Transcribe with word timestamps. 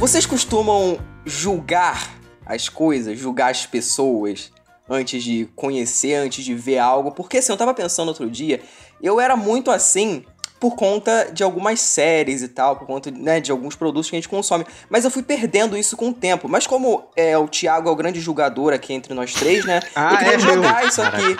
Vocês 0.00 0.24
costumam 0.24 0.98
julgar 1.26 2.08
as 2.46 2.70
coisas, 2.70 3.18
julgar 3.18 3.50
as 3.50 3.66
pessoas 3.66 4.50
antes 4.88 5.22
de 5.22 5.46
conhecer, 5.54 6.14
antes 6.14 6.42
de 6.42 6.54
ver 6.54 6.78
algo? 6.78 7.12
Porque 7.12 7.36
assim, 7.36 7.52
eu 7.52 7.56
tava 7.58 7.74
pensando 7.74 8.08
outro 8.08 8.30
dia, 8.30 8.62
eu 9.02 9.20
era 9.20 9.36
muito 9.36 9.70
assim 9.70 10.24
por 10.58 10.74
conta 10.74 11.28
de 11.30 11.42
algumas 11.42 11.80
séries 11.80 12.40
e 12.40 12.48
tal, 12.48 12.76
por 12.76 12.86
conta 12.86 13.10
né, 13.10 13.40
de 13.40 13.50
alguns 13.50 13.76
produtos 13.76 14.08
que 14.08 14.16
a 14.16 14.18
gente 14.18 14.28
consome. 14.28 14.64
Mas 14.88 15.04
eu 15.04 15.10
fui 15.10 15.22
perdendo 15.22 15.76
isso 15.76 15.98
com 15.98 16.08
o 16.08 16.14
tempo. 16.14 16.48
Mas 16.48 16.66
como 16.66 17.04
é, 17.14 17.36
o 17.36 17.46
Thiago 17.46 17.90
é 17.90 17.92
o 17.92 17.96
grande 17.96 18.20
julgador 18.22 18.72
aqui 18.72 18.94
entre 18.94 19.12
nós 19.12 19.34
três, 19.34 19.66
né? 19.66 19.80
Ah, 19.94 20.12
eu 20.14 20.18
queria 20.18 20.34
é 20.34 20.38
jogar 20.38 20.78
meu. 20.78 20.88
isso 20.88 21.02
aqui. 21.02 21.36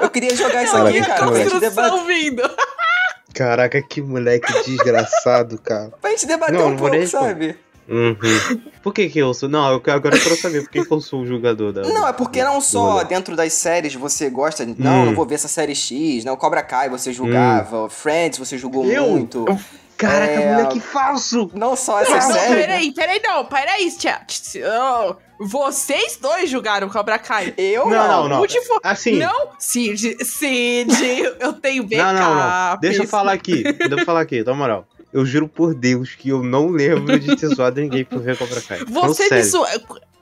Eu 0.00 0.10
queria 0.10 0.34
jogar 0.34 0.64
isso 0.64 0.72
Caraca, 0.72 0.90
aqui, 0.90 1.00
que 1.00 1.06
cara, 1.06 1.26
pra 1.26 1.36
gente, 1.36 1.54
moleque. 1.54 1.60
debater. 1.60 2.68
Caraca, 3.34 3.82
que 3.82 4.02
moleque 4.02 4.52
desgraçado, 4.64 5.58
cara. 5.58 5.92
pra 6.00 6.10
gente 6.10 6.26
debater 6.26 6.58
Não, 6.58 6.66
um 6.66 6.70
não 6.70 6.76
pouco, 6.76 7.06
sabe? 7.06 7.56
Uhum. 7.88 8.60
Por 8.82 8.92
que 8.92 9.08
que 9.08 9.18
eu 9.18 9.32
sou? 9.32 9.48
Não, 9.48 9.70
eu, 9.72 9.82
agora 9.92 10.14
eu 10.16 10.20
quero 10.22 10.36
saber 10.36 10.60
por 10.62 10.70
que, 10.70 10.84
que 10.84 10.92
eu 10.92 11.00
sou 11.00 11.22
o 11.22 11.26
julgador 11.26 11.72
da. 11.72 11.82
Não, 11.82 12.06
é 12.06 12.12
porque 12.12 12.44
não 12.44 12.60
só 12.60 13.02
dentro 13.02 13.34
das 13.34 13.52
séries 13.54 13.94
você 13.94 14.28
gosta, 14.28 14.66
de, 14.66 14.80
não, 14.80 15.02
Hum. 15.02 15.04
não 15.06 15.14
vou 15.14 15.24
ver 15.26 15.36
essa 15.36 15.48
série 15.48 15.74
X, 15.74 16.24
não, 16.24 16.36
Cobra 16.36 16.62
Kai 16.62 16.88
você 16.90 17.12
julgava, 17.12 17.88
Friends 17.88 18.38
você 18.38 18.58
julgou 18.58 18.84
Eu? 18.86 19.08
muito. 19.08 19.44
Eu- 19.48 19.58
Caraca, 19.96 20.30
É, 20.32 20.52
moleque 20.54 20.78
falso! 20.78 21.50
Não 21.54 21.74
só 21.74 22.00
essa 22.00 22.14
Não, 22.14 22.20
série. 22.32 22.54
peraí, 22.54 22.92
peraí, 22.92 23.20
não, 23.20 23.44
peraí, 23.46 23.90
chat. 23.90 24.60
Oh, 24.62 25.16
vocês 25.44 26.16
dois 26.22 26.48
julgaram 26.48 26.88
Cobra 26.88 27.18
Kai. 27.18 27.52
Eu 27.58 27.90
Não, 27.90 28.28
não, 28.28 28.28
não. 28.28 28.48
Fo- 28.48 28.78
Assim. 28.84 29.18
Não, 29.18 29.48
Cid, 29.58 30.24
Cid, 30.24 30.92
eu 31.40 31.52
tenho 31.54 31.82
backup. 31.82 32.12
Não, 32.14 32.14
não, 32.14 32.34
não. 32.36 32.78
Deixa 32.80 33.02
eu 33.02 33.08
falar 33.08 33.32
aqui. 33.32 33.64
Deixa 33.64 33.94
eu 33.96 34.04
falar 34.04 34.20
aqui, 34.20 34.44
na 34.44 34.54
moral. 34.54 34.86
Eu 35.18 35.26
juro 35.26 35.48
por 35.48 35.74
Deus 35.74 36.14
que 36.14 36.28
eu 36.28 36.42
não 36.42 36.68
lembro 36.68 37.18
de 37.18 37.34
ter 37.36 37.48
zoado 37.54 37.80
ninguém 37.80 38.04
por 38.04 38.20
ver 38.20 38.36
Cobra 38.38 38.60
Kai. 38.60 38.84
Você 38.84 39.28
me 39.34 39.42
zoa. 39.42 39.68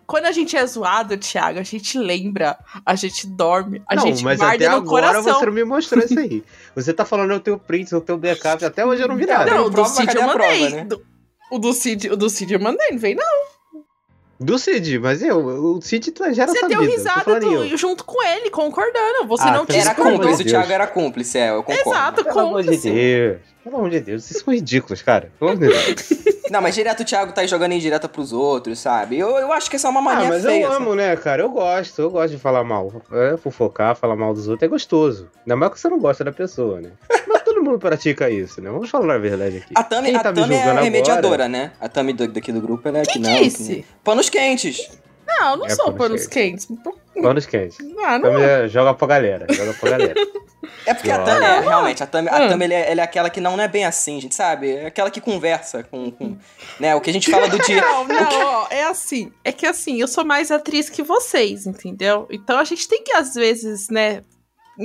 Quando 0.07 0.27
a 0.27 0.33
gente 0.33 0.57
é 0.57 0.65
zoado, 0.65 1.17
Thiago, 1.17 1.59
a 1.59 1.65
gente 1.65 1.98
lembra, 1.98 2.57
a 2.84 2.95
gente 2.95 3.27
dorme, 3.27 3.83
a 3.89 3.97
não, 3.97 4.03
gente 4.05 4.23
mas 4.23 4.39
guarda 4.39 4.55
até 4.55 4.69
no 4.71 4.77
agora 4.77 5.09
coração. 5.09 5.34
você 5.41 5.47
não 5.47 5.53
me 5.53 5.65
mostrou 5.65 6.05
isso 6.05 6.17
aí. 6.19 6.45
Você 6.77 6.93
tá 6.93 7.05
falando 7.05 7.33
eu 7.33 7.41
tenho 7.41 7.59
print, 7.59 7.93
eu 7.93 8.01
tenho 8.01 8.17
backup, 8.17 8.65
até 8.65 8.87
hoje 8.87 9.03
eu 9.03 9.09
não 9.09 9.17
vi 9.17 9.27
nada. 9.27 9.47
Não, 9.51 9.69
Tem 9.69 9.81
o 9.83 9.84
do 9.84 9.84
Cid 9.84 10.15
eu 10.15 10.23
a 10.23 10.29
prova, 10.33 10.48
mandei. 10.53 10.71
né? 10.71 10.84
Do- 10.84 11.03
O 11.51 11.59
do 11.59 11.73
Cid, 11.73 12.09
o 12.11 12.17
do 12.17 12.31
Cid 12.31 12.55
eu 12.55 12.61
mandei, 12.61 12.89
não 12.93 12.99
veio 12.99 13.17
não. 13.17 13.56
Do 14.39 14.59
Cid, 14.59 14.98
mas 14.98 15.23
eu, 15.23 15.39
o 15.39 15.81
Cid 15.81 16.11
tá- 16.12 16.31
já 16.33 16.42
era 16.42 16.53
Você 16.53 16.59
sabido. 16.61 16.81
deu 16.83 16.91
risada 16.91 17.20
falando 17.25 17.69
do- 17.69 17.77
junto 17.77 18.05
com 18.05 18.23
ele, 18.23 18.51
concordando. 18.51 19.27
Você 19.28 19.45
Ah, 19.48 19.53
não 19.53 19.65
quis 19.65 19.77
Era 19.77 19.95
cúmplice, 19.95 20.43
o. 20.43 20.47
Thiago 20.47 20.73
era 20.73 20.87
cúmplice, 20.87 21.39
é, 21.39 21.51
eu 21.51 21.62
concordo. 21.62 21.91
Exato, 21.91 22.25
Pelo 22.25 22.39
amor 22.41 22.61
de 22.62 22.69
cúmplice. 22.69 22.91
Deus. 22.91 23.39
Pelo 23.65 23.77
amor 23.78 23.91
de 23.91 24.01
Deus, 24.01 24.25
vocês 24.25 24.43
são 24.43 24.53
ridículos, 24.55 25.01
cara. 25.03 25.33
Pelo 25.39 25.53
amor 25.53 25.61
de 25.61 25.69
Deus. 25.69 26.37
Não, 26.51 26.61
mas 26.61 26.75
direto 26.77 27.01
o 27.01 27.05
Thiago 27.05 27.33
tá 27.33 27.41
aí 27.41 27.48
jogando 27.48 27.73
indireta 27.73 28.09
pros 28.09 28.33
outros, 28.33 28.78
sabe? 28.78 29.19
Eu, 29.19 29.31
eu 29.37 29.53
acho 29.53 29.69
que 29.69 29.75
essa 29.77 29.89
é 29.89 29.91
uma 29.91 29.98
Ah, 30.01 30.03
mania 30.15 30.28
mas 30.28 30.43
feia. 30.45 30.62
eu 30.65 30.71
sabe? 30.71 30.83
amo, 30.84 30.95
né, 30.95 31.17
cara? 31.17 31.43
Eu 31.43 31.48
gosto, 31.50 32.00
eu 32.03 32.11
gosto 32.11 32.34
de 32.34 32.39
falar 32.39 32.62
mal. 32.62 32.93
É, 33.11 33.37
fofocar, 33.37 33.97
falar 33.97 34.15
mal 34.15 34.33
dos 34.33 34.47
outros 34.47 34.62
é 34.65 34.69
gostoso. 34.69 35.28
Ainda 35.45 35.56
mais 35.56 35.73
que 35.73 35.81
você 35.81 35.89
não 35.89 35.98
gosta 35.98 36.23
da 36.23 36.31
pessoa, 36.31 36.81
né? 36.81 36.91
Todo 37.57 37.65
mundo 37.65 37.79
pratica 37.79 38.29
isso, 38.29 38.61
né? 38.61 38.71
Vamos 38.71 38.91
falar 38.91 39.15
a 39.15 39.19
verdade 39.19 39.59
aqui. 39.59 39.73
A 39.75 39.83
Tami, 39.83 40.09
Quem 40.09 40.17
a 40.17 40.23
tá 40.23 40.31
Tami 40.33 40.55
é 40.55 40.62
a 40.62 40.81
remediadora, 40.81 41.27
agora? 41.45 41.49
né? 41.49 41.73
A 41.81 41.89
Tami 41.89 42.12
do- 42.12 42.29
daqui 42.29 42.53
do 42.53 42.61
grupo, 42.61 42.87
ela 42.87 42.99
é 42.99 43.03
que 43.03 43.15
Quem 43.15 43.23
não. 43.23 43.31
que 43.31 43.37
é 43.37 43.41
que 43.41 43.47
esse? 43.47 43.85
Panos 44.05 44.29
quentes. 44.29 44.91
Não, 45.27 45.51
eu 45.53 45.57
não 45.57 45.67
É 45.67 45.71
sou 45.71 45.87
panos 45.87 45.99
panos 45.99 46.27
quentes. 46.27 46.69
Panos 47.21 47.47
quentes. 47.47 47.79
Ah, 48.05 48.19
não. 48.19 48.31
Tami 48.31 48.43
é- 48.43 48.69
joga 48.69 48.93
pra 48.93 49.09
galera, 49.09 49.47
joga 49.51 49.73
pra 49.73 49.91
galera. 49.91 50.15
É 50.84 50.93
porque 50.95 51.11
a. 51.11 51.19
Tami, 51.19 51.45
é, 51.47 51.61
realmente, 51.61 52.03
a 52.03 52.07
Tami, 52.07 52.29
a 52.29 52.37
Ah. 52.37 52.49
Tami 52.49 52.65
ela 52.67 52.75
é, 52.75 52.93
ela 52.93 53.01
é 53.01 53.05
aquela 53.05 53.31
que 53.31 53.41
não 53.41 53.59
é 53.59 53.67
bem 53.67 53.87
assim, 53.87 54.21
gente, 54.21 54.34
sabe? 54.34 54.71
É 54.73 54.87
aquela 54.87 55.11
que 55.11 55.21
conversa 55.21 55.83
com, 55.83 56.11
com 56.11 56.37
né, 56.79 56.95
o 56.95 57.01
que 57.01 57.09
a 57.09 57.12
gente 57.12 57.31
fala 57.31 57.49
do 57.49 57.59
dia. 57.65 57.81
Não, 57.81 58.05
não, 58.07 58.29
ó, 58.62 58.67
é 58.71 58.84
assim. 58.84 59.33
É 59.43 59.51
que 59.51 59.65
assim, 59.67 59.99
eu 60.01 60.06
sou 60.09 60.25
mais 60.27 60.50
atriz 60.50 60.91
que 60.91 61.03
vocês, 61.03 61.67
entendeu? 61.67 62.28
Então 62.31 62.59
a 62.59 62.65
gente 62.65 62.87
tem 62.87 63.03
que, 63.03 63.12
às 63.12 63.34
vezes, 63.34 63.88
né, 63.88 64.23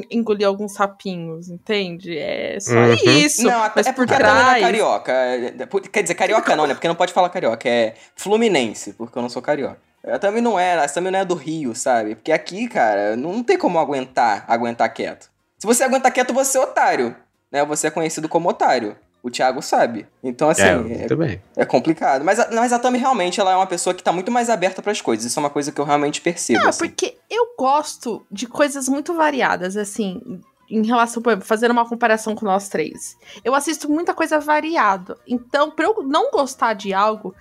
engolir 0.10 0.48
alguns 0.48 0.74
sapinhos, 0.74 1.50
entende? 1.50 2.18
É 2.18 2.58
só 2.60 2.74
Uhum. 2.74 2.94
isso. 2.94 3.44
Não, 3.44 3.64
a- 3.64 3.72
mas 3.76 3.88
é 3.88 3.92
por 3.92 4.06
porque 4.08 4.14
a 4.14 4.20
Tami 4.20 4.32
não 4.34 4.42
é 4.42 4.46
trás. 4.50 4.62
carioca. 4.62 5.12
É- 5.12 5.46
é- 5.60 5.90
Quer 5.92 6.02
dizer, 6.04 6.16
carioca 6.16 6.56
não, 6.56 6.68
né? 6.68 6.74
Porque 6.74 6.88
não 6.88 6.96
pode 6.96 7.14
falar 7.14 7.30
carioca. 7.30 7.68
É 7.68 7.94
fluminense, 8.16 8.94
porque 8.94 9.18
eu 9.18 9.22
não 9.22 9.30
sou 9.30 9.42
carioca. 9.42 9.78
A 10.08 10.18
Tami 10.18 10.42
não 10.42 10.60
é, 10.60 10.74
a 10.84 10.88
Tami 10.88 11.12
não 11.12 11.20
é 11.20 11.26
do 11.26 11.36
Rio, 11.36 11.76
sabe? 11.76 12.16
Porque 12.16 12.32
aqui, 12.32 12.68
cara, 12.68 13.16
não 13.16 13.44
tem 13.44 13.58
como 13.58 13.78
aguentar, 13.78 14.46
aguentar 14.48 14.92
quieto. 14.94 15.30
Se 15.60 15.68
você 15.68 15.84
aguentar 15.84 16.12
quieto, 16.12 16.34
você 16.34 16.58
é 16.58 16.62
otário, 16.62 17.16
né? 17.52 17.64
Você 17.66 17.88
é 17.88 17.92
conhecido 17.92 18.28
como 18.28 18.50
otário. 18.50 18.96
O 19.24 19.30
Thiago 19.30 19.62
sabe. 19.62 20.08
Então, 20.24 20.50
assim, 20.50 20.64
é, 20.64 21.34
é, 21.34 21.42
é 21.58 21.66
complicado. 21.66 22.26
Mas 22.26 22.40
a, 22.40 22.50
mas 22.52 22.74
a 22.74 22.80
Tami 22.80 22.98
realmente 22.98 23.40
ela 23.40 23.52
é 23.52 23.56
uma 23.56 23.68
pessoa 23.68 23.94
que 23.94 24.04
tá 24.04 24.12
muito 24.12 24.32
mais 24.32 24.50
aberta 24.50 24.82
pras 24.82 25.00
coisas. 25.00 25.26
Isso 25.26 25.40
é 25.40 25.44
uma 25.44 25.50
coisa 25.50 25.72
que 25.72 25.80
eu 25.80 25.86
realmente 25.86 26.22
percebo. 26.22 26.60
Não, 26.60 26.70
assim. 26.70 26.88
porque 26.88 27.18
eu 27.30 27.54
gosto 27.58 28.26
de 28.32 28.48
coisas 28.48 28.90
muito 28.90 29.14
variadas, 29.14 29.78
assim, 29.78 30.42
em 30.68 30.84
relação, 30.86 31.22
por 31.22 31.32
exemplo, 31.32 31.46
fazendo 31.46 31.72
uma 31.72 31.88
comparação 31.88 32.34
com 32.34 32.46
nós 32.46 32.68
três. 32.68 33.16
Eu 33.44 33.54
assisto 33.54 33.92
muita 33.92 34.14
coisa 34.14 34.40
variada. 34.40 35.16
Então, 35.28 35.70
pra 35.70 35.86
eu 35.86 36.02
não 36.04 36.32
gostar 36.32 36.74
de 36.74 36.92
algo, 36.92 37.36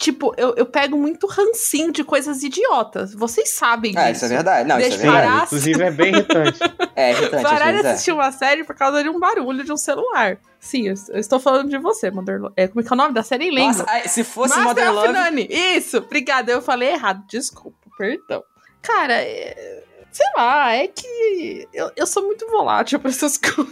tipo, 0.00 0.34
eu, 0.38 0.54
eu 0.56 0.64
pego 0.66 0.96
muito 0.96 1.26
rancinho 1.26 1.92
de 1.92 2.02
coisas 2.02 2.42
idiotas. 2.42 3.14
Vocês 3.14 3.50
sabem 3.50 3.92
Ah, 3.96 4.04
disso. 4.10 4.24
isso 4.24 4.24
é 4.24 4.28
verdade. 4.28 4.68
Não, 4.68 4.80
isso 4.80 4.94
é 4.94 4.96
verdade. 4.98 5.44
inclusive 5.44 5.82
é 5.82 5.90
bem 5.90 6.08
irritante. 6.14 6.58
É 6.96 7.10
irritante 7.12 7.36
às 7.36 7.42
Parar 7.52 7.72
de 7.72 7.86
é. 7.86 7.90
assistir 7.90 8.12
uma 8.12 8.32
série 8.32 8.64
por 8.64 8.74
causa 8.74 9.02
de 9.02 9.08
um 9.10 9.20
barulho 9.20 9.62
de 9.62 9.70
um 9.72 9.76
celular. 9.76 10.38
Sim, 10.58 10.88
eu, 10.88 10.94
eu 11.10 11.20
estou 11.20 11.38
falando 11.38 11.68
de 11.68 11.78
você, 11.78 12.10
Mother 12.10 12.40
Lo- 12.40 12.52
é, 12.56 12.66
Como 12.66 12.80
é 12.80 12.82
que 12.82 12.92
é 12.92 12.94
o 12.94 12.96
nome 12.96 13.12
da 13.14 13.22
série? 13.22 13.50
Nem 13.50 13.54
lembro. 13.68 13.78
Nossa, 13.86 14.08
se 14.08 14.24
fosse 14.24 14.56
Master 14.58 14.92
Modern 14.92 14.94
Love... 14.94 15.12
None. 15.12 15.48
Isso, 15.50 15.98
obrigada. 15.98 16.50
Eu 16.50 16.62
falei 16.62 16.90
errado, 16.92 17.22
desculpa, 17.28 17.76
perdão. 17.98 18.42
Cara, 18.82 19.14
é- 19.14 19.84
sei 20.10 20.26
lá, 20.36 20.72
é 20.74 20.88
que 20.88 21.68
eu, 21.72 21.90
eu 21.94 22.06
sou 22.06 22.22
muito 22.24 22.46
volátil 22.48 22.98
pra 22.98 23.10
essas 23.10 23.36
coisas. 23.38 23.70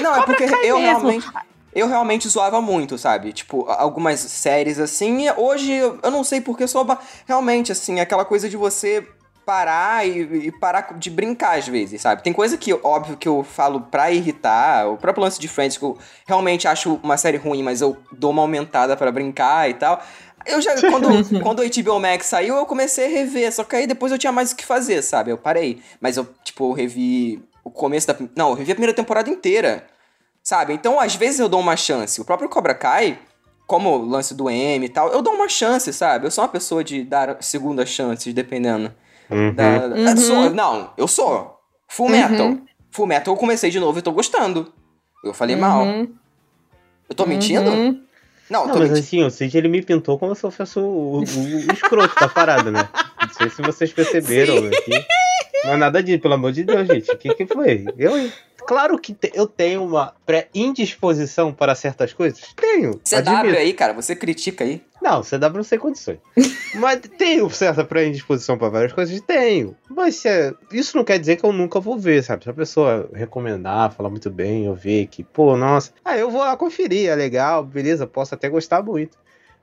Não, 0.00 0.14
é 0.16 0.22
porque 0.26 0.44
eu 0.44 0.78
mesmo. 0.78 1.08
realmente... 1.08 1.26
Eu 1.74 1.86
realmente 1.86 2.28
zoava 2.28 2.60
muito, 2.60 2.98
sabe? 2.98 3.32
Tipo, 3.32 3.64
algumas 3.68 4.18
séries 4.20 4.78
assim. 4.78 5.28
Hoje 5.36 5.72
eu 5.72 6.10
não 6.10 6.24
sei 6.24 6.40
porque 6.40 6.64
eu 6.64 6.68
sou. 6.68 6.86
Realmente, 7.26 7.70
assim, 7.70 8.00
aquela 8.00 8.24
coisa 8.24 8.48
de 8.48 8.56
você 8.56 9.06
parar 9.50 10.06
e, 10.06 10.46
e 10.46 10.52
parar 10.52 10.96
de 10.96 11.10
brincar 11.10 11.58
às 11.58 11.66
vezes, 11.66 12.00
sabe? 12.00 12.22
Tem 12.22 12.32
coisa 12.32 12.56
que, 12.56 12.72
óbvio, 12.72 13.16
que 13.16 13.28
eu 13.28 13.42
falo 13.42 13.80
pra 13.80 14.10
irritar. 14.10 14.88
O 14.88 14.96
próprio 14.96 15.24
lance 15.24 15.40
de 15.40 15.48
Friends, 15.48 15.76
que 15.76 15.84
eu 15.84 15.98
realmente 16.26 16.68
acho 16.68 17.00
uma 17.02 17.16
série 17.16 17.36
ruim, 17.36 17.62
mas 17.62 17.80
eu 17.80 17.96
dou 18.12 18.30
uma 18.30 18.42
aumentada 18.42 18.96
pra 18.96 19.10
brincar 19.10 19.68
e 19.68 19.74
tal. 19.74 20.00
Eu 20.46 20.60
já, 20.60 20.74
quando, 20.88 21.40
quando 21.42 21.60
o 21.60 21.68
HBO 21.68 22.00
Max 22.00 22.26
saiu, 22.26 22.56
eu 22.56 22.66
comecei 22.66 23.06
a 23.06 23.08
rever, 23.08 23.52
só 23.52 23.64
que 23.64 23.76
aí 23.76 23.86
depois 23.86 24.12
eu 24.12 24.18
tinha 24.18 24.32
mais 24.32 24.52
o 24.52 24.56
que 24.56 24.64
fazer, 24.64 25.02
sabe? 25.02 25.30
Eu 25.30 25.38
parei. 25.38 25.82
Mas 26.00 26.16
eu, 26.16 26.28
tipo, 26.44 26.70
eu 26.70 26.72
revi 26.72 27.42
o 27.64 27.70
começo 27.70 28.06
da. 28.06 28.16
Não, 28.36 28.50
eu 28.50 28.54
revi 28.54 28.72
a 28.72 28.74
primeira 28.74 28.94
temporada 28.94 29.28
inteira. 29.28 29.86
Sabe? 30.50 30.72
Então, 30.72 30.98
às 30.98 31.14
vezes 31.14 31.38
eu 31.38 31.48
dou 31.48 31.60
uma 31.60 31.76
chance. 31.76 32.20
O 32.20 32.24
próprio 32.24 32.48
Cobra 32.48 32.74
Kai, 32.74 33.16
como 33.68 33.90
o 33.90 34.04
lance 34.04 34.34
do 34.34 34.50
M 34.50 34.84
e 34.84 34.88
tal, 34.88 35.08
eu 35.12 35.22
dou 35.22 35.32
uma 35.34 35.48
chance, 35.48 35.92
sabe? 35.92 36.26
Eu 36.26 36.30
sou 36.32 36.42
uma 36.42 36.48
pessoa 36.50 36.82
de 36.82 37.04
dar 37.04 37.36
segunda 37.40 37.86
chances, 37.86 38.34
dependendo. 38.34 38.92
Uhum. 39.30 39.54
Da, 39.54 39.86
Uhum. 39.86 40.16
sou- 40.16 40.50
não, 40.50 40.90
eu 40.96 41.06
sou. 41.06 41.56
Full 41.86 42.08
Metal. 42.08 42.56
Full 42.90 43.06
Metal 43.06 43.32
eu 43.32 43.38
comecei 43.38 43.70
de 43.70 43.78
novo 43.78 44.00
e 44.00 44.02
tô 44.02 44.10
gostando. 44.10 44.72
Eu 45.24 45.32
falei 45.32 45.54
mal. 45.54 45.84
Uhum, 45.84 46.12
Eu 47.08 47.14
tô 47.14 47.24
mentindo? 47.26 47.70
uhum. 47.70 48.02
Não, 48.50 48.62
eu 48.62 48.66
Não, 48.66 48.72
tô 48.74 48.80
mas 48.80 48.90
mentindo. 48.90 48.98
assim, 48.98 49.22
o 49.22 49.30
Cid 49.30 49.56
ele 49.56 49.68
me 49.68 49.80
pintou 49.82 50.18
como 50.18 50.34
se 50.34 50.42
eu 50.42 50.50
fosse 50.50 50.80
o, 50.80 50.82
o, 50.82 51.20
o 51.20 51.72
escroto 51.72 52.18
da 52.18 52.28
parada, 52.28 52.72
né? 52.72 52.88
Não 53.22 53.32
sei 53.34 53.48
se 53.50 53.62
vocês 53.62 53.92
perceberam 53.92 54.56
aqui. 54.66 55.06
Mas 55.64 55.78
nada 55.78 56.02
disso, 56.02 56.18
pelo 56.20 56.34
amor 56.34 56.50
de 56.50 56.64
Deus, 56.64 56.88
gente. 56.88 57.08
O 57.12 57.16
que, 57.18 57.34
que 57.34 57.46
foi? 57.46 57.84
Eu, 57.96 58.18
hein? 58.18 58.32
Claro 58.66 58.98
que 58.98 59.12
te- 59.14 59.32
eu 59.34 59.46
tenho 59.46 59.84
uma 59.84 60.14
pré-indisposição 60.26 61.52
para 61.52 61.74
certas 61.74 62.12
coisas. 62.12 62.40
Tenho. 62.54 63.00
CW 63.04 63.16
admito. 63.16 63.56
aí, 63.58 63.72
cara, 63.72 63.92
você 63.92 64.14
critica 64.14 64.64
aí. 64.64 64.82
Não, 65.02 65.22
CW 65.22 65.56
não 65.56 65.62
sei 65.64 65.78
condições. 65.78 66.18
Mas 66.74 67.00
tenho 67.18 67.48
certa 67.50 67.84
pré-indisposição 67.84 68.56
para 68.58 68.68
várias 68.68 68.92
coisas? 68.92 69.20
Tenho. 69.22 69.74
Mas 69.88 70.24
é- 70.24 70.52
isso 70.72 70.96
não 70.96 71.04
quer 71.04 71.18
dizer 71.18 71.36
que 71.36 71.44
eu 71.44 71.52
nunca 71.52 71.80
vou 71.80 71.98
ver, 71.98 72.22
sabe? 72.22 72.44
Se 72.44 72.50
a 72.50 72.54
pessoa 72.54 73.08
recomendar, 73.12 73.92
falar 73.92 74.10
muito 74.10 74.30
bem, 74.30 74.66
eu 74.66 74.74
ver 74.74 75.06
que, 75.06 75.24
pô, 75.24 75.56
nossa. 75.56 75.92
Ah, 76.04 76.16
eu 76.16 76.30
vou 76.30 76.40
lá 76.42 76.56
conferir, 76.56 77.08
é 77.08 77.14
legal, 77.14 77.64
beleza, 77.64 78.06
posso 78.06 78.34
até 78.34 78.48
gostar 78.48 78.82
muito. 78.82 79.16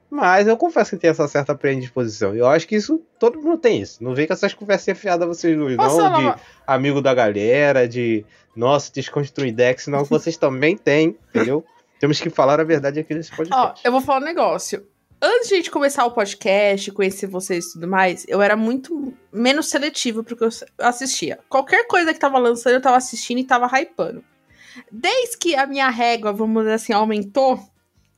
Mas 0.10 0.48
eu 0.48 0.56
confesso 0.56 0.92
que 0.92 0.98
tem 0.98 1.10
essa 1.10 1.28
certa 1.28 1.54
pré-indisposição. 1.54 2.34
E 2.34 2.40
eu 2.40 2.48
acho 2.48 2.68
que 2.68 2.76
isso, 2.76 3.02
todo 3.20 3.42
mundo 3.42 3.58
tem 3.58 3.82
isso. 3.82 4.02
Não 4.04 4.16
vem 4.16 4.26
com 4.26 4.34
essas 4.34 4.54
conversinhas 4.54 4.98
fiadas 4.98 5.28
vocês 5.28 5.58
dois, 5.58 5.78
não, 5.78 6.32
de 6.32 6.40
amigo 6.66 7.02
da 7.02 7.14
galera, 7.14 7.88
de, 7.88 8.26
nossa, 8.56 8.92
desconstruir 8.92 9.54
Dex, 9.54 9.88
não, 9.88 10.06
vocês 10.06 10.38
também 10.38 10.78
têm, 10.78 11.18
entendeu? 11.30 11.64
Temos 12.00 12.20
que 12.20 12.30
falar 12.30 12.60
a 12.60 12.64
verdade 12.64 13.00
aqui 13.00 13.14
nesse 13.14 13.32
Ó, 13.34 13.38
podcast. 13.38 13.86
eu 13.86 13.92
vou 13.92 14.02
falar 14.02 14.22
um 14.22 14.26
negócio. 14.26 14.86
Antes 15.22 15.48
de 15.48 15.56
a 15.56 15.58
gente 15.58 15.72
começar 15.72 16.06
o 16.06 16.12
podcast, 16.12 16.92
conhecer 16.92 17.26
vocês 17.26 17.66
e 17.66 17.74
tudo 17.74 17.88
mais, 17.88 18.24
eu 18.28 18.40
era 18.40 18.56
muito 18.56 19.14
menos 19.34 19.68
seletivo 19.68 20.24
porque 20.24 20.44
eu 20.44 20.50
assistia. 20.80 21.40
Qualquer 21.50 21.88
coisa 21.88 22.14
que 22.14 22.20
tava 22.20 22.38
lançando, 22.38 22.74
eu 22.74 22.82
tava 22.82 22.98
assistindo 22.98 23.40
e 23.40 23.44
tava 23.44 23.68
hypando. 23.80 24.24
Desde 24.92 25.38
que 25.38 25.56
a 25.56 25.66
minha 25.66 25.90
régua, 25.90 26.32
vamos 26.32 26.62
dizer 26.64 26.76
assim, 26.76 26.94
aumentou 26.94 27.60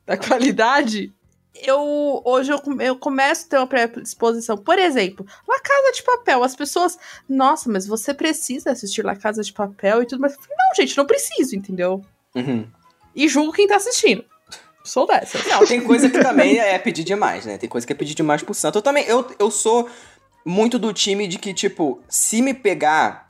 da 0.05 0.17
qualidade, 0.17 1.13
eu 1.55 2.21
hoje 2.25 2.51
eu, 2.51 2.61
eu 2.79 2.95
começo 2.95 3.45
a 3.45 3.49
ter 3.49 3.57
uma 3.57 3.67
predisposição. 3.67 4.57
Por 4.57 4.77
exemplo, 4.77 5.25
La 5.47 5.59
Casa 5.59 5.91
de 5.91 6.03
Papel. 6.03 6.43
As 6.43 6.55
pessoas, 6.55 6.97
nossa, 7.27 7.69
mas 7.71 7.87
você 7.87 8.13
precisa 8.13 8.71
assistir 8.71 9.03
La 9.03 9.15
Casa 9.15 9.41
de 9.41 9.51
Papel 9.51 10.03
e 10.03 10.05
tudo 10.05 10.21
mais. 10.21 10.35
Não, 10.35 10.75
gente, 10.75 10.97
não 10.97 11.05
preciso, 11.05 11.55
entendeu? 11.55 12.01
Uhum. 12.35 12.67
E 13.15 13.27
julgo 13.27 13.51
quem 13.51 13.67
tá 13.67 13.75
assistindo. 13.75 14.23
Sou 14.83 15.05
dessa. 15.05 15.37
Não, 15.49 15.65
tem 15.65 15.81
coisa 15.81 16.09
que 16.09 16.19
também 16.19 16.57
é 16.57 16.77
pedir 16.79 17.03
demais, 17.03 17.45
né? 17.45 17.57
Tem 17.57 17.69
coisa 17.69 17.85
que 17.85 17.93
é 17.93 17.95
pedir 17.95 18.15
demais 18.15 18.41
pro 18.41 18.53
santo. 18.53 18.77
Eu 18.77 18.81
também, 18.81 19.05
eu, 19.05 19.25
eu 19.37 19.51
sou 19.51 19.89
muito 20.45 20.79
do 20.79 20.93
time 20.93 21.27
de 21.27 21.37
que, 21.37 21.53
tipo, 21.53 22.01
se 22.07 22.41
me 22.41 22.53
pegar 22.53 23.28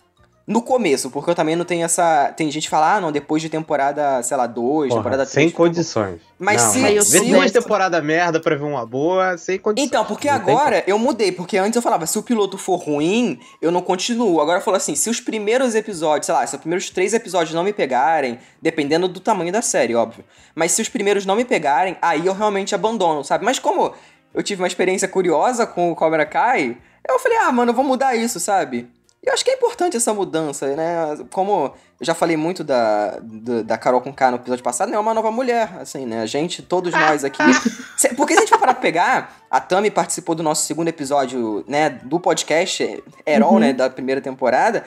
no 0.50 0.64
começo, 0.64 1.12
porque 1.12 1.30
eu 1.30 1.36
também 1.36 1.56
não 1.56 1.64
tenho 1.64 1.86
essa. 1.86 2.34
Tem 2.36 2.50
gente 2.50 2.64
que 2.64 2.70
fala, 2.72 2.96
ah, 2.96 3.00
não, 3.00 3.12
depois 3.12 3.40
de 3.40 3.50
temporada, 3.50 4.24
sei 4.24 4.36
lá, 4.36 4.48
2, 4.48 4.92
temporada 4.92 5.24
3. 5.24 5.30
Sem 5.30 5.46
tipo, 5.46 5.58
condições. 5.58 6.20
Mas 6.40 6.64
não, 6.64 6.72
se. 6.72 6.96
Eu 6.96 7.04
se 7.04 7.20
duas 7.20 7.52
temporadas 7.52 8.04
merda 8.04 8.40
pra 8.40 8.56
ver 8.56 8.64
uma 8.64 8.84
boa, 8.84 9.38
sem 9.38 9.60
condições. 9.60 9.88
Então, 9.88 10.04
porque 10.06 10.28
Não 10.28 10.36
agora 10.36 10.84
eu 10.88 10.98
mudei, 10.98 11.32
porque 11.32 11.56
antes 11.56 11.76
eu 11.76 11.84
falava, 11.84 12.08
se 12.08 12.18
o 12.18 12.24
piloto 12.24 12.58
for 12.58 12.78
ruim, 12.78 13.40
eu 13.62 13.70
não 13.70 13.84
continuo. 13.84 14.42
Agora 14.42 14.58
eu 14.58 14.64
falo 14.64 14.78
assim, 14.78 14.96
se 14.96 15.08
os 15.08 15.22
primeiros 15.22 15.76
episódios, 15.76 16.26
sei 16.26 16.34
lá, 16.34 16.48
se 16.48 16.56
os 16.56 16.62
primeiros 16.62 16.90
três 16.90 17.14
episódios 17.14 17.54
não 17.54 17.64
me 17.64 17.72
pegarem, 17.72 18.40
dependendo 18.60 19.08
do 19.08 19.20
tamanho 19.20 19.54
da 19.54 19.62
série, 19.62 19.94
óbvio. 19.94 20.26
Mas 20.56 20.72
se 20.72 20.82
os 20.82 20.90
primeiros 20.90 21.28
não 21.28 21.36
me 21.36 21.46
pegarem, 21.46 21.96
aí 22.02 22.26
eu 22.26 22.34
realmente 22.34 22.74
abandono, 22.74 23.24
sabe? 23.24 23.46
Mas 23.46 23.60
como 23.60 23.94
eu 24.34 24.42
tive 24.42 24.64
uma 24.64 24.68
experiência 24.68 25.08
curiosa 25.08 25.68
com 25.68 25.92
o 25.92 25.96
Cobra 25.96 26.26
Kai, 26.26 26.76
eu 27.08 27.20
falei, 27.20 27.38
ah, 27.38 27.52
mano, 27.52 27.70
eu 27.70 27.76
vou 27.76 27.86
mudar 27.86 28.16
isso, 28.16 28.40
sabe? 28.40 28.90
E 29.24 29.30
eu 29.30 29.34
acho 29.34 29.44
que 29.44 29.52
é 29.52 29.54
importante 29.56 29.98
essa 29.98 30.14
mudança, 30.14 30.74
né? 30.76 31.18
Como 31.32 31.74
eu 32.00 32.06
já 32.06 32.14
falei 32.14 32.38
muito 32.38 32.64
da, 32.64 33.20
da, 33.22 33.62
da 33.64 33.78
Carol 33.78 34.00
com 34.00 34.14
K 34.14 34.32
no 34.32 34.38
episódio 34.38 34.64
passado, 34.64 34.90
né? 34.90 34.96
É 34.96 35.00
uma 35.00 35.14
nova 35.14 35.30
mulher, 35.30 35.70
assim, 35.82 36.06
né? 36.06 36.22
A 36.22 36.26
gente, 36.26 36.62
todos 36.62 36.94
nós 36.94 37.26
aqui. 37.26 37.44
Porque 38.16 38.34
se 38.34 38.40
a 38.40 38.42
gente 38.42 38.50
for 38.50 38.60
parar 38.60 38.74
pra 38.74 38.82
pegar, 38.82 39.38
a 39.52 39.60
Tami 39.60 39.92
participou 39.92 40.36
do 40.36 40.42
nosso 40.44 40.66
segundo 40.66 40.88
episódio, 40.88 41.66
né? 41.68 41.90
Do 41.90 42.18
podcast 42.20 43.04
Herol, 43.26 43.54
Uhum. 43.54 43.60
né? 43.60 43.74
Da 43.74 43.90
primeira 43.90 44.22
temporada. 44.22 44.86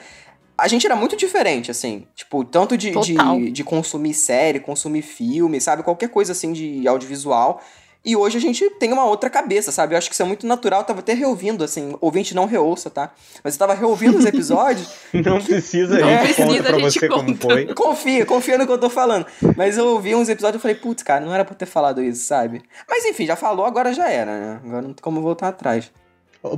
A 0.57 0.67
gente 0.67 0.85
era 0.85 0.95
muito 0.95 1.15
diferente, 1.15 1.69
assim. 1.69 2.07
Tipo, 2.15 2.43
tanto 2.43 2.75
de, 2.77 2.91
de, 2.91 3.51
de 3.51 3.63
consumir 3.63 4.13
série, 4.15 4.59
consumir 4.59 5.01
filme, 5.03 5.61
sabe? 5.61 5.83
Qualquer 5.83 6.09
coisa 6.09 6.31
assim 6.31 6.53
de 6.53 6.87
audiovisual. 6.87 7.61
E 8.05 8.17
hoje 8.17 8.37
a 8.37 8.41
gente 8.41 8.69
tem 8.71 8.91
uma 8.91 9.05
outra 9.05 9.29
cabeça, 9.29 9.71
sabe? 9.71 9.93
Eu 9.93 9.97
acho 9.97 10.09
que 10.09 10.13
isso 10.13 10.21
é 10.21 10.25
muito 10.25 10.45
natural. 10.45 10.81
Eu 10.81 10.85
tava 10.85 10.99
até 10.99 11.13
reouvindo, 11.13 11.63
assim. 11.63 11.95
Ouvinte 12.01 12.35
não 12.35 12.45
reouça, 12.45 12.89
tá? 12.89 13.11
Mas 13.41 13.53
eu 13.53 13.59
tava 13.59 13.73
reouvindo 13.73 14.17
os 14.17 14.25
episódios. 14.25 14.89
Não 15.13 15.41
precisa, 15.41 15.99
Não 15.99 16.07
a 16.09 16.11
gente 16.11 16.33
precisa, 16.35 16.47
conta 16.47 16.63
pra 16.63 16.75
a 16.75 16.79
gente 16.79 16.99
você 16.99 17.07
como 17.07 17.31
conta. 17.37 17.47
foi. 17.53 17.73
Confia, 17.73 18.25
confia 18.25 18.57
no 18.57 18.65
que 18.65 18.71
eu 18.73 18.77
tô 18.77 18.89
falando. 18.89 19.25
Mas 19.55 19.77
eu 19.77 19.87
ouvi 19.87 20.13
uns 20.15 20.27
episódios 20.27 20.59
e 20.59 20.61
falei, 20.61 20.75
putz, 20.75 21.01
cara, 21.01 21.23
não 21.25 21.33
era 21.33 21.45
pra 21.45 21.55
ter 21.55 21.65
falado 21.65 22.03
isso, 22.03 22.25
sabe? 22.25 22.61
Mas 22.89 23.05
enfim, 23.05 23.25
já 23.25 23.37
falou, 23.37 23.65
agora 23.65 23.93
já 23.93 24.09
era, 24.09 24.37
né? 24.37 24.59
Agora 24.65 24.81
não 24.81 24.93
tem 24.93 25.01
como 25.01 25.21
voltar 25.21 25.47
atrás. 25.47 25.89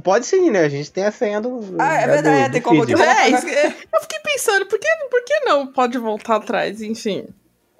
Pode 0.03 0.25
sim, 0.25 0.49
né? 0.49 0.61
A 0.61 0.69
gente 0.69 0.91
tem 0.91 1.05
a 1.05 1.11
senha 1.11 1.39
do. 1.39 1.59
Ah, 1.77 1.93
é 2.01 2.07
do- 2.07 2.11
verdade, 2.13 2.49
do 2.49 2.53
tem 2.53 2.61
como- 2.63 2.83
feed. 2.83 2.95
tem 2.97 3.05
É, 3.07 3.29
isso- 3.29 3.47
é, 3.47 3.67
eu 3.93 4.01
fiquei 4.01 4.19
pensando, 4.23 4.65
por 4.65 4.79
que, 4.79 4.87
por 5.11 5.23
que 5.23 5.39
não 5.41 5.67
pode 5.67 5.95
voltar 5.99 6.37
atrás? 6.37 6.81
Enfim. 6.81 7.27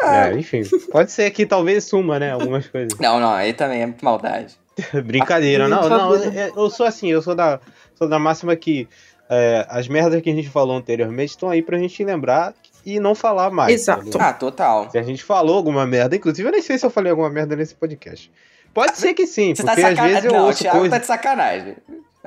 É, 0.01 0.33
enfim. 0.33 0.62
Pode 0.92 1.12
ser 1.12 1.31
que 1.31 1.45
talvez 1.45 1.83
suma, 1.86 2.19
né? 2.19 2.31
Algumas 2.31 2.68
coisas. 2.68 2.97
Não, 3.00 3.19
não, 3.19 3.31
aí 3.31 3.53
também 3.53 3.81
é 3.83 3.94
maldade. 4.01 4.56
Brincadeira, 5.06 5.68
não, 5.68 5.88
não. 5.88 6.15
É- 6.15 6.51
Eu 6.56 6.69
sou 6.69 6.86
assim, 6.86 7.09
eu 7.09 7.21
sou 7.21 7.33
da, 7.33 7.59
sou 7.95 8.07
da 8.09 8.19
máxima 8.19 8.56
que 8.56 8.88
é, 9.30 9.65
as 9.69 9.88
merdas 9.88 10.21
que 10.21 10.30
a 10.30 10.33
gente 10.33 10.50
falou 10.50 10.75
anteriormente 10.75 11.30
estão 11.31 11.50
aí 11.50 11.62
pra 11.62 11.77
gente 11.77 12.03
lembrar 12.03 12.53
e 12.86 13.00
não 13.00 13.15
falar 13.15 13.50
mais. 13.50 13.74
Exato. 13.74 14.01
entendeu? 14.01 14.21
Ah, 14.21 14.33
total. 14.33 14.92
Se 14.92 14.97
a 14.97 15.01
gente 15.03 15.24
falou 15.24 15.56
alguma 15.56 15.86
merda, 15.88 16.15
inclusive 16.15 16.48
eu 16.48 16.51
nem 16.51 16.62
sei 16.62 16.77
se 16.77 16.86
eu 16.86 16.89
falei 16.89 17.09
alguma 17.12 17.30
merda 17.30 17.56
nesse 17.56 17.74
podcast. 17.74 18.30
Pode 18.74 18.98
ser 18.98 19.13
que 19.13 19.25
sim, 19.25 19.56
Você 19.56 19.63
tá 19.63 19.71
porque 19.71 19.81
às 19.86 19.89
sacanagem. 19.91 20.13
vezes 20.15 20.25
eu 20.25 20.33
Não, 20.33 20.44
o 20.44 20.48
ouço 20.48 20.59
Thiago 20.62 20.77
coisas. 20.80 20.91
tá 20.98 21.00
de 21.00 21.06
sacanagem. 21.07 21.75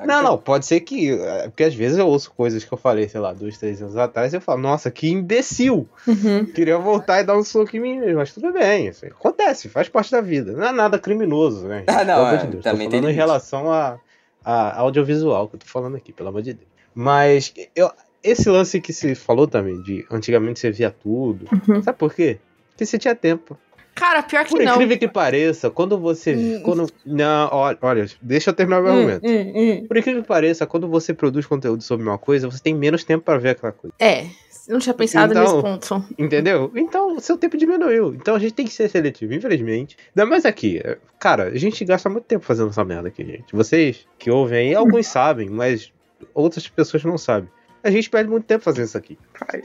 Não, 0.05 0.23
não, 0.23 0.37
pode 0.37 0.65
ser 0.65 0.79
que. 0.81 1.11
é, 1.11 1.43
Porque 1.49 1.63
às 1.63 1.73
vezes 1.75 1.97
eu 1.97 2.07
ouço 2.07 2.31
coisas 2.31 2.63
que 2.63 2.71
eu 2.73 2.77
falei, 2.77 3.07
sei 3.09 3.19
lá, 3.19 3.33
dois, 3.33 3.57
três 3.57 3.81
anos 3.81 3.97
atrás, 3.97 4.33
e 4.33 4.37
eu 4.37 4.41
falo, 4.41 4.61
nossa, 4.61 4.89
que 4.91 5.09
imbecil! 5.09 5.87
Uhum. 6.07 6.45
Queria 6.45 6.77
voltar 6.77 7.21
e 7.21 7.23
dar 7.23 7.37
um 7.37 7.43
soco 7.43 7.75
em 7.75 7.79
mim 7.79 7.99
mesmo, 7.99 8.17
mas 8.17 8.33
tudo 8.33 8.51
bem, 8.53 8.89
aí 8.89 9.07
acontece, 9.11 9.69
faz 9.69 9.87
parte 9.89 10.11
da 10.11 10.21
vida. 10.21 10.53
Não 10.53 10.63
é 10.67 10.71
nada 10.71 10.97
criminoso, 10.99 11.67
né? 11.67 11.79
gente? 11.79 11.89
Ah, 11.89 12.03
não, 12.03 12.15
Pelo 12.15 12.25
amor 12.27 12.33
é, 12.33 12.37
de 12.37 12.47
Deus. 12.47 12.63
também 12.63 12.87
tô 12.87 12.91
tem 12.91 12.99
falando 13.01 13.03
em 13.11 13.13
limite. 13.13 13.17
relação 13.17 13.71
a, 13.71 13.99
a 14.43 14.79
audiovisual 14.79 15.47
que 15.47 15.55
eu 15.55 15.59
tô 15.59 15.65
falando 15.67 15.95
aqui, 15.97 16.11
pelo 16.13 16.29
amor 16.29 16.41
de 16.41 16.53
Deus. 16.53 16.67
Mas 16.93 17.53
eu, 17.75 17.91
esse 18.23 18.49
lance 18.49 18.81
que 18.81 18.91
se 18.91 19.15
falou 19.15 19.47
também, 19.47 19.81
de 19.83 20.05
antigamente 20.11 20.59
você 20.59 20.71
via 20.71 20.91
tudo, 20.91 21.45
Uhum. 21.67 21.81
sabe 21.81 21.97
por 21.97 22.13
quê? 22.13 22.39
Porque 22.71 22.85
você 22.85 22.97
tinha 22.97 23.15
tempo. 23.15 23.57
Cara, 23.99 24.23
pior 24.23 24.45
que 24.45 24.51
Por 24.51 24.61
não. 24.63 24.73
incrível 24.75 24.97
que 24.97 25.07
pareça, 25.07 25.69
quando 25.69 25.97
você. 25.97 26.33
Hum. 26.35 26.61
Quando, 26.63 26.87
não, 27.05 27.49
olha, 27.51 27.77
olha, 27.81 28.05
deixa 28.21 28.49
eu 28.49 28.53
terminar 28.53 28.81
meu 28.81 28.91
Hum, 28.93 28.97
argumento. 28.97 29.27
hum, 29.27 29.53
hum. 29.55 29.87
Por 29.87 29.97
incrível 29.97 30.21
que 30.21 30.27
pareça, 30.27 30.65
quando 30.65 30.87
você 30.87 31.13
produz 31.13 31.45
conteúdo 31.45 31.83
sobre 31.83 32.05
uma 32.07 32.17
coisa, 32.17 32.49
você 32.49 32.61
tem 32.61 32.73
menos 32.73 33.03
tempo 33.03 33.23
para 33.25 33.37
ver 33.37 33.49
aquela 33.49 33.71
coisa. 33.73 33.93
É, 33.99 34.25
não 34.67 34.79
tinha 34.79 34.93
pensado 34.93 35.33
Então- 35.33 35.43
nesse 35.43 35.61
ponto. 35.89 36.05
Entendeu? 36.17 36.71
Então, 36.75 37.15
o 37.15 37.19
seu 37.19 37.37
tempo 37.37 37.57
diminuiu. 37.57 38.13
Então 38.13 38.35
a 38.35 38.39
gente 38.39 38.53
tem 38.53 38.65
que 38.65 38.71
ser 38.73 38.89
seletivo, 38.89 39.33
infelizmente. 39.33 39.97
Ainda 40.15 40.29
mais 40.29 40.45
aqui. 40.45 40.79
é, 40.83 40.97
Cara, 41.19 41.45
a 41.49 41.57
gente 41.57 41.83
gasta 41.83 42.07
muito 42.09 42.23
tempo 42.25 42.45
fazendo 42.45 42.69
essa 42.69 42.85
merda 42.85 43.09
aqui, 43.09 43.25
gente. 43.25 43.53
Vocês 43.53 44.07
que 44.17 44.31
ouvem 44.31 44.69
aí, 44.69 44.75
alguns 44.75 45.07
sabem, 45.07 45.49
mas 45.49 45.91
outras 46.33 46.67
pessoas 46.67 47.03
não 47.03 47.17
sabem. 47.17 47.49
A 47.83 47.89
gente 47.89 48.09
perde 48.09 48.29
muito 48.29 48.45
tempo 48.45 48.63
fazendo 48.63 48.85
isso 48.85 48.97
aqui. 48.97 49.17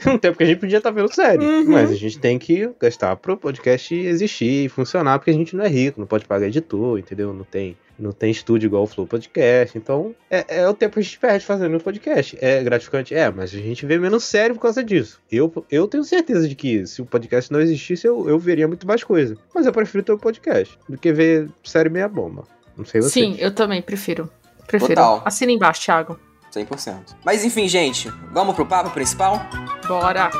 Um 0.07 0.17
tempo 0.17 0.37
que 0.37 0.43
a 0.43 0.47
gente 0.47 0.59
podia 0.59 0.77
estar 0.77 0.91
vendo 0.91 1.13
série. 1.13 1.43
Uhum. 1.43 1.65
Mas 1.71 1.91
a 1.91 1.95
gente 1.95 2.17
tem 2.17 2.39
que 2.39 2.69
gastar 2.79 3.15
pro 3.17 3.37
podcast 3.37 3.93
existir 3.93 4.65
e 4.65 4.69
funcionar, 4.69 5.19
porque 5.19 5.31
a 5.31 5.33
gente 5.33 5.55
não 5.55 5.65
é 5.65 5.67
rico, 5.67 5.99
não 5.99 6.07
pode 6.07 6.25
pagar 6.25 6.47
editor, 6.47 6.97
entendeu? 6.97 7.33
Não 7.33 7.43
tem, 7.43 7.77
não 7.99 8.11
tem 8.11 8.31
estúdio 8.31 8.67
igual 8.67 8.83
o 8.83 8.87
Flow 8.87 9.05
Podcast. 9.05 9.77
Então, 9.77 10.15
é, 10.29 10.61
é 10.61 10.69
o 10.69 10.73
tempo 10.73 10.93
que 10.93 10.99
a 10.99 11.03
gente 11.03 11.19
perde 11.19 11.45
fazendo 11.45 11.75
o 11.75 11.83
podcast. 11.83 12.37
É 12.39 12.63
gratificante? 12.63 13.13
É, 13.13 13.29
mas 13.29 13.53
a 13.53 13.57
gente 13.57 13.85
vê 13.85 13.97
menos 13.97 14.23
sério 14.23 14.55
por 14.55 14.61
causa 14.61 14.83
disso. 14.83 15.19
Eu, 15.31 15.51
eu 15.69 15.87
tenho 15.87 16.03
certeza 16.03 16.47
de 16.47 16.55
que 16.55 16.85
se 16.85 17.01
o 17.01 17.05
podcast 17.05 17.51
não 17.51 17.59
existisse, 17.59 18.07
eu, 18.07 18.29
eu 18.29 18.39
veria 18.39 18.67
muito 18.67 18.87
mais 18.87 19.03
coisa. 19.03 19.37
Mas 19.53 19.65
eu 19.65 19.71
prefiro 19.71 20.03
ter 20.03 20.13
o 20.13 20.17
podcast 20.17 20.77
do 20.87 20.97
que 20.97 21.11
ver 21.11 21.49
série 21.63 21.89
meia 21.89 22.07
bomba. 22.07 22.43
Não 22.77 22.85
sei 22.85 23.01
você. 23.01 23.09
Sim, 23.09 23.35
eu 23.39 23.53
também 23.53 23.81
prefiro. 23.81 24.29
Prefiro. 24.67 24.95
Total. 24.95 25.21
Assina 25.25 25.51
embaixo, 25.51 25.81
Thiago. 25.81 26.19
100%. 26.63 27.15
Mas 27.23 27.43
enfim, 27.43 27.67
gente, 27.67 28.09
vamos 28.31 28.55
pro 28.55 28.65
papo 28.65 28.89
principal? 28.91 29.41
Bora. 29.87 30.31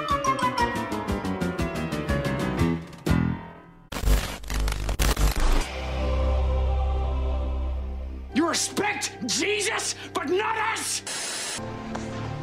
You 8.34 8.48
respect 8.48 9.12
Jesus, 9.28 9.96
but 10.14 10.30
not 10.30 10.58
us! 10.74 11.04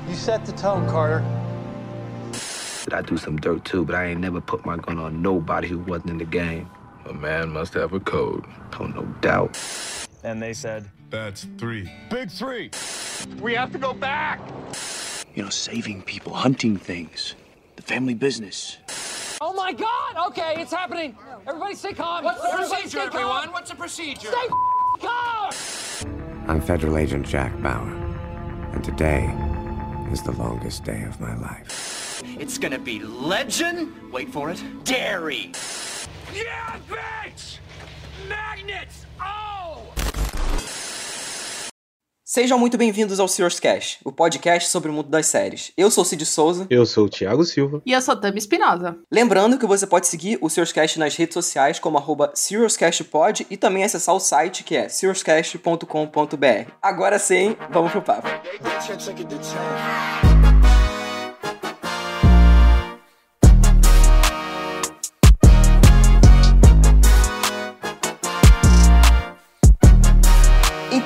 You 0.08 0.14
set 0.14 0.44
the 0.44 0.52
tone, 0.52 0.88
Carter. 0.88 1.24
I 2.92 3.00
do 3.00 3.16
some 3.16 3.36
dirt 3.36 3.64
too, 3.64 3.84
but 3.84 3.94
I 3.94 4.06
ain't 4.06 4.20
never 4.20 4.40
put 4.40 4.66
my 4.66 4.76
gun 4.76 4.98
on 4.98 5.22
nobody 5.22 5.68
who 5.68 5.78
wasn't 5.78 6.10
in 6.10 6.18
the 6.18 6.24
game. 6.24 6.68
A 7.06 7.12
man 7.12 7.50
must 7.50 7.74
have 7.74 7.92
a 7.92 8.00
code. 8.00 8.44
Oh, 8.78 8.86
no 8.86 9.02
doubt. 9.20 9.58
And 10.24 10.42
they 10.42 10.52
said, 10.52 10.90
That's 11.10 11.46
three. 11.58 11.90
Big 12.10 12.30
three. 12.30 12.70
We 13.40 13.54
have 13.54 13.72
to 13.72 13.78
go 13.78 13.92
back! 13.92 14.40
You 15.34 15.44
know, 15.44 15.48
saving 15.50 16.02
people, 16.02 16.34
hunting 16.34 16.76
things, 16.76 17.34
the 17.76 17.82
family 17.82 18.14
business. 18.14 18.78
Oh 19.40 19.52
my 19.52 19.72
god! 19.72 20.28
Okay, 20.28 20.54
it's 20.58 20.72
happening! 20.72 21.16
Everybody 21.46 21.74
stay 21.74 21.92
calm! 21.92 22.24
What's 22.24 22.40
the 22.40 22.48
Everybody 22.48 22.82
procedure, 22.82 23.10
stay 23.10 23.18
calm. 23.18 23.52
What's 23.52 23.70
the 23.70 23.76
procedure? 23.76 24.28
Stay 24.28 24.48
calm! 25.00 25.50
I'm 26.48 26.60
Federal 26.60 26.96
Agent 26.98 27.26
Jack 27.26 27.60
Bauer, 27.62 27.92
and 28.72 28.84
today 28.84 29.24
is 30.12 30.22
the 30.22 30.32
longest 30.32 30.84
day 30.84 31.02
of 31.02 31.20
my 31.20 31.34
life. 31.36 32.22
It's 32.38 32.58
gonna 32.58 32.78
be 32.78 33.00
legend. 33.00 34.12
Wait 34.12 34.32
for 34.32 34.50
it. 34.50 34.62
Dairy. 34.84 35.52
Yeah, 36.34 36.76
bitch! 36.88 37.58
Magnets! 38.28 39.01
Sejam 42.34 42.58
muito 42.58 42.78
bem-vindos 42.78 43.20
ao 43.20 43.28
Serious 43.28 43.60
Cash, 43.60 43.98
o 44.02 44.10
podcast 44.10 44.70
sobre 44.70 44.90
o 44.90 44.92
mundo 44.94 45.10
das 45.10 45.26
séries. 45.26 45.70
Eu 45.76 45.90
sou 45.90 46.00
o 46.00 46.04
Cid 46.06 46.24
Souza. 46.24 46.66
Eu 46.70 46.86
sou 46.86 47.04
o 47.04 47.08
Thiago 47.10 47.44
Silva. 47.44 47.82
E 47.84 47.92
eu 47.92 48.00
sou 48.00 48.18
Dami 48.18 48.38
Espinosa. 48.38 48.96
Lembrando 49.12 49.58
que 49.58 49.66
você 49.66 49.86
pode 49.86 50.06
seguir 50.06 50.38
o 50.40 50.48
Serious 50.48 50.72
Cast 50.72 50.98
nas 50.98 51.14
redes 51.14 51.34
sociais 51.34 51.78
como 51.78 51.98
arroba 51.98 52.32
SeriousCastPod 52.34 53.46
e 53.50 53.56
também 53.58 53.84
acessar 53.84 54.14
o 54.14 54.18
site 54.18 54.64
que 54.64 54.74
é 54.74 54.88
seriouscast.com.br. 54.88 56.70
Agora 56.80 57.18
sim, 57.18 57.54
vamos 57.70 57.92
pro 57.92 58.00
papo. 58.00 58.26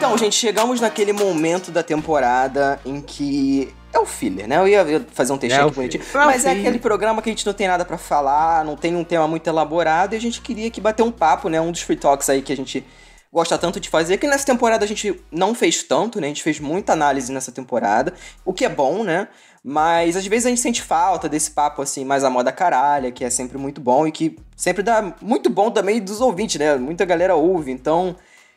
Então, 0.06 0.16
gente, 0.18 0.36
chegamos 0.36 0.80
naquele 0.80 1.12
momento 1.12 1.72
da 1.72 1.82
temporada 1.82 2.78
em 2.86 3.00
que 3.00 3.74
é 3.92 3.98
o 3.98 4.06
filler, 4.06 4.46
né? 4.46 4.56
Eu 4.56 4.68
ia 4.68 5.04
fazer 5.12 5.32
um 5.32 5.36
textinho 5.36 5.66
É 5.66 5.70
bonitinho. 5.70 6.04
É 6.14 6.18
Mas 6.18 6.44
é 6.44 6.52
aquele 6.52 6.78
programa 6.78 7.20
que 7.20 7.28
a 7.28 7.32
gente 7.32 7.44
não 7.44 7.52
tem 7.52 7.66
nada 7.66 7.84
pra 7.84 7.98
falar, 7.98 8.64
não 8.64 8.76
tem 8.76 8.94
um 8.94 9.02
tema 9.02 9.26
muito 9.26 9.48
elaborado 9.48 10.14
e 10.14 10.16
a 10.16 10.20
gente 10.20 10.40
queria 10.40 10.68
aqui 10.68 10.80
bater 10.80 11.02
um 11.02 11.10
papo, 11.10 11.48
né? 11.48 11.60
Um 11.60 11.72
dos 11.72 11.82
free 11.82 11.96
talks 11.96 12.30
aí 12.30 12.40
que 12.40 12.52
a 12.52 12.56
gente 12.56 12.86
gosta 13.32 13.58
tanto 13.58 13.80
de 13.80 13.88
fazer, 13.88 14.16
que 14.18 14.28
nessa 14.28 14.46
temporada 14.46 14.84
a 14.84 14.88
gente 14.88 15.20
não 15.30 15.56
fez 15.56 15.82
tanto, 15.82 16.20
né? 16.20 16.28
A 16.28 16.30
gente 16.30 16.42
fez 16.44 16.60
muita 16.60 16.92
análise 16.92 17.32
nessa 17.32 17.50
temporada, 17.50 18.14
o 18.44 18.52
que 18.52 18.64
é 18.64 18.68
bom, 18.68 19.02
né? 19.02 19.26
Mas 19.62 20.16
às 20.16 20.24
vezes 20.24 20.46
a 20.46 20.50
gente 20.50 20.60
sente 20.60 20.82
falta 20.82 21.28
desse 21.28 21.50
papo 21.50 21.82
assim, 21.82 22.04
mais 22.04 22.22
a 22.22 22.30
moda 22.30 22.52
caralha, 22.52 23.10
que 23.10 23.24
é 23.24 23.28
sempre 23.28 23.58
muito 23.58 23.80
bom 23.80 24.06
e 24.06 24.12
que 24.12 24.38
sempre 24.56 24.84
dá 24.84 25.16
muito 25.20 25.50
bom 25.50 25.68
também 25.68 26.00
dos 26.00 26.20
ouvintes, 26.20 26.60
né? 26.60 26.76
Muita 26.76 27.04
galera 27.04 27.34
ouve, 27.34 27.72
então 27.72 28.14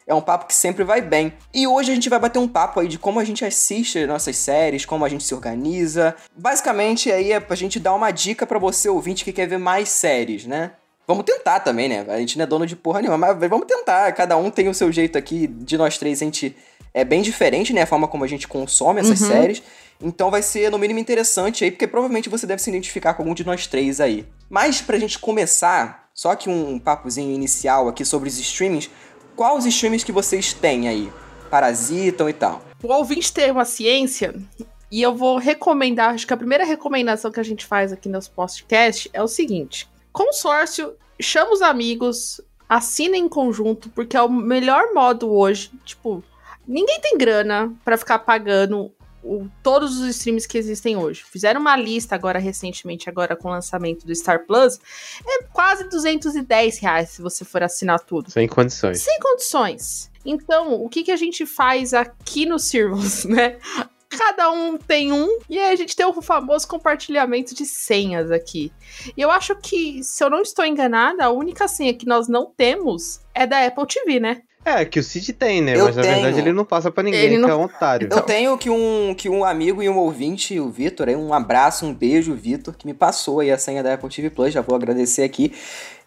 é 0.10 0.14
um 0.16 0.22
papo 0.22 0.48
que 0.48 0.56
sempre 0.56 0.84
vai 0.84 1.02
bem. 1.02 1.32
E 1.54 1.68
hoje 1.68 1.92
a 1.92 1.94
gente 1.96 2.10
vai 2.10 2.18
bater 2.20 2.40
um 2.40 2.48
papo 2.48 2.80
aí 2.80 2.88
de 2.88 2.98
como 2.98 3.20
a 3.20 3.24
gente 3.24 3.46
assiste 3.46 4.06
nossas 4.08 4.36
séries, 4.38 4.84
como 4.84 5.06
a 5.06 5.10
gente 5.10 5.24
se 5.24 5.34
organiza. 5.36 6.16
Basicamente 6.36 7.12
aí 7.12 7.32
é 7.32 7.40
pra 7.40 7.56
gente 7.56 7.80
dar 7.80 7.94
uma 7.94 8.10
dica 8.12 8.46
para 8.48 8.58
você 8.58 8.90
ouvinte 8.90 9.24
que 9.24 9.32
quer 9.32 9.48
ver 9.48 9.60
mais 9.60 9.88
séries, 9.90 10.46
né? 10.46 10.72
Vamos 11.08 11.24
tentar 11.26 11.60
também, 11.60 11.88
né? 11.88 12.06
A 12.10 12.18
gente 12.20 12.38
não 12.38 12.44
é 12.44 12.48
dono 12.48 12.66
de 12.66 12.76
porra 12.76 13.02
nenhuma, 13.02 13.18
mas 13.36 13.50
vamos 13.50 13.68
tentar. 13.68 14.12
Cada 14.14 14.36
um 14.36 14.50
tem 14.50 14.68
o 14.68 14.74
seu 14.74 14.92
jeito 14.92 15.18
aqui. 15.18 15.46
De 15.48 15.78
nós 15.78 15.98
três, 15.98 16.22
a 16.22 16.26
gente 16.26 16.56
é 16.94 17.04
bem 17.04 17.22
diferente, 17.22 17.72
né? 17.72 17.84
A 17.84 17.88
forma 17.88 18.08
como 18.08 18.24
a 18.24 18.28
gente 18.28 18.48
consome 18.48 19.00
essas 19.02 19.22
Uhum. 19.22 19.28
séries. 19.28 19.62
Então 20.02 20.32
vai 20.32 20.42
ser, 20.42 20.72
no 20.72 20.78
mínimo, 20.80 21.00
interessante 21.00 21.64
aí, 21.64 21.72
porque 21.72 21.86
provavelmente 21.88 22.30
você 22.30 22.48
deve 22.48 22.62
se 22.62 22.70
identificar 22.70 23.14
com 23.14 23.22
algum 23.24 23.34
de 23.36 23.46
nós 23.46 23.68
três 23.68 24.00
aí. 24.00 24.26
Mas 24.50 24.82
pra 24.82 24.98
gente 24.98 25.20
começar, 25.20 26.10
só 26.14 26.36
que 26.36 26.50
um 26.50 26.80
papozinho 26.80 27.34
inicial 27.34 27.88
aqui 27.88 28.06
sobre 28.06 28.30
os 28.30 28.38
streamings, 28.40 28.90
quais 29.40 29.66
os 29.66 30.04
que 30.04 30.12
vocês 30.12 30.52
têm 30.52 30.90
aí? 30.90 31.10
Parasitam 31.50 32.28
e 32.28 32.34
tal. 32.34 32.62
O 32.84 32.92
ouvinte 32.92 33.32
tem 33.32 33.50
uma 33.50 33.64
ciência, 33.64 34.36
e 34.92 35.02
eu 35.02 35.16
vou 35.16 35.38
recomendar, 35.38 36.14
acho 36.14 36.28
que 36.28 36.34
a 36.34 36.38
primeira 36.38 36.66
recomendação 36.66 37.32
que 37.32 37.40
a 37.40 37.44
gente 37.44 37.66
faz 37.66 37.94
aqui 37.94 38.10
nos 38.10 38.28
podcasts 38.28 39.10
é 39.14 39.24
o 39.24 39.30
seguinte: 39.30 39.88
consórcio, 40.12 40.94
chama 41.22 41.54
os 41.54 41.62
amigos, 41.62 42.42
assina 42.68 43.16
em 43.16 43.30
conjunto, 43.30 43.90
porque 43.92 44.18
é 44.18 44.22
o 44.22 44.28
melhor 44.28 44.94
modo 44.94 45.32
hoje. 45.32 45.72
Tipo, 45.86 46.22
ninguém 46.68 47.00
tem 47.00 47.18
grana 47.18 47.74
pra 47.86 47.98
ficar 47.98 48.20
pagando 48.20 48.92
o- 49.24 49.48
todos 49.64 50.00
os 50.00 50.08
streams 50.16 50.48
que 50.48 50.58
existem 50.58 50.96
hoje. 50.98 51.24
Fizeram 51.24 51.60
uma 51.62 51.76
lista 51.76 52.16
agora 52.16 52.40
recentemente, 52.40 53.10
agora 53.10 53.36
com 53.36 53.48
o 53.48 53.52
lançamento 53.52 54.06
do 54.06 54.16
Star 54.16 54.46
Plus, 54.46 54.80
é 55.26 55.44
quase 55.52 55.90
210 55.90 56.80
reais 56.80 57.10
se 57.10 57.22
você 57.22 57.44
for 57.46 57.64
assinar 57.64 58.00
tudo. 58.00 58.32
Sem 58.32 58.48
condições. 58.48 59.02
Sem 59.02 59.20
condições. 59.20 60.12
Então, 60.26 60.74
o 60.84 60.90
que, 60.90 61.04
que 61.04 61.12
a 61.12 61.16
gente 61.18 61.46
faz 61.46 61.94
aqui 61.94 62.46
no 62.46 62.60
Servos, 62.60 63.24
né? 63.26 63.58
Cada 64.10 64.50
um 64.52 64.76
tem 64.76 65.14
um, 65.14 65.38
e 65.48 65.60
aí 65.60 65.72
a 65.72 65.76
gente 65.76 65.96
tem 65.96 66.04
o 66.06 66.20
famoso 66.22 66.68
compartilhamento 66.68 67.54
de 67.54 67.64
senhas 67.64 68.32
aqui. 68.32 68.72
E 69.16 69.22
eu 69.22 69.30
acho 69.30 69.56
que, 69.58 70.04
se 70.04 70.24
eu 70.24 70.32
não 70.32 70.42
estou 70.42 70.66
enganada, 70.66 71.26
a 71.26 71.30
única 71.32 71.68
senha 71.68 71.94
que 71.94 72.08
nós 72.08 72.28
não 72.28 72.48
temos 72.48 73.22
é 73.36 73.46
da 73.46 73.64
Apple 73.66 73.86
TV, 73.86 74.20
né? 74.20 74.42
É, 74.78 74.86
que 74.86 75.00
o 75.00 75.04
Cid 75.04 75.34
tem, 75.34 75.62
né? 75.62 75.76
Eu 75.76 75.86
Mas 75.86 75.96
na 75.96 76.02
tenho. 76.04 76.16
verdade 76.16 76.40
ele 76.40 76.54
não 76.54 76.66
passa 76.66 76.92
pra 76.92 77.04
ninguém, 77.04 77.22
Ele 77.22 77.36
que 77.36 77.42
não- 77.42 77.50
é 77.50 77.56
um 77.56 77.64
otário. 77.66 78.10
Eu 78.12 78.22
tenho 78.22 78.58
que 78.58 78.70
um, 78.70 79.14
que 79.16 79.28
um 79.30 79.44
amigo 79.44 79.82
e 79.82 79.90
um 79.90 79.98
ouvinte, 79.98 80.60
o 80.60 80.70
Vitor, 80.70 81.08
um 81.10 81.34
abraço, 81.34 81.86
um 81.86 81.94
beijo, 81.94 82.34
Vitor, 82.34 82.76
que 82.78 82.86
me 82.86 82.94
passou 82.94 83.40
aí 83.40 83.52
a 83.52 83.58
senha 83.58 83.82
da 83.84 83.94
Apple 83.94 84.10
TV 84.10 84.30
Plus, 84.30 84.54
já 84.54 84.62
vou 84.62 84.76
agradecer 84.76 85.24
aqui. 85.24 85.54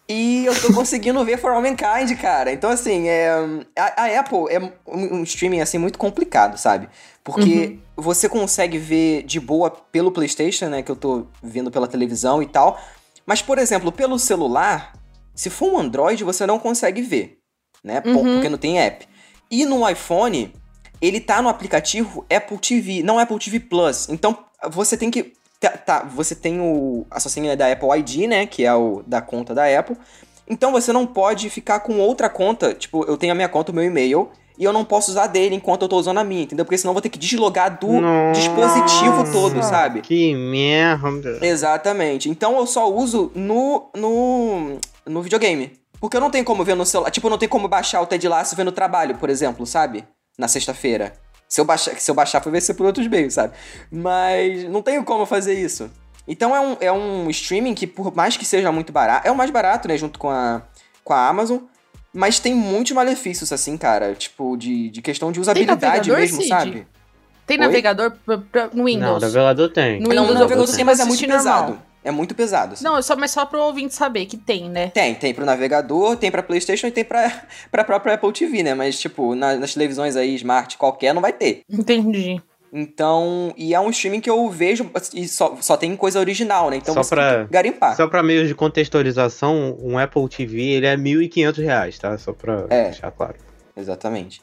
E 0.07 0.45
eu 0.45 0.53
tô 0.61 0.73
conseguindo 0.73 1.23
ver 1.23 1.37
For 1.37 1.51
All 1.51 1.61
Mankind, 1.61 2.17
cara. 2.19 2.51
Então, 2.51 2.69
assim, 2.69 3.07
é, 3.07 3.29
a, 3.77 4.03
a 4.03 4.19
Apple 4.19 4.45
é 4.49 4.59
um, 4.85 5.19
um 5.19 5.23
streaming, 5.23 5.61
assim, 5.61 5.77
muito 5.77 5.97
complicado, 5.97 6.57
sabe? 6.57 6.89
Porque 7.23 7.79
você 7.95 8.27
consegue 8.27 8.77
ver 8.77 9.23
de 9.23 9.39
boa 9.39 9.71
pelo 9.71 10.11
PlayStation, 10.11 10.65
né? 10.67 10.83
Que 10.83 10.91
eu 10.91 10.95
tô 10.97 11.27
vendo 11.41 11.71
pela 11.71 11.87
televisão 11.87 12.43
e 12.43 12.45
tal. 12.45 12.77
Mas, 13.25 13.41
por 13.41 13.57
exemplo, 13.57 13.93
pelo 13.93 14.19
celular, 14.19 14.91
se 15.33 15.49
for 15.49 15.71
um 15.73 15.79
Android, 15.79 16.21
você 16.25 16.45
não 16.45 16.59
consegue 16.59 17.01
ver, 17.01 17.37
né? 17.83 18.01
Uhum. 18.05 18.35
Porque 18.35 18.49
não 18.49 18.57
tem 18.57 18.79
app. 18.79 19.07
E 19.51 19.65
no 19.65 19.87
iPhone, 19.87 20.53
ele 21.01 21.19
tá 21.19 21.41
no 21.41 21.49
aplicativo 21.49 22.25
Apple 22.33 22.57
TV, 22.57 23.03
não 23.03 23.19
Apple 23.19 23.37
TV 23.37 23.59
Plus. 23.59 24.07
Então, 24.09 24.37
você 24.69 24.97
tem 24.97 25.11
que. 25.11 25.33
Tá, 25.59 25.69
tá, 25.69 26.03
você 26.03 26.35
tem 26.35 26.59
o, 26.59 27.05
a 27.09 27.19
sua 27.19 27.31
senha 27.31 27.55
da 27.55 27.71
Apple 27.71 27.89
ID, 27.99 28.27
né? 28.27 28.45
Que 28.45 28.65
é 28.65 28.73
o 28.73 29.01
da 29.05 29.21
conta 29.21 29.53
da 29.53 29.65
Apple. 29.79 29.97
Então 30.47 30.71
você 30.71 30.91
não 30.91 31.05
pode 31.05 31.49
ficar 31.49 31.79
com 31.79 31.99
outra 31.99 32.29
conta. 32.29 32.73
Tipo, 32.73 33.05
eu 33.05 33.17
tenho 33.17 33.31
a 33.31 33.35
minha 33.35 33.47
conta, 33.47 33.71
o 33.71 33.75
meu 33.75 33.83
e-mail. 33.83 34.29
E 34.57 34.63
eu 34.63 34.71
não 34.71 34.85
posso 34.85 35.09
usar 35.09 35.27
dele 35.27 35.55
enquanto 35.55 35.81
eu 35.81 35.89
tô 35.89 35.97
usando 35.97 36.19
a 36.19 36.23
minha, 36.23 36.43
entendeu? 36.43 36.63
Porque 36.63 36.77
senão 36.77 36.91
eu 36.91 36.93
vou 36.93 37.01
ter 37.01 37.09
que 37.09 37.17
deslogar 37.17 37.79
do 37.79 37.91
Nossa. 37.99 38.39
dispositivo 38.39 39.31
todo, 39.31 39.63
sabe? 39.63 40.01
Que 40.01 40.35
merda. 40.35 41.39
Exatamente. 41.41 42.29
Então 42.29 42.57
eu 42.57 42.67
só 42.67 42.91
uso 42.91 43.31
no, 43.33 43.89
no, 43.95 44.77
no 45.07 45.21
videogame. 45.23 45.71
Porque 46.03 46.17
eu 46.17 46.21
não 46.21 46.29
tenho 46.29 46.43
como 46.43 46.65
ver 46.65 46.75
no 46.75 46.85
celular. 46.85 47.09
Tipo, 47.11 47.27
eu 47.27 47.31
não 47.31 47.37
tenho 47.37 47.49
como 47.49 47.65
baixar 47.65 48.01
o 48.01 48.05
Ted 48.05 48.27
Lasso 48.27 48.53
e 48.53 48.57
ver 48.57 48.65
no 48.65 48.73
trabalho, 48.73 49.15
por 49.15 49.29
exemplo, 49.29 49.65
sabe? 49.65 50.03
Na 50.37 50.49
sexta-feira. 50.49 51.13
Se 51.47 51.61
eu 51.61 51.63
baixar, 51.63 51.95
se 51.97 52.11
eu 52.11 52.13
baixar 52.13 52.41
foi 52.43 52.51
ver 52.51 52.59
ser 52.59 52.73
por 52.73 52.85
outros 52.85 53.07
meios, 53.07 53.35
sabe? 53.35 53.53
Mas 53.89 54.65
não 54.65 54.81
tenho 54.81 55.01
como 55.05 55.25
fazer 55.25 55.53
isso. 55.53 55.89
Então 56.27 56.53
é 56.53 56.59
um, 56.59 56.77
é 56.81 56.91
um 56.91 57.29
streaming 57.29 57.73
que, 57.73 57.87
por 57.87 58.13
mais 58.13 58.35
que 58.35 58.43
seja 58.43 58.69
muito 58.69 58.91
barato, 58.91 59.25
é 59.25 59.31
o 59.31 59.35
mais 59.37 59.49
barato, 59.49 59.87
né? 59.87 59.95
Junto 59.97 60.19
com 60.19 60.29
a, 60.29 60.61
com 61.05 61.13
a 61.13 61.25
Amazon. 61.25 61.59
Mas 62.13 62.37
tem 62.37 62.53
muitos 62.53 62.91
malefícios, 62.91 63.53
assim, 63.53 63.77
cara. 63.77 64.13
Tipo, 64.13 64.57
de, 64.57 64.89
de 64.89 65.01
questão 65.01 65.31
de 65.31 65.39
usabilidade 65.39 65.81
navegador, 65.85 66.17
mesmo, 66.19 66.37
Cid? 66.41 66.49
sabe? 66.49 66.87
Tem 67.47 67.57
Oi? 67.57 67.65
navegadador 67.65 68.17
pra- 68.25 68.37
pra- 68.39 68.67
no 68.73 68.79
Não, 68.79 68.83
Windows. 68.83 69.17
o 69.23 69.25
navegador 69.25 69.69
tem. 69.69 70.01
No 70.01 70.09
não, 70.09 70.09
Windows 70.09 70.27
eu 70.27 70.33
navegador 70.33 70.75
tem, 70.75 70.83
mas 70.83 70.99
é 70.99 71.05
muito 71.05 71.13
assistir 71.23 71.27
normal. 71.27 71.77
É 72.03 72.11
muito 72.11 72.35
pesado. 72.35 72.73
assim. 72.73 72.83
Não, 72.83 73.01
só, 73.01 73.15
mas 73.15 73.31
só 73.31 73.45
pro 73.45 73.61
ouvinte 73.61 73.93
saber 73.95 74.25
que 74.25 74.35
tem, 74.37 74.69
né? 74.69 74.87
Tem, 74.89 75.15
tem 75.15 75.33
pro 75.33 75.45
navegador, 75.45 76.17
tem 76.17 76.29
pra 76.29 76.43
Playstation 76.43 76.87
e 76.87 76.91
tem 76.91 77.03
pra, 77.05 77.31
pra 77.71 77.83
própria 77.83 78.15
Apple 78.15 78.31
TV, 78.33 78.61
né? 78.63 78.73
Mas, 78.73 78.99
tipo, 78.99 79.35
na- 79.35 79.55
nas 79.55 79.73
televisões 79.73 80.15
aí, 80.15 80.35
Smart, 80.35 80.77
qualquer, 80.77 81.13
não 81.13 81.21
vai 81.21 81.31
ter. 81.33 81.61
Entendi. 81.69 82.41
Então, 82.75 83.53
e 83.55 83.73
é 83.73 83.79
um 83.79 83.91
streaming 83.91 84.19
que 84.19 84.29
eu 84.29 84.49
vejo 84.49 84.89
e 85.13 85.27
só, 85.27 85.55
só 85.61 85.77
tem 85.77 85.95
coisa 85.95 86.19
original, 86.19 86.71
né? 86.71 86.77
Então 86.77 86.93
Só 86.95 87.03
você 87.03 87.15
pra- 87.15 87.35
tem 87.37 87.45
que 87.45 87.53
garimpar. 87.53 87.95
Só 87.95 88.07
pra 88.07 88.23
meios 88.23 88.47
de 88.47 88.55
contextualização, 88.55 89.77
um 89.79 89.97
Apple 89.97 90.27
TV 90.27 90.59
ele 90.61 90.87
é 90.87 90.97
1.500 90.97 91.57
reais, 91.63 91.99
tá? 91.99 92.17
Só 92.17 92.33
pra 92.33 92.65
É. 92.69 92.85
deixar 92.85 93.11
claro. 93.11 93.35
Exatamente. 93.77 94.41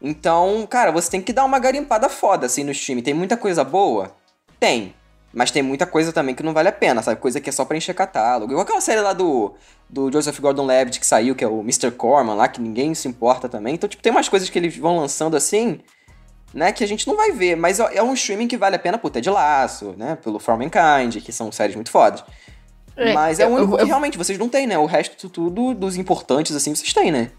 Então, 0.00 0.66
cara, 0.70 0.90
você 0.92 1.10
tem 1.10 1.20
que 1.20 1.32
dar 1.32 1.44
uma 1.44 1.58
garimpada 1.58 2.08
foda, 2.08 2.46
assim, 2.46 2.62
no 2.64 2.70
streaming. 2.72 3.02
Tem 3.02 3.14
muita 3.14 3.36
coisa 3.36 3.64
boa? 3.64 4.14
Tem. 4.60 4.94
Mas 5.34 5.50
tem 5.50 5.62
muita 5.62 5.86
coisa 5.86 6.12
também 6.12 6.34
que 6.34 6.42
não 6.42 6.52
vale 6.52 6.68
a 6.68 6.72
pena, 6.72 7.02
sabe? 7.02 7.20
Coisa 7.20 7.40
que 7.40 7.48
é 7.48 7.52
só 7.52 7.64
pra 7.64 7.76
encher 7.76 7.94
catálogo. 7.94 8.52
Igual 8.52 8.64
aquela 8.64 8.80
série 8.82 9.00
lá 9.00 9.12
do, 9.14 9.54
do 9.88 10.12
Joseph 10.12 10.38
Gordon-Levitt 10.38 11.00
que 11.00 11.06
saiu, 11.06 11.34
que 11.34 11.42
é 11.42 11.48
o 11.48 11.60
Mr. 11.60 11.90
Corman 11.90 12.34
lá, 12.34 12.48
que 12.48 12.60
ninguém 12.60 12.94
se 12.94 13.08
importa 13.08 13.48
também. 13.48 13.74
Então, 13.74 13.88
tipo, 13.88 14.02
tem 14.02 14.12
umas 14.12 14.28
coisas 14.28 14.50
que 14.50 14.58
eles 14.58 14.76
vão 14.76 14.98
lançando 14.98 15.34
assim, 15.36 15.80
né, 16.52 16.70
que 16.70 16.84
a 16.84 16.86
gente 16.86 17.06
não 17.06 17.16
vai 17.16 17.32
ver. 17.32 17.56
Mas 17.56 17.80
é 17.80 18.02
um 18.02 18.12
streaming 18.12 18.46
que 18.46 18.58
vale 18.58 18.76
a 18.76 18.78
pena 18.78 18.98
por 18.98 19.08
Ted 19.10 19.30
Laço, 19.30 19.94
né? 19.96 20.18
Pelo 20.22 20.38
For 20.38 20.58
Mankind, 20.58 21.22
que 21.24 21.32
são 21.32 21.50
séries 21.50 21.74
muito 21.74 21.90
fodas. 21.90 22.22
É, 22.94 23.14
Mas 23.14 23.40
é 23.40 23.46
o 23.46 23.50
eu- 23.50 23.54
único 23.56 23.72
eu- 23.74 23.78
que 23.78 23.84
realmente 23.86 24.18
vocês 24.18 24.38
não 24.38 24.50
têm, 24.50 24.66
né? 24.66 24.76
O 24.76 24.84
resto 24.84 25.30
tudo 25.30 25.72
dos 25.72 25.96
importantes, 25.96 26.54
assim, 26.54 26.74
vocês 26.74 26.92
têm, 26.92 27.10
né? 27.10 27.30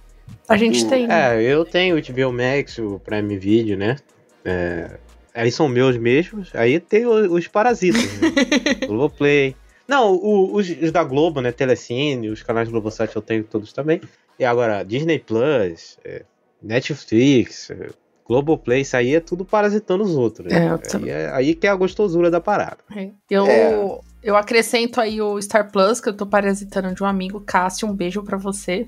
A 0.49 0.57
gente 0.57 0.83
Do- 0.83 0.89
tem. 0.89 1.05
É, 1.11 1.39
eu 1.43 1.63
tenho 1.63 1.95
o 1.95 1.99
HBO 1.99 2.31
Max, 2.33 2.79
o 2.79 2.99
Prime 3.05 3.37
Video, 3.37 3.77
né? 3.77 3.97
É, 4.43 4.97
aí 5.33 5.51
são 5.51 5.67
meus 5.67 5.97
mesmos. 5.97 6.49
Aí 6.53 6.79
tem 6.79 7.05
os 7.05 7.47
parasitas, 7.47 8.01
né? 8.19 8.29
Globoplay. 8.87 9.55
Não, 9.87 10.13
o- 10.13 10.55
os, 10.55 10.69
os 10.69 10.91
da 10.91 11.03
Globo, 11.03 11.41
né? 11.41 11.51
Telecine, 11.51 12.29
os 12.29 12.41
canais 12.43 12.69
Globosat 12.69 13.13
eu 13.15 13.21
tenho 13.21 13.43
todos 13.43 13.73
também. 13.73 13.99
E 14.39 14.45
agora, 14.45 14.83
Disney 14.83 15.19
Plus, 15.19 15.97
é, 16.03 16.23
Netflix, 16.61 17.69
é, 17.69 17.89
Globoplay, 18.25 18.81
isso 18.81 18.95
aí 18.95 19.15
é 19.15 19.19
tudo 19.19 19.43
parasitando 19.45 20.03
os 20.03 20.15
outros. 20.15 20.51
É, 20.51 20.59
Né? 20.59 20.67
eu 20.69 20.73
aí, 20.75 20.79
também. 20.79 21.09
é, 21.11 21.29
aí 21.33 21.53
que 21.55 21.67
é 21.67 21.69
a 21.69 21.75
gostosura 21.75 22.31
da 22.31 22.39
parada. 22.41 22.77
Eu, 23.29 23.45
É. 23.45 23.99
eu 24.23 24.35
acrescento 24.37 24.99
aí 25.01 25.21
o 25.21 25.39
Star 25.41 25.71
Plus, 25.71 25.99
que 25.99 26.09
eu 26.09 26.15
tô 26.15 26.25
parasitando 26.25 26.93
de 26.95 27.03
um 27.03 27.05
amigo, 27.05 27.41
Cássio. 27.41 27.87
Um 27.87 27.93
beijo 27.95 28.23
pra 28.23 28.37
você. 28.37 28.87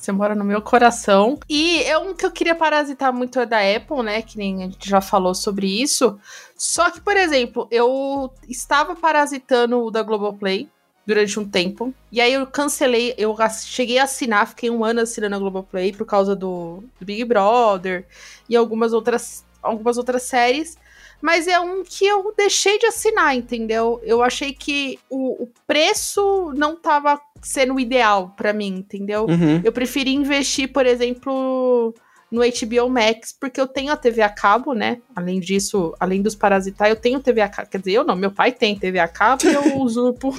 Você 0.00 0.12
mora 0.12 0.34
no 0.34 0.42
meu 0.42 0.62
coração. 0.62 1.38
E 1.46 1.82
é 1.82 1.98
um 1.98 2.14
que 2.14 2.24
eu 2.24 2.30
queria 2.30 2.54
parasitar 2.54 3.12
muito 3.12 3.38
é 3.38 3.44
da 3.44 3.58
Apple, 3.58 4.02
né? 4.02 4.22
Que 4.22 4.38
nem 4.38 4.64
a 4.64 4.66
gente 4.66 4.88
já 4.88 4.98
falou 5.02 5.34
sobre 5.34 5.66
isso. 5.66 6.18
Só 6.56 6.90
que, 6.90 7.02
por 7.02 7.18
exemplo, 7.18 7.68
eu 7.70 8.32
estava 8.48 8.96
parasitando 8.96 9.84
o 9.84 9.90
da 9.90 10.02
Globoplay 10.02 10.70
durante 11.06 11.38
um 11.38 11.46
tempo. 11.46 11.92
E 12.10 12.18
aí 12.18 12.32
eu 12.32 12.46
cancelei, 12.46 13.14
eu 13.18 13.36
cheguei 13.62 13.98
a 13.98 14.04
assinar, 14.04 14.48
fiquei 14.48 14.70
um 14.70 14.82
ano 14.82 15.02
assinando 15.02 15.36
a 15.36 15.38
Globoplay 15.38 15.92
por 15.92 16.06
causa 16.06 16.34
do, 16.34 16.82
do 16.98 17.04
Big 17.04 17.22
Brother 17.26 18.06
e 18.48 18.56
algumas 18.56 18.94
outras, 18.94 19.44
algumas 19.62 19.98
outras 19.98 20.22
séries. 20.22 20.78
Mas 21.20 21.46
é 21.46 21.58
um 21.60 21.82
que 21.84 22.06
eu 22.06 22.32
deixei 22.36 22.78
de 22.78 22.86
assinar, 22.86 23.36
entendeu? 23.36 24.00
Eu 24.02 24.22
achei 24.22 24.52
que 24.52 24.98
o, 25.08 25.44
o 25.44 25.48
preço 25.66 26.52
não 26.56 26.76
tava 26.76 27.20
sendo 27.42 27.74
o 27.74 27.80
ideal 27.80 28.34
pra 28.36 28.52
mim, 28.52 28.68
entendeu? 28.78 29.26
Uhum. 29.26 29.60
Eu 29.64 29.72
preferi 29.72 30.14
investir, 30.14 30.72
por 30.72 30.84
exemplo, 30.86 31.94
no 32.30 32.40
HBO 32.42 32.88
Max, 32.88 33.32
porque 33.38 33.60
eu 33.60 33.66
tenho 33.66 33.92
a 33.92 33.96
TV 33.96 34.22
a 34.22 34.28
cabo, 34.28 34.72
né? 34.72 35.00
Além 35.16 35.40
disso, 35.40 35.94
além 35.98 36.22
dos 36.22 36.34
parasitar, 36.34 36.88
eu 36.88 36.96
tenho 36.96 37.18
TV 37.20 37.40
a 37.40 37.48
cabo. 37.48 37.68
Quer 37.68 37.78
dizer, 37.78 37.92
eu 37.92 38.04
não, 38.04 38.14
meu 38.14 38.30
pai 38.30 38.52
tem 38.52 38.78
TV 38.78 38.98
a 38.98 39.08
cabo 39.08 39.46
e 39.46 39.52
eu 39.52 39.76
usurpo 39.80 40.32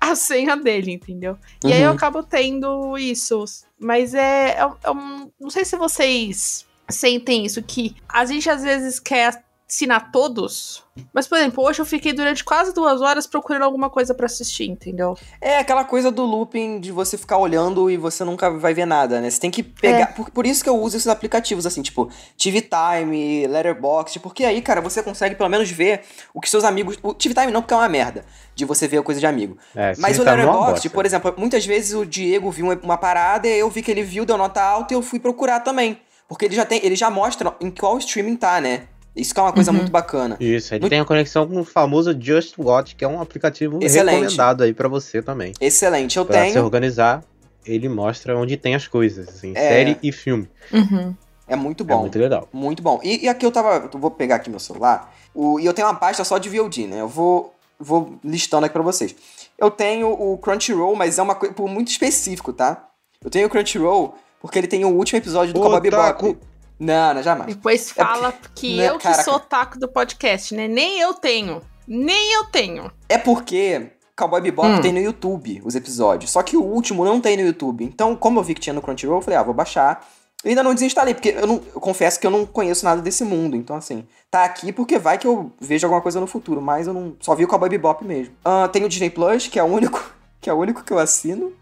a 0.00 0.14
senha 0.14 0.56
dele, 0.56 0.92
entendeu? 0.92 1.36
E 1.64 1.72
aí 1.72 1.82
eu 1.82 1.90
Uhum. 1.90 1.94
acabo 1.96 2.22
tendo 2.22 2.96
isso. 2.96 3.44
Mas 3.78 4.14
é, 4.14 4.52
é, 4.58 4.68
é 4.84 4.90
um- 4.90 5.30
Não 5.38 5.50
sei 5.50 5.64
se 5.64 5.76
vocês 5.76 6.64
sentem 6.88 7.44
isso, 7.44 7.60
que 7.62 7.94
a 8.08 8.24
gente 8.24 8.48
às 8.48 8.62
vezes 8.62 8.98
quer 9.00 9.44
assinar 9.68 10.12
todos. 10.12 10.84
Mas, 11.12 11.26
por 11.26 11.36
exemplo, 11.36 11.64
hoje 11.64 11.80
eu 11.80 11.84
fiquei 11.84 12.12
durante 12.12 12.44
quase 12.44 12.72
duas 12.72 13.00
horas 13.02 13.26
procurando 13.26 13.64
alguma 13.64 13.90
coisa 13.90 14.14
pra 14.14 14.26
assistir, 14.26 14.64
entendeu? 14.70 15.16
É 15.40 15.58
aquela 15.58 15.84
coisa 15.84 16.10
do 16.10 16.24
looping 16.24 16.78
de 16.80 16.92
você 16.92 17.18
ficar 17.18 17.36
olhando 17.38 17.90
e 17.90 17.96
você 17.96 18.22
nunca 18.24 18.48
vai 18.48 18.72
ver 18.72 18.86
nada, 18.86 19.20
né? 19.20 19.28
Você 19.28 19.40
tem 19.40 19.50
que 19.50 19.62
pegar. 19.62 19.98
É. 19.98 20.06
Por, 20.06 20.30
por 20.30 20.46
isso 20.46 20.62
que 20.62 20.70
eu 20.70 20.80
uso 20.80 20.96
esses 20.96 21.08
aplicativos, 21.08 21.66
assim, 21.66 21.82
tipo, 21.82 22.08
TV 22.38 22.62
Time, 22.62 23.46
Letterboxd, 23.48 24.20
porque 24.20 24.44
aí, 24.44 24.62
cara, 24.62 24.80
você 24.80 25.02
consegue 25.02 25.34
pelo 25.34 25.48
menos 25.50 25.68
ver 25.70 26.02
o 26.32 26.40
que 26.40 26.48
seus 26.48 26.62
amigos. 26.64 26.96
O 27.02 27.12
TV 27.12 27.34
Time 27.34 27.50
não, 27.52 27.60
porque 27.60 27.74
é 27.74 27.76
uma 27.76 27.88
merda 27.88 28.24
de 28.54 28.64
você 28.64 28.86
ver 28.86 29.02
coisa 29.02 29.20
de 29.20 29.26
amigo. 29.26 29.58
É, 29.74 29.94
Mas 29.98 30.18
o 30.18 30.24
tá 30.24 30.36
numa 30.36 30.44
Letterboxd, 30.44 30.90
por 30.90 31.04
exemplo, 31.04 31.34
muitas 31.36 31.66
vezes 31.66 31.92
o 31.92 32.06
Diego 32.06 32.50
viu 32.52 32.66
uma- 32.66 32.80
uma 32.82 32.96
parada, 32.96 33.48
eu 33.48 33.68
vi 33.68 33.82
que 33.82 33.90
ele 33.90 34.02
viu, 34.04 34.24
deu 34.24 34.38
nota 34.38 34.62
alta 34.62 34.94
e 34.94 34.96
eu 34.96 35.02
fui 35.02 35.18
procurar 35.18 35.60
também. 35.60 35.98
Porque 36.28 36.44
ele 36.44 36.54
já 36.56 36.64
tem, 36.64 36.80
ele 36.84 36.96
já 36.96 37.10
mostra 37.10 37.54
em 37.60 37.70
qual 37.70 37.98
streaming 37.98 38.36
tá, 38.36 38.60
né? 38.60 38.88
Isso 39.16 39.32
que 39.32 39.40
é 39.40 39.42
uma 39.42 39.52
coisa 39.52 39.70
Uhum. 39.70 39.78
muito 39.78 39.90
bacana. 39.90 40.36
Isso, 40.38 40.74
ele 40.74 40.80
Muito- 40.82 40.90
tem 40.92 41.00
a 41.00 41.04
conexão 41.04 41.46
com 41.48 41.58
o 41.60 41.64
famoso 41.64 42.14
Just 42.20 42.54
Watch, 42.58 42.94
que 42.94 43.04
é 43.04 43.08
um 43.08 43.20
aplicativo 43.20 43.78
Excelente. 43.82 44.14
recomendado 44.20 44.62
aí 44.62 44.74
pra 44.74 44.88
você 44.88 45.22
também. 45.22 45.52
Excelente, 45.60 46.18
eu 46.18 46.26
Pra 46.26 46.44
se 46.46 46.52
tenho. 46.52 46.64
organizar, 46.64 47.24
ele 47.64 47.88
mostra 47.88 48.36
onde 48.38 48.56
tem 48.56 48.74
as 48.74 48.86
coisas, 48.86 49.26
assim, 49.28 49.52
É. 49.56 49.68
série 49.68 49.98
e 50.02 50.12
filme. 50.12 50.48
Uhum. 50.72 51.14
É 51.48 51.56
muito 51.56 51.82
É 51.82 51.86
bom. 51.86 52.00
muito 52.00 52.18
legal. 52.18 52.48
Muito 52.52 52.82
bom. 52.82 53.00
E, 53.02 53.24
e 53.24 53.28
aqui 53.28 53.46
eu 53.46 53.50
tava. 53.52 53.88
Eu 53.92 53.98
vou 54.00 54.10
pegar 54.10 54.36
aqui 54.36 54.50
meu 54.50 54.58
celular. 54.58 55.14
O, 55.34 55.58
e 55.60 55.64
eu 55.64 55.72
tenho 55.72 55.86
uma 55.88 55.94
pasta 55.94 56.22
só 56.24 56.36
de 56.38 56.48
VOD, 56.48 56.86
né? 56.88 57.00
Eu 57.00 57.08
vou, 57.08 57.54
vou 57.78 58.18
listando 58.24 58.66
aqui 58.66 58.72
pra 58.72 58.82
vocês. 58.82 59.14
Eu 59.56 59.70
tenho 59.70 60.10
o 60.10 60.36
Crunchyroll, 60.38 60.94
mas 60.96 61.18
é 61.18 61.22
uma 61.22 61.34
coisa 61.36 61.54
muito 61.60 61.88
específico, 61.88 62.52
tá? 62.52 62.88
Eu 63.24 63.30
tenho 63.30 63.46
o 63.46 63.50
Crunchyroll 63.50 64.14
porque 64.40 64.58
ele 64.58 64.66
tem 64.66 64.84
o 64.84 64.88
último 64.88 65.18
episódio 65.18 65.54
do 65.54 65.60
Cowboy 65.60 65.78
Otaku. 65.88 66.26
Bebop. 66.26 66.38
Não, 66.78 67.14
não, 67.14 67.22
jamais. 67.22 67.54
Depois 67.54 67.90
fala 67.90 68.34
que 68.54 68.76
né, 68.76 68.90
eu 68.90 68.96
que 68.98 69.04
caraca. 69.04 69.22
sou 69.22 69.40
taco 69.40 69.78
do 69.78 69.88
podcast, 69.88 70.54
né? 70.54 70.68
Nem 70.68 71.00
eu 71.00 71.14
tenho. 71.14 71.62
Nem 71.86 72.34
eu 72.34 72.44
tenho. 72.46 72.90
É 73.08 73.16
porque 73.16 73.92
Cowboy 74.16 74.40
Bebop 74.40 74.68
Hum. 74.68 74.80
tem 74.80 74.92
no 74.92 74.98
YouTube 75.00 75.62
os 75.64 75.74
episódios. 75.74 76.30
Só 76.30 76.42
que 76.42 76.56
o 76.56 76.62
último 76.62 77.04
não 77.04 77.20
tem 77.20 77.36
no 77.36 77.42
YouTube. 77.44 77.84
Então, 77.84 78.14
como 78.16 78.38
eu 78.40 78.42
vi 78.44 78.54
que 78.54 78.60
tinha 78.60 78.74
no 78.74 78.82
Crunchyroll, 78.82 79.18
eu 79.18 79.22
falei, 79.22 79.38
ah, 79.38 79.42
vou 79.42 79.54
baixar. 79.54 80.06
Eu 80.44 80.50
ainda 80.50 80.62
não 80.62 80.74
desinstalei, 80.74 81.14
porque 81.14 81.30
eu, 81.30 81.46
não, 81.46 81.62
eu 81.74 81.80
confesso 81.80 82.20
que 82.20 82.26
eu 82.26 82.30
não 82.30 82.44
conheço 82.46 82.84
nada 82.84 83.00
desse 83.00 83.24
mundo. 83.24 83.56
Então, 83.56 83.74
assim, 83.74 84.06
tá 84.30 84.44
aqui 84.44 84.70
porque 84.72 84.98
vai 84.98 85.16
que 85.18 85.26
eu 85.26 85.50
vejo 85.60 85.86
alguma 85.86 86.00
coisa 86.02 86.20
no 86.20 86.26
futuro. 86.26 86.60
Mas 86.60 86.86
eu 86.86 86.92
não 86.94 87.16
só 87.20 87.34
vi 87.34 87.44
o 87.44 87.48
Cowboy 87.48 87.68
Bebop 87.68 88.04
mesmo. 88.04 88.34
Ah, 88.44 88.68
tem 88.68 88.84
o 88.84 88.88
Disney 88.88 89.10
Plus, 89.10 89.48
que 89.48 89.58
é 89.58 89.62
o 89.62 89.66
único 89.66 90.02
que 90.40 90.50
é 90.50 90.52
o 90.52 90.56
único 90.58 90.84
que 90.84 90.92
eu 90.92 90.98
assino. 90.98 91.52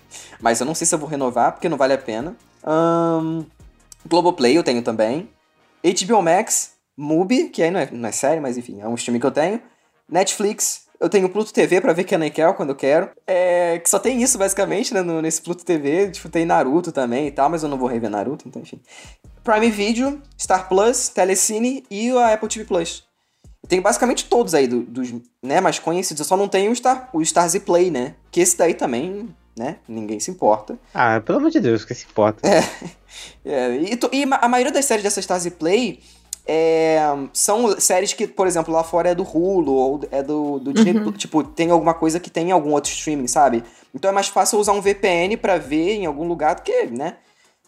Mas 0.40 0.61
eu 0.61 0.66
não 0.66 0.75
sei 0.75 0.87
se 0.87 0.94
eu 0.94 0.99
vou 0.99 1.09
renovar, 1.09 1.52
porque 1.52 1.68
não 1.68 1.76
vale 1.76 1.92
a 1.92 1.99
pena. 1.99 2.37
Ahn, 2.64 3.44
Globoplay 4.08 4.56
eu 4.56 4.62
tenho 4.62 4.82
também. 4.82 5.28
HBO 5.84 6.23
Max, 6.23 6.73
Mubi, 6.96 7.49
que 7.49 7.62
aí 7.62 7.70
não 7.70 7.80
é, 7.80 7.88
não 7.90 8.08
é 8.08 8.12
série, 8.12 8.40
mas 8.40 8.56
enfim, 8.56 8.80
é 8.80 8.88
um 8.88 8.94
streaming 8.94 9.20
que 9.20 9.26
eu 9.26 9.30
tenho. 9.30 9.61
Netflix, 10.08 10.84
eu 11.00 11.08
tenho 11.08 11.28
Pluto 11.28 11.52
TV 11.52 11.80
pra 11.80 11.92
ver 11.92 12.04
Kenan 12.04 12.26
e 12.26 12.30
Kel 12.30 12.54
quando 12.54 12.70
eu 12.70 12.76
quero. 12.76 13.11
É, 13.26 13.78
que 13.78 13.88
só 13.90 13.99
tem 13.99 14.23
isso, 14.23 14.38
basicamente, 14.38 14.92
né, 14.94 15.02
no- 15.02 15.20
nesse 15.20 15.40
Pluto 15.42 15.64
TV. 15.64 16.11
Tipo, 16.11 16.28
tem 16.28 16.44
Naruto 16.44 16.92
também 16.92 17.26
e 17.26 17.30
tal, 17.30 17.49
mas 17.50 17.62
eu 17.62 17.68
não 17.68 17.78
vou 17.78 17.88
rever 17.88 18.11
Naruto, 18.11 18.46
então 18.49 18.62
enfim. 18.62 18.80
Prime 19.42 19.70
Video, 19.70 20.23
Star 20.40 20.68
Plus, 20.68 21.08
Telecine 21.08 21.84
e 21.90 22.11
a 22.11 22.32
Apple 22.34 22.49
TV 22.49 22.64
Plus. 22.64 23.04
Eu 23.62 23.68
tenho 23.68 23.82
basicamente 23.82 24.26
todos 24.26 24.54
aí 24.54 24.66
do- 24.66 24.82
dos 24.82 25.12
né, 25.42 25.61
mais 25.61 25.78
conhecidos. 25.78 26.20
Eu 26.20 26.26
só 26.26 26.37
não 26.37 26.49
tenho 26.49 26.70
o, 26.70 26.76
Star, 26.76 27.08
o 27.12 27.20
Stars 27.23 27.56
Play, 27.58 27.90
né? 27.90 28.14
Que 28.30 28.40
esse 28.40 28.56
daí 28.56 28.75
também, 28.75 29.34
né? 29.56 29.76
Ninguém 29.88 30.18
se 30.20 30.30
importa. 30.30 30.78
Ah, 30.92 31.20
pelo 31.20 31.38
amor 31.38 31.50
de 31.50 31.61
Deus, 31.61 31.84
que 31.84 31.94
se 31.94 32.06
importa. 32.06 32.40
É, 33.44 33.76
e, 33.76 33.96
to- 33.96 34.11
e 34.12 34.26
ma- 34.26 34.38
a 34.42 34.48
maioria 34.48 34.72
das 34.72 34.85
séries 34.85 35.02
dessa 35.05 35.20
Stars 35.20 35.48
Play 35.50 36.00
é, 36.46 36.98
são 37.33 37.79
séries 37.81 38.12
que, 38.12 38.26
por 38.26 38.46
exemplo, 38.46 38.72
lá 38.74 38.85
fora 38.85 39.11
é 39.11 39.14
do 39.14 39.22
Hulu 39.22 39.72
ou 39.72 40.00
é 40.11 40.22
do, 40.22 40.59
do 40.59 40.72
Disney 40.72 40.92
Uhum. 40.98 41.12
Tipo, 41.12 41.42
tem 41.42 41.70
alguma 41.70 41.94
coisa 41.94 42.20
que 42.20 42.29
tem 42.31 42.48
em 42.48 42.52
algum 42.52 42.72
outro 42.72 42.90
streaming, 42.92 43.26
sabe? 43.29 43.64
Então 43.94 44.11
é 44.11 44.12
mais 44.12 44.29
fácil 44.29 44.59
usar 44.59 44.72
um 44.72 44.81
VPN 44.81 45.37
pra 45.37 45.57
ver 45.57 45.92
em 45.94 46.07
algum 46.07 46.26
lugar 46.26 46.57
do 46.57 46.62
que, 46.62 46.87
né? 46.87 47.16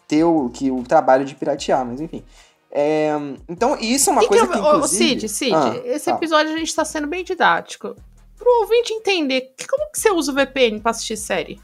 Ter 0.07 0.23
o, 0.23 0.49
que, 0.49 0.69
o 0.69 0.83
trabalho 0.83 1.25
de 1.25 1.35
piratear, 1.35 1.85
mas 1.85 1.99
enfim. 2.01 2.23
É, 2.71 3.09
então, 3.49 3.77
isso 3.79 4.09
é 4.09 4.13
uma 4.13 4.23
E 4.23 4.27
coisa 4.27 4.45
que, 4.45 4.53
que, 4.53 4.59
eu- 4.59 4.63
ô, 4.63 4.75
inclusive... 4.75 5.21
Cid, 5.21 5.29
Cid, 5.29 5.55
Ah, 5.55 5.81
esse 5.85 6.09
episódio 6.11 6.53
a 6.53 6.57
gente 6.57 6.75
tá 6.75 6.85
sendo 6.85 7.07
bem 7.07 7.23
didático. 7.23 7.95
Pro 8.37 8.61
ouvinte 8.61 8.93
entender, 8.93 9.53
que- 9.57 9.65
como 9.67 9.89
que 9.91 9.99
você 9.99 10.11
usa 10.11 10.31
o 10.31 10.35
VPN 10.35 10.79
pra 10.81 10.91
assistir 10.91 11.17
série? 11.17 11.59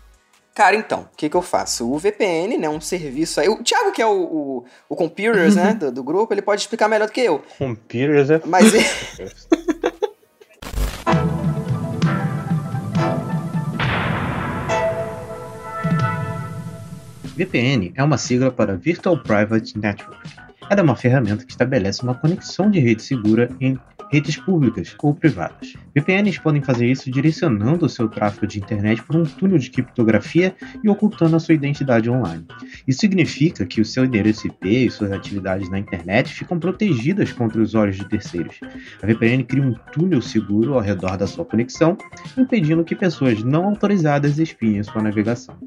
Cara, 0.54 0.76
então, 0.76 1.10
o 1.12 1.18
que 1.18 1.30
que 1.30 1.36
eu 1.36 1.42
faço? 1.42 1.92
O 1.92 1.98
VPN, 1.98 2.60
né, 2.60 2.70
um 2.70 2.80
serviço 2.80 3.42
aí... 3.42 3.50
O 3.50 3.64
Thiago, 3.64 3.92
que 3.92 4.04
é 4.04 4.06
o, 4.06 4.22
o, 4.22 4.66
o 4.88 4.96
Computers, 4.96 5.56
né, 5.56 5.74
do, 5.74 5.92
do 5.92 6.04
grupo, 6.04 6.32
ele 6.32 6.44
pode 6.44 6.62
explicar 6.62 6.88
melhor 6.88 7.08
do 7.08 7.12
que 7.12 7.22
eu. 7.22 7.44
Computers 7.58 8.30
é 8.30 8.40
Mas... 8.46 8.72
VPN 17.36 17.92
é 17.96 18.04
uma 18.04 18.20
sigla 18.20 18.52
para 18.52 18.76
Virtual 18.76 19.18
Private 19.18 19.76
Network. 19.80 20.43
Ela 20.70 20.80
é 20.80 20.84
uma 20.84 20.96
ferramenta 20.96 21.46
que 21.46 21.52
estabelece 21.52 22.04
uma 22.04 22.16
conexão 22.16 22.70
de 22.70 22.80
rede 22.80 23.04
segura 23.04 23.50
em 23.60 23.78
redes 24.14 24.38
públicas 24.38 24.96
ou 25.02 25.14
privadas. 25.14 25.74
VPNs 25.96 26.40
podem 26.40 26.62
fazer 26.62 26.86
isso 26.86 27.10
direcionando 27.10 27.86
o 27.86 27.90
seu 27.90 28.08
tráfego 28.08 28.46
de 28.46 28.60
internet 28.60 29.02
por 29.02 29.16
um 29.16 29.24
túnel 29.24 29.58
de 29.58 29.72
criptografia 29.72 30.56
e 30.84 30.90
ocultando 30.90 31.36
a 31.36 31.40
sua 31.40 31.56
identidade 31.56 32.10
online. 32.12 32.46
Isso 32.88 33.00
significa 33.00 33.66
que 33.66 33.82
o 33.82 33.86
seu 33.86 34.06
endereço 34.06 34.46
IP 34.46 34.86
e 34.86 34.92
suas 34.92 35.12
atividades 35.12 35.68
na 35.70 35.80
internet 35.80 36.32
ficam 36.32 36.60
protegidas 36.60 37.32
contra 37.32 37.60
os 37.60 37.74
olhos 37.74 37.96
de 37.96 38.08
terceiros. 38.08 38.60
A 39.02 39.08
VPN 39.08 39.44
cria 39.46 39.64
um 39.64 39.74
túnel 39.92 40.22
seguro 40.22 40.76
ao 40.76 40.80
redor 40.80 41.18
da 41.18 41.26
sua 41.26 41.44
conexão, 41.44 41.98
impedindo 42.38 42.84
que 42.84 42.96
pessoas 42.96 43.44
não 43.44 43.66
autorizadas 43.66 44.38
espiem 44.38 44.84
sua 44.84 45.02
navegação. 45.02 45.58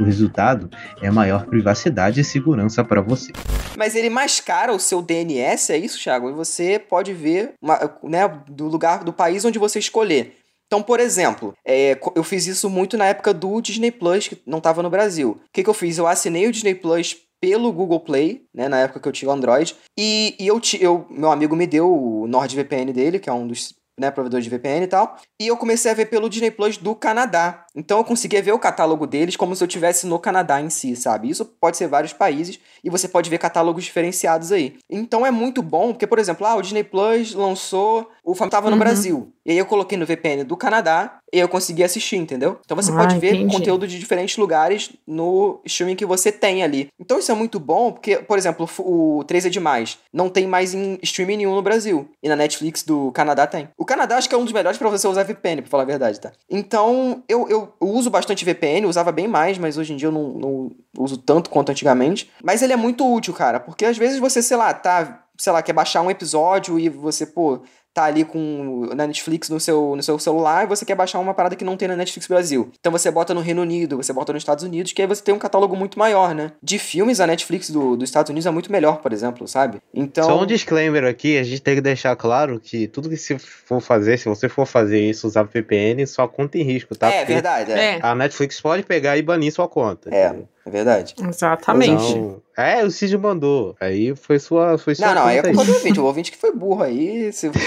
O 0.00 0.04
resultado 0.04 0.70
é 1.02 1.10
maior 1.10 1.46
privacidade 1.46 2.20
e 2.20 2.24
segurança 2.24 2.84
para 2.84 3.00
você. 3.00 3.32
Mas 3.76 3.96
ele 3.96 4.10
mascara 4.48 4.72
o 4.72 4.80
seu 4.80 5.02
DNS, 5.02 5.70
é 5.72 5.76
isso, 5.76 6.02
Thiago? 6.02 6.30
E 6.30 6.32
você 6.32 6.78
pode 6.78 7.12
ver 7.12 7.52
uma- 7.60 7.78
né, 8.02 8.26
do 8.48 8.66
lugar 8.66 9.04
do 9.04 9.12
país 9.12 9.44
onde 9.44 9.58
você 9.58 9.78
escolher. 9.78 10.36
Então, 10.66 10.82
por 10.82 11.00
exemplo, 11.00 11.54
é, 11.66 11.98
eu 12.14 12.24
fiz 12.24 12.46
isso 12.46 12.68
muito 12.68 12.96
na 12.96 13.06
época 13.06 13.32
do 13.32 13.60
Disney 13.60 13.90
Plus, 13.90 14.28
que 14.28 14.38
não 14.46 14.58
estava 14.58 14.82
no 14.82 14.90
Brasil. 14.90 15.30
O 15.30 15.40
que, 15.52 15.62
que 15.62 15.70
eu 15.70 15.74
fiz? 15.74 15.98
Eu 15.98 16.06
assinei 16.06 16.46
o 16.46 16.52
Disney 16.52 16.74
Plus 16.74 17.16
pelo 17.40 17.72
Google 17.72 18.00
Play, 18.00 18.42
né, 18.54 18.68
na 18.68 18.80
época 18.80 19.00
que 19.00 19.08
eu 19.08 19.12
tinha 19.12 19.30
o 19.30 19.32
Android, 19.32 19.74
e, 19.98 20.34
e 20.38 20.46
eu, 20.46 20.60
eu, 20.80 21.06
meu 21.08 21.30
amigo 21.30 21.54
me 21.54 21.66
deu 21.66 21.90
o 21.90 22.26
NordVPN 22.26 22.92
dele, 22.92 23.18
que 23.18 23.30
é 23.30 23.32
um 23.32 23.46
dos 23.46 23.74
né, 23.98 24.10
provedores 24.10 24.44
de 24.44 24.50
VPN 24.50 24.84
e 24.84 24.88
tal, 24.88 25.16
e 25.40 25.46
eu 25.46 25.56
comecei 25.56 25.90
a 25.90 25.94
ver 25.94 26.06
pelo 26.06 26.28
Disney 26.28 26.50
Plus 26.50 26.76
do 26.76 26.94
Canadá. 26.94 27.64
Então 27.78 27.98
eu 27.98 28.04
conseguia 28.04 28.42
ver 28.42 28.50
o 28.52 28.58
catálogo 28.58 29.06
deles 29.06 29.36
como 29.36 29.54
se 29.54 29.62
eu 29.62 29.68
estivesse 29.68 30.04
no 30.04 30.18
Canadá 30.18 30.60
em 30.60 30.68
si, 30.68 30.96
sabe? 30.96 31.30
Isso 31.30 31.44
pode 31.44 31.76
ser 31.76 31.86
vários 31.86 32.12
países 32.12 32.58
e 32.82 32.90
você 32.90 33.06
pode 33.06 33.30
ver 33.30 33.38
catálogos 33.38 33.84
diferenciados 33.84 34.50
aí. 34.50 34.76
Então 34.90 35.24
é 35.24 35.30
muito 35.30 35.62
bom, 35.62 35.92
porque, 35.92 36.06
por 36.06 36.18
exemplo, 36.18 36.44
ah, 36.44 36.56
o 36.56 36.62
Disney 36.62 36.82
Plus 36.82 37.34
lançou. 37.34 38.10
O 38.24 38.34
Fam 38.34 38.48
tava 38.48 38.68
no 38.68 38.72
Uhum. 38.74 38.80
Brasil. 38.80 39.32
E 39.46 39.52
aí 39.52 39.58
eu 39.58 39.64
coloquei 39.64 39.96
no 39.96 40.04
VPN 40.04 40.44
do 40.44 40.56
Canadá 40.56 41.18
e 41.32 41.38
eu 41.38 41.48
consegui 41.48 41.82
assistir, 41.82 42.16
entendeu? 42.16 42.58
Então 42.64 42.76
você 42.76 42.90
Ah, 42.92 42.96
pode 42.96 43.16
ver 43.18 43.34
entendi. 43.36 43.50
conteúdo 43.54 43.86
de 43.88 43.98
diferentes 43.98 44.36
lugares 44.36 44.90
no 45.06 45.60
streaming 45.64 45.96
que 45.96 46.04
você 46.04 46.30
tem 46.32 46.62
ali. 46.62 46.88
Então 47.00 47.18
isso 47.18 47.30
é 47.32 47.34
muito 47.34 47.58
bom, 47.60 47.92
porque, 47.92 48.16
por 48.16 48.36
exemplo, 48.36 48.68
o 48.80 49.24
3 49.24 49.46
é 49.46 49.48
demais. 49.48 49.98
Não 50.12 50.28
tem 50.28 50.46
mais 50.46 50.74
em 50.74 50.98
streaming 51.02 51.38
nenhum 51.38 51.54
no 51.54 51.62
Brasil. 51.62 52.10
E 52.22 52.28
na 52.28 52.36
Netflix 52.36 52.82
do 52.82 53.10
Canadá 53.12 53.46
tem. 53.46 53.68
O 53.78 53.84
Canadá 53.86 54.16
acho 54.18 54.28
que 54.28 54.34
é 54.34 54.38
um 54.38 54.44
dos 54.44 54.52
melhores 54.52 54.76
pra 54.78 54.90
você 54.90 55.06
usar 55.08 55.22
VPN, 55.22 55.62
pra 55.62 55.70
falar 55.70 55.84
a 55.84 55.86
verdade, 55.86 56.20
tá? 56.20 56.32
Então, 56.50 57.22
eu, 57.28 57.48
eu 57.48 57.67
uso 57.80 58.10
bastante 58.10 58.44
VPN, 58.44 58.86
usava 58.86 59.12
bem 59.12 59.28
mais, 59.28 59.58
mas 59.58 59.76
hoje 59.76 59.92
em 59.92 59.96
dia 59.96 60.08
eu 60.08 60.12
não, 60.12 60.28
não 60.34 60.70
uso 60.98 61.16
tanto 61.16 61.50
quanto 61.50 61.70
antigamente. 61.70 62.30
Mas 62.42 62.62
ele 62.62 62.72
é 62.72 62.76
muito 62.76 63.10
útil, 63.10 63.34
cara, 63.34 63.60
porque 63.60 63.84
às 63.84 63.96
vezes 63.96 64.18
você, 64.18 64.42
sei 64.42 64.56
lá, 64.56 64.72
tá, 64.74 65.26
sei 65.36 65.52
lá, 65.52 65.62
quer 65.62 65.72
baixar 65.72 66.02
um 66.02 66.10
episódio 66.10 66.78
e 66.78 66.88
você, 66.88 67.26
pô, 67.26 67.62
tá 67.98 68.04
ali 68.04 68.24
com 68.24 68.88
na 68.94 69.08
Netflix 69.08 69.48
no 69.48 69.58
seu, 69.58 69.94
no 69.96 70.02
seu 70.02 70.18
celular 70.20 70.64
e 70.64 70.66
você 70.68 70.84
quer 70.84 70.94
baixar 70.94 71.18
uma 71.18 71.34
parada 71.34 71.56
que 71.56 71.64
não 71.64 71.76
tem 71.76 71.88
na 71.88 71.96
Netflix 71.96 72.28
Brasil. 72.28 72.70
Então 72.78 72.92
você 72.92 73.10
bota 73.10 73.34
no 73.34 73.40
Reino 73.40 73.62
Unido, 73.62 73.96
você 73.96 74.12
bota 74.12 74.32
nos 74.32 74.42
Estados 74.42 74.62
Unidos, 74.62 74.92
que 74.92 75.02
aí 75.02 75.08
você 75.08 75.22
tem 75.22 75.34
um 75.34 75.38
catálogo 75.38 75.74
muito 75.74 75.98
maior, 75.98 76.32
né? 76.32 76.52
De 76.62 76.78
filmes, 76.78 77.18
a 77.18 77.26
Netflix 77.26 77.70
do, 77.70 77.96
dos 77.96 78.08
Estados 78.08 78.30
Unidos 78.30 78.46
é 78.46 78.50
muito 78.50 78.70
melhor, 78.70 78.98
por 78.98 79.12
exemplo, 79.12 79.48
sabe? 79.48 79.78
Então. 79.92 80.24
Só 80.24 80.40
um 80.40 80.46
disclaimer 80.46 81.04
aqui, 81.04 81.38
a 81.38 81.42
gente 81.42 81.60
tem 81.60 81.74
que 81.74 81.80
deixar 81.80 82.14
claro 82.14 82.60
que 82.60 82.86
tudo 82.86 83.08
que 83.08 83.16
se 83.16 83.36
for 83.38 83.80
fazer, 83.80 84.16
se 84.16 84.28
você 84.28 84.48
for 84.48 84.64
fazer 84.64 85.00
isso, 85.00 85.26
usar 85.26 85.42
VPN, 85.42 86.06
sua 86.06 86.28
conta 86.28 86.56
em 86.56 86.62
risco, 86.62 86.94
tá? 86.94 87.10
É, 87.10 87.18
Porque 87.18 87.32
verdade, 87.32 87.72
é. 87.72 87.96
É, 87.96 88.00
A 88.00 88.14
Netflix 88.14 88.60
pode 88.60 88.84
pegar 88.84 89.16
e 89.16 89.22
banir 89.22 89.52
sua 89.52 89.68
conta. 89.68 90.14
É, 90.14 90.36
é 90.64 90.70
verdade. 90.70 91.14
exatamente. 91.20 92.12
Então, 92.12 92.40
É, 92.58 92.84
o 92.84 92.90
Cid 92.90 93.16
mandou. 93.16 93.76
Aí 93.80 94.14
foi 94.16 94.38
sua. 94.38 94.76
Foi 94.78 94.94
sua 94.94 95.06
Não, 95.08 95.14
não, 95.14 95.26
aí 95.26 95.38
é 95.38 95.42
culpa 95.42 95.64
do 95.64 95.72
ouvinte. 95.74 96.00
O 96.00 96.04
ouvinte 96.04 96.32
que 96.32 96.36
foi 96.38 96.52
burro 96.52 96.82
aí. 96.82 97.32
Se... 97.32 97.46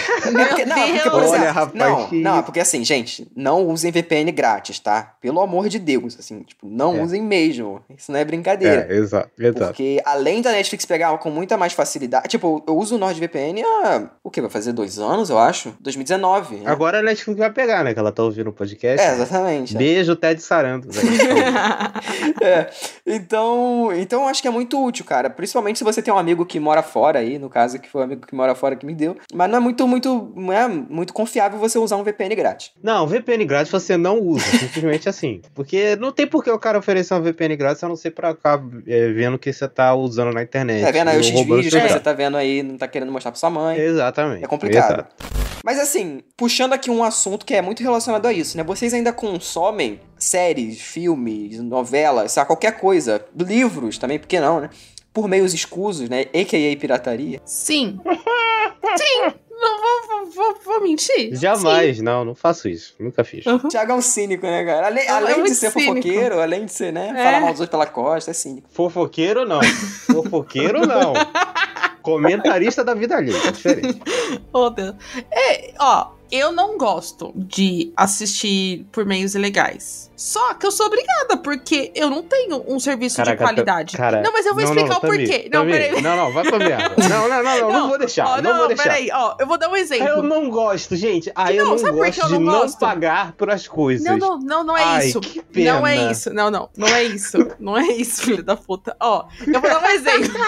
É 0.41 0.45
porque, 0.47 0.65
não, 0.65 0.75
porque, 0.75 1.09
por 1.09 1.23
exemplo, 1.23 1.41
Olha, 1.41 1.51
rapaz, 1.51 1.73
não, 1.75 2.07
que- 2.07 2.21
não, 2.21 2.37
é 2.39 2.41
porque 2.41 2.59
assim, 2.59 2.83
gente, 2.83 3.27
não 3.35 3.67
usem 3.67 3.91
VPN 3.91 4.31
grátis, 4.31 4.79
tá? 4.79 5.13
Pelo 5.21 5.39
amor 5.41 5.67
de 5.69 5.79
Deus, 5.79 6.17
assim, 6.19 6.41
tipo, 6.43 6.67
não 6.67 6.97
É. 6.97 7.01
usem 7.03 7.21
mesmo. 7.21 7.81
Isso 7.97 8.11
não 8.11 8.19
é 8.19 8.25
brincadeira. 8.25 8.87
É, 8.89 8.95
exato, 8.97 9.29
exato. 9.39 9.65
Porque 9.67 10.01
além 10.05 10.41
da 10.41 10.51
Netflix 10.51 10.85
pegar 10.85 11.17
com 11.17 11.29
muita 11.29 11.57
mais 11.57 11.73
facilidade. 11.73 12.27
Tipo, 12.27 12.63
eu 12.67 12.77
uso 12.77 12.95
o 12.95 12.97
NordVPN 12.97 13.61
há. 13.63 14.09
O 14.23 14.29
que? 14.29 14.41
Vai 14.41 14.49
fazer 14.49 14.73
dois 14.73 14.99
anos, 14.99 15.29
eu 15.29 15.37
acho? 15.37 15.73
2019. 15.79 16.57
né? 16.57 16.63
Agora 16.65 16.99
a 16.99 17.01
Netflix 17.01 17.39
vai 17.39 17.51
pegar, 17.51 17.83
né? 17.83 17.93
Que 17.93 17.99
ela 17.99 18.11
tá 18.11 18.23
ouvindo 18.23 18.49
o 18.49 18.53
podcast. 18.53 19.05
É, 19.05 19.13
exatamente. 19.13 19.75
Beijo, 19.77 20.15
Ted 20.15 20.41
Saranto. 20.41 20.87
velho. 20.89 21.09
É. 22.41 22.69
Então, 23.05 23.89
então 23.93 24.21
eu 24.23 24.27
acho 24.27 24.41
que 24.41 24.47
é 24.47 24.51
muito 24.51 24.80
útil, 24.83 25.05
cara. 25.05 25.29
Principalmente 25.29 25.79
se 25.79 25.83
você 25.83 26.01
tem 26.01 26.13
um 26.13 26.17
amigo 26.17 26.45
que 26.45 26.59
mora 26.59 26.81
fora 26.81 27.19
aí, 27.19 27.37
no 27.37 27.49
caso, 27.49 27.79
que 27.79 27.89
foi 27.89 28.01
o 28.01 28.03
amigo 28.03 28.25
que 28.25 28.35
mora 28.35 28.55
fora 28.55 28.75
que 28.75 28.85
me 28.85 28.93
deu. 28.93 29.17
Mas 29.33 29.49
não 29.49 29.57
é 29.57 29.59
muito, 29.59 29.87
muito, 29.87 30.33
não 30.35 30.53
é 30.53 30.67
muito 30.67 31.13
confiável 31.13 31.59
você 31.59 31.77
usar 31.77 31.97
um 31.97 32.03
VPN 32.03 32.35
grátis. 32.35 32.71
Não, 32.81 33.07
VPN 33.07 33.45
grátis 33.45 33.71
você 33.71 33.97
não 33.97 34.19
usa, 34.19 34.45
simplesmente 34.57 35.07
assim. 35.09 35.41
Porque 35.53 35.95
não 35.95 36.11
tem 36.11 36.27
por 36.27 36.43
que 36.43 36.51
o 36.51 36.59
cara 36.59 36.77
oferecer 36.77 37.13
uma 37.13 37.21
VPN 37.21 37.55
grátis 37.55 37.83
a 37.83 37.87
não 37.87 37.95
ser 37.95 38.11
pra 38.11 38.33
ficar 38.33 38.61
é, 38.87 39.11
vendo 39.11 39.35
o 39.35 39.39
que 39.39 39.51
você 39.51 39.67
tá 39.67 39.93
usando 39.93 40.33
na 40.33 40.43
internet. 40.43 40.83
Tá 40.83 40.91
vendo 40.91 41.09
aí 41.09 41.19
os 41.19 41.29
vídeos 41.29 41.69
que 41.69 41.79
você 41.79 41.99
tá 41.99 42.13
vendo 42.13 42.37
aí, 42.37 42.63
não 42.63 42.77
tá 42.77 42.87
querendo 42.87 43.11
mostrar 43.11 43.31
pra 43.31 43.39
sua 43.39 43.49
mãe. 43.49 43.79
Exatamente. 43.79 44.43
É 44.43 44.47
complicado. 44.47 44.91
exato. 44.91 45.50
Mas 45.63 45.79
assim, 45.79 46.21
puxando 46.35 46.73
aqui 46.73 46.89
um 46.89 47.03
assunto 47.03 47.45
que 47.45 47.53
é 47.53 47.61
muito 47.61 47.83
relacionado 47.83 48.25
a 48.25 48.33
isso, 48.33 48.57
né? 48.57 48.63
Vocês 48.63 48.93
ainda 48.93 49.13
consomem 49.13 49.99
séries, 50.17 50.81
filmes, 50.81 51.59
novelas, 51.59 52.31
sabe, 52.31 52.47
qualquer 52.47 52.79
coisa, 52.79 53.23
livros 53.37 53.97
também, 53.97 54.17
por 54.19 54.27
que 54.27 54.39
não, 54.39 54.59
né? 54.61 54.69
Por 55.13 55.27
meios 55.27 55.53
escusos, 55.53 56.09
né? 56.09 56.21
A.K.A. 56.33 56.77
pirataria. 56.77 57.41
Sim. 57.45 57.99
Sim. 58.97 59.33
Não 59.61 59.79
vou, 59.79 60.31
vou, 60.31 60.59
vou, 60.65 60.81
mentir. 60.81 61.35
Jamais, 61.35 62.01
não, 62.01 62.25
não 62.25 62.33
faço 62.33 62.67
isso. 62.67 62.95
Nunca 62.99 63.23
fiz. 63.23 63.45
Uhum. 63.45 63.67
Thiago 63.67 63.91
é 63.91 63.95
um 63.95 64.01
cínico, 64.01 64.43
né, 64.47 64.65
cara? 64.65 64.87
Além, 64.87 65.03
É 65.05 65.09
além 65.11 65.33
de 65.35 65.39
muito 65.41 65.53
ser 65.53 65.69
cínico. 65.69 65.91
fofoqueiro, 66.01 66.39
além 66.39 66.65
de 66.65 66.71
ser, 66.73 66.91
né? 66.91 67.09
É. 67.09 67.23
Falar 67.23 67.41
mal 67.41 67.51
dos 67.51 67.59
outros 67.59 67.69
pela 67.69 67.85
costa, 67.85 68.31
é 68.31 68.33
cínico. 68.33 68.67
Fofoqueiro 68.71 69.45
não. 69.47 69.61
Fofoqueiro 69.61 70.87
não. 70.87 71.13
Comentarista 72.01 72.83
da 72.83 72.93
vida 72.93 73.17
alheia, 73.17 73.47
é 73.47 73.51
diferente. 73.51 74.01
Oh, 74.53 74.69
Deus. 74.69 74.95
É, 75.31 75.73
ó, 75.79 76.11
eu 76.31 76.51
não 76.51 76.77
gosto 76.77 77.33
de 77.35 77.91
assistir 77.95 78.85
por 78.91 79.05
meios 79.05 79.35
ilegais. 79.35 80.10
Só 80.21 80.53
que 80.53 80.67
eu 80.67 80.71
sou 80.71 80.85
obrigada, 80.85 81.35
porque 81.37 81.91
eu 81.95 82.07
não 82.07 82.21
tenho 82.21 82.63
um 82.67 82.79
serviço 82.79 83.17
Caraca, 83.17 83.37
de 83.37 83.43
qualidade. 83.43 83.97
cara, 83.97 84.21
não, 84.21 84.31
mas 84.31 84.45
eu 84.45 84.53
vou 84.53 84.63
não, 84.63 84.69
explicar 84.69 84.89
não, 84.89 84.97
o 84.97 85.01
porquê. 85.01 85.49
Não, 85.51 85.65
peraí. 85.65 85.99
Não, 85.99 86.15
não, 86.15 86.31
vai 86.31 86.43
pra 86.43 86.59
merda. 86.59 86.91
Não, 87.09 87.27
não, 87.27 87.43
não, 87.43 87.59
não, 87.59 87.71
não 87.71 87.89
vou 87.89 87.97
deixar. 87.97 88.25
Ó, 88.27 88.41
não, 88.41 88.57
vou 88.57 88.67
deixar. 88.67 88.83
peraí, 88.83 89.09
ó, 89.11 89.35
eu 89.39 89.47
vou 89.47 89.57
dar 89.57 89.69
um 89.69 89.75
exemplo. 89.75 90.07
Eu 90.07 90.21
não 90.21 90.49
gosto, 90.49 90.95
gente. 90.95 91.31
Ah, 91.35 91.51
eu 91.51 91.65
não, 91.65 91.75
não 91.75 91.93
gosto 91.93 92.21
eu 92.21 92.27
de 92.27 92.33
não 92.33 92.39
não 92.39 92.59
gosto? 92.61 92.79
pagar 92.79 93.33
por 93.33 93.49
as 93.49 93.67
coisas. 93.67 94.05
Não, 94.05 94.17
não, 94.17 94.39
não, 94.39 94.63
não 94.63 94.77
é 94.77 94.83
Ai, 94.83 95.07
isso. 95.07 95.19
que 95.19 95.41
pena. 95.41 95.73
Não 95.73 95.87
é 95.87 96.11
isso. 96.11 96.33
Não, 96.33 96.51
não. 96.51 96.69
Não 96.77 96.87
é 96.87 97.03
isso. 97.03 97.37
Não 97.59 97.77
é 97.77 97.87
isso, 97.87 98.21
filho 98.21 98.43
da 98.43 98.55
puta. 98.55 98.95
Ó, 98.99 99.25
eu 99.45 99.59
vou 99.59 99.69
dar 99.69 99.81
um 99.81 99.87
exemplo. 99.87 100.39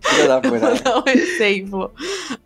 Filha 0.00 0.28
da 0.28 0.40
puta. 0.40 0.58
Vou 0.58 0.74
dar 0.82 0.98
um 0.98 1.08
exemplo. 1.08 1.92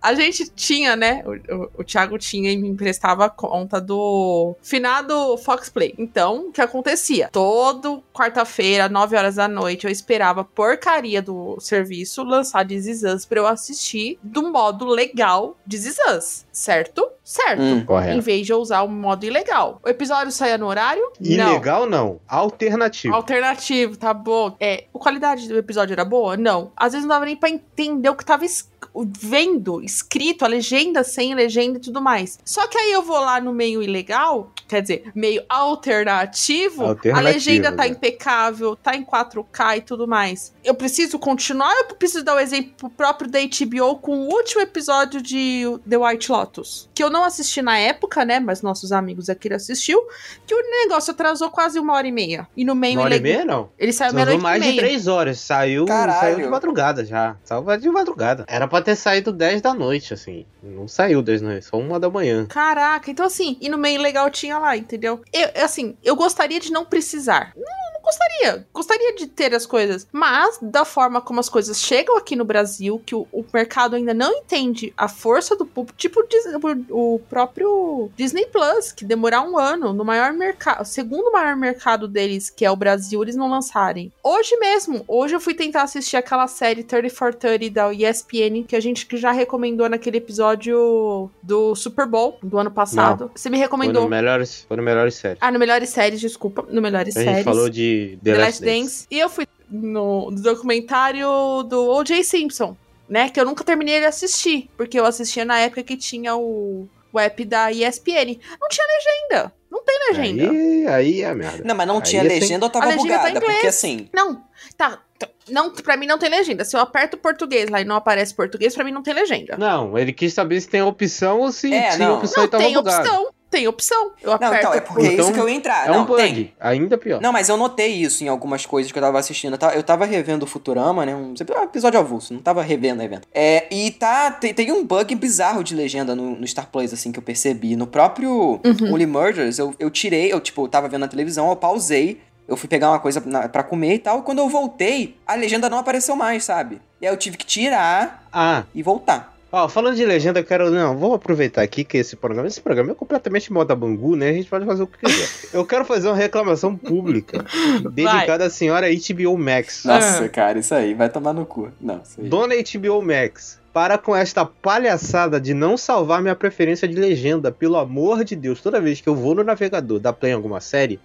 A 0.00 0.14
gente 0.14 0.50
tinha, 0.50 0.94
né? 0.94 1.24
O, 1.24 1.54
o, 1.54 1.70
o 1.78 1.84
Thiago 1.84 2.18
tinha 2.18 2.52
e 2.52 2.56
me 2.56 2.68
emprestava 2.68 3.24
a 3.24 3.30
conta 3.30 3.80
do 3.80 4.54
finado 4.62 5.36
Fox 5.38 5.70
Play. 5.70 5.94
Então, 5.98 6.33
o 6.48 6.52
que 6.52 6.60
acontecia? 6.60 7.28
Todo 7.32 8.02
quarta-feira, 8.12 8.88
9 8.88 9.16
horas 9.16 9.34
da 9.36 9.48
noite, 9.48 9.84
eu 9.86 9.90
esperava 9.90 10.40
a 10.42 10.44
porcaria 10.44 11.20
do 11.22 11.58
serviço 11.60 12.22
lançar 12.22 12.66
This 12.66 12.86
Is 12.86 13.02
Us 13.02 13.24
pra 13.24 13.38
eu 13.40 13.46
assistir 13.46 14.18
do 14.22 14.50
modo 14.52 14.86
legal 14.86 15.56
This 15.68 15.86
Is 15.86 15.96
Us, 16.16 16.46
certo? 16.52 17.08
Certo. 17.24 17.62
Hum. 17.62 17.86
Em 18.14 18.20
vez 18.20 18.44
de 18.44 18.52
eu 18.52 18.58
usar 18.58 18.82
o 18.82 18.88
modo 18.88 19.24
ilegal. 19.24 19.80
O 19.82 19.88
episódio 19.88 20.30
saía 20.30 20.58
no 20.58 20.66
horário? 20.66 21.10
Não. 21.18 21.52
Ilegal 21.52 21.86
não. 21.86 22.20
Alternativo. 22.28 23.14
Alternativo, 23.14 23.96
tá 23.96 24.12
bom. 24.12 24.54
É, 24.60 24.84
a 24.94 24.98
qualidade 24.98 25.48
do 25.48 25.56
episódio 25.56 25.94
era 25.94 26.04
boa? 26.04 26.36
Não. 26.36 26.70
Às 26.76 26.92
vezes 26.92 27.06
não 27.08 27.14
dava 27.14 27.24
nem 27.24 27.34
pra 27.34 27.48
entender 27.48 28.10
o 28.10 28.14
que 28.14 28.26
tava 28.26 28.44
es- 28.44 28.70
vendo, 28.94 29.82
escrito, 29.82 30.44
a 30.44 30.48
legenda 30.48 31.02
sem 31.04 31.34
legenda 31.34 31.78
e 31.78 31.80
tudo 31.80 32.00
mais. 32.00 32.38
Só 32.44 32.66
que 32.66 32.78
aí 32.78 32.92
eu 32.92 33.02
vou 33.02 33.18
lá 33.18 33.40
no 33.40 33.52
meio 33.52 33.82
ilegal, 33.82 34.52
quer 34.68 34.82
dizer, 34.82 35.10
meio 35.14 35.42
alternativo, 35.48 36.84
a 36.84 36.88
Alternativo, 36.88 37.24
legenda 37.24 37.72
tá 37.72 37.84
né? 37.84 37.88
impecável, 37.88 38.76
tá 38.76 38.96
em 38.96 39.04
4K 39.04 39.78
e 39.78 39.80
tudo 39.80 40.06
mais. 40.06 40.53
Eu 40.64 40.74
preciso 40.74 41.18
continuar 41.18 41.70
ou 41.70 41.90
eu 41.90 41.94
preciso 41.96 42.24
dar 42.24 42.36
o 42.36 42.38
exemplo 42.40 42.88
próprio 42.90 43.30
da 43.30 43.38
HBO 43.40 43.96
com 43.98 44.16
o 44.20 44.28
último 44.32 44.62
episódio 44.62 45.20
de 45.20 45.64
The 45.88 45.96
White 45.98 46.32
Lotus? 46.32 46.88
Que 46.94 47.02
eu 47.04 47.10
não 47.10 47.22
assisti 47.24 47.60
na 47.60 47.78
época, 47.78 48.24
né? 48.24 48.40
Mas 48.40 48.62
nossos 48.62 48.90
amigos 48.92 49.28
aqui 49.28 49.52
assistiu. 49.52 50.00
Que 50.46 50.54
o 50.54 50.70
negócio 50.82 51.12
atrasou 51.12 51.50
quase 51.50 51.78
uma 51.78 51.92
hora 51.92 52.06
e 52.08 52.12
meia. 52.12 52.48
E 52.56 52.64
no 52.64 52.74
meio 52.74 52.94
Uma 52.98 53.04
hora 53.04 53.14
e 53.16 53.18
ilegal- 53.18 53.44
meia, 53.44 53.44
não. 53.44 53.70
Ele 53.78 53.92
saiu 53.92 54.14
meia-noite 54.14 54.42
mais 54.42 54.62
e 54.62 54.64
de 54.66 54.70
meia. 54.70 54.80
três 54.80 55.06
horas. 55.06 55.38
Saiu, 55.38 55.84
Caralho. 55.84 56.20
saiu 56.20 56.36
de 56.38 56.46
madrugada 56.48 57.04
já. 57.04 57.36
Saiu 57.44 57.64
de 57.78 57.88
madrugada. 57.90 58.44
Era 58.48 58.66
pra 58.66 58.80
ter 58.80 58.96
saído 58.96 59.32
10 59.32 59.60
da 59.60 59.74
noite, 59.74 60.14
assim. 60.14 60.46
Não 60.62 60.88
saiu 60.88 61.20
10 61.20 61.42
da 61.42 61.48
noite, 61.48 61.66
só 61.66 61.76
uma 61.76 62.00
da 62.00 62.08
manhã. 62.08 62.46
Caraca, 62.46 63.10
então 63.10 63.26
assim, 63.26 63.58
e 63.60 63.68
no 63.68 63.76
meio 63.76 64.00
legal 64.00 64.30
tinha 64.30 64.58
lá, 64.58 64.76
entendeu? 64.76 65.20
Eu, 65.32 65.50
assim, 65.62 65.96
eu 66.02 66.16
gostaria 66.16 66.58
de 66.58 66.72
não 66.72 66.84
precisar. 66.86 67.52
Não 67.54 67.83
gostaria. 68.14 68.66
Gostaria 68.72 69.14
de 69.16 69.26
ter 69.26 69.54
as 69.54 69.66
coisas. 69.66 70.06
Mas, 70.12 70.58
da 70.60 70.84
forma 70.84 71.20
como 71.20 71.40
as 71.40 71.48
coisas 71.48 71.80
chegam 71.80 72.16
aqui 72.16 72.36
no 72.36 72.44
Brasil, 72.44 73.00
que 73.04 73.14
o, 73.14 73.26
o 73.32 73.44
mercado 73.52 73.96
ainda 73.96 74.14
não 74.14 74.32
entende 74.32 74.92
a 74.96 75.08
força 75.08 75.56
do 75.56 75.66
público, 75.66 75.98
tipo 75.98 76.20
o 76.20 77.14
o, 77.14 77.18
próprio 77.28 78.10
Disney 78.16 78.46
Plus, 78.46 78.92
que 78.92 79.04
demorar 79.04 79.42
um 79.42 79.58
ano 79.58 79.92
no 79.92 80.04
maior 80.04 80.32
mercado, 80.32 80.84
segundo 80.84 81.30
maior 81.32 81.56
mercado 81.56 82.08
deles, 82.08 82.50
que 82.50 82.64
é 82.64 82.70
o 82.70 82.76
Brasil, 82.76 83.22
eles 83.22 83.36
não 83.36 83.48
lançarem. 83.48 84.12
Hoje 84.22 84.56
mesmo, 84.58 85.04
hoje 85.06 85.34
eu 85.34 85.40
fui 85.40 85.54
tentar 85.54 85.82
assistir 85.82 86.16
aquela 86.16 86.46
série 86.46 86.82
30 86.82 87.10
for 87.10 87.34
30 87.34 87.70
da 87.70 87.92
ESPN, 87.92 88.64
que 88.66 88.76
a 88.76 88.80
gente 88.80 89.06
já 89.16 89.32
recomendou 89.32 89.88
naquele 89.88 90.18
episódio 90.18 91.30
do 91.42 91.74
Super 91.74 92.06
Bowl 92.06 92.38
do 92.42 92.58
ano 92.58 92.70
passado. 92.70 93.30
Você 93.34 93.48
me 93.48 93.56
Foi 93.56 93.64
recomendou. 93.64 94.04
no 94.04 94.08
melhores, 94.08 94.64
foi 94.66 94.76
no 94.76 94.82
melhores 94.82 95.14
séries. 95.14 95.38
Ah, 95.40 95.50
no 95.50 95.58
Melhores 95.58 95.88
Séries, 95.90 96.20
desculpa. 96.20 96.66
No 96.70 96.82
Melhores 96.82 97.16
a 97.16 97.20
gente 97.20 97.28
Séries. 97.28 97.44
falou 97.44 97.68
de 97.68 98.03
The, 98.22 98.34
Last 98.36 98.62
Dance. 98.64 99.06
E 99.10 99.18
eu 99.18 99.28
fui 99.28 99.46
no, 99.70 100.30
no 100.30 100.40
documentário 100.42 101.62
do 101.64 101.90
O.J. 101.96 102.22
Simpson, 102.24 102.76
né? 103.08 103.28
Que 103.30 103.40
eu 103.40 103.44
nunca 103.44 103.64
terminei 103.64 104.00
de 104.00 104.06
assistir. 104.06 104.70
Porque 104.76 104.98
eu 104.98 105.04
assistia 105.06 105.44
na 105.44 105.58
época 105.58 105.82
que 105.82 105.96
tinha 105.96 106.36
o, 106.36 106.88
o 107.12 107.18
app 107.18 107.44
da 107.44 107.70
ESPN. 107.72 108.38
Não 108.60 108.68
tinha 108.68 108.86
legenda. 108.86 109.52
Não 109.70 109.82
tem 109.84 109.98
legenda. 110.10 110.50
Aí, 110.50 110.86
aí 110.86 111.20
é 111.22 111.28
a 111.30 111.34
merda. 111.34 111.62
Não, 111.64 111.74
mas 111.74 111.86
não 111.88 111.96
Aí 111.96 112.02
tinha 112.02 112.22
é 112.22 112.24
legenda 112.28 112.64
ou 112.66 112.70
tava 112.70 112.84
A 112.86 112.88
legenda 112.90 113.18
tá 113.18 113.30
em 113.30 113.34
bugada? 113.34 113.40
porque 113.40 113.56
inglês. 113.58 113.74
assim. 113.74 114.08
Não, 114.12 114.44
tá. 114.76 115.00
Não, 115.48 115.70
pra 115.70 115.96
mim 115.96 116.06
não 116.06 116.18
tem 116.18 116.30
legenda. 116.30 116.64
Se 116.64 116.76
eu 116.76 116.80
aperto 116.80 117.16
português 117.16 117.68
lá 117.70 117.80
e 117.80 117.84
não 117.84 117.96
aparece 117.96 118.32
português, 118.34 118.74
pra 118.74 118.84
mim 118.84 118.92
não 118.92 119.02
tem 119.02 119.12
legenda. 119.14 119.56
Não, 119.56 119.96
ele 119.98 120.12
quis 120.12 120.32
saber 120.32 120.60
se 120.60 120.68
tem 120.68 120.80
opção 120.82 121.40
ou 121.40 121.50
se 121.52 121.72
É, 121.74 121.90
tinha 121.96 122.08
não. 122.08 122.18
opção 122.18 122.42
Não, 122.42 122.44
e 122.46 122.50
tava 122.50 122.62
tem 122.64 122.74
bugado. 122.74 123.02
opção. 123.08 123.28
Tem 123.50 123.68
opção. 123.68 124.12
Eu 124.20 124.30
Não, 124.30 124.34
aperto. 124.34 124.56
então, 124.58 124.74
é 124.74 124.80
porque 124.80 125.02
é 125.06 125.12
Então, 125.12 125.24
isso 125.26 125.32
que 125.34 125.38
eu 125.40 125.48
ia 125.48 125.54
entrar. 125.54 125.86
É 125.86 125.90
não, 125.92 126.02
um 126.02 126.04
bug, 126.06 126.16
tem. 126.20 126.52
ainda 126.58 126.98
pior. 126.98 127.20
Não, 127.20 127.32
mas 127.32 127.48
eu 127.48 127.56
notei 127.56 127.88
isso 127.88 128.24
em 128.24 128.28
algumas 128.28 128.66
coisas 128.66 128.90
que 128.90 128.98
eu 128.98 129.02
tava 129.02 129.18
assistindo. 129.18 129.56
Eu 129.74 129.82
tava, 129.82 130.04
revendo 130.06 130.44
o 130.44 130.48
Futurama, 130.48 131.06
né? 131.06 131.14
Um 131.14 131.34
episódio 131.62 132.00
avulso, 132.00 132.34
não 132.34 132.40
tava 132.40 132.62
revendo 132.62 133.00
a 133.00 133.04
evento. 133.04 133.28
É, 133.32 133.66
e 133.70 133.92
tá. 133.92 134.30
Tem, 134.32 134.52
tem 134.52 134.72
um 134.72 134.84
bug 134.84 135.14
bizarro 135.14 135.62
de 135.62 135.74
legenda 135.74 136.16
no, 136.16 136.34
no 136.36 136.46
Star 136.48 136.68
Plus, 136.70 136.92
assim, 136.92 137.12
que 137.12 137.18
eu 137.18 137.22
percebi. 137.22 137.76
No 137.76 137.86
próprio 137.86 138.60
Uhum. 138.64 138.92
Only 138.92 139.06
Murders, 139.06 139.58
eu, 139.58 139.74
eu 139.78 139.88
tirei, 139.90 140.32
eu, 140.32 140.40
tipo, 140.40 140.64
eu 140.64 140.68
tava 140.68 140.88
vendo 140.88 141.02
na 141.02 141.08
televisão, 141.08 141.48
eu 141.48 141.56
pausei. 141.56 142.20
Eu 142.46 142.56
fui 142.58 142.68
pegar 142.68 142.90
uma 142.90 142.98
coisa 142.98 143.22
na, 143.24 143.48
pra 143.48 143.62
comer 143.62 143.94
e 143.94 143.98
tal. 143.98 144.18
E 144.18 144.22
quando 144.22 144.38
eu 144.40 144.48
voltei, 144.48 145.16
a 145.26 145.34
legenda 145.34 145.70
não 145.70 145.78
apareceu 145.78 146.14
mais, 146.14 146.44
sabe? 146.44 146.78
E 147.00 147.06
aí 147.06 147.12
eu 147.12 147.16
tive 147.16 147.36
que 147.38 147.46
tirar 147.46 148.26
Ah, 148.32 148.64
e 148.74 148.82
voltar. 148.82 149.33
Ó, 149.54 149.68
falando 149.68 149.96
de 149.96 150.04
legenda, 150.04 150.40
eu 150.40 150.44
quero. 150.44 150.70
Não, 150.70 150.96
vou 150.96 151.14
aproveitar 151.14 151.62
aqui 151.62 151.84
que 151.84 151.98
esse 151.98 152.16
programa. 152.16 152.48
Esse 152.48 152.60
programa 152.60 152.92
é 152.92 152.94
completamente 152.94 153.52
moda 153.52 153.74
bangu, 153.74 154.16
né? 154.16 154.30
A 154.30 154.32
gente 154.32 154.48
pode 154.48 154.64
fazer 154.66 154.82
o 154.82 154.86
que 154.86 154.98
quiser. 154.98 155.28
eu 155.56 155.64
quero 155.64 155.84
fazer 155.84 156.08
uma 156.08 156.16
reclamação 156.16 156.76
pública 156.76 157.44
dedicada 157.92 158.46
à 158.46 158.50
senhora 158.50 158.86
HBO 158.88 159.38
Max. 159.38 159.84
Nossa, 159.84 160.24
Ah. 160.24 160.28
cara, 160.28 160.58
isso 160.58 160.74
aí 160.74 160.94
vai 160.94 161.08
tomar 161.08 161.32
no 161.32 161.46
cu. 161.46 161.70
Não, 161.80 162.00
isso 162.02 162.20
aí. 162.20 162.28
Dona 162.28 162.54
HBO 162.56 163.02
Max, 163.02 163.58
para 163.72 163.96
com 163.98 164.14
esta 164.14 164.44
palhaçada 164.44 165.40
de 165.40 165.54
não 165.54 165.76
salvar 165.76 166.20
minha 166.22 166.34
preferência 166.34 166.86
de 166.88 166.94
legenda, 166.96 167.50
pelo 167.50 167.76
amor 167.76 168.24
de 168.24 168.36
Deus. 168.36 168.60
Toda 168.60 168.80
vez 168.80 169.00
que 169.00 169.08
eu 169.08 169.14
vou 169.14 169.34
no 169.34 169.44
navegador 169.44 169.98
dar 169.98 170.12
play 170.12 170.32
em 170.32 170.34
alguma 170.34 170.60
série, 170.60 170.98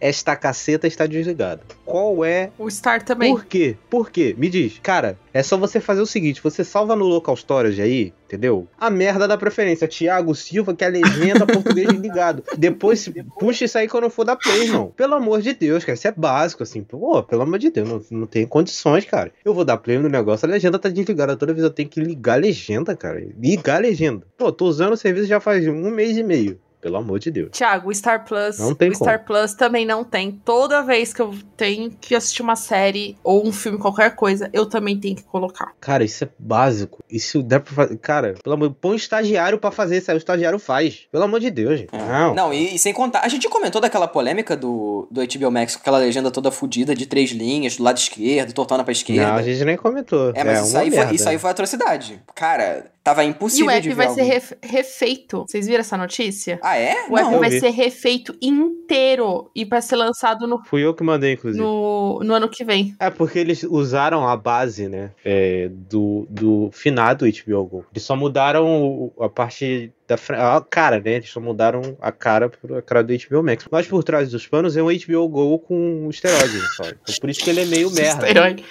esta 0.00 0.36
caceta 0.36 0.86
está 0.86 1.06
desligada. 1.06 1.62
Qual 1.84 2.24
é 2.24 2.50
O 2.58 2.70
Star 2.70 3.02
também. 3.02 3.32
por 3.32 3.44
quê? 3.44 3.76
Por 3.88 4.10
quê? 4.10 4.34
Me 4.36 4.48
diz. 4.48 4.78
Cara, 4.82 5.18
é 5.32 5.42
só 5.42 5.56
você 5.56 5.80
fazer 5.80 6.00
o 6.00 6.06
seguinte: 6.06 6.42
você 6.42 6.64
salva 6.64 6.96
no 6.96 7.04
local 7.04 7.34
storage 7.36 7.80
aí, 7.80 8.12
entendeu? 8.26 8.66
A 8.78 8.90
merda 8.90 9.26
da 9.28 9.36
preferência. 9.36 9.86
Thiago 9.88 10.34
Silva, 10.34 10.74
que 10.74 10.84
é 10.84 10.88
a 10.88 10.90
legenda 10.90 11.46
português 11.46 11.88
ligado. 11.90 12.42
Depois 12.56 13.08
puxa 13.38 13.64
isso 13.64 13.78
aí 13.78 13.88
quando 13.88 14.10
for 14.10 14.24
da 14.24 14.36
play, 14.36 14.64
irmão. 14.64 14.92
Pelo 14.96 15.14
amor 15.14 15.40
de 15.40 15.52
Deus, 15.54 15.84
cara. 15.84 15.94
Isso 15.94 16.08
é 16.08 16.12
básico, 16.12 16.62
assim. 16.62 16.82
Pô, 16.82 17.22
pelo 17.22 17.42
amor 17.42 17.58
de 17.58 17.70
Deus, 17.70 17.88
não, 17.88 18.02
não 18.20 18.26
tem 18.26 18.46
condições, 18.46 19.04
cara. 19.04 19.32
Eu 19.44 19.54
vou 19.54 19.64
dar 19.64 19.76
play 19.76 19.98
no 19.98 20.08
negócio, 20.08 20.46
a 20.46 20.50
legenda 20.50 20.78
tá 20.78 20.88
desligada. 20.88 21.36
Toda 21.36 21.52
vez 21.52 21.64
eu 21.64 21.70
tenho 21.70 21.88
que 21.88 22.00
ligar 22.00 22.34
a 22.34 22.40
legenda, 22.40 22.96
cara. 22.96 23.24
Ligar 23.38 23.76
a 23.76 23.80
legenda. 23.80 24.26
Pô, 24.36 24.50
tô 24.52 24.66
usando 24.66 24.92
o 24.92 24.96
serviço 24.96 25.26
já 25.26 25.40
faz 25.40 25.66
um 25.66 25.90
mês 25.90 26.16
e 26.16 26.22
meio. 26.22 26.58
Pelo 26.86 26.98
amor 26.98 27.18
de 27.18 27.32
Deus. 27.32 27.48
Thiago, 27.50 27.90
o 27.90 27.94
Star 27.94 28.24
Plus. 28.24 28.60
Não 28.60 28.72
tem 28.72 28.90
o 28.90 28.94
Star 28.94 29.24
Plus 29.24 29.54
também 29.54 29.84
não 29.84 30.04
tem. 30.04 30.30
Toda 30.44 30.82
vez 30.82 31.12
que 31.12 31.20
eu 31.20 31.34
tenho 31.56 31.90
que 31.90 32.14
assistir 32.14 32.42
uma 32.42 32.54
série 32.54 33.16
ou 33.24 33.44
um 33.44 33.50
filme, 33.52 33.76
qualquer 33.76 34.14
coisa, 34.14 34.48
eu 34.52 34.66
também 34.66 34.96
tenho 35.00 35.16
que 35.16 35.24
colocar. 35.24 35.72
Cara, 35.80 36.04
isso 36.04 36.22
é 36.22 36.28
básico. 36.38 37.02
Isso 37.10 37.42
dá 37.42 37.58
pra 37.58 37.72
fazer. 37.74 37.96
Cara, 37.98 38.34
pelo 38.40 38.54
amor 38.54 38.70
põe 38.80 38.92
um 38.92 38.94
estagiário 38.94 39.58
pra 39.58 39.72
fazer 39.72 39.98
isso 39.98 40.12
aí. 40.12 40.16
O 40.16 40.18
estagiário 40.18 40.60
faz. 40.60 41.08
Pelo 41.10 41.24
amor 41.24 41.40
de 41.40 41.50
Deus, 41.50 41.80
gente. 41.80 41.90
Não. 41.92 42.34
Não, 42.34 42.54
e, 42.54 42.76
e 42.76 42.78
sem 42.78 42.92
contar, 42.92 43.22
a 43.24 43.28
gente 43.28 43.48
comentou 43.48 43.80
daquela 43.80 44.06
polêmica 44.06 44.56
do, 44.56 45.08
do 45.10 45.20
HBO 45.26 45.50
Max 45.50 45.74
com 45.74 45.80
aquela 45.80 45.98
legenda 45.98 46.30
toda 46.30 46.52
fodida 46.52 46.94
de 46.94 47.06
três 47.06 47.30
linhas, 47.30 47.76
do 47.76 47.82
lado 47.82 47.98
esquerdo, 47.98 48.52
tortando 48.52 48.84
pra 48.84 48.92
esquerda. 48.92 49.26
Não, 49.26 49.34
a 49.34 49.42
gente 49.42 49.64
nem 49.64 49.76
comentou. 49.76 50.30
É, 50.36 50.44
mas 50.44 50.58
é 50.58 50.62
isso, 50.62 50.70
uma 50.70 50.80
aí 50.82 50.90
merda. 50.90 51.06
foi, 51.08 51.16
isso 51.16 51.28
aí 51.28 51.38
foi 51.38 51.50
atrocidade. 51.50 52.22
Cara, 52.34 52.90
tava 53.02 53.24
E 53.24 53.28
impossível 53.28 53.66
o 53.66 53.70
de 53.70 53.76
app 53.78 53.88
ver 53.88 53.94
vai 53.94 54.06
ser 54.08 54.20
alguém. 54.20 54.26
ref- 54.34 54.52
refeito. 54.62 55.44
Vocês 55.48 55.66
viram 55.66 55.80
essa 55.80 55.96
notícia? 55.96 56.58
Ah, 56.62 56.75
é? 56.76 57.06
O 57.08 57.16
app 57.16 57.30
Não. 57.30 57.40
vai 57.40 57.50
ser 57.50 57.70
refeito 57.70 58.36
inteiro 58.40 59.50
e 59.54 59.64
vai 59.64 59.82
ser 59.82 59.96
lançado 59.96 60.46
no, 60.46 60.62
Fui 60.64 60.84
eu 60.84 60.94
que 60.94 61.02
mandei, 61.02 61.32
inclusive. 61.32 61.62
no, 61.62 62.20
no 62.22 62.34
ano 62.34 62.48
que 62.48 62.64
vem. 62.64 62.94
É 63.00 63.10
porque 63.10 63.38
eles 63.38 63.62
usaram 63.62 64.26
a 64.26 64.36
base, 64.36 64.88
né? 64.88 65.10
é, 65.24 65.68
do, 65.70 66.26
do 66.30 66.70
finado 66.72 67.26
HBO 67.26 67.64
Go. 67.64 67.84
Eles 67.92 68.04
só 68.04 68.14
mudaram 68.14 69.12
a 69.18 69.28
parte 69.28 69.92
da. 70.06 70.14
A 70.56 70.60
cara, 70.60 71.00
né? 71.00 71.14
Eles 71.14 71.30
só 71.30 71.40
mudaram 71.40 71.96
a 72.00 72.12
cara 72.12 72.48
pro 72.48 72.76
a 72.76 72.82
cara 72.82 73.02
do 73.02 73.12
HBO 73.12 73.42
Max. 73.42 73.66
Mas 73.70 73.86
por 73.86 74.04
trás 74.04 74.30
dos 74.30 74.46
panos 74.46 74.76
é 74.76 74.82
um 74.82 74.86
HBO 74.86 75.28
Go 75.28 75.58
com 75.58 76.08
esteroides 76.08 76.76
só. 76.76 76.84
Então 76.84 77.14
por 77.20 77.28
isso 77.28 77.42
que 77.42 77.50
ele 77.50 77.62
é 77.62 77.66
meio 77.66 77.90
merda. 77.90 78.26
Esteroide. 78.26 78.64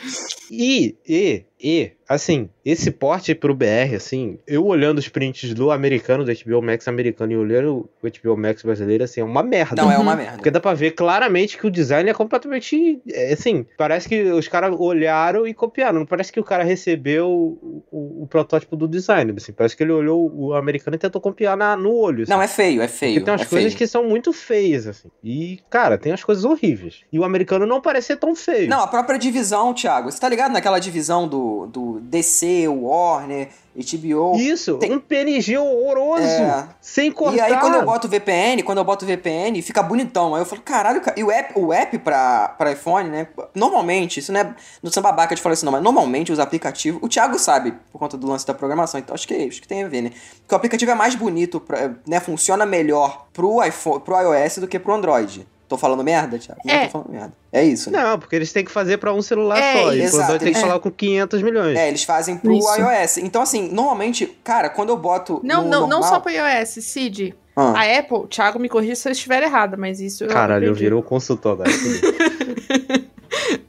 E, 0.49 0.95
e, 1.07 1.43
e, 1.67 1.91
assim, 2.08 2.47
esse 2.63 2.91
porte 2.91 3.34
pro 3.34 3.56
BR, 3.56 3.95
assim, 3.95 4.38
eu 4.45 4.63
olhando 4.65 4.99
os 4.99 5.08
prints 5.10 5.51
do 5.56 5.71
americano, 5.71 6.23
do 6.23 6.32
HBO 6.32 6.62
Max 6.62 6.88
americano 6.88 7.32
e 7.32 7.38
olhando 7.38 7.89
o 8.04 8.08
HBO 8.08 8.38
Max 8.38 8.62
brasileiro, 8.62 9.04
assim, 9.04 9.21
é 9.21 9.23
uma 9.23 9.41
merda. 9.41 9.82
Não, 9.82 9.91
é 9.91 9.95
Uhum. 9.95 10.04
uma 10.04 10.15
merda. 10.15 10.38
Porque 10.38 10.51
dá 10.51 10.60
pra 10.60 10.75
ver 10.75 10.91
claramente 10.91 11.58
que 11.58 11.65
o 11.65 11.71
design 11.71 12.08
é 12.08 12.13
completamente. 12.13 13.01
é, 13.12 13.34
assim, 13.34 13.65
parece 13.78 14.08
que 14.08 14.21
os 14.25 14.47
caras 14.47 14.75
olharam 14.78 15.47
e 15.47 15.54
copiaram. 15.56 15.99
Não 15.99 16.06
parece 16.06 16.32
que 16.32 16.39
o 16.39 16.43
cara 16.43 16.63
recebeu 16.63 17.28
o, 17.28 17.84
o- 17.91 18.23
o 18.23 18.28
protótipo 18.28 18.75
do 18.75 18.88
design. 18.88 19.34
Assim, 19.36 19.51
parece 19.51 19.75
que 19.75 19.82
ele 19.82 19.91
olhou 19.91 20.32
o 20.36 20.54
americano 20.54 20.95
e 20.95 20.99
tentou 20.99 21.19
copiar 21.19 21.58
na- 21.58 21.75
no 21.75 21.93
olho. 21.95 22.23
assim. 22.23 22.32
Não, 22.32 22.41
é 22.41 22.47
feio, 22.47 22.82
é 22.82 22.88
feio. 22.88 23.13
Porque 23.13 23.25
tem 23.25 23.32
umas 23.34 23.41
é 23.41 23.45
coisas 23.45 23.73
feio. 23.73 23.78
que 23.80 23.88
são 23.88 24.04
muito 24.08 24.32
feias, 24.32 24.86
assim. 24.86 25.10
E, 25.23 25.60
cara, 25.69 25.97
tem 25.97 26.12
umas 26.12 26.23
coisas 26.23 26.43
horríveis. 26.45 27.01
E 27.12 27.17
o 27.17 27.23
americano 27.23 27.65
não 27.65 27.82
parece 27.82 28.08
ser 28.08 28.17
tão 28.17 28.36
feio. 28.36 28.69
Não, 28.69 28.82
a 28.82 28.88
própria 28.88 29.17
divisão, 29.17 29.73
Thiago. 29.73 30.12
Você 30.12 30.19
tá 30.19 30.30
ligado 30.30 30.51
naquela 30.51 30.78
divisão 30.80 31.28
do, 31.28 31.54
do 31.65 31.99
DC, 32.01 32.67
Warner, 32.67 33.49
HBO? 33.75 34.35
Isso, 34.37 34.77
Tem- 34.77 34.93
um 34.93 34.99
PNG 34.99 35.57
horroroso. 35.57 36.23
É. 36.23 36.67
Sem 36.79 37.11
cortar. 37.11 37.35
E 37.35 37.41
aí, 37.41 37.59
quando 37.59 37.75
eu 37.75 37.85
boto 37.85 38.07
VPN, 38.07 38.63
quando 38.63 38.77
eu 38.77 38.83
boto 38.85 39.05
VPN, 39.05 39.61
fica 39.61 39.83
bonitão. 39.83 40.33
Aí 40.33 40.41
eu 40.41 40.45
falo, 40.45 40.61
caralho, 40.61 41.01
cara. 41.01 41.19
E 41.19 41.23
o 41.23 41.29
app, 41.31 41.59
o 41.59 41.73
app 41.73 41.97
pra, 41.99 42.49
pra 42.57 42.71
iPhone, 42.71 43.09
né? 43.09 43.27
Normalmente, 43.53 44.19
isso 44.19 44.31
não 44.31 44.39
é. 44.39 44.55
Não 44.81 44.91
sou 44.91 45.03
babaca 45.03 45.35
de 45.35 45.41
falar 45.41 45.53
isso, 45.53 45.65
não, 45.65 45.71
mas 45.71 45.83
normalmente 45.83 46.31
os 46.31 46.39
aplicativos. 46.39 46.99
O 47.03 47.09
Thiago 47.09 47.37
sabe, 47.37 47.73
por 47.91 47.99
conta 47.99 48.17
do 48.17 48.27
lance 48.27 48.45
da 48.47 48.53
programação, 48.53 48.99
então 48.99 49.13
acho 49.13 49.27
que, 49.27 49.33
acho 49.33 49.61
que 49.61 49.67
tem 49.67 49.83
a 49.83 49.87
ver, 49.87 50.01
né? 50.01 50.11
Porque 50.41 50.53
o 50.53 50.57
aplicativo 50.57 50.91
é 50.91 50.95
mais 50.95 51.15
bonito, 51.15 51.59
pra, 51.59 51.91
né? 52.07 52.19
Funciona 52.19 52.65
melhor 52.65 53.27
pro 53.33 53.61
iPhone, 53.63 53.99
pro 54.01 54.15
iOS 54.21 54.57
do 54.59 54.67
que 54.67 54.79
pro 54.79 54.93
Android. 54.93 55.45
Tô 55.67 55.78
falando 55.78 56.04
merda, 56.04 56.38
Thiago? 56.38 56.62
Não 56.63 56.73
É. 56.73 56.86
tô 56.86 56.91
falando 56.91 57.10
merda. 57.12 57.34
É 57.51 57.63
isso, 57.63 57.89
né? 57.89 58.04
Não, 58.04 58.19
porque 58.19 58.36
eles 58.36 58.51
têm 58.54 58.63
que 58.63 58.71
fazer 58.71 58.97
pra 58.97 59.12
um 59.13 59.21
celular 59.21 59.58
É, 59.60 59.73
só. 59.82 59.93
E 59.93 60.01
exato, 60.01 60.17
o 60.17 60.21
Android 60.23 60.43
tem 60.43 60.51
que 60.54 60.58
eles- 60.60 60.67
falar 60.67 60.80
com 60.80 60.91
500 60.91 61.41
milhões. 61.41 61.78
É, 61.78 61.88
eles 61.88 62.04
fazem 62.04 62.38
pro 62.38 62.54
Isso. 62.54 62.67
iOS. 62.80 63.17
Então, 63.17 63.41
assim, 63.41 63.69
normalmente, 63.71 64.28
cara, 64.43 64.69
quando 64.69 64.89
eu 64.89 64.97
boto. 64.97 65.39
Não, 65.43 65.63
no 65.63 65.69
não, 65.69 65.80
não 65.82 65.88
normal- 65.99 66.10
só 66.10 66.19
pro 66.19 66.32
iOS, 66.32 66.84
Cid. 66.84 67.34
Ah. 67.56 67.73
A 67.80 67.99
Apple, 67.99 68.28
Thiago, 68.30 68.60
me 68.60 68.67
corrija 68.69 68.95
se 68.95 69.08
eu 69.08 69.12
estiver 69.13 69.41
errada, 69.41 69.75
mas 69.78 69.99
isso 70.01 70.25
eu 70.25 70.28
Caralho, 70.28 70.65
eu 70.65 70.71
aprendi. 70.71 70.84
virou 70.84 71.01
consultor 71.01 71.54
agora. 71.54 71.69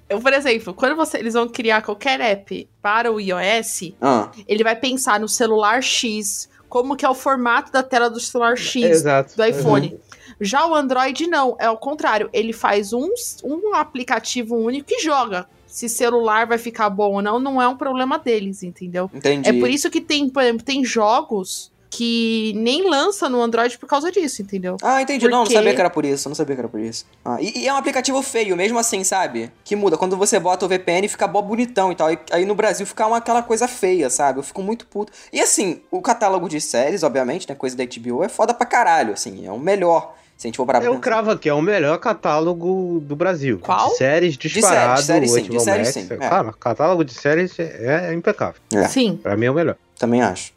Eu, 0.09 0.21
por 0.21 0.33
exemplo, 0.33 0.73
quando 0.73 0.95
você, 0.95 1.19
eles 1.19 1.35
vão 1.35 1.49
criar 1.49 1.83
qualquer 1.83 2.21
app 2.21 2.69
para 2.81 3.11
o 3.11 3.21
iOS, 3.21 3.93
Ah. 4.01 4.31
ele 4.47 4.63
vai 4.63 4.77
pensar 4.77 5.19
no 5.19 5.29
celular 5.29 5.83
X, 5.83 6.49
como 6.69 6.95
que 6.97 7.05
é 7.05 7.09
o 7.09 7.15
formato 7.15 7.73
da 7.73 7.83
tela 7.83 8.09
do 8.09 8.21
celular 8.21 8.57
X 8.57 8.85
Exato. 8.85 9.37
do 9.37 9.45
iPhone. 9.45 9.99
Já 10.41 10.67
o 10.67 10.75
Android 10.75 11.27
não, 11.27 11.57
é 11.59 11.69
o 11.71 11.77
contrário. 11.77 12.29
Ele 12.33 12.53
faz 12.53 12.93
um, 12.93 13.09
um 13.45 13.75
aplicativo 13.75 14.57
único 14.57 14.87
e 14.91 15.03
joga. 15.03 15.47
Se 15.67 15.89
celular 15.89 16.47
vai 16.47 16.59
ficar 16.59 16.89
bom 16.91 17.15
ou 17.15 17.23
não, 17.23 17.39
não 17.39 17.61
é 17.61 17.69
um 17.69 17.77
problema 17.77 18.19
deles, 18.19 18.63
entendeu? 18.63 19.11
Entendi. 19.13 19.49
É 19.49 19.53
por 19.53 19.69
isso 19.69 19.91
que 19.91 20.01
tem, 20.01 20.29
por 20.29 20.43
exemplo, 20.43 20.65
tem 20.65 20.85
jogos 20.85 21.71
que 21.89 22.53
nem 22.57 22.89
lança 22.89 23.29
no 23.29 23.41
Android 23.41 23.79
por 23.79 23.87
causa 23.89 24.11
disso, 24.13 24.43
entendeu? 24.43 24.77
Ah, 24.83 25.01
entendi. 25.01 25.25
Não, 25.25 25.39
não 25.39 25.45
Porque- 25.45 25.55
sabia 25.55 25.75
que 25.75 25.81
era 25.81 25.89
por 25.89 26.05
isso. 26.05 26.29
Não 26.29 26.35
sabia 26.35 26.55
que 26.55 26.61
era 26.61 26.69
por 26.69 26.81
isso. 26.81 27.07
Ah, 27.25 27.39
e, 27.41 27.61
e 27.61 27.69
é 27.69 27.73
um 27.73 27.77
aplicativo 27.77 28.21
feio, 28.23 28.57
mesmo 28.57 28.79
assim, 28.79 29.03
sabe? 29.03 29.51
Que 29.65 29.75
muda. 29.75 29.97
Quando 29.97 30.17
você 30.17 30.39
bota 30.39 30.67
o 30.67 30.69
VPN, 30.69 31.09
fica 31.09 31.27
bom 31.27 31.41
bonitão 31.41 31.91
e 31.91 31.95
tal. 31.95 32.13
E, 32.13 32.19
aí 32.31 32.45
no 32.45 32.55
Brasil 32.55 32.87
fica 32.87 33.07
uma, 33.07 33.17
aquela 33.17 33.43
coisa 33.43 33.67
feia, 33.67 34.11
sabe? 34.11 34.39
Eu 34.39 34.43
fico 34.43 34.63
muito 34.63 34.87
puto. 34.87 35.11
E 35.33 35.41
assim, 35.41 35.81
o 35.91 36.03
catálogo 36.03 36.49
de 36.49 36.61
séries, 36.61 37.03
obviamente, 37.03 37.49
né? 37.49 37.55
Coisa 37.55 37.75
da 37.77 37.85
HBO, 37.85 38.23
é 38.23 38.29
foda 38.29 38.53
pra 38.53 38.67
caralho, 38.67 39.15
assim. 39.15 39.47
É 39.47 39.53
o 39.53 39.59
melhor. 39.59 40.15
Se 40.37 40.47
a 40.47 40.49
gente 40.49 40.57
for 40.57 40.67
parar 40.67 40.81
pra 40.81 40.89
Eu 40.89 40.93
pensar. 40.93 41.03
cravo 41.03 41.31
aqui, 41.31 41.49
é 41.49 41.55
o 41.55 41.63
melhor 41.63 41.99
catálogo 41.99 43.01
do 43.03 43.17
Brasil. 43.17 43.59
Qual? 43.63 43.89
De 43.91 43.97
séries 43.97 44.37
disparado. 44.37 45.01
De 45.01 45.07
séries, 45.07 45.31
sim, 45.33 45.43
de 45.45 45.61
séries, 45.61 45.89
sim, 45.89 46.07
é. 46.11 46.17
Cara, 46.17 46.53
catálogo 46.53 47.05
de 47.05 47.15
séries 47.15 47.59
é, 47.59 48.11
é 48.11 48.15
impecável. 48.15 48.61
É. 48.73 48.87
Sim. 48.87 49.19
Pra 49.23 49.37
mim 49.37 49.47
é 49.47 49.51
o 49.51 49.55
melhor. 49.55 49.77
Também 49.99 50.21
acho. 50.21 50.53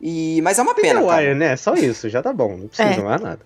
E, 0.00 0.40
mas 0.42 0.58
é 0.58 0.62
uma 0.62 0.74
pena, 0.74 1.00
The 1.00 1.06
cara. 1.06 1.22
Wire, 1.22 1.34
né? 1.34 1.56
Só 1.56 1.74
isso, 1.74 2.08
já 2.10 2.22
tá 2.22 2.32
bom. 2.32 2.56
Não 2.56 2.68
precisa 2.68 2.88
É. 3.00 3.02
mais 3.02 3.20
nada. 3.22 3.40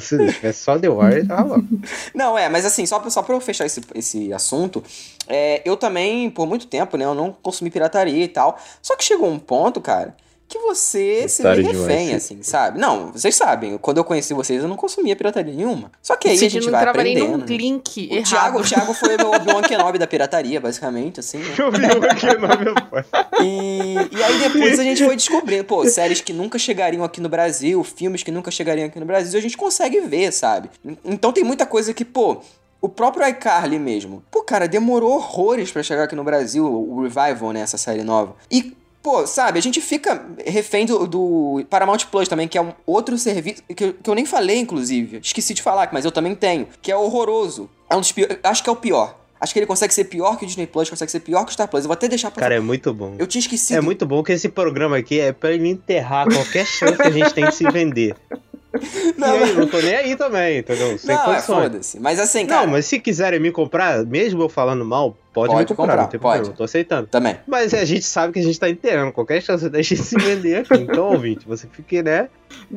Se 0.00 0.16
é 0.42 0.52
só 0.52 0.78
The 0.78 0.88
Wire, 0.88 1.26
tá 1.28 1.42
bom. 1.44 1.62
Não, 2.14 2.36
é, 2.36 2.48
mas 2.48 2.64
assim, 2.64 2.84
só 2.86 2.98
pra, 2.98 3.10
só 3.10 3.22
pra 3.22 3.34
eu 3.34 3.40
fechar 3.40 3.66
esse, 3.66 3.80
esse 3.94 4.32
assunto, 4.32 4.82
é, 5.28 5.62
eu 5.64 5.76
também, 5.76 6.28
por 6.30 6.46
muito 6.46 6.66
tempo, 6.66 6.96
né, 6.96 7.04
eu 7.04 7.14
não 7.14 7.32
consumi 7.42 7.70
pirataria 7.70 8.24
e 8.24 8.28
tal. 8.28 8.58
Só 8.80 8.96
que 8.96 9.04
chegou 9.04 9.30
um 9.30 9.38
ponto, 9.38 9.80
cara, 9.80 10.14
que 10.52 10.58
você 10.58 11.26
se 11.28 11.42
vê 11.42 11.62
refém, 11.62 12.08
sim. 12.08 12.14
assim, 12.14 12.42
sabe? 12.42 12.78
Não, 12.78 13.10
vocês 13.10 13.34
sabem, 13.34 13.78
quando 13.78 13.96
eu 13.96 14.04
conheci 14.04 14.34
vocês, 14.34 14.62
eu 14.62 14.68
não 14.68 14.76
consumia 14.76 15.16
pirataria 15.16 15.54
nenhuma. 15.54 15.90
Só 16.02 16.14
que 16.14 16.28
aí 16.28 16.34
a 16.34 16.38
Cid 16.38 16.50
gente 16.52 16.64
não 16.66 16.72
vai 16.72 16.86
aprendendo. 16.86 17.28
num 17.28 17.36
né? 17.38 17.46
link 17.46 18.08
O 18.10 18.14
errado. 18.14 18.28
Thiago, 18.28 18.60
o 18.60 18.62
Thiago 18.62 18.92
foi 18.92 19.16
o 19.16 19.34
Obi-Wan 19.34 19.62
Kenobi 19.62 19.98
da 19.98 20.06
pirataria, 20.06 20.60
basicamente, 20.60 21.20
assim, 21.20 21.38
né? 21.38 21.54
Eu 21.56 21.72
vi 21.72 21.78
um 21.78 22.64
meu 22.64 22.74
pai. 22.74 23.04
E, 23.40 23.94
e 23.94 24.22
aí 24.22 24.38
depois 24.40 24.78
a 24.78 24.82
gente 24.82 25.02
foi 25.02 25.16
descobrindo, 25.16 25.64
pô, 25.64 25.86
séries 25.86 26.20
que 26.20 26.34
nunca 26.34 26.58
chegariam 26.58 27.02
aqui 27.02 27.20
no 27.20 27.30
Brasil, 27.30 27.82
filmes 27.82 28.22
que 28.22 28.30
nunca 28.30 28.50
chegariam 28.50 28.88
aqui 28.88 29.00
no 29.00 29.06
Brasil, 29.06 29.38
a 29.38 29.42
gente 29.42 29.56
consegue 29.56 30.00
ver, 30.00 30.32
sabe? 30.32 30.68
Então 31.02 31.32
tem 31.32 31.44
muita 31.44 31.64
coisa 31.64 31.94
que, 31.94 32.04
pô, 32.04 32.42
o 32.78 32.88
próprio 32.88 33.26
iCarly 33.28 33.78
mesmo, 33.78 34.22
pô, 34.30 34.42
cara, 34.42 34.68
demorou 34.68 35.14
horrores 35.14 35.70
pra 35.70 35.82
chegar 35.82 36.02
aqui 36.02 36.16
no 36.16 36.24
Brasil, 36.24 36.66
o 36.66 37.00
Revival, 37.02 37.52
né, 37.52 37.60
essa 37.60 37.78
série 37.78 38.02
nova. 38.02 38.36
E, 38.50 38.76
pô, 39.02 39.26
sabe, 39.26 39.58
a 39.58 39.62
gente 39.62 39.80
fica 39.80 40.24
refém 40.46 40.86
do, 40.86 41.06
do 41.06 41.64
Paramount 41.68 41.98
Plus 42.10 42.28
também, 42.28 42.46
que 42.46 42.56
é 42.56 42.62
um 42.62 42.72
outro 42.86 43.18
serviço, 43.18 43.62
que 43.74 43.84
eu, 43.84 43.94
que 43.94 44.08
eu 44.08 44.14
nem 44.14 44.24
falei, 44.24 44.58
inclusive, 44.58 45.18
esqueci 45.22 45.52
de 45.54 45.62
falar, 45.62 45.88
mas 45.92 46.04
eu 46.04 46.12
também 46.12 46.34
tenho, 46.34 46.68
que 46.80 46.92
é 46.92 46.96
horroroso. 46.96 47.68
É 47.90 47.96
um 47.96 48.00
dos 48.00 48.12
piores, 48.12 48.38
acho 48.42 48.62
que 48.62 48.68
é 48.70 48.72
o 48.72 48.76
pior. 48.76 49.18
Acho 49.40 49.52
que 49.52 49.58
ele 49.58 49.66
consegue 49.66 49.92
ser 49.92 50.04
pior 50.04 50.38
que 50.38 50.44
o 50.44 50.46
Disney 50.46 50.68
Plus, 50.68 50.88
consegue 50.88 51.10
ser 51.10 51.18
pior 51.18 51.44
que 51.44 51.50
o 51.50 51.52
Star 51.52 51.66
Plus. 51.66 51.82
Eu 51.82 51.88
vou 51.88 51.94
até 51.94 52.06
deixar 52.06 52.30
pra 52.30 52.40
Cara, 52.40 52.54
é 52.54 52.60
muito 52.60 52.94
bom. 52.94 53.16
eu 53.18 53.26
tinha 53.26 53.40
esquecido. 53.40 53.76
É 53.76 53.80
muito 53.80 54.06
bom 54.06 54.22
que 54.22 54.30
esse 54.30 54.48
programa 54.48 54.96
aqui 54.96 55.18
é 55.18 55.32
pra 55.32 55.50
ele 55.50 55.68
enterrar 55.68 56.28
qualquer 56.32 56.64
chance 56.64 56.96
que 56.96 57.02
a 57.02 57.10
gente 57.10 57.34
tem 57.34 57.46
de 57.46 57.54
se 57.56 57.68
vender. 57.68 58.14
Não, 59.18 59.34
aí, 59.34 59.52
não 59.52 59.66
tô 59.66 59.78
nem 59.82 59.94
aí 59.94 60.16
também, 60.16 60.58
entendeu? 60.58 60.96
Sem 60.96 61.14
não, 61.14 61.22
é 61.22 61.26
condições. 61.26 61.62
foda-se. 61.64 62.00
Mas 62.00 62.18
assim, 62.18 62.46
cara. 62.46 62.64
Não, 62.64 62.72
mas 62.72 62.86
se 62.86 62.98
quiserem 62.98 63.38
me 63.38 63.52
comprar, 63.52 64.02
mesmo 64.06 64.40
eu 64.40 64.48
falando 64.48 64.82
mal, 64.82 65.14
pode, 65.32 65.52
Pode 65.52 65.70
me 65.70 65.76
comprar, 65.76 65.92
comprar, 65.92 66.02
não 66.02 66.08
tem 66.10 66.20
pode. 66.20 66.34
problema, 66.36 66.52
eu 66.52 66.56
tô 66.56 66.64
aceitando. 66.64 67.06
Também. 67.08 67.36
Mas 67.46 67.72
a 67.74 67.84
gente 67.84 68.02
sabe 68.04 68.32
que 68.32 68.38
a 68.38 68.42
gente 68.42 68.58
tá 68.60 68.68
inteirando 68.68 69.12
qualquer 69.12 69.40
chance 69.42 69.68
da 69.68 69.80
gente 69.82 69.96
se 70.02 70.16
vender 70.16 70.56
aqui. 70.56 70.74
Então, 70.74 71.06
ouvinte, 71.12 71.46
você 71.46 71.66
fique, 71.72 72.02
né? 72.02 72.28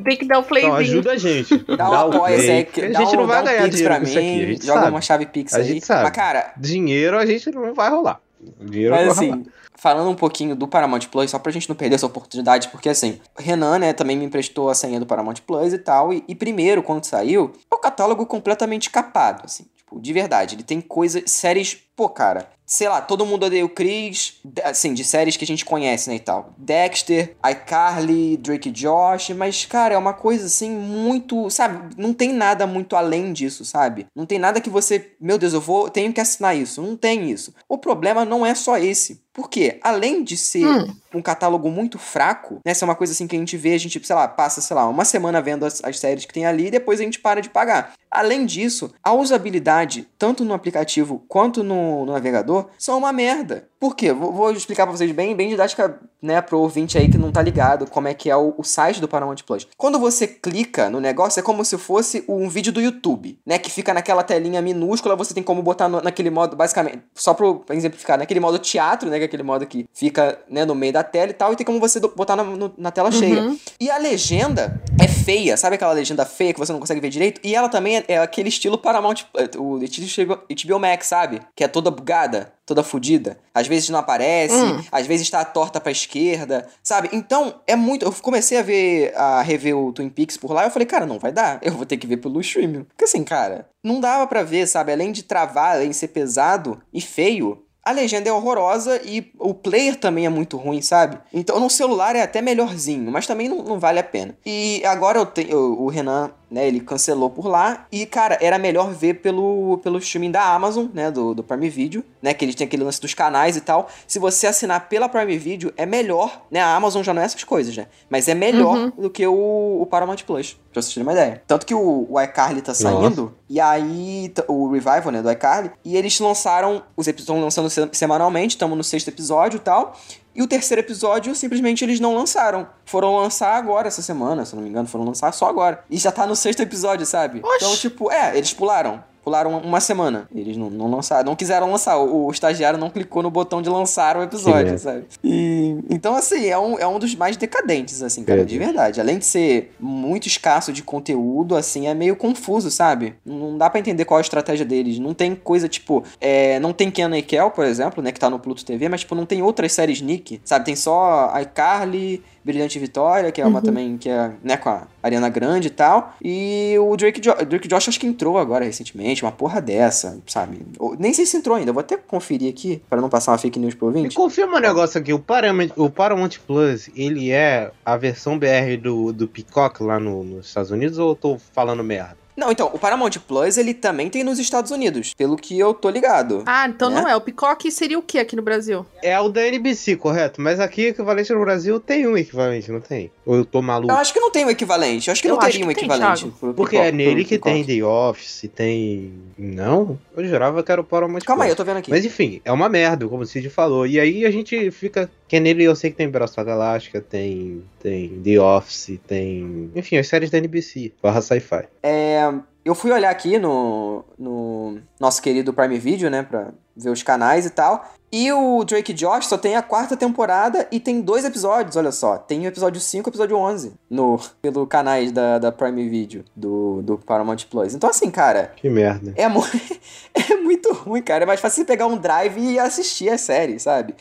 Tem 0.04 0.16
que 0.16 0.26
dar 0.26 0.38
o 0.38 0.42
playzinho. 0.42 0.72
Então 0.72 1.12
ajuda 1.12 1.12
a 1.12 1.16
gente. 1.18 1.58
Dá 1.76 1.88
um 1.88 1.92
o 1.92 1.94
apoio 2.16 2.34
play, 2.36 2.64
que- 2.64 2.84
a 2.84 2.88
dá 2.90 2.98
gente 3.00 3.16
um, 3.16 3.20
não 3.20 3.26
vai 3.26 3.36
dá 3.36 3.42
um 3.42 3.54
ganhar 3.54 3.68
dinheiro 3.68 3.88
pra 3.90 3.98
com 3.98 4.04
isso 4.04 4.18
aqui, 4.18 4.26
a 4.28 4.32
mim, 4.32 4.46
gente 4.54 4.66
joga 4.66 4.80
sabe. 4.80 4.90
uma 4.92 5.00
chave 5.00 5.26
pix 5.26 5.54
A 5.54 5.58
aí. 5.58 5.64
gente 5.64 5.84
sabe. 5.86 6.02
Mas, 6.04 6.12
cara, 6.12 6.52
Dinheiro 6.56 7.18
a 7.18 7.26
gente 7.26 7.50
não 7.50 7.74
vai 7.74 7.90
rolar. 7.90 8.20
Dinheiro 8.60 8.94
mas 8.94 9.06
não 9.06 9.14
vai 9.14 9.24
assim, 9.24 9.30
rolar. 9.30 9.44
falando 9.76 10.10
um 10.10 10.14
pouquinho 10.14 10.54
do 10.56 10.66
Paramount 10.68 11.00
Plus, 11.10 11.30
só 11.30 11.38
pra 11.38 11.50
gente 11.52 11.68
não 11.68 11.76
perder 11.76 11.96
essa 11.96 12.06
oportunidade, 12.06 12.68
porque 12.68 12.88
assim, 12.88 13.20
Renan, 13.38 13.78
né, 13.78 13.92
também 13.92 14.16
me 14.16 14.24
emprestou 14.24 14.68
a 14.70 14.74
senha 14.74 14.98
do 15.00 15.06
Paramount 15.06 15.36
Plus 15.46 15.72
e 15.72 15.78
tal, 15.78 16.12
e, 16.12 16.24
e 16.28 16.34
primeiro, 16.34 16.82
quando 16.82 17.04
saiu, 17.04 17.52
é 17.70 17.74
o 17.74 17.78
catálogo 17.78 18.24
completamente 18.26 18.88
capado, 18.90 19.42
assim. 19.44 19.64
De 20.00 20.12
verdade, 20.12 20.54
ele 20.54 20.62
tem 20.62 20.80
coisas, 20.80 21.30
séries, 21.30 21.74
pô, 21.74 22.08
cara, 22.08 22.50
sei 22.66 22.88
lá, 22.88 23.00
todo 23.00 23.24
mundo 23.24 23.46
odeia 23.46 23.64
o 23.64 23.68
Chris, 23.68 24.40
assim, 24.64 24.92
de 24.92 25.04
séries 25.04 25.36
que 25.36 25.44
a 25.44 25.46
gente 25.46 25.64
conhece, 25.64 26.10
né, 26.10 26.16
e 26.16 26.20
tal. 26.20 26.52
Dexter, 26.58 27.36
iCarly, 27.48 28.36
Drake 28.36 28.68
e 28.68 28.72
Josh, 28.72 29.30
mas, 29.30 29.64
cara, 29.64 29.94
é 29.94 29.98
uma 29.98 30.12
coisa, 30.12 30.46
assim, 30.46 30.70
muito, 30.70 31.48
sabe, 31.48 31.94
não 31.96 32.12
tem 32.12 32.32
nada 32.32 32.66
muito 32.66 32.96
além 32.96 33.32
disso, 33.32 33.64
sabe? 33.64 34.06
Não 34.14 34.26
tem 34.26 34.38
nada 34.38 34.60
que 34.60 34.68
você, 34.68 35.12
meu 35.20 35.38
Deus, 35.38 35.52
eu 35.52 35.60
vou, 35.60 35.88
tenho 35.88 36.12
que 36.12 36.20
assinar 36.20 36.56
isso. 36.56 36.82
Não 36.82 36.96
tem 36.96 37.30
isso. 37.30 37.54
O 37.68 37.78
problema 37.78 38.24
não 38.24 38.44
é 38.44 38.54
só 38.54 38.76
esse. 38.76 39.24
Por 39.32 39.50
quê? 39.50 39.78
Além 39.82 40.24
de 40.24 40.34
ser 40.34 40.64
Hum. 40.66 40.94
um 41.14 41.20
catálogo 41.20 41.68
muito 41.68 41.98
fraco, 41.98 42.54
né? 42.64 42.72
Essa 42.72 42.86
é 42.86 42.88
uma 42.88 42.94
coisa 42.94 43.12
assim 43.12 43.26
que 43.26 43.36
a 43.36 43.38
gente 43.38 43.54
vê, 43.54 43.74
a 43.74 43.78
gente, 43.78 44.00
sei 44.04 44.16
lá, 44.16 44.26
passa, 44.26 44.62
sei 44.62 44.74
lá, 44.74 44.88
uma 44.88 45.04
semana 45.04 45.42
vendo 45.42 45.66
as, 45.66 45.84
as 45.84 45.98
séries 45.98 46.24
que 46.24 46.32
tem 46.32 46.46
ali 46.46 46.68
e 46.68 46.70
depois 46.70 47.00
a 47.00 47.02
gente 47.02 47.18
para 47.20 47.42
de 47.42 47.50
pagar. 47.50 47.92
Além 48.10 48.46
disso, 48.46 48.90
a 49.04 49.12
usabilidade, 49.12 50.08
tanto 50.18 50.42
no 50.42 50.54
aplicativo 50.54 51.22
quanto 51.28 51.62
no, 51.62 52.06
no 52.06 52.12
navegador, 52.14 52.55
são 52.78 52.98
uma 52.98 53.12
merda. 53.12 53.68
Por 53.78 53.94
quê? 53.94 54.12
Vou, 54.12 54.32
vou 54.32 54.50
explicar 54.52 54.86
pra 54.86 54.96
vocês 54.96 55.10
bem, 55.12 55.34
bem 55.36 55.48
didática, 55.50 56.00
né, 56.22 56.40
pro 56.40 56.58
ouvinte 56.58 56.96
aí 56.96 57.10
que 57.10 57.18
não 57.18 57.30
tá 57.30 57.42
ligado 57.42 57.86
como 57.90 58.08
é 58.08 58.14
que 58.14 58.30
é 58.30 58.36
o, 58.36 58.54
o 58.56 58.64
site 58.64 59.00
do 59.00 59.06
Paramount 59.08 59.36
Plus. 59.46 59.66
Quando 59.76 59.98
você 59.98 60.26
clica 60.26 60.88
no 60.88 60.98
negócio, 60.98 61.38
é 61.38 61.42
como 61.42 61.64
se 61.64 61.76
fosse 61.76 62.24
um 62.26 62.48
vídeo 62.48 62.72
do 62.72 62.80
YouTube, 62.80 63.38
né, 63.44 63.58
que 63.58 63.70
fica 63.70 63.92
naquela 63.92 64.22
telinha 64.22 64.62
minúscula, 64.62 65.14
você 65.14 65.34
tem 65.34 65.42
como 65.42 65.62
botar 65.62 65.88
no- 65.88 66.00
naquele 66.00 66.30
modo, 66.30 66.56
basicamente, 66.56 67.00
só 67.14 67.34
pro, 67.34 67.56
pra 67.60 67.76
exemplificar, 67.76 68.18
naquele 68.18 68.40
modo 68.40 68.58
teatro, 68.58 69.10
né, 69.10 69.18
que 69.18 69.22
é 69.24 69.26
aquele 69.26 69.42
modo 69.42 69.66
que 69.66 69.86
fica, 69.92 70.38
né, 70.48 70.64
no 70.64 70.74
meio 70.74 70.92
da 70.94 71.02
tela 71.04 71.30
e 71.30 71.34
tal, 71.34 71.52
e 71.52 71.56
tem 71.56 71.66
como 71.66 71.78
você 71.78 72.00
do- 72.00 72.08
botar 72.16 72.34
na, 72.34 72.44
no- 72.44 72.72
na 72.78 72.90
tela 72.90 73.12
cheia. 73.12 73.42
Uhum. 73.42 73.58
E 73.78 73.90
a 73.90 73.98
legenda 73.98 74.80
é 74.98 75.06
feia, 75.06 75.56
sabe 75.56 75.76
aquela 75.76 75.92
legenda 75.92 76.24
feia 76.24 76.52
que 76.52 76.58
você 76.58 76.72
não 76.72 76.80
consegue 76.80 77.00
ver 77.00 77.10
direito? 77.10 77.40
E 77.44 77.54
ela 77.54 77.68
também 77.68 77.98
é, 77.98 78.04
é 78.08 78.18
aquele 78.18 78.48
estilo 78.48 78.78
Paramount, 78.78 79.16
o 79.58 79.78
HBO 79.78 80.78
Max, 80.80 81.06
sabe? 81.06 81.40
Que 81.54 81.64
é 81.64 81.68
toda 81.68 81.90
bugada, 81.90 82.52
toda 82.66 82.82
fodida. 82.82 83.38
Às 83.54 83.68
vezes 83.68 83.88
não 83.88 84.00
aparece, 84.00 84.54
Hum. 84.56 84.82
às 84.90 85.06
vezes 85.06 85.30
tá 85.30 85.44
torta 85.44 85.80
pra 85.80 85.92
esquerda, 85.92 86.66
sabe? 86.82 87.08
Então, 87.12 87.60
é 87.66 87.76
muito. 87.76 88.04
Eu 88.04 88.12
comecei 88.12 88.58
a 88.58 88.62
ver, 88.62 89.14
a 89.16 89.40
rever 89.40 89.76
o 89.76 89.92
Twin 89.92 90.08
Peaks 90.10 90.36
por 90.36 90.52
lá 90.52 90.64
e 90.64 90.66
eu 90.66 90.70
falei, 90.70 90.86
cara, 90.86 91.06
não 91.06 91.18
vai 91.18 91.30
dar. 91.32 91.60
Eu 91.62 91.72
vou 91.72 91.86
ter 91.86 91.96
que 91.96 92.06
ver 92.06 92.16
pelo 92.16 92.40
streaming. 92.40 92.82
Porque 92.84 93.04
assim, 93.04 93.22
cara, 93.22 93.68
não 93.84 94.00
dava 94.00 94.26
pra 94.26 94.42
ver, 94.42 94.66
sabe? 94.66 94.92
Além 94.92 95.12
de 95.12 95.22
travar, 95.22 95.76
além 95.76 95.90
de 95.90 95.96
ser 95.96 96.08
pesado 96.08 96.82
e 96.92 97.00
feio. 97.00 97.62
A 97.84 97.92
legenda 97.92 98.28
é 98.28 98.32
horrorosa 98.32 99.00
e 99.04 99.30
o 99.38 99.54
player 99.54 99.94
também 99.94 100.26
é 100.26 100.28
muito 100.28 100.56
ruim, 100.56 100.82
sabe? 100.82 101.18
Então 101.32 101.60
no 101.60 101.70
celular 101.70 102.16
é 102.16 102.22
até 102.22 102.42
melhorzinho, 102.42 103.12
mas 103.12 103.28
também 103.28 103.48
não, 103.48 103.58
não 103.62 103.78
vale 103.78 104.00
a 104.00 104.02
pena. 104.02 104.36
E 104.44 104.82
agora 104.84 105.18
eu 105.20 105.24
tenho. 105.24 105.56
O 105.80 105.86
Renan, 105.86 106.32
né, 106.50 106.66
ele 106.66 106.80
cancelou 106.80 107.28
por 107.30 107.46
lá. 107.46 107.86
E, 107.90 108.06
cara, 108.06 108.38
era 108.40 108.58
melhor 108.58 108.92
ver 108.92 109.14
pelo, 109.14 109.78
pelo 109.82 109.98
streaming 109.98 110.30
da 110.30 110.42
Amazon, 110.54 110.86
né? 110.94 111.10
Do, 111.10 111.34
do 111.34 111.42
Prime 111.42 111.68
Video, 111.68 112.04
né? 112.22 112.32
Que 112.34 112.44
eles 112.44 112.54
têm 112.54 112.66
aquele 112.66 112.84
lance 112.84 113.00
dos 113.00 113.14
canais 113.14 113.56
e 113.56 113.60
tal. 113.60 113.88
Se 114.06 114.18
você 114.18 114.46
assinar 114.46 114.88
pela 114.88 115.08
Prime 115.08 115.36
Video, 115.38 115.72
é 115.76 115.84
melhor, 115.84 116.42
né? 116.50 116.60
A 116.60 116.74
Amazon 116.76 117.02
já 117.02 117.12
não 117.12 117.20
é 117.22 117.24
essas 117.24 117.42
coisas, 117.44 117.76
né? 117.76 117.86
Mas 118.08 118.28
é 118.28 118.34
melhor 118.34 118.76
Uhum. 118.76 118.92
do 118.96 119.10
que 119.10 119.26
o, 119.26 119.78
o 119.82 119.86
Paramount 119.86 120.18
Plus. 120.26 120.56
Pra 120.72 120.82
vocês 120.82 120.94
terem 120.94 121.06
uma 121.06 121.12
ideia. 121.12 121.42
Tanto 121.46 121.64
que 121.66 121.74
o, 121.74 122.06
o 122.08 122.20
iCarly 122.20 122.60
tá 122.62 122.74
saindo. 122.74 123.34
E 123.48 123.58
aí, 123.60 124.32
o 124.46 124.68
revival, 124.70 125.10
né, 125.10 125.22
do 125.22 125.30
iCarly. 125.30 125.70
E 125.84 125.96
eles 125.96 126.18
lançaram, 126.20 126.82
os 126.96 127.06
episódios 127.08 127.38
estão 127.54 127.64
lançando 127.66 127.70
se- 127.70 127.98
semanalmente, 127.98 128.54
estamos 128.56 128.76
no 128.76 128.84
sexto 128.84 129.08
episódio 129.08 129.56
e 129.56 129.60
tal. 129.60 129.96
E 130.36 130.42
o 130.42 130.46
terceiro 130.46 130.82
episódio, 130.82 131.34
simplesmente 131.34 131.82
eles 131.82 131.98
não 131.98 132.14
lançaram. 132.14 132.68
Foram 132.84 133.16
lançar 133.16 133.56
agora, 133.56 133.88
essa 133.88 134.02
semana, 134.02 134.44
se 134.44 134.52
eu 134.52 134.58
não 134.58 134.64
me 134.64 134.68
engano, 134.68 134.86
foram 134.86 135.06
lançar 135.06 135.32
só 135.32 135.48
agora. 135.48 135.82
E 135.88 135.96
já 135.96 136.12
tá 136.12 136.26
no 136.26 136.36
sexto 136.36 136.60
episódio, 136.60 137.06
sabe? 137.06 137.40
Oxi. 137.42 137.56
Então, 137.56 137.76
tipo, 137.76 138.12
é, 138.12 138.36
eles 138.36 138.52
pularam. 138.52 139.02
Pularam 139.26 139.58
uma 139.58 139.80
semana. 139.80 140.28
Eles 140.32 140.56
não, 140.56 140.70
não 140.70 140.88
lançaram, 140.88 141.24
não 141.24 141.34
quiseram 141.34 141.68
lançar. 141.68 141.96
O, 141.98 142.26
o 142.26 142.30
estagiário 142.30 142.78
não 142.78 142.88
clicou 142.88 143.24
no 143.24 143.28
botão 143.28 143.60
de 143.60 143.68
lançar 143.68 144.16
o 144.16 144.22
episódio, 144.22 144.66
merda. 144.66 144.78
sabe? 144.78 145.04
E, 145.24 145.78
então, 145.90 146.14
assim, 146.14 146.46
é 146.46 146.56
um, 146.56 146.78
é 146.78 146.86
um 146.86 146.96
dos 146.96 147.12
mais 147.16 147.36
decadentes, 147.36 148.04
assim, 148.04 148.22
cara, 148.22 148.44
de 148.44 148.54
Entendi. 148.54 148.64
verdade. 148.64 149.00
Além 149.00 149.18
de 149.18 149.24
ser 149.24 149.74
muito 149.80 150.28
escasso 150.28 150.72
de 150.72 150.80
conteúdo, 150.80 151.56
assim, 151.56 151.88
é 151.88 151.92
meio 151.92 152.14
confuso, 152.14 152.70
sabe? 152.70 153.16
Não 153.24 153.58
dá 153.58 153.68
pra 153.68 153.80
entender 153.80 154.04
qual 154.04 154.18
é 154.18 154.20
a 154.20 154.22
estratégia 154.22 154.64
deles. 154.64 155.00
Não 155.00 155.12
tem 155.12 155.34
coisa, 155.34 155.68
tipo, 155.68 156.04
é, 156.20 156.60
não 156.60 156.72
tem 156.72 156.88
Keanu 156.88 157.16
e 157.16 157.22
Kel, 157.22 157.50
por 157.50 157.64
exemplo, 157.64 158.00
né, 158.00 158.12
que 158.12 158.20
tá 158.20 158.30
no 158.30 158.38
Pluto 158.38 158.64
TV, 158.64 158.88
mas, 158.88 159.00
tipo, 159.00 159.16
não 159.16 159.26
tem 159.26 159.42
outras 159.42 159.72
séries 159.72 160.00
Nick, 160.00 160.40
sabe? 160.44 160.66
Tem 160.66 160.76
só 160.76 161.34
iCarly, 161.40 162.22
Brilhante 162.46 162.78
Vitória, 162.78 163.32
que 163.32 163.40
é 163.40 163.46
uma 163.46 163.58
Uhum. 163.58 163.64
também, 163.64 163.98
que 163.98 164.08
é, 164.08 164.30
né, 164.42 164.56
com 164.56 164.68
a 164.70 164.86
Ariana 165.02 165.28
Grande 165.28 165.66
e 165.66 165.70
tal. 165.70 166.14
E 166.22 166.76
o 166.78 166.96
Drake, 166.96 167.20
jo 167.20 167.32
Drake 167.44 167.66
Josh 167.68 167.88
acho 167.88 167.98
que 168.00 168.06
entrou 168.06 168.38
agora 168.38 168.64
recentemente, 168.64 169.22
uma 169.24 169.32
porra 169.32 169.60
dessa, 169.60 170.18
sabe? 170.26 170.60
Nem 170.98 171.12
sei 171.12 171.26
se 171.26 171.36
entrou 171.36 171.56
ainda, 171.56 171.72
vou 171.72 171.80
até 171.80 171.96
conferir 171.96 172.48
aqui, 172.50 172.80
pra 172.88 173.00
não 173.00 173.08
passar 173.08 173.32
uma 173.32 173.38
fake 173.38 173.58
news 173.58 173.74
pro 173.74 173.88
ouvinte. 173.88 174.14
confirma 174.14 174.56
um 174.58 174.60
negócio 174.60 175.00
aqui, 175.00 175.12
o 175.12 175.18
Paramount, 175.18 175.70
o 175.76 175.90
Paramount 175.90 176.30
Plus, 176.46 176.88
ele 176.96 177.30
é 177.32 177.70
a 177.84 177.96
versão 177.96 178.38
BR 178.38 178.76
do, 178.80 179.12
do 179.12 179.26
Peacock 179.26 179.82
lá 179.82 179.98
no- 179.98 180.22
nos 180.22 180.46
Estados 180.46 180.70
Unidos 180.70 180.98
ou 180.98 181.10
eu 181.10 181.14
tô 181.16 181.38
falando 181.52 181.82
merda? 181.82 182.16
Não, 182.36 182.52
então, 182.52 182.70
o 182.72 182.78
Paramount 182.78 183.12
Plus, 183.26 183.56
ele 183.56 183.72
também 183.72 184.10
tem 184.10 184.22
nos 184.22 184.38
Estados 184.38 184.70
Unidos, 184.70 185.14
pelo 185.14 185.36
que 185.36 185.58
eu 185.58 185.72
tô 185.72 185.88
ligado. 185.88 186.42
Ah, 186.46 186.66
então 186.68 186.90
Né? 186.90 187.00
não 187.00 187.08
é. 187.08 187.16
O 187.16 187.20
Peacock 187.20 187.70
seria 187.70 187.98
o 187.98 188.02
que 188.02 188.18
aqui 188.18 188.36
no 188.36 188.42
Brasil? 188.42 188.84
É 189.02 189.18
o 189.18 189.28
da 189.28 189.46
NBC, 189.46 189.96
correto? 189.96 190.40
Mas 190.40 190.60
aqui, 190.60 190.86
equivalente 190.88 191.32
no 191.32 191.40
Brasil, 191.40 191.80
tem 191.80 192.06
um 192.06 192.16
equivalente, 192.16 192.70
não 192.70 192.80
tem? 192.80 193.10
Ou 193.24 193.36
eu 193.36 193.44
tô 193.44 193.62
maluco? 193.62 193.90
Eu 193.92 193.96
acho 193.96 194.12
que 194.12 194.20
não 194.20 194.30
tem 194.30 194.44
um 194.44 194.50
equivalente, 194.50 195.08
eu 195.08 195.12
acho 195.12 195.22
que 195.22 195.28
Eu 195.28 195.32
não 195.34 195.38
acho 195.40 195.50
teria 195.52 195.64
um 195.66 195.68
tem, 195.72 195.84
equivalente. 195.84 196.20
Thiago. 196.24 196.54
Porque 196.54 196.76
Peacock- 196.76 196.88
é 196.88 196.92
nele 196.92 197.24
que 197.24 197.38
tem. 197.38 197.64
The 197.64 197.82
Office, 197.84 198.50
tem... 198.54 199.12
Não? 199.38 199.98
Eu 200.16 200.24
jurava 200.26 200.62
que 200.62 200.70
era 200.72 200.80
o 200.80 200.84
Paramount 200.84 201.20
Calma 201.20 201.44
aí, 201.44 201.50
eu 201.50 201.56
Plus. 201.56 201.64
tô 201.66 201.70
vendo 201.72 201.78
aqui. 201.78 201.90
Mas 201.90 202.04
enfim, 202.04 202.40
é 202.44 202.52
uma 202.52 202.68
merda, 202.68 203.08
como 203.08 203.22
o 203.22 203.26
Cid 203.26 203.48
falou. 203.50 203.86
E 203.86 203.98
aí 203.98 204.24
a 204.26 204.30
gente 204.30 204.70
fica. 204.70 205.10
Que 205.28 205.40
nele 205.40 205.64
eu 205.64 205.74
sei 205.74 205.90
que 205.90 205.96
tem 205.96 206.08
Braço 206.08 206.42
Galáctica, 206.44 207.00
tem. 207.00 207.64
Tem 207.80 208.20
The 208.22 208.40
Office, 208.40 208.98
tem. 209.06 209.70
Enfim, 209.74 209.96
as 209.96 210.06
séries 210.06 210.30
da 210.30 210.38
NBC, 210.38 210.92
barra 211.02 211.20
sci-fi. 211.20 211.64
É, 211.82 212.32
eu 212.64 212.74
fui 212.74 212.92
olhar 212.92 213.10
aqui 213.10 213.38
no, 213.38 214.04
no 214.18 214.78
nosso 215.00 215.20
querido 215.20 215.52
Prime 215.52 215.78
Video, 215.78 216.08
né, 216.10 216.22
pra 216.22 216.48
ver 216.76 216.90
os 216.90 217.02
canais 217.02 217.44
e 217.46 217.50
tal. 217.50 217.92
E 218.12 218.30
o 218.32 218.62
Drake 218.64 218.92
Josh 218.92 219.26
só 219.26 219.36
tem 219.36 219.56
a 219.56 219.62
quarta 219.62 219.96
temporada 219.96 220.66
e 220.70 220.78
tem 220.78 221.00
dois 221.00 221.24
episódios, 221.24 221.74
olha 221.76 221.90
só. 221.90 222.16
Tem 222.16 222.44
o 222.44 222.46
episódio 222.46 222.80
5 222.80 223.06
e 223.06 223.08
o 223.08 223.10
episódio 223.10 223.36
11 223.36 223.72
no, 223.90 224.20
pelo 224.40 224.64
canais 224.64 225.10
da, 225.10 225.38
da 225.38 225.50
Prime 225.50 225.88
Video, 225.88 226.24
do, 226.34 226.82
do 226.82 226.98
Paramount 226.98 227.44
Plus. 227.50 227.74
Então, 227.74 227.90
assim, 227.90 228.10
cara, 228.10 228.52
Que 228.56 228.70
merda. 228.70 229.12
é, 229.16 229.26
mu 229.26 229.42
é 230.14 230.36
muito 230.36 230.72
ruim, 230.72 231.02
cara. 231.02 231.24
É 231.24 231.26
mais 231.26 231.40
fácil 231.40 231.56
você 231.62 231.64
pegar 231.64 231.86
um 231.88 231.96
drive 231.98 232.38
e 232.38 232.58
assistir 232.60 233.08
a 233.10 233.18
série, 233.18 233.58
sabe? 233.58 233.94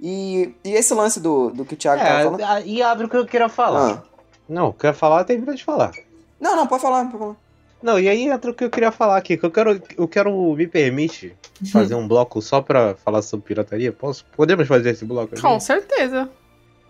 E, 0.00 0.54
e 0.64 0.72
esse 0.72 0.92
lance 0.94 1.20
do, 1.20 1.50
do 1.50 1.64
que 1.64 1.74
o 1.74 1.76
Thiago 1.76 2.02
tava 2.02 2.24
falando. 2.24 2.40
É, 2.40 2.66
e 2.66 2.82
abre 2.82 3.06
o 3.06 3.08
que 3.08 3.16
eu 3.16 3.26
queria 3.26 3.48
falar. 3.48 4.02
Ah. 4.04 4.16
Não, 4.48 4.72
quer 4.72 4.94
falar, 4.94 5.24
termina 5.24 5.54
de 5.54 5.64
falar. 5.64 5.92
Não, 6.40 6.54
não, 6.54 6.66
pode 6.66 6.82
falar, 6.82 7.04
pode 7.06 7.18
falar. 7.18 7.36
Não, 7.82 7.98
e 7.98 8.08
aí 8.08 8.28
entra 8.28 8.50
o 8.50 8.54
que 8.54 8.64
eu 8.64 8.70
queria 8.70 8.90
falar 8.90 9.16
aqui, 9.16 9.36
que 9.36 9.44
eu 9.44 9.50
quero, 9.50 9.80
eu 9.96 10.08
quero, 10.08 10.54
me 10.54 10.66
permite 10.66 11.36
fazer 11.70 11.94
um 11.94 12.08
bloco 12.08 12.40
só 12.40 12.60
pra 12.60 12.94
falar 12.96 13.22
sobre 13.22 13.46
pirataria? 13.46 13.92
Posso? 13.92 14.24
Podemos 14.34 14.66
fazer 14.66 14.90
esse 14.90 15.04
bloco? 15.04 15.34
aqui? 15.34 15.42
Com 15.42 15.60
certeza. 15.60 16.28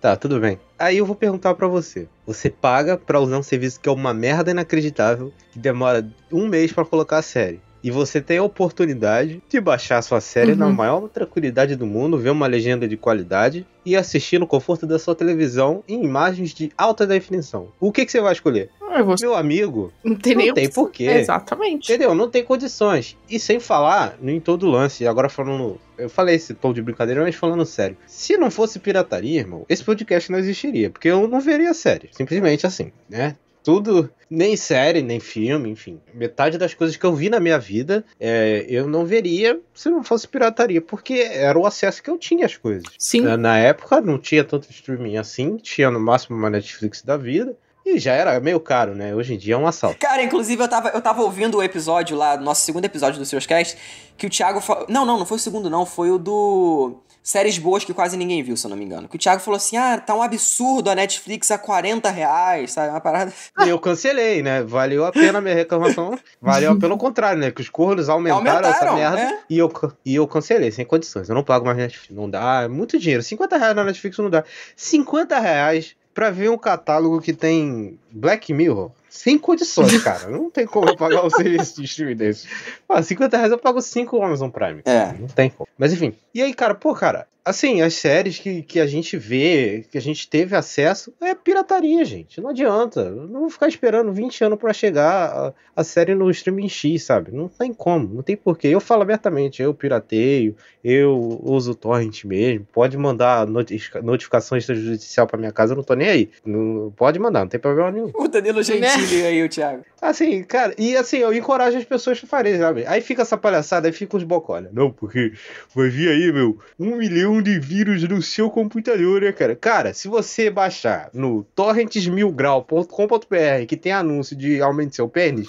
Tá, 0.01 0.15
tudo 0.15 0.39
bem. 0.39 0.59
Aí 0.79 0.99
eu 0.99 1.07
vou 1.07 1.17
perguntar 1.17 1.55
pra 1.55 1.67
você. 1.67 2.09
Você 2.27 2.49
paga 2.51 2.97
pra 2.97 3.21
usar 3.21 3.39
um 3.39 3.43
serviço 3.43 3.81
que 3.81 3.89
é 3.89 3.93
uma 3.93 4.15
merda 4.15 4.51
inacreditável, 4.51 5.33
que 5.51 5.59
demora 5.59 6.07
um 6.31 6.47
mês 6.47 6.73
pra 6.73 6.85
colocar 6.85 7.19
a 7.19 7.23
série. 7.23 7.61
E 7.83 7.91
você 7.91 8.21
tem 8.21 8.39
a 8.39 8.43
oportunidade 8.43 9.43
de 9.49 9.61
baixar 9.61 9.99
a 9.99 10.03
sua 10.03 10.21
série 10.21 10.53
Uhum. 10.53 10.59
na 10.59 10.69
maior 10.69 11.09
tranquilidade 11.09 11.77
do 11.77 11.87
mundo, 11.87 12.19
ver 12.19 12.31
uma 12.31 12.47
legenda 12.47 12.87
de 12.89 12.97
qualidade 12.97 13.67
e 13.85 13.95
assistir 13.95 14.39
no 14.41 14.47
conforto 14.47 14.87
da 14.87 14.99
sua 14.99 15.15
televisão 15.15 15.85
em 15.89 16.03
imagens 16.03 16.53
de 16.53 16.73
alta 16.77 17.07
definição. 17.07 17.69
O 17.79 17.93
que, 17.93 18.05
que 18.05 18.11
você 18.11 18.21
vai 18.21 18.33
escolher? 18.33 18.71
Eu 18.81 19.05
vou... 19.05 19.15
Meu 19.21 19.35
amigo, 19.35 19.93
Não 20.03 20.17
tem 20.17 20.35
não 20.35 20.55
tem 20.55 20.71
porquê. 20.71 21.05
Exatamente. 21.05 21.93
Entendeu? 21.93 22.15
Não 22.15 22.31
tem 22.31 22.43
condições. 22.43 23.17
E 23.29 23.39
sem 23.39 23.61
falar 23.61 24.17
em 24.23 24.41
todo 24.41 24.67
lance, 24.67 25.07
agora 25.07 25.29
falando. 25.29 25.79
Eu 25.99 26.09
falei 26.09 26.35
esse 26.37 26.55
tom 26.55 26.73
de 26.73 26.81
brincadeira, 26.83 27.23
mas 27.23 27.35
falando 27.35 27.65
sério. 27.67 27.97
Se 28.07 28.37
não 28.37 28.51
fosse 28.51 28.79
pirataria, 28.79 29.41
irmão, 29.41 29.65
esse 29.69 29.85
podcast 29.85 30.33
não 30.33 30.39
existiria. 30.39 30.89
Porque 30.91 31.09
eu 31.09 31.29
não 31.29 31.41
veria 31.41 31.71
a 31.71 31.75
série. 31.75 32.09
Simplesmente 32.13 32.67
assim, 32.67 32.91
né? 33.09 33.37
Tudo, 33.67 34.09
nem 34.31 34.57
série, 34.57 35.03
nem 35.03 35.19
filme, 35.19 35.69
enfim. 35.69 36.01
Metade 36.15 36.57
das 36.57 36.73
coisas 36.73 36.97
que 36.97 37.05
eu 37.05 37.13
vi 37.13 37.29
na 37.29 37.41
minha 37.41 37.59
vida, 37.59 38.05
é, 38.21 38.65
eu 38.69 38.87
não 38.87 39.05
veria 39.05 39.59
se 39.75 39.91
não 39.91 40.05
fosse 40.05 40.29
pirataria. 40.29 40.81
Porque 40.81 41.15
era 41.15 41.59
o 41.59 41.67
acesso 41.67 42.01
que 42.01 42.09
eu 42.09 42.17
tinha 42.17 42.47
às 42.47 42.57
coisas. 42.57 42.85
Sim. 42.97 43.23
Na, 43.23 43.37
na 43.37 43.59
época 43.59 44.01
não 44.01 44.21
tinha 44.21 44.45
tanto 44.45 44.71
streaming 44.71 45.17
assim, 45.17 45.57
tinha 45.57 45.91
no 45.91 45.99
máximo 45.99 46.37
uma 46.37 46.49
Netflix 46.49 47.03
da 47.03 47.17
vida. 47.17 47.57
E 47.85 47.99
já 47.99 48.13
era 48.13 48.39
meio 48.39 48.61
caro, 48.61 48.95
né? 48.95 49.13
Hoje 49.13 49.35
em 49.35 49.37
dia 49.37 49.55
é 49.55 49.57
um 49.57 49.67
assalto. 49.67 49.99
Cara, 49.99 50.23
inclusive 50.23 50.63
eu 50.63 50.69
tava, 50.69 50.91
eu 50.91 51.03
tava 51.03 51.23
ouvindo 51.23 51.59
o 51.59 51.63
episódio 51.63 52.17
lá, 52.17 52.37
nosso 52.37 52.65
segundo 52.65 52.85
episódio 52.85 53.19
do 53.19 53.27
Seus 53.27 53.47
Cast, 53.47 53.77
que 54.17 54.29
o 54.29 54.31
Thiago 54.31 54.61
falou. 54.61 54.87
Não, 54.89 55.05
não, 55.05 55.19
não 55.19 55.27
foi 55.27 55.39
o 55.39 55.41
segundo, 55.41 55.69
não. 55.69 55.85
Foi 55.85 56.13
o 56.13 56.19
do. 56.19 57.01
Séries 57.27 57.59
boas 57.59 57.85
que 57.85 57.93
quase 57.93 58.17
ninguém 58.17 58.41
viu, 58.41 58.57
se 58.57 58.65
eu 58.65 58.71
não 58.71 58.77
me 58.77 58.85
engano. 58.85 59.09
Que 59.09 59.17
o 59.17 59.19
Thiago 59.19 59.41
falou 59.41 59.57
assim: 59.57 59.77
ah, 59.77 59.99
tá 59.99 60.15
um 60.15 60.23
absurdo 60.23 60.89
a 60.89 60.95
Netflix 60.95 61.51
a 61.51 61.59
40 61.59 62.09
reais, 62.09 62.73
sabe? 62.73 62.91
Uma 62.91 63.01
parada. 63.01 63.33
E 63.65 63.69
eu 63.69 63.81
cancelei, 63.81 64.45
né? 64.45 64.63
Valeu 64.63 65.05
a 65.05 65.11
pena 65.11 65.39
a 65.39 65.43
minha 65.43 65.55
reclamação. 65.55 66.17
Valeu 66.41 66.79
pelo 66.79 66.97
contrário, 66.97 67.41
né? 67.41 67.51
Que 67.51 67.61
os 67.61 67.69
cornos 67.69 68.09
aumentaram, 68.09 68.69
essa 68.69 68.89
Aumentaram, 68.89 68.95
merda. 68.97 69.21
é. 69.35 69.39
E, 69.51 69.59
eu, 69.59 69.73
e 70.05 70.15
eu 70.15 70.29
cancelei, 70.29 70.71
sem 70.71 70.85
condições. 70.85 71.29
Eu 71.29 71.35
não 71.35 71.43
pago 71.43 71.67
mais 71.67 71.77
Netflix. 71.77 72.15
Não 72.17 72.31
dá, 72.31 72.63
é 72.63 72.69
muito 72.69 72.97
dinheiro. 72.97 73.23
50 73.25 73.57
reais 73.57 73.75
na 73.75 73.83
Netflix 73.83 74.17
não 74.19 74.31
dá. 74.31 74.45
50 74.77 75.39
reais 75.41 75.97
pra 76.17 76.31
ver 76.31 76.51
um 76.51 76.57
catálogo 76.57 77.21
que 77.21 77.35
tem 77.35 77.99
Black 78.11 78.51
Mirror. 78.55 78.91
Sem 79.11 79.39
condições, 79.39 79.97
cara. 80.03 80.31
Não 80.31 80.51
tem 80.51 80.67
como 80.67 80.89
eu 80.89 80.97
pagar 80.97 81.23
um 81.25 81.29
serviço 81.29 81.79
de 81.79 81.85
streaming 81.85 82.17
desse. 82.17 82.49
Ah, 82.89 83.03
50 83.03 83.37
reais 83.37 83.53
eu 83.53 83.59
pago 83.59 83.83
5 83.83 84.23
Amazon 84.23 84.49
Prime. 84.49 84.81
É. 84.87 85.13
Não 85.13 85.29
tem 85.29 85.51
como. 85.51 85.69
Mas 85.77 85.93
enfim. 85.93 86.15
E 86.35 86.41
aí, 86.41 86.55
cara, 86.55 86.75
pô, 86.75 86.95
cara, 86.95 87.27
assim, 87.47 87.81
as 87.81 87.95
séries 87.95 88.39
que, 88.39 88.61
que 88.63 88.81
a 88.81 88.87
gente 88.87 89.17
vê, 89.17 89.85
que 89.91 89.97
a 89.97 90.01
gente 90.01 90.29
teve 90.29 90.57
acesso, 90.57 91.15
é 91.21 91.35
pirataria, 91.35 92.05
gente. 92.05 92.41
Não 92.41 92.51
adianta. 92.51 93.09
Não 93.09 93.41
vou 93.41 93.51
ficar 93.51 93.69
esperando 93.69 94.13
20 94.13 94.43
anos 94.45 94.59
pra 94.59 94.73
chegar 94.73 95.31
a, 95.31 95.55
a 95.81 95.85
série 95.85 96.15
no 96.15 96.29
streaming 96.31 96.69
X, 96.69 97.05
sabe? 97.05 97.31
Não 97.31 97.49
tem 97.49 97.73
como, 97.73 98.13
não 98.13 98.23
tem 98.23 98.37
porquê. 98.37 98.69
Eu 98.69 98.81
falo 98.81 99.03
abertamente, 99.03 99.63
eu 99.63 99.73
pirateio, 99.73 100.57
eu 100.83 101.41
uso 101.45 101.71
o 101.71 101.75
torrent 101.75 102.25
mesmo. 102.25 102.67
Pode 102.73 102.97
mandar 102.99 103.47
notifica- 103.47 104.03
notificação 104.03 104.59
extrajudicial 104.59 105.27
pra 105.27 105.39
minha 105.39 105.53
casa, 105.53 105.73
eu 105.73 105.77
não 105.77 105.85
tô 105.85 105.95
nem 105.95 106.09
aí. 106.09 106.31
Não, 106.45 106.93
pode 106.97 107.19
mandar, 107.19 107.41
não 107.41 107.49
tem 107.49 107.61
problema 107.61 107.91
nenhum. 107.93 108.11
O 108.15 108.29
Danilo 108.29 108.63
Gentili 108.63 109.23
aí, 109.25 109.43
o 109.45 109.49
Thiago. 109.49 109.85
Assim, 110.03 110.43
cara, 110.43 110.75
e 110.77 110.97
assim, 110.97 111.19
eu 111.19 111.33
encorajo 111.33 111.79
as 111.79 111.85
pessoas 111.85 112.21
a 112.23 112.27
farem, 112.27 112.59
sabe? 112.59 112.85
Aí 112.87 113.01
fica 113.01 113.23
essa 113.23 113.37
palhaçada, 113.37 113.87
aí 113.89 113.93
fica 113.93 114.17
os 114.17 114.25
bocolha. 114.25 114.69
Não, 114.73 114.91
porque 114.91 115.33
vai 115.75 115.89
vir 115.89 116.09
aí, 116.09 116.33
meu, 116.33 116.59
um 116.79 116.97
milhão 116.97 117.36
de 117.43 117.59
vírus 117.59 118.03
no 118.03 118.21
seu 118.23 118.51
computador, 118.51 119.23
né, 119.23 119.33
cara? 119.33 119.57
Cara, 119.57 119.95
se 119.95 120.09
você 120.09 120.51
baixar 120.51 121.09
no 121.13 121.45
torrentsmilgrau.com.br 121.55 123.67
que 123.69 123.77
tem 123.77 123.93
anúncio 123.93 124.37
de 124.37 124.61
aumente 124.61 124.97
seu 124.97 125.09
pênis, 125.09 125.49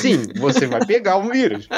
sim, 0.00 0.22
você 0.38 0.66
vai 0.66 0.84
pegar 0.84 1.16
um 1.16 1.30
vírus. 1.30 1.68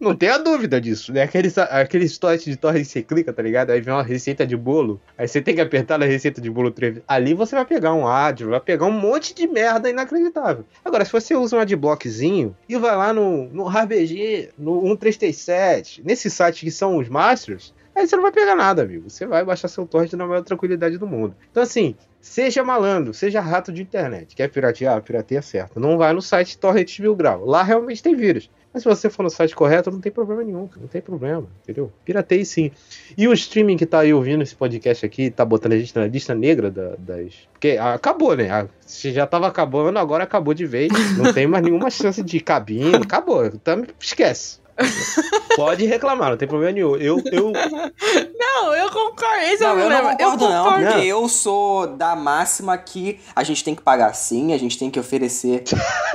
Não 0.00 0.16
tenha 0.16 0.38
dúvida 0.38 0.80
disso, 0.80 1.12
né? 1.12 1.22
Aqueles, 1.22 1.56
aqueles 1.58 2.14
sites 2.14 2.44
de 2.44 2.56
torrent 2.56 2.82
que 2.82 2.88
você 2.88 3.02
clica, 3.02 3.32
tá 3.32 3.42
ligado? 3.42 3.70
Aí 3.70 3.80
vem 3.80 3.94
uma 3.94 4.02
receita 4.02 4.46
de 4.46 4.56
bolo, 4.56 5.00
aí 5.16 5.28
você 5.28 5.40
tem 5.40 5.54
que 5.54 5.60
apertar 5.60 5.98
na 5.98 6.06
receita 6.06 6.40
de 6.40 6.50
bolo 6.50 6.70
três 6.70 6.94
vezes. 6.94 7.04
Ali 7.06 7.34
você 7.34 7.54
vai 7.54 7.64
pegar 7.64 7.94
um 7.94 8.06
ad, 8.06 8.44
vai 8.44 8.60
pegar 8.60 8.86
um 8.86 8.92
monte 8.92 9.34
de 9.34 9.46
merda 9.46 9.88
inacreditável. 9.88 10.64
Agora, 10.84 11.04
se 11.04 11.12
você 11.12 11.34
usa 11.34 11.56
um 11.56 11.60
adblockzinho 11.60 12.56
e 12.68 12.76
vai 12.76 12.96
lá 12.96 13.12
no, 13.12 13.48
no 13.48 13.68
RBG, 13.68 14.50
no 14.58 14.82
1337, 14.82 16.02
nesse 16.04 16.30
site 16.30 16.64
que 16.64 16.70
são 16.70 16.96
os 16.96 17.08
masters, 17.08 17.72
aí 18.02 18.08
você 18.08 18.16
não 18.16 18.22
vai 18.22 18.32
pegar 18.32 18.54
nada, 18.54 18.82
amigo. 18.82 19.08
Você 19.08 19.26
vai 19.26 19.44
baixar 19.44 19.68
seu 19.68 19.86
torrent 19.86 20.12
na 20.12 20.26
maior 20.26 20.42
tranquilidade 20.42 20.98
do 20.98 21.06
mundo. 21.06 21.34
Então, 21.50 21.62
assim, 21.62 21.94
seja 22.20 22.62
malandro, 22.62 23.14
seja 23.14 23.40
rato 23.40 23.72
de 23.72 23.82
internet. 23.82 24.34
Quer 24.36 24.48
piratear? 24.48 25.00
Pirateia 25.02 25.40
certo. 25.42 25.80
Não 25.80 25.96
vai 25.96 26.12
no 26.12 26.20
site 26.22 26.58
Torrent 26.58 26.98
Mil 27.00 27.14
Grau. 27.16 27.44
Lá 27.44 27.62
realmente 27.62 28.02
tem 28.02 28.14
vírus. 28.14 28.50
Mas 28.74 28.82
se 28.84 28.88
você 28.88 29.10
for 29.10 29.22
no 29.22 29.28
site 29.28 29.54
correto, 29.54 29.90
não 29.90 30.00
tem 30.00 30.10
problema 30.10 30.42
nenhum. 30.42 30.66
Não 30.80 30.88
tem 30.88 31.02
problema, 31.02 31.46
entendeu? 31.62 31.92
Pirateie 32.06 32.42
sim. 32.42 32.70
E 33.18 33.28
o 33.28 33.32
streaming 33.34 33.76
que 33.76 33.84
tá 33.84 34.00
aí 34.00 34.14
ouvindo 34.14 34.42
esse 34.42 34.54
podcast 34.56 35.04
aqui, 35.04 35.30
tá 35.30 35.44
botando 35.44 35.72
a 35.74 35.78
gente 35.78 35.94
na 35.94 36.06
lista 36.06 36.34
negra 36.34 36.70
da- 36.70 36.94
das. 36.98 37.34
Porque 37.52 37.76
acabou, 37.78 38.34
né? 38.34 38.66
Se 38.80 39.12
já 39.12 39.26
tava 39.26 39.46
acabando, 39.46 39.98
agora 39.98 40.24
acabou 40.24 40.54
de 40.54 40.64
vez. 40.64 40.90
Não 41.18 41.34
tem 41.34 41.46
mais 41.46 41.62
nenhuma 41.62 41.90
chance 41.90 42.22
de 42.22 42.40
cabine. 42.40 42.96
Acabou. 42.96 43.44
Então 43.44 43.84
esquece. 44.00 44.61
Pode 45.56 45.84
reclamar, 45.86 46.30
não 46.30 46.36
tem 46.36 46.48
problema 46.48 46.72
nenhum. 46.72 46.96
Eu, 46.96 47.22
eu, 47.30 47.52
Não, 48.38 48.74
eu 48.74 48.90
concordo. 48.90 49.42
Esse 49.44 49.62
é 49.64 49.70
o 49.70 49.74
Não, 49.76 49.82
eu 49.82 49.90
não 49.90 49.96
problema. 49.98 50.16
concordo, 50.16 50.48
não, 50.48 50.64
concordo. 50.64 50.86
porque 50.92 51.06
eu 51.06 51.28
sou 51.28 51.86
da 51.86 52.14
máxima 52.16 52.76
que 52.78 53.18
a 53.34 53.42
gente 53.42 53.62
tem 53.64 53.74
que 53.74 53.82
pagar 53.82 54.12
sim, 54.14 54.52
a 54.52 54.58
gente 54.58 54.78
tem 54.78 54.90
que 54.90 54.98
oferecer. 55.00 55.62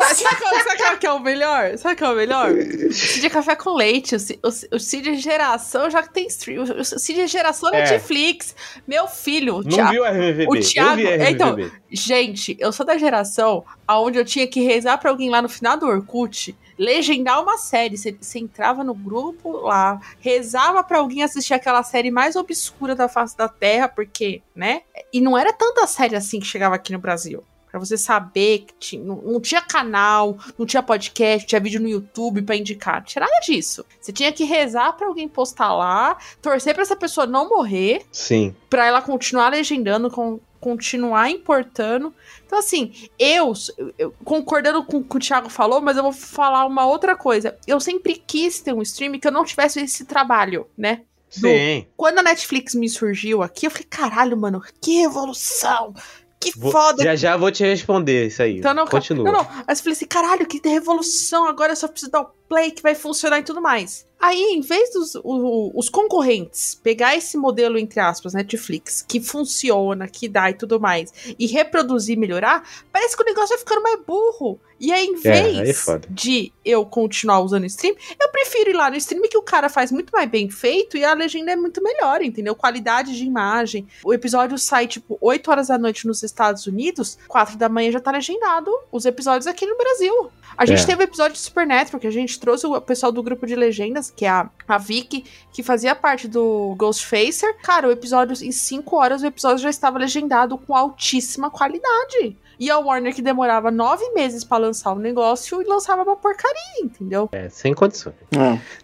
Sabe 0.07 0.35
qual, 0.41 0.53
sabe 0.63 0.77
qual 0.77 0.97
que 0.97 1.05
é 1.05 1.11
o 1.11 1.19
melhor? 1.19 1.77
Sabe 1.77 1.95
qual 1.95 2.11
é 2.11 2.13
o 2.13 2.17
melhor? 2.17 2.51
O 2.51 2.93
Cid 2.93 3.25
é 3.25 3.29
café 3.29 3.55
com 3.55 3.71
leite. 3.75 4.15
O, 4.15 4.19
o, 4.47 4.75
o 4.75 4.79
Cid 4.79 5.09
é 5.09 5.13
geração 5.15 5.89
já 5.89 6.01
que 6.01 6.13
tem 6.13 6.25
stream. 6.27 6.63
O 6.63 6.83
Cid 6.83 7.21
é 7.21 7.27
geração 7.27 7.69
É. 7.73 7.83
Netflix. 7.91 8.55
Meu 8.87 9.07
filho, 9.07 9.57
o 9.57 9.63
não 9.63 9.69
Thiago. 9.69 9.91
viu 9.91 10.05
a 10.05 10.09
RVB. 10.09 10.47
o 10.49 10.55
eu 10.55 10.61
Thiago- 10.61 10.95
vi 10.95 11.07
a 11.07 11.15
RVB. 11.15 11.29
então, 11.31 11.71
Gente, 11.89 12.57
eu 12.59 12.71
sou 12.71 12.85
da 12.85 12.97
geração 12.97 13.63
onde 13.89 14.17
eu 14.17 14.25
tinha 14.25 14.47
que 14.47 14.61
rezar 14.61 14.97
pra 14.97 15.09
alguém 15.11 15.29
lá 15.29 15.41
no 15.41 15.49
final 15.49 15.77
do 15.77 15.85
Orkut 15.87 16.55
legendar 16.77 17.41
uma 17.41 17.57
série. 17.57 17.97
Você, 17.97 18.15
você 18.19 18.39
entrava 18.39 18.83
no 18.83 18.93
grupo 18.93 19.51
lá, 19.51 19.99
rezava 20.19 20.83
pra 20.83 20.99
alguém 20.99 21.23
assistir 21.23 21.53
aquela 21.53 21.83
série 21.83 22.11
mais 22.11 22.35
obscura 22.35 22.95
da 22.95 23.07
face 23.09 23.35
da 23.37 23.47
Terra, 23.47 23.87
porque, 23.87 24.41
né? 24.55 24.81
E 25.11 25.19
não 25.21 25.37
era 25.37 25.51
tanta 25.53 25.85
série 25.87 26.15
assim 26.15 26.39
que 26.39 26.45
chegava 26.47 26.75
aqui 26.75 26.91
no 26.93 26.99
Brasil. 26.99 27.43
Pra 27.69 27.81
você 27.81 27.97
saber 27.97 28.59
que 28.59 28.73
tinha, 28.79 29.03
não, 29.03 29.17
não 29.17 29.41
tinha 29.41 29.61
canal, 29.61 30.37
não 30.57 30.65
tinha 30.65 30.81
podcast, 30.81 31.45
tinha 31.45 31.59
vídeo 31.59 31.81
no 31.81 31.87
YouTube 31.89 32.41
pra 32.41 32.55
indicar. 32.55 32.95
Não 32.99 33.03
tinha 33.03 33.25
nada 33.25 33.39
disso. 33.45 33.85
Você 33.99 34.11
tinha 34.13 34.31
que 34.31 34.45
rezar 34.45 34.93
pra 34.93 35.05
alguém 35.05 35.27
postar 35.27 35.75
lá, 35.75 36.17
torcer 36.41 36.73
pra 36.73 36.81
essa 36.83 36.95
pessoa 36.95 37.27
não 37.27 37.49
morrer 37.49 38.03
Sim. 38.11 38.55
pra 38.69 38.85
ela 38.85 39.01
continuar 39.01 39.49
legendando, 39.49 40.09
con- 40.09 40.39
continuar 40.59 41.29
importando. 41.29 42.13
Então, 42.45 42.59
assim, 42.59 42.93
eu, 43.19 43.53
eu- 43.97 44.13
concordando 44.23 44.83
com 44.83 44.97
o 44.97 45.03
que 45.03 45.17
o 45.17 45.19
Thiago 45.19 45.49
falou, 45.49 45.81
mas 45.81 45.97
eu 45.97 46.03
vou 46.03 46.11
falar 46.13 46.65
uma 46.65 46.85
outra 46.85 47.15
coisa. 47.15 47.57
Eu 47.67 47.79
sempre 47.79 48.15
quis 48.15 48.59
ter 48.61 48.73
um 48.73 48.81
stream 48.81 49.19
que 49.19 49.27
eu 49.27 49.31
não 49.31 49.45
tivesse 49.45 49.79
esse 49.81 50.05
trabalho, 50.05 50.67
né? 50.77 51.01
Do- 51.39 51.47
Sim. 51.49 51.85
Quando 51.97 52.19
a 52.19 52.23
Netflix 52.23 52.73
me 52.73 52.87
surgiu 52.87 53.43
aqui, 53.43 53.67
eu 53.67 53.71
falei, 53.71 53.85
caralho, 53.89 54.37
mano, 54.37 54.61
que 54.81 54.99
revolução! 55.01 55.93
Que 56.39 56.51
Vou- 56.57 56.71
foda! 56.71 57.03
já 57.03 57.15
já 57.15 57.35
vou 57.35 57.51
te 57.51 57.63
responder 57.65 58.27
isso 58.27 58.43
aí. 58.43 58.59
Então 58.59 58.71
não, 58.73 58.85
Continua. 58.85 59.25
Não, 59.25 59.31
não. 59.33 59.47
Mas 59.67 59.79
eu 59.79 59.83
falei 59.83 59.93
assim, 59.93 60.05
caralho, 60.05 60.45
que 60.45 60.61
revolução, 60.63 61.47
agora 61.47 61.71
eu 61.71 61.75
só 61.75 61.87
preciso 61.87 62.11
dar 62.11 62.21
o 62.21 62.29
play 62.47 62.71
que 62.71 62.81
vai 62.81 62.95
funcionar 62.95 63.39
e 63.39 63.43
tudo 63.43 63.61
mais. 63.61 64.05
Aí, 64.19 64.41
em 64.53 64.61
vez 64.61 64.91
dos 64.93 65.13
o- 65.23 65.71
os 65.75 65.89
concorrentes 65.89 66.73
pegar 66.73 67.15
esse 67.15 67.37
modelo, 67.37 67.77
entre 67.77 67.99
aspas, 67.99 68.33
Netflix, 68.33 69.05
que 69.07 69.21
funciona, 69.21 70.07
que 70.07 70.27
dá 70.27 70.49
e 70.49 70.55
tudo 70.55 70.79
mais, 70.79 71.13
e 71.37 71.45
reproduzir 71.45 72.17
e 72.17 72.19
melhorar, 72.19 72.67
parece 72.91 73.15
que 73.15 73.21
o 73.21 73.25
negócio 73.25 73.49
vai 73.49 73.59
ficando 73.59 73.83
mais 73.83 73.99
burro. 74.01 74.59
E 74.79 74.91
aí, 74.91 75.05
em 75.07 75.15
É, 75.23 75.31
aí 75.31 75.57
é 75.59 75.63
vez 75.63 75.77
de 76.09 76.51
eu 76.65 76.83
continuar 76.85 77.39
usando 77.41 77.63
o 77.63 77.67
stream, 77.67 77.95
eu 78.19 78.29
prefiro 78.29 78.71
ir 78.71 78.73
lá 78.73 78.89
no 78.89 78.95
stream 78.95 79.21
que 79.29 79.37
o 79.37 79.41
cara 79.43 79.69
faz 79.69 79.91
muito 79.91 80.09
mais 80.11 80.29
bem 80.29 80.49
feito 80.49 80.97
e 80.97 81.03
a 81.05 81.13
legenda 81.13 81.51
é 81.51 81.55
muito 81.55 81.81
melhor, 81.81 82.21
entendeu? 82.23 82.55
Qualidade 82.55 83.15
de 83.15 83.23
imagem. 83.23 83.87
O 84.03 84.13
episódio 84.13 84.57
sai, 84.57 84.87
tipo, 84.87 85.17
8 85.21 85.49
horas 85.51 85.67
da 85.67 85.77
noite 85.77 86.07
nos 86.07 86.23
Estados 86.23 86.65
Unidos, 86.65 87.17
4 87.27 87.55
da 87.57 87.69
manhã 87.69 87.91
já 87.91 87.99
tá 87.99 88.11
legendado 88.11 88.71
os 88.91 89.05
episódios 89.05 89.45
aqui 89.47 89.65
no 89.65 89.77
Brasil. 89.77 90.31
A 90.55 90.65
gente 90.65 90.83
É. 90.83 90.85
teve 90.85 91.03
o 91.03 91.05
episódio 91.05 91.33
de 91.33 91.39
Supernatural, 91.39 91.99
que 91.99 92.07
a 92.07 92.11
gente 92.11 92.39
trouxe 92.39 92.65
o 92.67 92.79
pessoal 92.81 93.11
do 93.11 93.23
grupo 93.23 93.45
de 93.45 93.55
legendas, 93.55 94.11
que 94.15 94.25
é 94.25 94.29
a, 94.29 94.49
a 94.67 94.77
Vicky, 94.77 95.25
que 95.51 95.63
fazia 95.63 95.95
parte 95.95 96.27
do 96.27 96.75
Ghostfacer. 96.77 97.57
Cara, 97.61 97.87
o 97.87 97.91
episódio, 97.91 98.35
em 98.45 98.51
5 98.51 98.95
horas, 98.95 99.21
o 99.21 99.25
episódio 99.25 99.59
já 99.59 99.69
estava 99.69 99.97
legendado 99.99 100.57
com 100.57 100.75
altíssima 100.75 101.49
qualidade. 101.49 102.37
E 102.59 102.71
a 102.71 102.79
Warner 102.79 103.13
que 103.13 103.21
demorava 103.21 103.69
nove 103.69 104.03
meses 104.13 104.43
pra 104.43 104.57
lançar 104.57 104.93
o 104.93 104.99
negócio 104.99 105.61
e 105.61 105.65
lançava 105.65 106.03
uma 106.03 106.15
porcaria, 106.15 106.83
entendeu? 106.83 107.29
É, 107.31 107.49
sem 107.49 107.73
condições. 107.73 108.15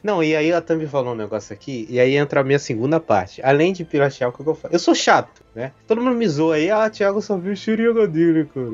Não, 0.03 0.23
e 0.23 0.35
aí 0.35 0.51
a 0.51 0.61
Thumb 0.61 0.85
falou 0.87 1.13
um 1.13 1.17
negócio 1.17 1.53
aqui, 1.53 1.87
e 1.89 1.99
aí 1.99 2.15
entra 2.15 2.41
a 2.41 2.43
minha 2.43 2.59
segunda 2.59 2.99
parte. 2.99 3.41
Além 3.43 3.73
de 3.73 3.83
piratear, 3.83 4.29
o 4.29 4.33
que 4.33 4.41
eu 4.41 4.55
faço? 4.55 4.73
Eu 4.73 4.79
sou 4.79 4.93
chato, 4.93 5.43
né? 5.55 5.71
Todo 5.87 6.01
mundo 6.01 6.15
me 6.15 6.27
zoa 6.27 6.55
aí, 6.55 6.69
ah, 6.69 6.89
Thiago 6.89 7.21
só 7.21 7.37
viu 7.37 7.53
o 7.53 7.91
HD, 7.91 8.19
né, 8.31 8.47
cara? 8.53 8.67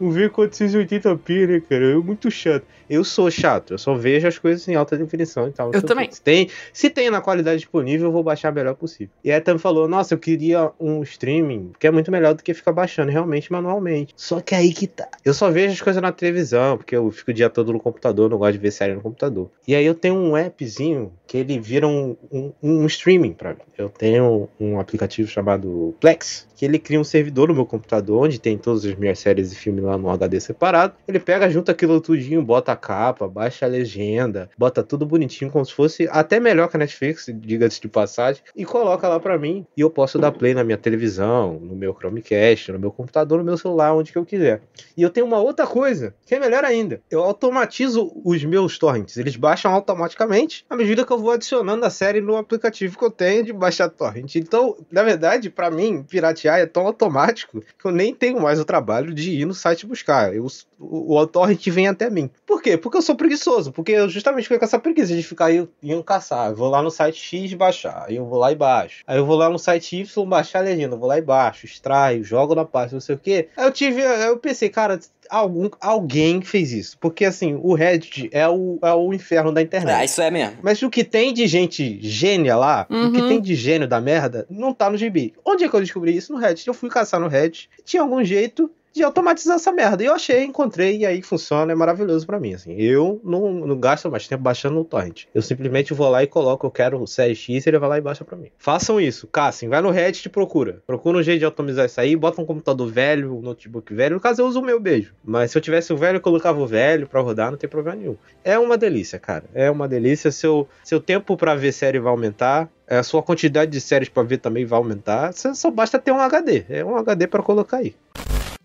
Não 0.00 0.10
vê 0.10 0.28
480p, 0.30 1.46
né, 1.46 1.62
cara? 1.68 1.84
Eu 1.84 2.02
muito 2.02 2.30
chato. 2.30 2.64
Eu 2.88 3.04
sou 3.04 3.30
chato, 3.30 3.74
eu 3.74 3.78
só 3.78 3.94
vejo 3.94 4.26
as 4.26 4.38
coisas 4.38 4.66
em 4.68 4.74
alta 4.74 4.96
definição 4.96 5.48
e 5.48 5.52
tal. 5.52 5.72
Eu 5.72 5.82
também. 5.82 6.10
Se 6.10 6.22
tem, 6.22 6.48
se 6.72 6.90
tem 6.90 7.10
na 7.10 7.20
qualidade 7.20 7.58
disponível, 7.58 8.08
eu 8.08 8.12
vou 8.12 8.22
baixar 8.22 8.52
o 8.52 8.54
melhor 8.54 8.74
possível. 8.74 9.12
E 9.24 9.30
aí 9.30 9.36
a 9.36 9.40
Thumb 9.40 9.58
falou, 9.58 9.88
nossa, 9.88 10.14
eu 10.14 10.18
queria 10.18 10.70
um 10.78 11.02
streaming, 11.02 11.72
que 11.78 11.86
é 11.86 11.90
muito 11.90 12.10
melhor 12.10 12.34
do 12.34 12.42
que 12.42 12.54
ficar 12.54 12.72
baixando 12.72 13.10
realmente 13.10 13.50
manualmente. 13.50 14.14
Só 14.16 14.40
que 14.40 14.54
aí 14.54 14.72
que 14.72 14.86
tá. 14.86 15.08
Eu 15.24 15.34
só 15.34 15.50
vejo 15.50 15.72
as 15.72 15.80
coisas 15.80 16.02
na 16.02 16.12
televisão, 16.12 16.76
porque 16.76 16.96
eu 16.96 17.10
fico 17.10 17.30
o 17.30 17.34
dia 17.34 17.50
todo 17.50 17.72
no 17.72 17.80
computador, 17.80 18.30
não 18.30 18.38
gosto 18.38 18.52
de 18.52 18.58
ver 18.58 18.70
série 18.70 18.94
no 18.94 19.00
computador. 19.00 19.50
E 19.66 19.74
aí 19.74 19.84
eu 19.84 19.94
tenho 19.94 20.14
um 20.14 20.36
appzinho 20.36 21.12
que 21.26 21.36
ele 21.36 21.58
vira 21.58 21.86
um, 21.86 22.16
um, 22.30 22.52
um 22.62 22.86
streaming 22.86 23.32
pra 23.32 23.50
mim. 23.50 23.60
Eu 23.76 23.88
tenho 23.88 24.48
um 24.58 24.78
aplicativo 24.78 25.28
chamado 25.28 25.94
Plex, 26.00 26.46
que 26.56 26.64
ele 26.64 26.78
cria 26.78 26.98
um 26.98 27.04
servidor 27.04 27.48
no 27.48 27.54
meu 27.54 27.66
computador, 27.66 28.24
onde 28.24 28.40
tem 28.40 28.56
todas 28.56 28.84
as 28.84 28.94
minhas 28.94 29.18
séries 29.18 29.52
e 29.52 29.54
filmes 29.54 29.84
lá 29.84 29.96
no 29.98 30.10
HD 30.10 30.40
separado. 30.40 30.94
Ele 31.06 31.20
pega, 31.20 31.50
junta 31.50 31.72
aquilo 31.72 32.00
tudinho, 32.00 32.42
bota 32.42 32.72
a 32.72 32.76
capa, 32.76 33.28
baixa 33.28 33.66
a 33.66 33.68
legenda, 33.68 34.50
bota 34.58 34.82
tudo 34.82 35.04
bonitinho, 35.04 35.50
como 35.50 35.64
se 35.64 35.72
fosse 35.72 36.08
até 36.10 36.40
melhor 36.40 36.68
que 36.68 36.76
a 36.76 36.78
Netflix, 36.78 37.26
diga-se 37.34 37.80
de 37.80 37.88
passagem, 37.88 38.42
e 38.56 38.64
coloca 38.64 39.06
lá 39.06 39.20
pra 39.20 39.38
mim. 39.38 39.66
E 39.76 39.82
eu 39.82 39.90
posso 39.90 40.18
dar 40.18 40.32
play 40.32 40.54
na 40.54 40.64
minha 40.64 40.78
televisão, 40.78 41.60
no 41.60 41.76
meu 41.76 41.94
Chromecast, 41.94 42.72
no 42.72 42.78
meu 42.78 42.90
computador, 42.90 43.38
no 43.38 43.44
meu 43.44 43.58
celular, 43.58 43.94
onde 43.94 44.10
que 44.10 44.18
eu 44.18 44.24
quiser. 44.24 44.62
E 44.96 45.02
eu 45.02 45.10
tenho 45.10 45.26
uma 45.26 45.38
outra 45.38 45.66
coisa, 45.66 46.14
que 46.24 46.34
é 46.34 46.40
melhor 46.40 46.64
ainda. 46.64 47.00
Eu 47.10 47.22
automatizo 47.22 48.10
os 48.24 48.42
meus 48.44 48.78
torrents. 48.78 49.16
Eles 49.18 49.36
baixam 49.36 49.72
automaticamente 49.72 50.64
à 50.70 50.76
medida 50.76 51.04
que 51.04 51.12
eu 51.12 51.18
vou 51.18 51.32
adicionando 51.32 51.84
a 51.84 51.90
série 51.90 52.20
no 52.20 52.36
aplicativo 52.36 52.98
que 52.98 53.04
eu 53.04 53.10
tenho 53.10 53.44
de 53.44 53.52
baixar 53.52 53.88
torrent. 53.90 54.36
Então, 54.36 54.76
na 54.90 55.02
verdade, 55.02 55.50
para 55.50 55.70
mim, 55.70 56.02
piratear 56.02 56.45
é 56.46 56.66
tão 56.66 56.86
automático 56.86 57.60
que 57.60 57.84
eu 57.84 57.92
nem 57.92 58.14
tenho 58.14 58.40
mais 58.40 58.60
o 58.60 58.64
trabalho 58.64 59.14
de 59.14 59.32
ir 59.32 59.44
no 59.44 59.54
site 59.54 59.86
buscar. 59.86 60.34
Eu, 60.34 60.46
o, 60.78 61.16
o 61.16 61.26
torrent 61.26 61.66
vem 61.68 61.88
até 61.88 62.10
mim. 62.10 62.30
Por 62.46 62.62
quê? 62.62 62.76
Porque 62.76 62.98
eu 62.98 63.02
sou 63.02 63.14
preguiçoso. 63.16 63.72
Porque 63.72 63.92
eu 63.92 64.08
justamente 64.08 64.48
fico 64.48 64.58
com 64.58 64.64
essa 64.64 64.78
preguiça 64.78 65.14
de 65.14 65.22
ficar 65.22 65.52
indo 65.52 66.04
caçar. 66.04 66.50
Eu 66.50 66.56
vou 66.56 66.68
lá 66.68 66.82
no 66.82 66.90
site 66.90 67.18
X 67.18 67.54
baixar. 67.54 68.04
Aí 68.06 68.16
eu 68.16 68.26
vou 68.26 68.38
lá 68.38 68.52
e 68.52 68.54
baixo. 68.54 69.02
Aí 69.06 69.18
eu 69.18 69.26
vou 69.26 69.36
lá 69.36 69.48
no 69.48 69.58
site 69.58 70.00
Y 70.00 70.26
baixar 70.26 70.60
a 70.60 70.62
legenda. 70.62 70.94
Eu 70.94 70.98
vou 70.98 71.08
lá 71.08 71.18
e 71.18 71.22
baixo, 71.22 71.66
extraio, 71.66 72.24
jogo 72.24 72.54
na 72.54 72.64
parte, 72.64 72.92
não 72.92 73.00
sei 73.00 73.14
o 73.14 73.18
que. 73.18 73.48
Aí 73.56 73.64
eu 73.64 73.72
tive. 73.72 74.02
Aí 74.02 74.28
eu 74.28 74.38
pensei, 74.38 74.68
cara, 74.68 74.98
algum, 75.30 75.68
alguém 75.80 76.40
fez 76.42 76.72
isso. 76.72 76.96
Porque 76.98 77.24
assim, 77.24 77.58
o 77.62 77.74
Reddit 77.74 78.28
é 78.32 78.48
o, 78.48 78.78
é 78.82 78.92
o 78.92 79.12
inferno 79.12 79.52
da 79.52 79.60
internet. 79.62 79.94
Ah, 79.94 80.04
isso 80.04 80.20
é 80.22 80.30
mesmo. 80.30 80.56
Mas 80.62 80.82
o 80.82 80.90
que 80.90 81.04
tem 81.04 81.32
de 81.32 81.46
gente 81.46 81.98
gênia 82.00 82.56
lá, 82.56 82.86
Uhum. 82.90 83.08
o 83.08 83.12
que 83.12 83.22
tem 83.22 83.40
de 83.40 83.54
gênio 83.54 83.86
da 83.88 84.00
merda, 84.00 84.46
não 84.50 84.72
tá 84.72 84.88
no 84.90 84.96
gibi. 84.96 85.34
Onde 85.44 85.64
é 85.64 85.68
que 85.68 85.74
eu 85.74 85.80
descobri 85.80 86.16
isso? 86.16 86.32
No 86.32 86.38
Reddit. 86.38 86.66
Eu 86.66 86.74
fui 86.74 86.88
caçar 86.88 87.20
no 87.20 87.28
Reddit. 87.28 87.68
Tinha 87.84 88.02
algum 88.02 88.22
jeito 88.24 88.70
de 88.96 89.04
automatizar 89.04 89.56
essa 89.56 89.70
merda. 89.70 90.02
E 90.02 90.06
eu 90.06 90.14
achei, 90.14 90.44
encontrei, 90.44 90.98
e 90.98 91.06
aí 91.06 91.22
funciona, 91.22 91.72
é 91.72 91.74
maravilhoso 91.74 92.26
pra 92.26 92.40
mim, 92.40 92.54
assim. 92.54 92.74
Eu 92.74 93.20
não, 93.22 93.52
não 93.52 93.78
gasto 93.78 94.10
mais 94.10 94.26
tempo 94.26 94.42
baixando 94.42 94.74
no 94.74 94.84
torrent. 94.84 95.24
Eu 95.34 95.42
simplesmente 95.42 95.94
vou 95.94 96.08
lá 96.08 96.22
e 96.22 96.26
coloco, 96.26 96.66
eu 96.66 96.70
quero 96.70 97.06
série 97.06 97.34
X, 97.34 97.66
ele 97.66 97.78
vai 97.78 97.88
lá 97.88 97.98
e 97.98 98.00
baixa 98.00 98.24
pra 98.24 98.36
mim. 98.36 98.50
Façam 98.58 99.00
isso, 99.00 99.26
caçem, 99.26 99.68
vai 99.68 99.80
no 99.80 99.90
Reddit 99.90 100.26
e 100.26 100.30
procura. 100.30 100.82
Procura 100.86 101.18
um 101.18 101.22
jeito 101.22 101.40
de 101.40 101.44
automatizar 101.44 101.86
isso 101.86 102.00
aí, 102.00 102.16
bota 102.16 102.40
um 102.40 102.46
computador 102.46 102.90
velho, 102.90 103.36
um 103.36 103.40
notebook 103.40 103.92
velho. 103.94 104.14
No 104.14 104.20
caso, 104.20 104.42
eu 104.42 104.46
uso 104.46 104.60
o 104.60 104.64
meu 104.64 104.80
beijo. 104.80 105.14
Mas 105.24 105.50
se 105.50 105.58
eu 105.58 105.62
tivesse 105.62 105.92
o 105.92 105.96
velho, 105.96 106.16
eu 106.16 106.20
colocava 106.20 106.58
o 106.60 106.66
velho 106.66 107.06
pra 107.06 107.20
rodar, 107.20 107.50
não 107.50 107.58
tem 107.58 107.68
problema 107.68 107.98
nenhum. 107.98 108.16
É 108.42 108.58
uma 108.58 108.78
delícia, 108.78 109.18
cara. 109.18 109.44
É 109.54 109.70
uma 109.70 109.86
delícia. 109.86 110.30
Seu, 110.30 110.68
seu 110.82 111.00
tempo 111.00 111.36
pra 111.36 111.54
ver 111.54 111.72
série 111.72 111.98
vai 111.98 112.10
aumentar. 112.10 112.68
A 112.88 113.02
sua 113.02 113.22
quantidade 113.22 113.70
de 113.70 113.80
séries 113.80 114.08
pra 114.08 114.22
ver 114.22 114.38
também 114.38 114.64
vai 114.64 114.78
aumentar. 114.78 115.32
Só 115.32 115.70
basta 115.70 115.98
ter 115.98 116.12
um 116.12 116.20
HD. 116.20 116.64
É 116.68 116.84
um 116.84 116.96
HD 116.96 117.26
pra 117.26 117.42
colocar 117.42 117.78
aí. 117.78 117.94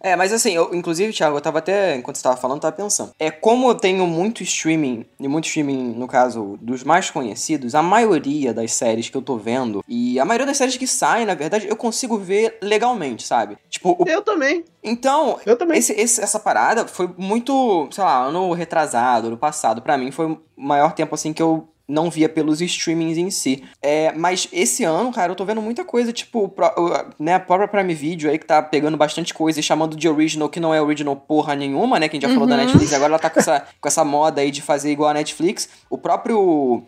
É, 0.04 0.16
mas 0.16 0.34
assim, 0.34 0.52
eu, 0.54 0.74
inclusive, 0.74 1.14
Thiago, 1.14 1.38
eu 1.38 1.41
tava 1.41 1.60
até, 1.60 1.95
enquanto 1.95 2.16
você 2.18 2.24
tava 2.24 2.36
falando, 2.38 2.60
tava 2.62 2.76
pensando. 2.76 3.12
É 3.20 3.30
como 3.30 3.70
eu 3.70 3.76
tenho 3.76 4.08
muito 4.08 4.41
streaming, 4.41 5.06
e 5.20 5.28
muito 5.28 5.45
streaming, 5.45 5.93
no 5.93 6.08
caso, 6.08 6.58
dos 6.62 6.84
mais 6.84 7.10
conhecidos, 7.12 7.76
a 7.76 7.84
maioria 7.84 8.54
das 8.54 8.74
séries 8.74 9.10
que 9.10 9.16
eu 9.18 9.22
tô 9.22 9.38
vendo, 9.38 9.84
e 9.88 10.20
a 10.20 10.26
maioria 10.26 10.47
das 10.47 10.58
séries 10.58 10.76
que 10.78 10.88
saem, 10.88 11.26
na 11.26 11.36
verdade, 11.36 11.68
eu 11.68 11.76
consigo 11.76 12.18
ver 12.18 12.58
legalmente, 12.64 13.26
sabe? 13.28 13.58
Tipo, 13.70 13.95
o... 13.99 14.06
Eu 14.08 14.22
também. 14.24 14.66
Então, 14.84 15.39
Eu 15.45 15.56
também. 15.56 15.78
esse, 15.78 15.93
esse- 15.93 16.22
essa 16.22 16.39
parada 16.39 16.88
foi 16.88 17.08
muito, 17.18 17.88
sei 17.91 18.04
lá, 18.04 18.24
ano 18.26 18.52
retrasado, 18.54 19.28
ano 19.28 19.38
passado. 19.38 19.82
Pra 19.82 19.97
mim 19.97 20.10
foi 20.12 20.26
o 20.32 20.41
maior 20.58 20.93
tempo 20.93 21.14
assim 21.14 21.32
que 21.32 21.41
eu 21.41 21.68
não 21.92 22.10
via 22.10 22.30
pelos 22.30 22.62
streamings 22.62 23.18
em 23.18 23.30
si. 23.30 23.64
É, 23.82 24.12
mas 24.14 24.48
esse 24.52 24.84
ano, 24.84 25.12
cara, 25.12 25.32
eu 25.32 25.36
tô 25.36 25.44
vendo 25.46 25.62
muita 25.62 25.84
coisa, 25.84 26.14
tipo, 26.14 26.48
pro- 26.50 26.74
né, 27.20 27.34
a 27.36 27.39
própria 27.39 27.68
Prime 27.68 27.94
Video 27.94 28.30
aí 28.32 28.38
que 28.39 28.46
tá 28.46 28.62
pegando 28.62 28.96
bastante 28.98 29.34
coisa 29.34 29.60
e 29.60 29.64
chamando 29.64 29.96
de 29.96 30.08
original, 30.08 30.50
que 30.50 30.60
não 30.60 30.74
é 30.74 30.82
original 30.82 31.16
porra 31.16 31.56
nenhuma, 31.56 32.00
né? 32.00 32.08
Que 32.08 32.16
a 32.16 32.20
gente 32.20 32.28
já 32.30 32.34
falou 32.34 32.48
da 32.48 32.56
Uhum. 32.56 32.62
Netflix, 32.66 32.94
agora 32.94 33.12
ela 33.12 33.20
tá 33.20 33.30
com 33.30 33.39
essa, 33.39 33.66
com 33.82 33.88
essa 33.88 34.06
moda 34.06 34.42
aí 34.42 34.50
de 34.52 34.62
fazer 34.62 34.92
igual 34.92 35.10
a 35.10 35.14
Netflix. 35.14 35.70
O 35.89 35.98
próprio. 35.98 36.84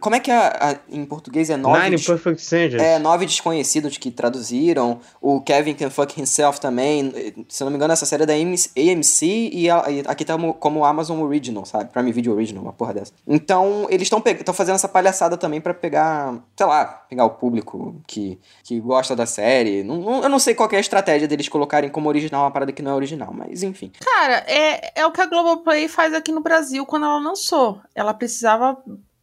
Como 0.00 0.14
é 0.16 0.20
que 0.20 0.30
é 0.30 0.36
a- 0.36 0.78
em 0.88 1.04
português 1.04 1.50
é 1.50 1.56
nove? 1.56 1.78
Nine 1.90 2.02
Perfect 2.02 2.40
Strangers. 2.42 2.82
é, 2.82 2.98
nove 2.98 3.26
desconhecidos 3.26 3.96
que 3.98 4.10
traduziram. 4.10 5.00
O 5.20 5.40
Kevin 5.40 5.74
Can 5.74 5.90
Fuck 5.90 6.20
Himself 6.20 6.60
também. 6.60 7.12
Se 7.48 7.62
eu 7.62 7.66
não 7.66 7.70
me 7.70 7.76
engano, 7.76 7.92
essa 7.92 8.06
série 8.06 8.22
é 8.22 8.26
da 8.26 8.32
AMC 8.34 9.50
e, 9.52 9.70
a- 9.70 9.90
e 9.90 10.00
aqui 10.06 10.24
tá 10.24 10.36
como, 10.58 10.84
Amazon 10.84 11.20
Original, 11.20 11.64
sabe? 11.64 11.90
Prime 11.92 12.12
Video 12.12 12.32
Original, 12.34 12.62
uma 12.62 12.72
porra 12.72 12.94
dessa. 12.94 13.12
Então, 13.26 13.86
eles 13.90 14.10
estão 14.10 14.54
fazendo 14.54 14.74
essa 14.76 14.88
palhaçada 14.88 15.36
também 15.36 15.60
pra 15.60 15.74
pegar, 15.74 16.34
sei 16.56 16.66
lá, 16.66 16.84
pegar 17.08 17.24
o 17.24 17.30
público 17.30 18.00
que, 18.06 18.38
que 18.64 18.80
gosta 18.80 19.14
da 19.16 19.26
série. 19.26 19.82
Não- 19.82 19.96
não- 19.98 20.22
eu 20.22 20.28
não 20.28 20.38
sei 20.38 20.54
qual 20.54 20.68
que 20.68 20.74
é 20.74 20.78
a 20.78 20.80
estratégia 20.80 21.26
deles 21.28 21.48
colocarem 21.48 21.90
como 21.90 22.08
original 22.08 22.44
uma 22.44 22.50
parada 22.50 22.72
que 22.72 22.82
não 22.82 22.92
é 22.92 22.94
original, 22.94 23.32
mas 23.32 23.62
enfim. 23.62 23.90
Cara, 24.00 24.44
é, 24.46 25.00
é 25.00 25.06
o 25.06 25.12
que 25.12 25.20
a 25.20 25.26
Globoplay 25.26 25.88
faz 25.88 26.14
aqui 26.14 26.32
no 26.32 26.40
Brasil 26.40 26.84
quando 26.86 27.04
ela 27.06 27.18
lançou. 27.18 27.80
Ela 27.94 28.14
precisava 28.14 28.76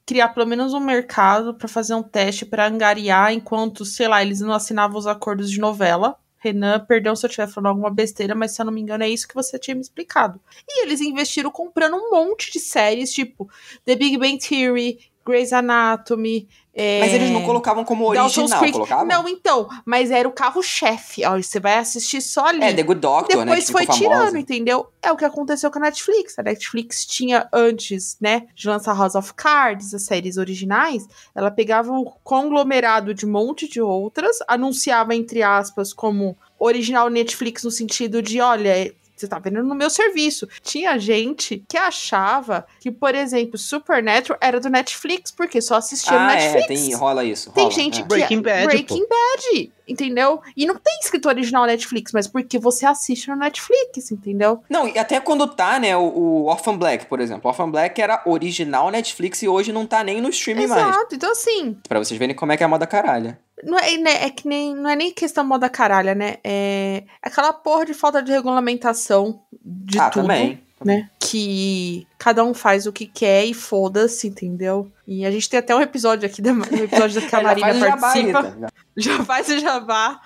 criar 0.06 0.30
pelo 0.30 0.46
menos 0.46 0.74
um 0.74 0.80
mercado 0.80 1.54
pra 1.56 1.68
fazer 1.68 1.96
um 1.96 2.04
teste 2.04 2.46
pra 2.46 2.68
angariar 2.68 3.34
enquanto, 3.34 3.84
sei 3.84 4.08
lá, 4.08 4.22
eles 4.22 4.40
não 4.40 4.54
assinavam 4.54 4.98
os 4.98 5.08
acordos 5.08 5.50
de 5.50 5.60
novela. 5.60 6.16
Renan, 6.38 6.80
perdão 6.86 7.16
se 7.16 7.26
eu 7.26 7.28
estiver 7.28 7.48
falando 7.48 7.70
alguma 7.70 7.90
besteira, 7.90 8.36
mas 8.36 8.52
se 8.52 8.62
eu 8.62 8.66
não 8.66 8.74
me 8.74 8.80
engano 8.80 9.04
é 9.04 9.10
isso 9.10 9.28
que 9.28 9.34
você 9.34 9.58
tinha 9.58 9.74
me 9.74 9.82
explicado. 9.82 10.40
E 10.68 10.84
eles 10.84 11.02
investiram 11.02 11.50
comprando 11.50 11.96
um 11.96 12.12
monte 12.12 12.52
de 12.52 12.60
séries, 12.60 13.12
tipo 13.12 13.50
The 13.84 13.96
Big 13.96 14.18
Bang 14.18 14.38
Theory, 14.38 15.00
Grey's 15.26 15.52
Anatomy. 15.52 16.48
É, 16.78 17.00
Mas 17.00 17.14
eles 17.14 17.32
não 17.32 17.42
colocavam 17.44 17.86
como 17.86 18.06
original, 18.06 18.60
Creek. 18.60 18.74
colocavam? 18.74 19.06
Não, 19.06 19.30
então, 19.30 19.70
mas 19.86 20.12
era 20.12 20.28
o 20.28 20.32
carro-chefe. 20.32 21.22
Você 21.42 21.58
vai 21.58 21.78
assistir 21.78 22.20
só 22.20 22.48
ali. 22.48 22.62
É, 22.62 22.74
The 22.74 22.84
Good 22.84 23.00
Doctor, 23.00 23.38
né? 23.38 23.46
Depois 23.46 23.70
foi 23.70 23.82
ficou 23.84 23.96
tirando, 23.96 24.18
famosa. 24.18 24.40
entendeu? 24.40 24.88
É 25.02 25.10
o 25.10 25.16
que 25.16 25.24
aconteceu 25.24 25.72
com 25.72 25.80
a 25.80 25.84
Netflix. 25.84 26.38
A 26.38 26.44
Netflix 26.44 27.06
tinha 27.06 27.48
antes, 27.54 28.18
né, 28.20 28.48
de 28.54 28.68
lançar 28.68 28.94
House 28.94 29.16
of 29.16 29.34
Cards, 29.36 29.94
as 29.94 30.04
séries 30.04 30.36
originais, 30.36 31.08
ela 31.34 31.50
pegava 31.50 31.94
um 31.94 32.04
conglomerado 32.24 33.14
de 33.14 33.26
um 33.26 33.32
monte 33.32 33.70
de 33.70 33.80
outras, 33.80 34.40
anunciava 34.46 35.16
entre 35.16 35.42
aspas 35.42 35.94
como 35.94 36.38
original 36.60 37.10
Netflix 37.10 37.64
no 37.64 37.72
sentido 37.72 38.22
de, 38.22 38.42
olha, 38.42 38.94
você 39.16 39.28
tá 39.28 39.40
vendo 39.40 39.64
no 39.64 39.76
meu 39.76 39.90
serviço. 39.90 40.48
Tinha 40.62 40.98
gente 40.98 41.64
que 41.68 41.78
achava 41.78 42.66
que, 42.80 42.92
por 42.92 43.16
exemplo, 43.16 43.58
Supernatural 43.58 44.38
era 44.42 44.60
do 44.60 44.70
Netflix, 44.70 45.32
porque 45.32 45.62
só 45.62 45.76
assistia 45.76 46.12
no 46.14 46.18
Ah, 46.20 46.34
é, 46.34 46.54
Netflix. 46.54 46.82
tem, 46.82 46.96
rola 46.96 47.24
isso. 47.24 47.52
Tem 47.52 47.64
rola, 47.64 47.76
gente 47.76 48.00
é. 48.00 48.02
que 48.02 48.08
Breaking 48.08 48.38
é 48.38 48.42
Bad, 48.42 48.66
Breaking 48.66 49.06
Bad, 49.08 49.72
entendeu? 49.88 50.42
E 50.56 50.66
não 50.66 50.76
tem 50.76 51.00
escrito 51.02 51.28
original 51.28 51.66
Netflix, 51.66 52.12
mas 52.12 52.28
porque 52.28 52.58
você 52.60 52.86
assiste 52.86 53.30
no 53.30 53.36
Netflix, 53.36 54.12
entendeu? 54.12 54.64
Não, 54.70 54.88
e 54.88 54.98
até 54.98 55.20
quando 55.20 55.48
tá, 55.48 55.80
né, 55.80 55.96
o, 55.96 56.04
o 56.04 56.46
Orphan 56.46 56.78
Black, 56.78 57.06
por 57.06 57.20
exemplo. 57.20 57.50
Orphan 57.50 57.70
Black 57.70 58.02
era 58.02 58.22
original 58.26 58.90
Netflix 58.90 59.42
e 59.44 59.48
hoje 59.48 59.72
não 59.72 59.86
tá 59.86 60.04
nem 60.04 60.22
no 60.22 60.30
streaming 60.30 60.68
mais. 60.68 60.88
Exato. 60.88 61.16
Então, 61.16 61.32
assim, 61.32 61.78
Pra 61.88 62.00
vocês 62.00 62.18
verem 62.20 62.36
como 62.36 62.52
é 62.52 62.58
que 62.58 62.64
é 62.64 62.66
a 62.66 62.70
moda 62.70 62.88
caralha. 62.88 63.40
não 63.64 63.78
é, 63.78 63.98
né, 63.98 64.26
é 64.26 64.30
que 64.30 64.48
nem, 64.48 64.76
não 64.76 64.90
é 64.90 64.96
nem 64.96 65.12
questão 65.12 65.44
moda 65.44 65.70
caralha, 65.70 66.16
né? 66.16 66.38
É 66.44 67.04
aquela 67.22 67.54
porra 67.54 67.86
de 67.86 67.94
falta 67.94 68.22
de 68.22 68.32
regulamentação 68.32 69.42
de 69.64 70.00
ah, 70.00 70.10
tudo. 70.10 70.24
também. 70.24 70.65
Né? 70.84 71.10
Que 71.20 72.06
cada 72.18 72.44
um 72.44 72.54
faz 72.54 72.86
o 72.86 72.92
que 72.92 73.06
quer 73.06 73.46
e 73.46 73.54
foda-se, 73.54 74.28
entendeu? 74.28 74.92
E 75.08 75.26
a 75.26 75.32
gente 75.32 75.50
tem 75.50 75.60
até 75.60 75.76
um 75.76 75.82
episódio 75.82 76.28
aqui, 76.28 76.42
da, 76.42 76.52
um 76.52 76.62
episódio 76.62 77.22
da 77.22 77.28
que 77.28 77.36
a 77.36 77.40
Já 77.42 77.44
Marina 77.44 77.68
aí, 77.68 78.00
participa. 78.00 78.44
tá? 78.44 78.68
Já 78.98 79.24
faz 79.24 79.50
o 79.50 79.60
jabá. 79.60 80.20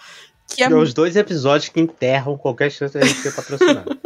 Que 0.47 0.63
é 0.63 0.65
É 0.65 0.73
os 0.75 0.93
dois 0.93 1.15
episódios 1.15 1.69
que 1.69 1.79
enterram 1.79 2.35
qualquer 2.37 2.71
chance 2.71 2.97
de 2.97 3.03
a 3.03 3.07
gente 3.07 3.19
ser 3.19 3.31
patrocinado. 3.35 3.97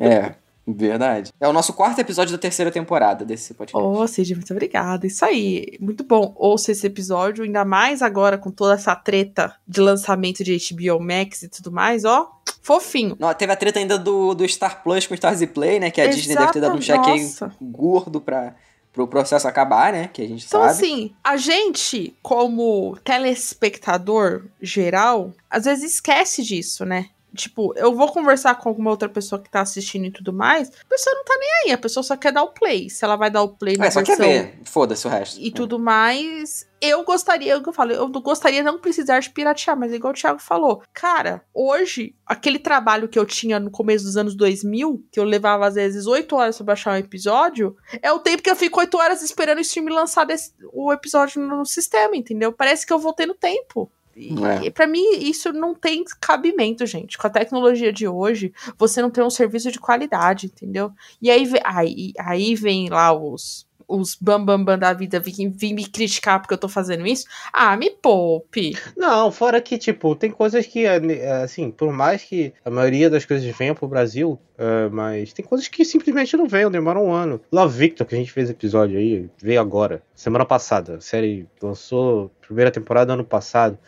É, 0.00 0.34
verdade. 0.66 1.32
É 1.40 1.48
o 1.48 1.52
nosso 1.52 1.72
quarto 1.72 1.98
episódio 2.00 2.32
da 2.32 2.38
terceira 2.38 2.70
temporada 2.70 3.24
desse 3.24 3.52
podcast. 3.54 3.84
Ô, 3.86 4.06
Cid, 4.06 4.34
muito 4.36 4.52
obrigada. 4.52 5.06
Isso 5.06 5.24
aí. 5.24 5.76
Muito 5.80 6.04
bom. 6.04 6.32
Ouça 6.36 6.70
esse 6.72 6.86
episódio, 6.86 7.44
ainda 7.44 7.64
mais 7.64 8.00
agora 8.02 8.38
com 8.38 8.50
toda 8.50 8.74
essa 8.74 8.94
treta 8.94 9.54
de 9.66 9.80
lançamento 9.80 10.44
de 10.44 10.56
HBO 10.56 11.00
Max 11.00 11.42
e 11.42 11.48
tudo 11.48 11.72
mais, 11.72 12.04
ó. 12.04 12.30
Fofinho. 12.60 13.16
Não, 13.18 13.32
teve 13.34 13.52
a 13.52 13.56
treta 13.56 13.80
ainda 13.80 13.98
do, 13.98 14.34
do 14.34 14.48
Star 14.48 14.82
Plus 14.84 15.06
com 15.06 15.14
o 15.14 15.16
Stars 15.16 15.44
Play, 15.46 15.80
né? 15.80 15.90
Que 15.90 16.00
a 16.00 16.06
Disney 16.06 16.36
deve 16.36 16.52
ter 16.52 16.60
dado 16.60 16.76
um 16.76 16.78
Exato, 16.78 17.08
cheque 17.10 17.54
gordo 17.60 18.20
pra, 18.20 18.54
pro 18.92 19.08
processo 19.08 19.48
acabar, 19.48 19.92
né? 19.92 20.08
Que 20.12 20.22
a 20.22 20.28
gente 20.28 20.46
Então, 20.46 20.60
sabe. 20.60 20.70
assim, 20.72 21.12
a 21.24 21.36
gente, 21.36 22.14
como 22.22 22.96
telespectador 23.02 24.44
geral, 24.60 25.32
às 25.50 25.64
vezes 25.64 25.94
esquece 25.94 26.42
disso, 26.42 26.84
né? 26.84 27.06
Tipo, 27.34 27.72
eu 27.76 27.94
vou 27.94 28.12
conversar 28.12 28.54
com 28.56 28.68
alguma 28.68 28.90
outra 28.90 29.08
pessoa 29.08 29.40
que 29.40 29.50
tá 29.50 29.60
assistindo 29.62 30.04
e 30.06 30.10
tudo 30.10 30.32
mais, 30.32 30.68
a 30.68 30.88
pessoa 30.88 31.14
não 31.16 31.24
tá 31.24 31.34
nem 31.38 31.48
aí, 31.66 31.72
a 31.72 31.78
pessoa 31.78 32.02
só 32.04 32.16
quer 32.16 32.32
dar 32.32 32.42
o 32.42 32.48
play. 32.52 32.90
Se 32.90 33.04
ela 33.04 33.16
vai 33.16 33.30
dar 33.30 33.42
o 33.42 33.48
play 33.56 33.76
na 33.76 33.86
É, 33.86 33.90
só 33.90 34.00
versão 34.00 34.16
quer 34.16 34.22
ver. 34.22 34.60
Foda-se 34.64 35.06
o 35.06 35.10
resto. 35.10 35.40
e 35.40 35.50
tudo 35.50 35.78
mais. 35.78 36.70
Eu 36.80 37.04
gostaria, 37.04 37.52
é 37.52 37.56
o 37.56 37.62
que 37.62 37.68
eu 37.68 37.72
falo, 37.72 37.92
eu 37.92 38.08
gostaria 38.08 38.60
não 38.60 38.76
precisar 38.80 39.20
de 39.20 39.30
piratear, 39.30 39.78
mas 39.78 39.92
igual 39.92 40.12
o 40.12 40.16
Thiago 40.16 40.40
falou, 40.40 40.82
cara, 40.92 41.40
hoje, 41.54 42.12
aquele 42.26 42.58
trabalho 42.58 43.08
que 43.08 43.16
eu 43.16 43.24
tinha 43.24 43.60
no 43.60 43.70
começo 43.70 44.04
dos 44.04 44.16
anos 44.16 44.34
2000, 44.34 45.00
que 45.12 45.20
eu 45.20 45.24
levava 45.24 45.64
às 45.66 45.76
vezes 45.76 46.06
8 46.08 46.34
horas 46.34 46.56
pra 46.56 46.66
baixar 46.66 46.92
um 46.94 46.96
episódio, 46.96 47.76
é 48.02 48.10
o 48.10 48.18
tempo 48.18 48.42
que 48.42 48.50
eu 48.50 48.56
fico 48.56 48.80
8 48.80 48.98
horas 48.98 49.22
esperando 49.22 49.58
o 49.58 49.60
stream 49.60 49.86
lançar 49.94 50.24
desse- 50.26 50.52
o 50.72 50.92
episódio 50.92 51.40
no 51.40 51.64
sistema, 51.64 52.16
entendeu? 52.16 52.52
Parece 52.52 52.84
que 52.84 52.92
eu 52.92 52.98
voltei 52.98 53.26
no 53.26 53.34
tempo. 53.34 53.88
E, 54.16 54.34
É. 54.44 54.66
e 54.66 54.70
pra 54.70 54.86
mim, 54.86 55.18
isso 55.20 55.52
não 55.52 55.74
tem 55.74 56.04
cabimento, 56.20 56.84
gente. 56.86 57.16
Com 57.16 57.26
a 57.26 57.30
tecnologia 57.30 57.92
de 57.92 58.06
hoje, 58.06 58.52
você 58.78 59.00
não 59.00 59.10
tem 59.10 59.24
um 59.24 59.30
serviço 59.30 59.70
de 59.72 59.78
qualidade, 59.78 60.46
entendeu? 60.46 60.90
E 61.20 61.30
aí, 61.30 61.50
aí, 61.64 62.12
aí 62.18 62.54
vem 62.54 62.88
lá 62.88 63.12
os, 63.12 63.66
os 63.88 64.14
bambambam 64.14 64.58
bam, 64.58 64.64
bam 64.64 64.78
da 64.78 64.92
vida 64.92 65.20
vir, 65.20 65.50
vir 65.50 65.72
me 65.74 65.86
criticar 65.86 66.40
porque 66.40 66.54
eu 66.54 66.58
tô 66.58 66.68
fazendo 66.68 67.06
isso. 67.06 67.26
Ah, 67.52 67.76
me 67.76 67.90
poupe. 67.90 68.76
Não, 68.96 69.30
fora 69.30 69.60
que, 69.60 69.76
tipo, 69.78 70.14
tem 70.16 70.30
coisas 70.30 70.66
que, 70.66 70.84
é, 70.86 71.32
assim, 71.42 71.70
por 71.70 71.92
mais 71.92 72.22
que 72.22 72.52
a 72.64 72.70
maioria 72.70 73.10
das 73.10 73.24
coisas 73.24 73.44
venha 73.56 73.74
pro 73.74 73.88
Brasil, 73.88 74.38
é, 74.56 74.88
mas 74.88 75.32
tem 75.32 75.44
coisas 75.44 75.68
que 75.68 75.84
simplesmente 75.84 76.36
não 76.36 76.46
venham, 76.46 76.70
demoram 76.70 77.06
um 77.06 77.12
ano. 77.12 77.40
Love 77.52 77.76
Victor, 77.78 78.06
que 78.06 78.14
a 78.14 78.18
gente 78.18 78.32
fez 78.32 78.48
episódio 78.48 78.98
aí, 78.98 79.28
veio 79.42 79.60
agora, 79.60 80.02
semana 80.14 80.44
passada. 80.44 80.96
A 80.96 81.00
série 81.00 81.46
lançou 81.62 82.30
primeira 82.40 82.70
temporada 82.70 83.12
ano 83.12 83.24
passado. 83.24 83.78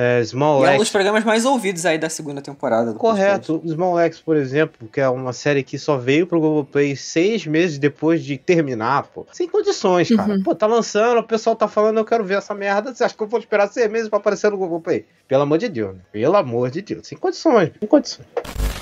É, 0.00 0.22
Small 0.24 0.64
E 0.64 0.68
é 0.68 0.74
um 0.76 0.78
dos 0.78 0.90
programas 0.90 1.24
mais 1.24 1.44
ouvidos 1.44 1.84
aí 1.84 1.98
da 1.98 2.08
segunda 2.08 2.40
temporada. 2.40 2.92
do 2.92 2.98
Correto. 3.00 3.60
Small 3.66 3.98
Axe, 3.98 4.22
por 4.22 4.36
exemplo, 4.36 4.86
que 4.86 5.00
é 5.00 5.08
uma 5.08 5.32
série 5.32 5.64
que 5.64 5.76
só 5.76 5.96
veio 5.96 6.24
pro 6.24 6.38
Globoplay 6.38 6.94
seis 6.94 7.44
meses 7.44 7.78
depois 7.78 8.22
de 8.22 8.38
terminar, 8.38 9.08
pô. 9.08 9.26
Sem 9.32 9.48
condições, 9.48 10.08
cara. 10.14 10.34
Uhum. 10.34 10.42
Pô, 10.44 10.54
tá 10.54 10.68
lançando, 10.68 11.18
o 11.18 11.24
pessoal 11.24 11.56
tá 11.56 11.66
falando, 11.66 11.98
eu 11.98 12.04
quero 12.04 12.22
ver 12.24 12.38
essa 12.38 12.54
merda. 12.54 12.94
Você 12.94 13.02
acha 13.02 13.16
que 13.16 13.20
eu 13.20 13.26
vou 13.26 13.40
esperar 13.40 13.66
seis 13.66 13.90
meses 13.90 14.08
pra 14.08 14.20
aparecer 14.20 14.52
no 14.52 14.56
Globoplay? 14.56 15.04
Pelo 15.26 15.42
amor 15.42 15.58
de 15.58 15.68
Deus, 15.68 15.96
né? 15.96 16.02
Pelo 16.12 16.36
amor 16.36 16.70
de 16.70 16.80
Deus. 16.80 17.08
Sem 17.08 17.18
condições, 17.18 17.72
sem 17.80 17.88
condições. 17.88 18.28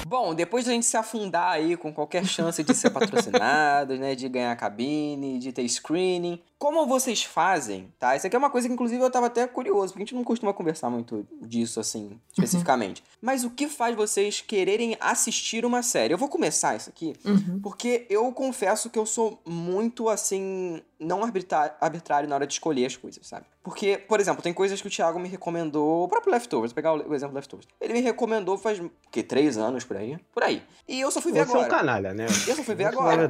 Bom, 0.08 0.36
depois 0.36 0.64
da 0.64 0.70
gente 0.70 0.86
se 0.86 0.96
afundar 0.96 1.50
aí 1.50 1.76
com 1.76 1.92
qualquer 1.92 2.24
chance 2.24 2.62
de 2.62 2.72
ser 2.74 2.90
patrocinados, 2.90 3.98
né, 3.98 4.14
de 4.14 4.28
ganhar 4.28 4.54
cabine, 4.54 5.36
de 5.36 5.50
ter 5.50 5.68
screening, 5.68 6.40
como 6.58 6.86
vocês 6.86 7.24
fazem, 7.24 7.92
tá? 7.98 8.14
Isso 8.14 8.26
aqui 8.26 8.36
é 8.36 8.38
uma 8.38 8.48
coisa 8.48 8.68
que 8.68 8.72
inclusive 8.72 9.02
eu 9.02 9.10
tava 9.10 9.26
até 9.26 9.46
curioso, 9.46 9.92
porque 9.92 10.02
a 10.02 10.06
gente 10.06 10.14
não 10.14 10.22
costuma 10.24 10.54
conversar 10.54 10.90
muito 10.90 11.05
disso 11.42 11.78
assim, 11.80 12.18
especificamente. 12.32 13.02
Mas 13.20 13.44
o 13.44 13.50
que 13.50 13.68
faz 13.68 13.94
vocês 13.96 14.40
quererem 14.40 14.96
assistir 15.00 15.64
uma 15.64 15.82
série? 15.82 16.12
Eu 16.14 16.18
vou 16.18 16.28
começar 16.28 16.74
isso 16.76 16.88
aqui, 16.90 17.14
Uhum. 17.24 17.60
porque 17.62 18.06
eu 18.10 18.30
confesso 18.32 18.90
que 18.90 18.98
eu 18.98 19.06
sou 19.06 19.40
muito 19.46 20.08
assim, 20.08 20.80
não 20.98 21.22
arbitrário 21.22 22.28
na 22.28 22.34
hora 22.34 22.46
de 22.46 22.52
escolher 22.54 22.86
as 22.86 22.96
coisas, 22.96 23.26
sabe? 23.26 23.46
Porque, 23.62 23.98
por 23.98 24.20
exemplo, 24.20 24.42
tem 24.42 24.52
coisas 24.54 24.80
que 24.80 24.86
o 24.86 24.90
Thiago 24.90 25.18
me 25.18 25.28
recomendou, 25.28 26.04
o 26.04 26.08
próprio 26.08 26.32
Leftovers, 26.32 26.70
vou 26.70 26.76
pegar 26.76 26.92
o 26.94 27.14
exemplo 27.14 27.32
do 27.32 27.36
Leftovers. 27.36 27.66
Ele 27.80 27.94
me 27.94 28.00
recomendou 28.00 28.56
faz, 28.56 28.78
o 28.78 28.90
quê? 29.10 29.22
Três 29.22 29.58
anos 29.58 29.82
por 29.84 29.96
aí? 29.96 30.16
Por 30.32 30.42
aí. 30.44 30.62
E 30.86 31.00
eu 31.00 31.10
só 31.10 31.20
fui 31.20 31.32
ver 31.32 31.44
Você 31.46 31.52
é 31.52 31.56
um 31.56 31.60
agora. 31.64 31.76
canalha, 31.78 32.14
né? 32.14 32.26
Eu 32.46 32.54
só 32.54 32.62
fui 32.62 32.74
ver 32.76 32.84
a 32.84 32.88
agora. 32.90 33.28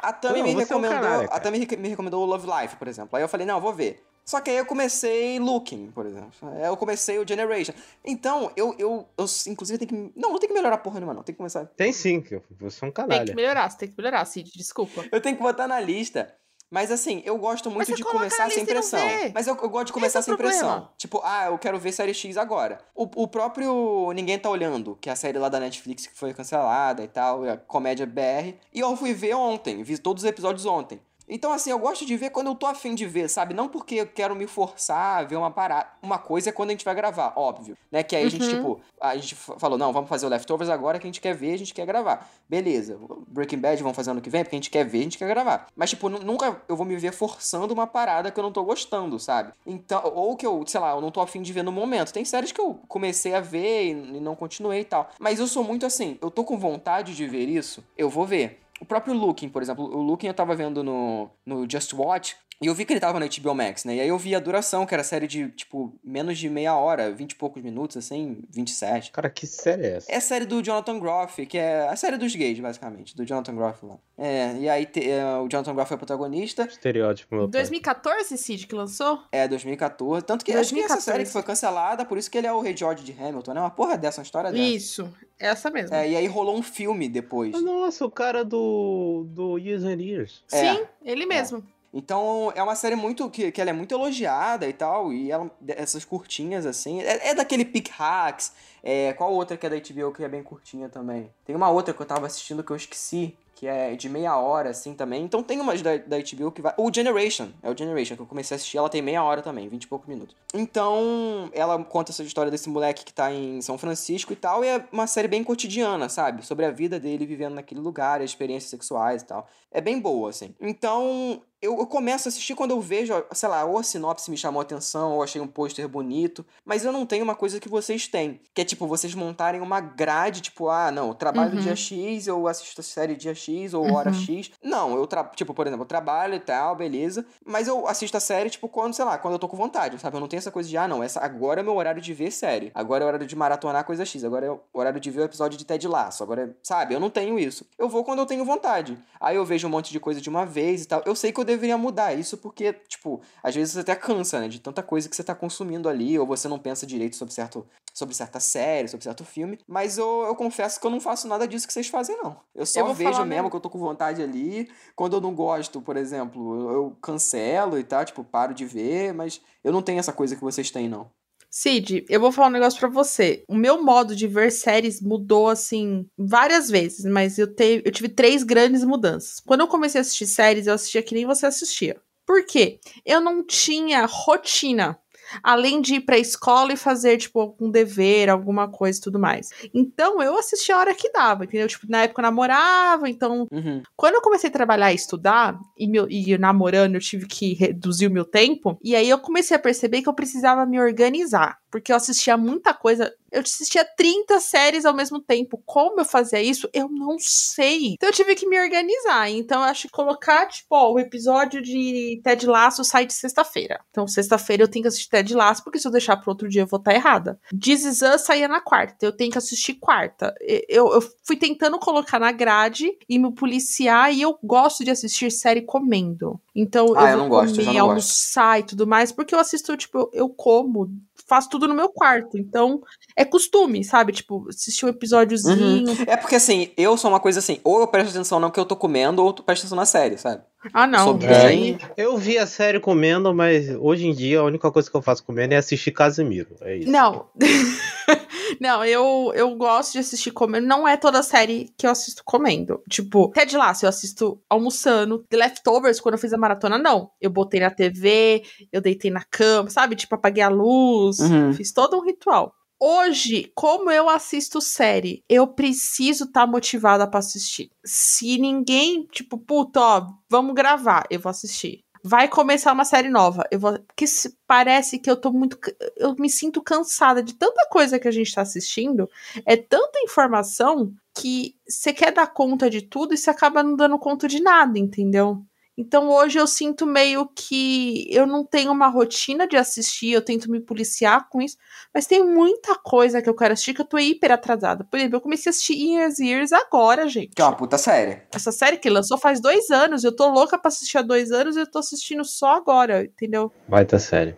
A 0.00 0.12
Tami 0.12 0.38
Não, 0.40 0.46
me 0.46 0.52
você 0.54 0.72
é 0.72 0.76
um 0.76 0.80
recomendou. 0.80 1.00
canalha, 1.08 1.28
a. 1.30 1.40
Tami 1.40 1.66
me 1.78 1.88
recomendou 1.88 2.22
o 2.22 2.26
Love 2.26 2.46
Life, 2.46 2.76
por 2.76 2.86
exemplo. 2.86 3.16
Aí 3.16 3.22
eu 3.22 3.28
falei, 3.28 3.46
não, 3.46 3.56
eu 3.56 3.60
vou 3.60 3.72
ver. 3.72 4.04
Só 4.28 4.42
que 4.42 4.50
aí 4.50 4.58
eu 4.58 4.66
comecei 4.66 5.38
Looking, 5.38 5.90
por 5.90 6.04
exemplo. 6.04 6.30
Aí 6.42 6.66
Eu 6.66 6.76
comecei 6.76 7.18
o 7.18 7.26
Generation. 7.26 7.72
Então, 8.04 8.52
eu, 8.54 8.74
eu, 8.78 9.08
eu 9.16 9.24
inclusive 9.46 9.78
tenho 9.78 9.88
que. 9.88 10.20
Não, 10.20 10.32
não 10.32 10.38
tem 10.38 10.46
que 10.46 10.54
melhorar 10.54 10.76
porra 10.76 11.00
nenhuma, 11.00 11.14
não. 11.14 11.22
Tem 11.22 11.32
que 11.32 11.38
começar. 11.38 11.64
Tem 11.64 11.94
sim, 11.94 12.20
que 12.20 12.38
você 12.60 12.84
é 12.84 12.88
um 12.88 12.90
Tem 12.90 13.06
canalha. 13.06 13.24
que 13.24 13.34
melhorar, 13.34 13.70
você 13.70 13.78
tem 13.78 13.88
que 13.88 13.94
melhorar, 13.96 14.22
Cid, 14.26 14.52
desculpa. 14.54 15.02
Eu 15.10 15.22
tenho 15.22 15.34
que 15.34 15.42
botar 15.42 15.66
na 15.66 15.80
lista. 15.80 16.30
Mas 16.70 16.90
assim, 16.90 17.22
eu 17.24 17.38
gosto 17.38 17.70
muito 17.70 17.94
de 17.94 18.04
começar 18.04 18.50
sem 18.50 18.66
pressão. 18.66 19.00
Mas 19.32 19.46
eu, 19.46 19.56
eu 19.62 19.70
gosto 19.70 19.86
de 19.86 19.92
começar 19.94 20.18
Esse 20.18 20.30
é 20.30 20.34
sem 20.34 20.36
pressão. 20.36 20.90
Tipo, 20.98 21.22
ah, 21.24 21.46
eu 21.46 21.56
quero 21.56 21.78
ver 21.78 21.92
série 21.92 22.12
X 22.12 22.36
agora. 22.36 22.82
O, 22.94 23.08
o 23.22 23.26
próprio 23.26 24.12
Ninguém 24.12 24.38
Tá 24.38 24.50
Olhando, 24.50 24.94
que 25.00 25.08
é 25.08 25.12
a 25.12 25.16
série 25.16 25.38
lá 25.38 25.48
da 25.48 25.58
Netflix 25.58 26.06
que 26.06 26.14
foi 26.14 26.34
cancelada 26.34 27.02
e 27.02 27.08
tal, 27.08 27.46
é 27.46 27.52
a 27.52 27.56
comédia 27.56 28.04
BR. 28.04 28.58
E 28.74 28.80
eu 28.80 28.94
fui 28.94 29.14
ver 29.14 29.32
ontem, 29.32 29.82
vi 29.82 29.96
todos 29.96 30.22
os 30.22 30.28
episódios 30.28 30.66
ontem. 30.66 31.00
Então, 31.28 31.52
assim, 31.52 31.70
eu 31.70 31.78
gosto 31.78 32.06
de 32.06 32.16
ver 32.16 32.30
quando 32.30 32.46
eu 32.48 32.54
tô 32.54 32.66
afim 32.66 32.94
de 32.94 33.06
ver, 33.06 33.28
sabe? 33.28 33.52
Não 33.54 33.68
porque 33.68 33.96
eu 33.96 34.06
quero 34.06 34.34
me 34.34 34.46
forçar 34.46 35.18
a 35.18 35.22
ver 35.24 35.36
uma 35.36 35.50
parada. 35.50 35.88
Uma 36.02 36.18
coisa 36.18 36.48
é 36.48 36.52
quando 36.52 36.70
a 36.70 36.72
gente 36.72 36.84
vai 36.84 36.94
gravar, 36.94 37.32
óbvio. 37.36 37.76
Né? 37.90 38.02
Que 38.02 38.16
aí 38.16 38.24
a 38.26 38.28
gente, 38.30 38.42
Uhum. 38.44 38.48
tipo, 38.48 38.80
a 39.00 39.14
gente 39.16 39.34
falou, 39.34 39.76
não, 39.78 39.92
vamos 39.92 40.08
fazer 40.08 40.26
o 40.26 40.28
Leftovers 40.28 40.70
agora 40.70 40.98
que 40.98 41.06
a 41.06 41.08
gente 41.08 41.20
quer 41.20 41.34
ver, 41.34 41.52
a 41.54 41.58
gente 41.58 41.74
quer 41.74 41.86
gravar. 41.86 42.28
Beleza. 42.48 42.98
Breaking 43.28 43.58
Bad 43.58 43.82
vamos 43.82 43.96
fazer 43.96 44.10
ano 44.10 44.20
que 44.20 44.30
vem, 44.30 44.42
porque 44.42 44.56
a 44.56 44.58
gente 44.58 44.70
quer 44.70 44.84
ver, 44.84 45.00
a 45.00 45.02
gente 45.02 45.18
quer 45.18 45.28
gravar. 45.28 45.66
Mas, 45.76 45.90
tipo, 45.90 46.08
nu- 46.08 46.20
nunca 46.20 46.60
eu 46.68 46.76
vou 46.76 46.86
me 46.86 46.96
ver 46.96 47.12
forçando 47.12 47.72
uma 47.74 47.86
parada 47.86 48.30
que 48.30 48.38
eu 48.38 48.42
não 48.42 48.52
tô 48.52 48.62
gostando, 48.64 49.18
sabe? 49.18 49.52
Então, 49.66 50.02
ou 50.14 50.36
que 50.36 50.46
eu, 50.46 50.64
sei 50.66 50.80
lá, 50.80 50.90
eu 50.92 51.00
não 51.00 51.10
tô 51.10 51.20
afim 51.20 51.42
de 51.42 51.52
ver 51.52 51.62
no 51.62 51.72
momento. 51.72 52.12
Tem 52.12 52.24
séries 52.24 52.52
que 52.52 52.60
eu 52.60 52.78
comecei 52.88 53.34
a 53.34 53.40
ver 53.40 53.88
e 53.90 53.94
não 53.94 54.34
continuei 54.34 54.80
e 54.80 54.84
tal. 54.84 55.10
Mas 55.18 55.38
eu 55.38 55.46
sou 55.46 55.62
muito 55.62 55.84
assim, 55.84 56.18
eu 56.22 56.30
tô 56.30 56.44
com 56.44 56.58
vontade 56.58 57.14
de 57.14 57.26
ver 57.26 57.48
isso, 57.48 57.84
eu 57.96 58.08
vou 58.08 58.24
ver. 58.26 58.60
O 58.80 58.84
próprio 58.84 59.14
Looking, 59.14 59.48
por 59.48 59.62
exemplo, 59.62 59.84
o 59.84 60.02
Looking 60.02 60.28
eu 60.28 60.34
tava 60.34 60.54
vendo 60.54 60.82
no, 60.84 61.30
no 61.44 61.68
Just 61.70 61.92
Watch. 61.92 62.36
E 62.60 62.66
eu 62.66 62.74
vi 62.74 62.84
que 62.84 62.92
ele 62.92 62.98
tava 62.98 63.20
no 63.20 63.26
HBO 63.28 63.54
Max, 63.54 63.84
né? 63.84 63.94
E 63.96 64.00
aí 64.00 64.08
eu 64.08 64.18
vi 64.18 64.34
a 64.34 64.40
duração, 64.40 64.84
que 64.84 64.92
era 64.92 65.04
série 65.04 65.28
de, 65.28 65.48
tipo, 65.50 65.94
menos 66.02 66.36
de 66.36 66.48
meia 66.50 66.74
hora, 66.76 67.08
20 67.12 67.30
e 67.30 67.36
poucos 67.36 67.62
minutos, 67.62 67.96
assim, 67.96 68.42
27. 68.50 69.12
Cara, 69.12 69.30
que 69.30 69.46
série 69.46 69.86
é 69.86 69.96
essa? 69.96 70.10
É 70.12 70.16
a 70.16 70.20
série 70.20 70.44
do 70.44 70.60
Jonathan 70.60 70.98
Groff, 70.98 71.46
que 71.46 71.56
é 71.56 71.86
a 71.88 71.94
série 71.94 72.16
dos 72.16 72.34
gays, 72.34 72.58
basicamente, 72.58 73.14
do 73.16 73.24
Jonathan 73.24 73.54
Groff 73.54 73.86
lá. 73.86 73.96
É, 74.18 74.56
e 74.58 74.68
aí 74.68 74.86
te- 74.86 75.08
é, 75.08 75.24
o 75.36 75.46
Jonathan 75.48 75.72
Groff 75.72 75.92
é 75.92 75.94
o 75.94 75.98
protagonista. 75.98 76.64
Estereótipo, 76.64 77.32
meu 77.36 77.44
pai. 77.44 77.60
2014, 77.60 78.36
Cid, 78.36 78.66
que 78.66 78.74
lançou? 78.74 79.22
É, 79.30 79.46
2014. 79.46 80.24
Tanto 80.24 80.44
que 80.44 80.50
acho 80.50 80.74
que 80.74 80.80
essa 80.80 80.94
2014. 80.94 81.04
série 81.04 81.24
que 81.24 81.30
foi 81.30 81.42
cancelada, 81.44 82.04
por 82.04 82.18
isso 82.18 82.28
que 82.28 82.38
ele 82.38 82.48
é 82.48 82.52
o 82.52 82.60
Rei 82.60 82.76
George 82.76 83.04
de 83.04 83.12
Hamilton, 83.12 83.54
né? 83.54 83.60
Uma 83.60 83.70
porra 83.70 83.96
dessa, 83.96 84.20
uma 84.20 84.24
história 84.24 84.50
dessa. 84.50 84.62
Isso, 84.64 85.08
essa 85.38 85.70
mesmo. 85.70 85.94
É, 85.94 86.08
e 86.10 86.16
aí 86.16 86.26
rolou 86.26 86.56
um 86.58 86.62
filme 86.62 87.08
depois. 87.08 87.52
Nossa, 87.62 88.04
o 88.04 88.10
cara 88.10 88.44
do, 88.44 89.24
do 89.28 89.58
Years 89.58 89.84
and 89.84 90.02
Years. 90.02 90.42
É. 90.50 90.74
Sim, 90.74 90.84
ele 91.04 91.24
mesmo. 91.24 91.62
Então, 91.92 92.52
é 92.54 92.62
uma 92.62 92.74
série 92.74 92.94
muito. 92.94 93.30
que, 93.30 93.50
que 93.50 93.60
ela 93.60 93.70
é 93.70 93.72
muito 93.72 93.94
elogiada 93.94 94.68
e 94.68 94.72
tal. 94.72 95.12
E 95.12 95.30
ela, 95.30 95.50
essas 95.68 96.04
curtinhas, 96.04 96.66
assim. 96.66 97.00
É, 97.00 97.30
é 97.30 97.34
daquele 97.34 97.64
Pick 97.64 97.90
Hacks. 97.90 98.52
É, 98.82 99.12
qual 99.14 99.32
outra 99.32 99.56
que 99.56 99.66
é 99.66 99.70
da 99.70 99.76
HBO 99.76 100.12
que 100.12 100.22
é 100.22 100.28
bem 100.28 100.42
curtinha 100.42 100.88
também? 100.88 101.30
Tem 101.44 101.56
uma 101.56 101.70
outra 101.70 101.92
que 101.92 102.00
eu 102.00 102.06
tava 102.06 102.26
assistindo 102.26 102.62
que 102.62 102.70
eu 102.70 102.76
esqueci. 102.76 103.36
Que 103.54 103.66
é 103.66 103.96
de 103.96 104.08
meia 104.08 104.36
hora, 104.36 104.70
assim, 104.70 104.94
também. 104.94 105.24
Então 105.24 105.42
tem 105.42 105.58
umas 105.58 105.82
da, 105.82 105.96
da 105.96 106.16
HBO 106.18 106.52
que 106.52 106.62
vai. 106.62 106.72
O 106.76 106.94
Generation. 106.94 107.48
É 107.60 107.68
o 107.68 107.76
Generation, 107.76 108.14
que 108.14 108.22
eu 108.22 108.26
comecei 108.26 108.54
a 108.54 108.56
assistir. 108.56 108.78
Ela 108.78 108.88
tem 108.88 109.02
meia 109.02 109.24
hora 109.24 109.42
também, 109.42 109.68
vinte 109.68 109.82
e 109.82 109.88
poucos 109.88 110.06
minutos. 110.08 110.36
Então, 110.54 111.50
ela 111.52 111.82
conta 111.82 112.12
essa 112.12 112.22
história 112.22 112.52
desse 112.52 112.68
moleque 112.68 113.04
que 113.04 113.12
tá 113.12 113.32
em 113.32 113.60
São 113.60 113.76
Francisco 113.76 114.32
e 114.32 114.36
tal. 114.36 114.64
E 114.64 114.68
é 114.68 114.84
uma 114.92 115.08
série 115.08 115.26
bem 115.26 115.42
cotidiana, 115.42 116.08
sabe? 116.08 116.46
Sobre 116.46 116.66
a 116.66 116.70
vida 116.70 117.00
dele 117.00 117.26
vivendo 117.26 117.54
naquele 117.54 117.80
lugar, 117.80 118.20
as 118.20 118.30
experiências 118.30 118.70
sexuais 118.70 119.22
e 119.22 119.24
tal. 119.26 119.48
É 119.72 119.80
bem 119.80 119.98
boa, 119.98 120.30
assim. 120.30 120.54
Então, 120.60 121.42
eu, 121.60 121.78
eu 121.78 121.86
começo 121.86 122.28
a 122.28 122.30
assistir 122.30 122.54
quando 122.54 122.70
eu 122.70 122.80
vejo, 122.80 123.12
sei 123.32 123.48
lá, 123.48 123.64
ou 123.64 123.78
a 123.78 123.82
sinopse 123.82 124.30
me 124.30 124.36
chamou 124.36 124.60
a 124.60 124.62
atenção, 124.62 125.14
ou 125.14 125.22
achei 125.22 125.40
um 125.40 125.46
pôster 125.46 125.88
bonito, 125.88 126.44
mas 126.64 126.84
eu 126.84 126.92
não 126.92 127.04
tenho 127.04 127.24
uma 127.24 127.34
coisa 127.34 127.58
que 127.60 127.68
vocês 127.68 128.06
têm, 128.06 128.40
que 128.54 128.60
é 128.60 128.64
tipo, 128.64 128.86
vocês 128.86 129.14
montarem 129.14 129.60
uma 129.60 129.80
grade, 129.80 130.40
tipo, 130.40 130.68
ah, 130.68 130.90
não, 130.90 131.08
eu 131.08 131.14
trabalho 131.14 131.54
Uhum. 131.54 131.60
dia 131.60 131.74
X, 131.76 132.26
eu 132.26 132.46
assisto 132.46 132.80
a 132.80 132.84
série 132.84 133.16
dia 133.16 133.34
X, 133.34 133.74
ou 133.74 133.90
hora 133.92 134.10
Uhum. 134.10 134.14
X. 134.14 134.50
Não, 134.62 134.94
eu, 134.96 135.08
tipo, 135.34 135.52
por 135.52 135.66
exemplo, 135.66 135.82
eu 135.84 135.88
trabalho 135.88 136.34
e 136.34 136.40
tal, 136.40 136.76
beleza, 136.76 137.26
mas 137.44 137.66
eu 137.66 137.86
assisto 137.88 138.16
a 138.16 138.20
série, 138.20 138.50
tipo, 138.50 138.68
quando, 138.68 138.94
sei 138.94 139.04
lá, 139.04 139.18
quando 139.18 139.34
eu 139.34 139.38
tô 139.38 139.48
com 139.48 139.56
vontade, 139.56 139.98
sabe? 140.00 140.16
Eu 140.16 140.20
não 140.20 140.28
tenho 140.28 140.38
essa 140.38 140.50
coisa 140.50 140.68
de, 140.68 140.76
ah, 140.76 140.86
não, 140.86 141.02
essa, 141.02 141.20
agora 141.20 141.60
é 141.60 141.62
meu 141.62 141.74
horário 141.76 142.00
de 142.00 142.14
ver 142.14 142.30
série, 142.30 142.70
agora 142.74 143.02
é 143.02 143.06
o 143.06 143.08
horário 143.08 143.26
de 143.26 143.34
maratonar 143.36 143.84
coisa 143.84 144.04
X, 144.04 144.22
agora 144.24 144.46
é 144.46 144.50
o 144.50 144.60
horário 144.72 145.00
de 145.00 145.10
ver 145.10 145.20
o 145.20 145.24
episódio 145.24 145.58
de 145.58 145.64
Ted 145.64 145.86
Lasso, 145.88 146.22
agora, 146.22 146.42
é... 146.42 146.48
sabe? 146.62 146.94
Eu 146.94 147.00
não 147.00 147.10
tenho 147.10 147.38
isso. 147.38 147.66
Eu 147.78 147.88
vou 147.88 148.04
quando 148.04 148.20
eu 148.20 148.26
tenho 148.26 148.44
vontade. 148.44 148.98
Aí 149.20 149.36
eu 149.36 149.44
vejo 149.44 149.66
um 149.66 149.70
monte 149.70 149.90
de 149.92 149.98
coisa 149.98 150.20
de 150.20 150.28
uma 150.28 150.46
vez 150.46 150.84
e 150.84 150.88
tal. 150.88 151.02
Eu 151.04 151.14
sei 151.14 151.32
que 151.32 151.40
eu 151.40 151.47
deveria 151.48 151.76
mudar 151.76 152.14
isso 152.14 152.38
porque, 152.38 152.72
tipo, 152.88 153.20
às 153.42 153.54
vezes 153.54 153.74
você 153.74 153.80
até 153.80 153.94
cansa, 153.96 154.40
né? 154.40 154.48
De 154.48 154.60
tanta 154.60 154.82
coisa 154.82 155.08
que 155.08 155.16
você 155.16 155.24
tá 155.24 155.34
consumindo 155.34 155.88
ali, 155.88 156.18
ou 156.18 156.26
você 156.26 156.46
não 156.48 156.58
pensa 156.58 156.86
direito 156.86 157.16
sobre, 157.16 157.34
certo, 157.34 157.66
sobre 157.92 158.14
certa 158.14 158.38
série, 158.38 158.88
sobre 158.88 159.04
certo 159.04 159.24
filme. 159.24 159.58
Mas 159.66 159.98
eu, 159.98 160.22
eu 160.22 160.34
confesso 160.36 160.80
que 160.80 160.86
eu 160.86 160.90
não 160.90 161.00
faço 161.00 161.26
nada 161.26 161.46
disso 161.48 161.66
que 161.66 161.72
vocês 161.72 161.88
fazem, 161.88 162.16
não. 162.18 162.40
Eu 162.54 162.64
só 162.66 162.80
Eu 162.80 162.94
vejo 162.94 163.10
mesmo 163.10 163.26
mesmo. 163.26 163.50
que 163.50 163.56
eu 163.56 163.60
tô 163.60 163.70
com 163.70 163.78
vontade 163.78 164.22
ali. 164.22 164.70
Quando 164.94 165.16
eu 165.16 165.20
não 165.20 165.34
gosto, 165.34 165.80
por 165.80 165.96
exemplo, 165.96 166.60
eu, 166.60 166.70
eu 166.70 166.96
cancelo 167.02 167.78
e 167.78 167.84
tal, 167.84 168.04
tipo, 168.04 168.22
paro 168.22 168.54
de 168.54 168.64
ver, 168.64 169.12
mas 169.14 169.40
eu 169.64 169.72
não 169.72 169.82
tenho 169.82 169.98
essa 169.98 170.12
coisa 170.12 170.36
que 170.36 170.42
vocês 170.42 170.70
têm, 170.70 170.88
não. 170.88 171.10
Cid, 171.50 172.04
eu 172.08 172.20
vou 172.20 172.30
falar 172.30 172.48
um 172.48 172.52
negócio 172.52 172.78
pra 172.78 172.88
você. 172.88 173.44
O 173.48 173.54
meu 173.54 173.82
modo 173.82 174.14
de 174.14 174.26
ver 174.26 174.52
séries 174.52 175.00
mudou, 175.00 175.48
assim, 175.48 176.06
várias 176.16 176.68
vezes, 176.68 177.04
mas 177.06 177.38
eu, 177.38 177.52
te, 177.52 177.82
eu 177.84 177.90
tive 177.90 178.08
três 178.08 178.42
grandes 178.42 178.84
mudanças. 178.84 179.40
Quando 179.40 179.60
eu 179.60 179.68
comecei 179.68 179.98
a 179.98 180.02
assistir 180.02 180.26
séries, 180.26 180.66
eu 180.66 180.74
assistia 180.74 181.02
que 181.02 181.14
nem 181.14 181.26
você 181.26 181.46
assistia. 181.46 182.00
Por 182.26 182.44
quê? 182.44 182.78
Eu 183.06 183.20
não 183.22 183.42
tinha 183.42 184.04
rotina. 184.04 184.98
Além 185.42 185.80
de 185.80 185.96
ir 185.96 186.00
pra 186.00 186.18
escola 186.18 186.72
e 186.72 186.76
fazer, 186.76 187.16
tipo, 187.18 187.40
algum 187.40 187.70
dever, 187.70 188.28
alguma 188.30 188.68
coisa 188.68 188.98
e 188.98 189.02
tudo 189.02 189.18
mais. 189.18 189.50
Então, 189.74 190.22
eu 190.22 190.36
assistia 190.38 190.76
a 190.76 190.78
hora 190.78 190.94
que 190.94 191.10
dava, 191.12 191.44
entendeu? 191.44 191.68
Tipo, 191.68 191.86
na 191.88 192.02
época 192.02 192.20
eu 192.20 192.24
namorava, 192.24 193.08
então 193.08 193.46
Uhum. 193.50 193.82
quando 193.96 194.14
eu 194.14 194.22
comecei 194.22 194.48
a 194.50 194.52
trabalhar 194.52 194.92
e 194.92 194.96
estudar, 194.96 195.58
e, 195.76 195.86
meu, 195.88 196.06
e 196.10 196.36
namorando, 196.38 196.94
eu 196.94 197.00
tive 197.00 197.26
que 197.26 197.54
reduzir 197.54 198.06
o 198.06 198.10
meu 198.10 198.24
tempo. 198.24 198.78
E 198.82 198.94
aí 198.96 199.08
eu 199.08 199.18
comecei 199.18 199.56
a 199.56 199.60
perceber 199.60 200.02
que 200.02 200.08
eu 200.08 200.14
precisava 200.14 200.64
me 200.66 200.80
organizar. 200.80 201.58
Porque 201.70 201.92
eu 201.92 201.96
assistia 201.96 202.36
muita 202.36 202.72
coisa 202.72 203.12
Eu 203.32 203.40
assistia 203.40 203.84
30 203.84 204.40
séries 204.40 204.84
ao 204.84 204.94
mesmo 204.94 205.20
tempo. 205.20 205.62
Como 205.64 206.00
eu 206.00 206.04
fazia 206.04 206.42
isso? 206.42 206.68
Eu 206.72 206.88
não 206.88 207.16
sei. 207.18 207.94
Então 207.94 208.08
eu 208.08 208.12
tive 208.12 208.34
que 208.34 208.46
me 208.46 208.58
organizar. 208.58 209.30
Então 209.30 209.60
eu 209.62 209.68
acho 209.68 209.82
que 209.88 209.92
colocar, 209.92 210.46
tipo, 210.46 210.66
ó, 210.74 210.92
o 210.92 210.98
episódio 210.98 211.60
de 211.62 212.20
Ted 212.24 212.46
Laço 212.46 212.82
sai 212.84 213.06
de 213.06 213.12
sexta-feira. 213.14 213.80
Então 213.90 214.06
sexta-feira 214.06 214.62
eu 214.62 214.68
tenho 214.68 214.82
que 214.82 214.88
assistir 214.88 215.08
Ted 215.10 215.34
Laço, 215.34 215.62
porque 215.64 215.78
se 215.78 215.86
eu 215.86 215.92
deixar 215.92 216.16
pro 216.16 216.30
outro 216.30 216.48
dia 216.48 216.62
eu 216.62 216.66
vou 216.66 216.78
estar 216.78 216.94
errada. 216.94 217.38
This 217.50 217.84
Is 217.84 218.02
Us 218.02 218.22
saía 218.22 218.48
na 218.48 218.60
quarta. 218.60 219.04
Eu 219.04 219.12
tenho 219.12 219.30
que 219.30 219.38
assistir 219.38 219.74
quarta. 219.74 220.34
Eu, 220.68 220.92
eu 220.92 221.00
fui 221.24 221.36
tentando 221.36 221.78
colocar 221.78 222.18
na 222.18 222.32
grade 222.32 222.90
e 223.08 223.18
me 223.18 223.32
policiar. 223.34 224.12
E 224.12 224.22
eu 224.22 224.38
gosto 224.42 224.84
de 224.84 224.90
assistir 224.90 225.30
série 225.30 225.62
comendo. 225.62 226.40
Então 226.54 226.94
Ah, 226.96 227.10
eu 227.10 227.18
eu 227.18 227.18
não 227.18 227.28
gosto, 227.28 227.60
eu 227.60 227.64
comer, 227.64 227.64
já 227.64 227.72
não 227.72 227.80
gosto. 227.80 227.90
almoçar 227.90 228.60
e 228.60 228.62
tudo 228.64 228.86
mais, 228.86 229.12
porque 229.12 229.34
eu 229.34 229.38
assisto, 229.38 229.76
tipo, 229.76 229.98
eu, 229.98 230.10
eu 230.12 230.28
como, 230.28 230.88
faço 231.28 231.48
tudo 231.48 231.68
no 231.68 231.74
meu 231.74 231.88
quarto. 231.88 232.38
Então, 232.38 232.80
é 233.16 233.24
costume, 233.24 233.84
sabe? 233.84 234.12
Tipo, 234.12 234.46
assistir 234.48 234.86
um 234.86 234.88
episódiozinho. 234.88 235.96
É 236.06 236.16
porque 236.16 236.36
assim, 236.36 236.70
eu 236.76 236.96
sou 236.96 237.10
uma 237.10 237.20
coisa 237.20 237.38
assim, 237.38 237.60
ou 237.62 237.80
eu 237.80 237.86
presto 237.86 238.10
atenção 238.10 238.40
no 238.40 238.50
que 238.50 238.58
eu 238.58 238.64
tô 238.64 238.74
comendo, 238.74 239.22
ou 239.22 239.32
tu 239.32 239.42
presta 239.42 239.64
atenção 239.64 239.76
na 239.76 239.86
série, 239.86 240.16
sabe? 240.16 240.42
Ah, 240.72 240.86
não. 240.86 241.04
Sou 241.04 241.18
É, 241.22 241.78
eu 241.96 242.16
vi 242.18 242.36
a 242.36 242.46
série 242.46 242.80
comendo, 242.80 243.32
mas 243.32 243.68
hoje 243.78 244.06
em 244.06 244.12
dia 244.12 244.40
a 244.40 244.44
única 244.44 244.70
coisa 244.72 244.90
que 244.90 244.96
eu 244.96 245.02
faço 245.02 245.22
comendo 245.22 245.54
é 245.54 245.56
assistir 245.56 245.92
Casimiro. 245.92 246.56
É 246.62 246.78
isso. 246.78 246.90
Não. 246.90 247.26
não, 248.60 248.84
eu, 248.84 249.32
eu 249.34 249.54
gosto 249.56 249.92
de 249.92 249.98
assistir 249.98 250.30
comendo. 250.30 250.66
Não 250.66 250.86
é 250.86 250.96
toda 250.96 251.22
série 251.22 251.72
que 251.76 251.86
eu 251.86 251.90
assisto 251.90 252.22
comendo. 252.24 252.82
Tipo, 252.88 253.30
Ted 253.30 253.56
Lasso 253.56 253.84
eu 253.84 253.88
assisto 253.88 254.40
almoçando. 254.48 255.24
The 255.28 255.36
Leftovers, 255.36 256.00
quando 256.00 256.14
eu 256.14 256.20
fiz 256.20 256.32
a 256.32 256.38
maratona, 256.38 256.78
não. 256.78 257.10
Eu 257.20 257.30
botei 257.30 257.60
na 257.60 257.70
TV, 257.70 258.42
eu 258.72 258.80
deitei 258.80 259.10
na 259.10 259.24
cama, 259.24 259.70
sabe? 259.70 259.96
Tipo, 259.96 260.14
apaguei 260.14 260.42
a 260.42 260.48
luz. 260.48 261.18
Uhum. 261.20 261.52
Fiz 261.52 261.72
todo 261.72 261.96
um 261.96 262.04
ritual. 262.04 262.54
Hoje, 262.80 263.50
como 263.56 263.90
eu 263.90 264.08
assisto 264.08 264.60
série, 264.60 265.24
eu 265.28 265.48
preciso 265.48 266.24
estar 266.24 266.46
motivada 266.46 267.08
pra 267.08 267.18
assistir. 267.18 267.70
Se 267.84 268.38
ninguém, 268.38 269.04
tipo, 269.10 269.36
puta, 269.36 269.80
ó, 269.80 270.06
vamos 270.30 270.54
gravar, 270.54 271.04
eu 271.10 271.18
vou 271.18 271.28
assistir. 271.28 271.80
Vai 272.08 272.26
começar 272.26 272.72
uma 272.72 272.86
série 272.86 273.10
nova, 273.10 273.46
eu 273.50 273.60
vou. 273.60 273.78
Porque 273.80 274.06
parece 274.46 274.98
que 274.98 275.10
eu 275.10 275.16
tô 275.16 275.30
muito. 275.30 275.58
Eu 275.94 276.14
me 276.18 276.30
sinto 276.30 276.62
cansada 276.62 277.22
de 277.22 277.34
tanta 277.34 277.68
coisa 277.70 277.98
que 277.98 278.08
a 278.08 278.10
gente 278.10 278.34
tá 278.34 278.40
assistindo. 278.40 279.10
É 279.44 279.58
tanta 279.58 279.98
informação 280.00 280.90
que 281.14 281.54
você 281.68 281.92
quer 281.92 282.10
dar 282.10 282.28
conta 282.28 282.70
de 282.70 282.80
tudo 282.80 283.12
e 283.12 283.18
você 283.18 283.28
acaba 283.28 283.62
não 283.62 283.76
dando 283.76 283.98
conta 283.98 284.26
de 284.26 284.40
nada, 284.40 284.78
entendeu? 284.78 285.44
Então 285.80 286.10
hoje 286.10 286.40
eu 286.40 286.46
sinto 286.48 286.84
meio 286.84 287.30
que 287.36 288.04
eu 288.10 288.26
não 288.26 288.44
tenho 288.44 288.72
uma 288.72 288.88
rotina 288.88 289.46
de 289.46 289.56
assistir, 289.56 290.10
eu 290.10 290.20
tento 290.20 290.50
me 290.50 290.58
policiar 290.58 291.28
com 291.28 291.40
isso, 291.40 291.56
mas 291.94 292.04
tem 292.04 292.26
muita 292.26 292.74
coisa 292.74 293.22
que 293.22 293.30
eu 293.30 293.36
quero 293.36 293.52
assistir 293.52 293.74
que 293.74 293.80
eu 293.80 293.86
tô 293.86 293.96
hiper 293.96 294.32
atrasada. 294.32 294.82
Por 294.82 294.98
exemplo, 294.98 295.18
eu 295.18 295.20
comecei 295.20 295.48
a 295.48 295.50
assistir 295.50 295.74
Years 295.74 296.18
Years 296.18 296.52
agora, 296.52 297.06
gente. 297.06 297.28
Que 297.28 297.40
é 297.40 297.44
uma 297.44 297.54
puta 297.54 297.78
série. 297.78 298.22
Essa 298.34 298.50
série 298.50 298.78
que 298.78 298.90
lançou 298.90 299.16
faz 299.16 299.40
dois 299.40 299.70
anos, 299.70 300.02
eu 300.02 300.10
tô 300.10 300.28
louca 300.28 300.58
pra 300.58 300.66
assistir 300.66 300.98
há 300.98 301.02
dois 301.02 301.30
anos 301.30 301.56
e 301.56 301.60
eu 301.60 301.70
tô 301.70 301.78
assistindo 301.78 302.24
só 302.24 302.56
agora, 302.56 303.04
entendeu? 303.04 303.52
Baita 303.68 304.00
série. 304.00 304.34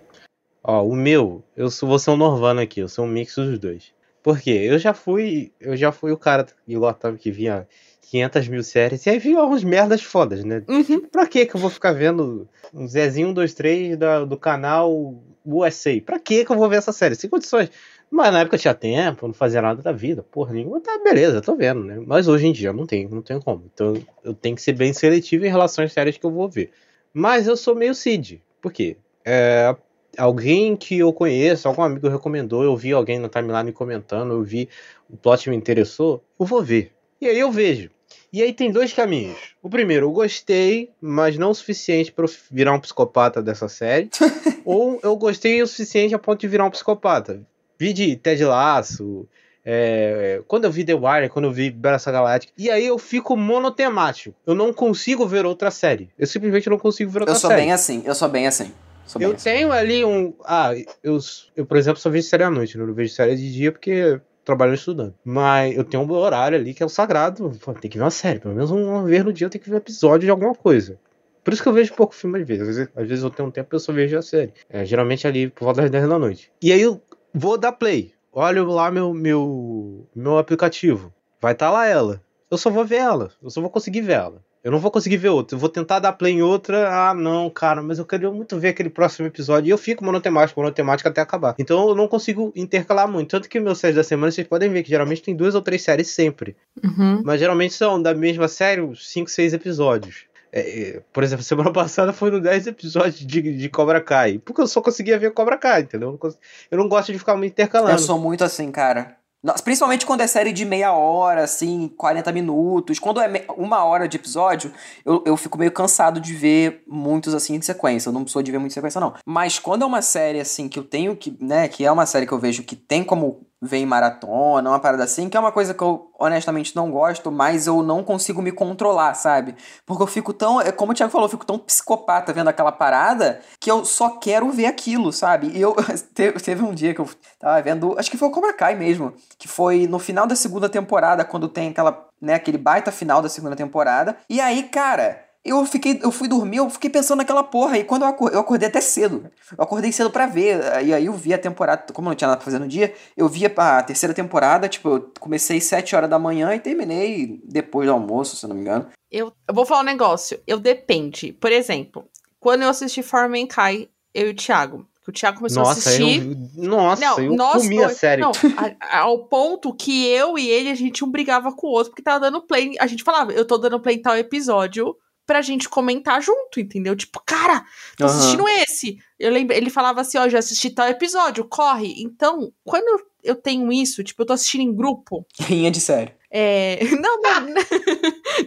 Ó, 0.63 0.83
o 0.83 0.95
meu, 0.95 1.43
eu 1.57 1.71
sou, 1.71 1.89
vou 1.89 1.99
ser 1.99 2.11
um 2.11 2.19
Norvana 2.19 2.61
aqui, 2.61 2.81
eu 2.81 2.89
sou 2.89 3.07
um 3.07 3.09
mix 3.09 3.35
dos 3.35 3.59
dois. 3.59 3.95
Por 4.23 4.39
quê? 4.39 4.51
Eu 4.51 4.79
já 4.79 4.93
fui, 4.93 5.55
eu 5.59 5.75
já 5.75 5.91
fui 5.91 6.13
o 6.13 6.19
cara 6.19 6.47
igual 6.69 6.91
Otávio 6.91 7.19
que 7.19 7.31
vinha 7.31 7.67
500 8.03 8.49
mil 8.49 8.63
séries, 8.63 9.07
e 9.07 9.11
aí 9.11 9.19
vinha 9.19 9.43
uns 9.45 9.63
merdas 9.63 10.03
fodas, 10.03 10.45
né? 10.45 10.63
Uhum. 10.69 11.01
Pra 11.09 11.27
que 11.27 11.47
que 11.47 11.55
eu 11.55 11.61
vou 11.61 11.71
ficar 11.71 11.93
vendo 11.93 12.49
um 12.75 12.87
Zezinho 12.87 13.29
123 13.29 13.97
da, 13.97 14.25
do 14.25 14.37
canal 14.37 15.23
USA? 15.45 16.01
Pra 16.05 16.19
que 16.19 16.45
que 16.45 16.51
eu 16.51 16.57
vou 16.57 16.69
ver 16.69 16.77
essa 16.77 16.93
série? 16.93 17.15
Sem 17.15 17.31
condições. 17.31 17.71
Mas 18.11 18.33
na 18.33 18.41
época 18.41 18.57
eu 18.57 18.61
tinha 18.61 18.75
tempo, 18.75 19.27
não 19.29 19.35
fazia 19.35 19.63
nada 19.63 19.81
da 19.81 19.93
vida, 19.93 20.25
porra 20.25 20.53
nenhuma, 20.53 20.81
tá 20.81 20.99
beleza, 20.99 21.41
tô 21.41 21.55
vendo, 21.55 21.85
né? 21.85 22.03
Mas 22.05 22.27
hoje 22.27 22.47
em 22.47 22.53
dia 22.53 22.73
não 22.73 22.85
tem, 22.85 23.09
não 23.09 23.23
tem 23.23 23.41
como. 23.41 23.71
Então 23.73 23.95
eu 24.25 24.35
tenho 24.35 24.57
que 24.57 24.63
ser 24.63 24.73
bem 24.73 24.93
seletivo 24.93 25.47
em 25.47 25.51
relação 25.51 25.85
às 25.85 25.93
séries 25.93 26.19
que 26.19 26.27
eu 26.27 26.31
vou 26.31 26.49
ver. 26.49 26.73
Mas 27.15 27.47
eu 27.47 27.57
sou 27.57 27.75
meio 27.75 27.95
Cid. 27.95 28.43
Por 28.61 28.73
quê? 28.73 28.97
É, 29.25 29.75
alguém 30.19 30.77
que 30.77 30.99
eu 30.99 31.13
conheço, 31.13 31.69
algum 31.69 31.83
amigo 31.83 32.09
recomendou, 32.09 32.65
eu 32.65 32.77
vi 32.77 32.93
alguém 32.93 33.19
na 33.21 33.29
timeline 33.29 33.73
comentando, 33.73 34.33
eu 34.33 34.43
vi 34.43 34.69
o 35.09 35.17
plot 35.17 35.49
me 35.49 35.57
interessou, 35.57 36.23
eu 36.39 36.47
vou 36.47 36.63
ver. 36.63 36.93
E 37.21 37.29
aí 37.29 37.39
eu 37.39 37.51
vejo. 37.51 37.91
E 38.33 38.43
aí 38.43 38.53
tem 38.53 38.71
dois 38.71 38.93
caminhos. 38.93 39.37
O 39.63 39.69
primeiro, 39.69 40.07
eu 40.07 40.13
gostei, 40.13 40.91
mas 41.01 41.37
não 41.37 41.51
o 41.51 41.55
suficiente 41.55 42.13
pra 42.13 42.25
eu 42.25 42.31
virar 42.51 42.73
um 42.73 42.81
psicopata 42.81 43.43
dessa 43.43 43.69
série. 43.69 44.09
ou 44.65 45.01
eu 45.03 45.17
gostei 45.17 45.61
o 45.63 45.67
suficiente 45.67 46.15
a 46.15 46.19
ponto 46.19 46.41
de 46.41 46.49
virar 46.49 46.65
um 46.65 46.71
psicopata. 46.71 47.43
Vi 47.79 47.93
de 47.93 48.15
Ted 48.17 48.45
Lasso, 48.45 49.27
é, 49.65 50.43
quando 50.47 50.65
eu 50.65 50.71
vi 50.71 50.85
The 50.85 50.95
Wire, 50.95 51.29
quando 51.29 51.47
eu 51.47 51.53
vi 51.53 51.71
Battlestar 51.71 52.15
Galactica. 52.15 52.53
E 52.57 52.71
aí 52.71 52.87
eu 52.87 52.99
fico 52.99 53.37
monotemático. 53.37 54.35
Eu 54.47 54.55
não 54.55 54.73
consigo 54.73 55.27
ver 55.27 55.45
outra 55.45 55.71
série. 55.71 56.09
Eu 56.19 56.27
simplesmente 56.27 56.71
não 56.71 56.79
consigo 56.79 57.11
ver 57.11 57.21
outra 57.21 57.35
Eu 57.35 57.39
sou 57.39 57.51
série. 57.51 57.63
bem 57.63 57.73
assim, 57.73 58.03
eu 58.05 58.15
sou 58.15 58.29
bem 58.29 58.47
assim. 58.47 58.73
Sou 59.07 59.19
bem 59.19 59.29
Eu 59.29 59.35
assim. 59.35 59.45
tenho 59.45 59.73
ali 59.73 60.05
um. 60.05 60.33
Ah, 60.45 60.71
eu, 61.03 61.19
eu, 61.57 61.67
por 61.67 61.77
exemplo, 61.77 62.01
só 62.01 62.09
vejo 62.09 62.29
série 62.29 62.45
à 62.45 62.51
noite, 62.51 62.77
né? 62.77 62.85
eu 62.85 62.87
não 62.87 62.95
vejo 62.95 63.13
série 63.13 63.37
de 63.37 63.53
dia 63.53 63.73
porque 63.73 64.21
trabalho 64.51 64.75
estudando. 64.75 65.15
Mas 65.25 65.77
eu 65.77 65.85
tenho 65.85 66.03
um 66.03 66.11
horário 66.13 66.59
ali 66.59 66.75
que 66.75 66.83
é 66.83 66.87
o 66.87 66.89
sagrado. 66.89 67.51
Tem 67.81 67.91
que 67.91 67.97
ver 67.97 68.05
uma 68.05 68.11
série. 68.11 68.41
Pelo 68.41 68.55
menos 68.55 68.71
uma 68.71 69.05
vez 69.05 69.25
no 69.25 69.33
dia 69.33 69.47
eu 69.47 69.51
tenho 69.51 69.63
que 69.63 69.71
ver 69.71 69.77
um 69.77 69.79
episódio 69.79 70.27
de 70.27 70.31
alguma 70.31 70.55
coisa. 70.55 70.99
Por 71.43 71.55
isso 71.55 71.63
que 71.63 71.69
eu 71.69 71.73
vejo 71.73 71.95
pouco 71.95 72.15
filme 72.15 72.41
às 72.41 72.47
vezes. 72.47 72.69
Às 72.69 72.77
vezes, 72.77 72.93
às 72.95 73.09
vezes 73.09 73.25
eu 73.25 73.31
tenho 73.31 73.49
um 73.49 73.53
tempo 73.53 73.69
e 73.73 73.77
eu 73.77 73.81
só 73.81 73.93
vejo 73.93 74.19
a 74.19 74.23
série. 74.23 74.53
É, 74.69 74.85
geralmente 74.85 75.27
ali 75.27 75.49
por 75.49 75.65
volta 75.65 75.83
das 75.83 75.91
10 75.91 76.09
da 76.09 76.19
noite. 76.19 76.53
E 76.61 76.73
aí 76.73 76.81
eu 76.81 77.01
vou 77.33 77.57
dar 77.57 77.73
play. 77.73 78.13
Olho 78.33 78.67
lá 78.67 78.91
meu, 78.91 79.13
meu, 79.15 80.07
meu 80.15 80.39
aplicativo. 80.39 81.13
Vai 81.41 81.53
estar 81.53 81.71
lá 81.71 81.87
ela. 81.87 82.23
Eu 82.51 82.59
só 82.59 82.71
vou 82.71 82.85
ver 82.85 82.97
ela. 82.97 83.31
Eu 83.43 83.51
só 83.51 83.61
vou 83.61 83.71
conseguir 83.71 84.03
ver 84.03 84.15
ela. 84.15 84.43
Eu 84.63 84.71
não 84.71 84.79
vou 84.79 84.91
conseguir 84.91 85.17
ver 85.17 85.31
outra. 85.31 85.57
Eu 85.57 85.61
vou 85.61 85.69
tentar 85.69 85.99
dar 85.99 86.13
play 86.13 86.35
em 86.35 86.43
outra. 86.43 86.89
Ah, 86.91 87.15
não, 87.15 87.49
cara, 87.49 87.83
mas 87.83 87.99
eu 87.99 88.05
queria 88.05 88.31
muito 88.31 88.59
ver 88.59 88.69
aquele 88.69 88.91
próximo 88.91 89.27
episódio. 89.27 89.69
E 89.69 89.71
eu 89.71 89.79
fico 89.79 90.05
monotemático, 90.05 90.61
monotemático 90.61 91.09
até 91.09 91.21
acabar. 91.21 91.55
Então 91.59 91.89
eu 91.89 91.95
não 91.95 92.07
consigo 92.07 92.53
intercalar 92.55 93.09
muito. 93.09 93.31
Tanto 93.31 93.49
que 93.49 93.59
meus 93.59 93.79
séries 93.79 93.97
da 93.97 94.05
semana, 94.05 94.31
vocês 94.31 94.47
podem 94.47 94.71
ver 94.71 94.83
que 94.83 94.91
geralmente 94.91 95.23
tem 95.23 95.35
duas 95.35 95.55
ou 95.55 95.63
três 95.63 95.83
séries 95.83 96.09
sempre. 96.09 96.57
Uhum. 96.85 97.23
Mas 97.25 97.41
geralmente 97.41 97.73
são 97.73 98.01
da 98.01 98.15
mesma 98.15 98.49
série, 98.49 98.83
uns 98.83 99.09
5, 99.09 99.31
6 99.31 99.55
episódios. 99.55 100.31
É, 100.53 100.61
é, 100.61 101.03
por 101.13 101.23
exemplo, 101.23 101.43
semana 101.45 101.73
passada 101.73 102.13
foi 102.13 102.31
no 102.31 102.41
10 102.41 102.67
episódios 102.67 103.21
de, 103.21 103.41
de 103.41 103.69
Cobra 103.71 104.01
Kai. 104.01 104.39
Porque 104.39 104.61
eu 104.61 104.67
só 104.67 104.83
conseguia 104.83 105.19
ver 105.19 105.33
Cobra 105.33 105.57
Kai, 105.57 105.83
entendeu? 105.83 106.19
Eu 106.23 106.29
não, 106.31 106.37
eu 106.73 106.79
não 106.79 106.89
gosto 106.89 107.13
de 107.13 107.19
ficar 107.19 107.37
me 107.37 107.47
intercalando. 107.47 107.93
Eu 107.93 107.99
sou 107.99 108.19
muito 108.19 108.45
assim, 108.45 108.71
cara. 108.71 109.17
Principalmente 109.65 110.05
quando 110.05 110.21
é 110.21 110.27
série 110.27 110.53
de 110.53 110.65
meia 110.65 110.93
hora, 110.93 111.45
assim, 111.45 111.89
40 111.97 112.31
minutos. 112.33 112.99
Quando 112.99 113.21
é 113.21 113.45
uma 113.57 113.85
hora 113.85 114.07
de 114.07 114.17
episódio, 114.17 114.73
eu, 115.05 115.23
eu 115.27 115.37
fico 115.37 115.57
meio 115.57 115.73
cansado 115.73 116.21
de 116.21 116.35
ver 116.35 116.83
muitos, 116.87 117.35
assim, 117.35 117.59
de 117.59 117.65
sequência. 117.65 118.11
Eu 118.11 118.13
não 118.13 118.27
sou 118.27 118.43
de 118.43 118.53
ver 118.53 118.59
muito 118.59 118.75
sequência, 118.75 119.01
não. 119.01 119.15
Mas 119.27 119.59
quando 119.59 119.83
é 119.83 119.87
uma 119.87 120.03
série, 120.03 120.41
assim, 120.41 120.69
que 120.69 120.79
eu 120.79 120.85
tenho 120.85 121.17
que, 121.17 121.37
né, 121.41 121.69
que 121.69 121.85
é 121.85 121.91
uma 121.91 122.05
série 122.05 122.27
que 122.27 122.33
eu 122.33 122.39
vejo 122.39 122.63
que 122.63 122.77
tem 122.77 123.03
como 123.03 123.47
ver 123.61 123.79
em 123.79 123.87
maratona, 123.87 124.71
uma 124.71 124.79
parada 124.79 125.05
assim, 125.05 125.29
que 125.29 125.37
é 125.37 125.41
uma 125.41 125.53
coisa 125.53 125.75
que 125.75 125.83
eu 125.83 126.11
honestamente 126.19 126.75
não 126.75 126.91
gosto, 126.91 127.31
mas 127.31 127.67
eu 127.67 127.83
não 127.83 128.03
consigo 128.03 128.41
me 128.41 128.51
controlar, 128.51 129.15
sabe? 129.15 129.55
Porque 129.85 130.03
eu 130.03 130.07
fico 130.07 130.33
tão, 130.33 130.61
é 130.61 130.73
como 130.73 130.93
o 130.93 130.95
Thiago 130.95 131.13
falou, 131.13 131.27
eu 131.27 131.31
fico 131.31 131.45
tão 131.45 131.59
psicopata 131.59 132.33
vendo 132.33 132.49
aquela 132.49 132.73
parada 132.73 133.41
que 133.59 133.71
eu 133.71 133.85
só 133.85 134.11
quero 134.11 134.51
ver 134.51 134.67
aquilo, 134.67 135.13
sabe? 135.13 135.49
E 135.55 135.61
eu 135.61 135.77
teve 136.15 136.63
um 136.63 136.73
dia 136.73 136.95
que 136.95 137.01
eu 137.01 137.09
tava 137.39 137.61
vendo, 137.61 137.99
acho 137.99 138.11
que 138.11 138.17
foi 138.17 138.29
o 138.29 138.33
Cobra 138.33 138.53
Kai 138.55 138.75
mesmo, 138.75 139.13
que 139.39 139.47
foi 139.47 139.87
no 139.87 139.99
final 139.99 140.27
da 140.27 140.35
segunda 140.35 140.69
temporada, 140.69 141.25
quando 141.25 141.49
tem 141.49 141.69
aquela, 141.69 142.09
né, 142.21 142.35
aquele 142.35 142.59
baita 142.59 142.91
final 142.91 143.21
da 143.21 143.29
segunda 143.29 143.55
temporada. 143.55 144.17
E 144.29 144.41
aí, 144.41 144.65
cara, 144.65 145.30
eu 145.45 145.65
fiquei, 145.65 145.99
eu 146.03 146.11
fui 146.13 146.29
dormir, 146.29 146.59
eu 146.59 146.69
fiquei 146.69 146.91
pensando 146.91 147.19
naquela 147.19 147.43
porra. 147.43 147.79
E 147.79 147.85
quando 147.85 148.03
eu 148.03 148.09
acordei, 148.09 148.37
eu 148.37 148.41
acordei 148.43 148.69
até 148.69 148.81
cedo. 148.81 149.31
Eu 149.57 149.65
acordei 149.65 149.91
cedo 149.91 150.11
pra 150.11 150.27
ver. 150.27 150.61
E 150.85 150.93
aí 150.93 151.07
eu 151.07 151.13
vi 151.15 151.33
a 151.33 151.39
temporada, 151.39 151.93
como 151.93 152.09
eu 152.09 152.11
não 152.11 152.17
tinha 152.17 152.29
nada 152.29 152.39
pra 152.39 152.45
fazer 152.45 152.59
no 152.59 152.69
dia, 152.69 152.93
eu 153.17 153.29
vi 153.29 153.47
a 153.47 153.83
terceira 153.83 154.15
temporada, 154.15 154.69
tipo, 154.69 154.89
eu 154.89 155.13
comecei 155.19 155.61
7 155.61 155.97
horas 155.97 156.11
da 156.11 156.19
manhã 156.19 156.55
e 156.55 156.61
terminei 156.61 157.41
depois 157.45 157.87
do 157.89 157.93
almoço, 157.93 158.37
se 158.37 158.45
eu 158.45 158.49
não 158.49 158.57
me 158.57 158.63
engano. 158.63 158.87
Eu, 159.11 159.33
eu 159.49 159.55
vou 159.55 159.65
falar 159.65 159.81
um 159.81 159.85
negócio. 159.85 160.39
Eu 160.47 160.59
depende. 160.59 161.33
Por 161.33 161.51
exemplo, 161.51 162.05
quando 162.39 162.63
eu 162.63 162.69
assisti 162.69 163.03
Formen 163.03 163.47
Kai, 163.47 163.89
eu 164.15 164.29
e 164.29 164.31
o 164.31 164.35
Thiago. 164.35 164.87
que 165.03 165.11
O 165.11 165.13
Thiago 165.13 165.39
começou 165.39 165.63
a 165.63 165.67
Nossa, 165.67 165.89
assistir. 165.89 166.21
eu, 166.57 166.63
nossa, 166.69 167.01
Não, 167.05 167.19
eu 167.19 167.35
nós 167.35 167.63
comi 167.63 167.79
a 167.83 167.87
dois- 167.87 167.97
série. 167.97 168.21
Não, 168.23 168.31
a- 168.31 168.77
a- 168.99 168.99
ao 169.01 169.25
ponto 169.27 169.75
que 169.75 170.07
eu 170.07 170.39
e 170.39 170.49
ele, 170.49 170.71
a 170.71 170.75
gente 170.75 171.03
um 171.05 171.11
brigava 171.11 171.51
com 171.53 171.67
o 171.67 171.71
outro, 171.71 171.91
porque 171.91 172.03
tava 172.03 172.21
dando 172.21 172.43
play. 172.43 172.75
A 172.79 172.87
gente 172.87 173.03
falava, 173.03 173.33
eu 173.33 173.45
tô 173.47 173.57
dando 173.57 173.81
play 173.81 173.97
em 173.97 174.03
tal 174.03 174.17
episódio 174.17 174.95
pra 175.31 175.43
gente 175.43 175.69
comentar 175.69 176.21
junto, 176.21 176.59
entendeu? 176.59 176.97
Tipo, 176.97 177.23
cara, 177.25 177.65
tô 177.97 178.05
assistindo 178.05 178.49
esse. 178.49 178.99
Eu 179.17 179.31
lembro, 179.31 179.55
ele 179.57 179.71
falava 179.71 180.01
assim, 180.01 180.19
ó, 180.19 180.29
já 180.29 180.41
assisti 180.41 180.71
tal 180.71 180.89
episódio, 180.89 181.45
corre. 181.45 182.03
Então, 182.03 182.53
quando 182.65 183.01
eu 183.23 183.37
tenho 183.37 183.73
isso, 183.73 184.03
tipo, 184.03 184.21
eu 184.23 184.27
tô 184.27 184.33
assistindo 184.33 184.63
em 184.63 184.75
grupo, 184.75 185.25
Rinha 185.39 185.71
de 185.71 185.81
série. 185.81 186.13
é... 186.33 186.81
Não, 187.01 187.21
não, 187.23 187.47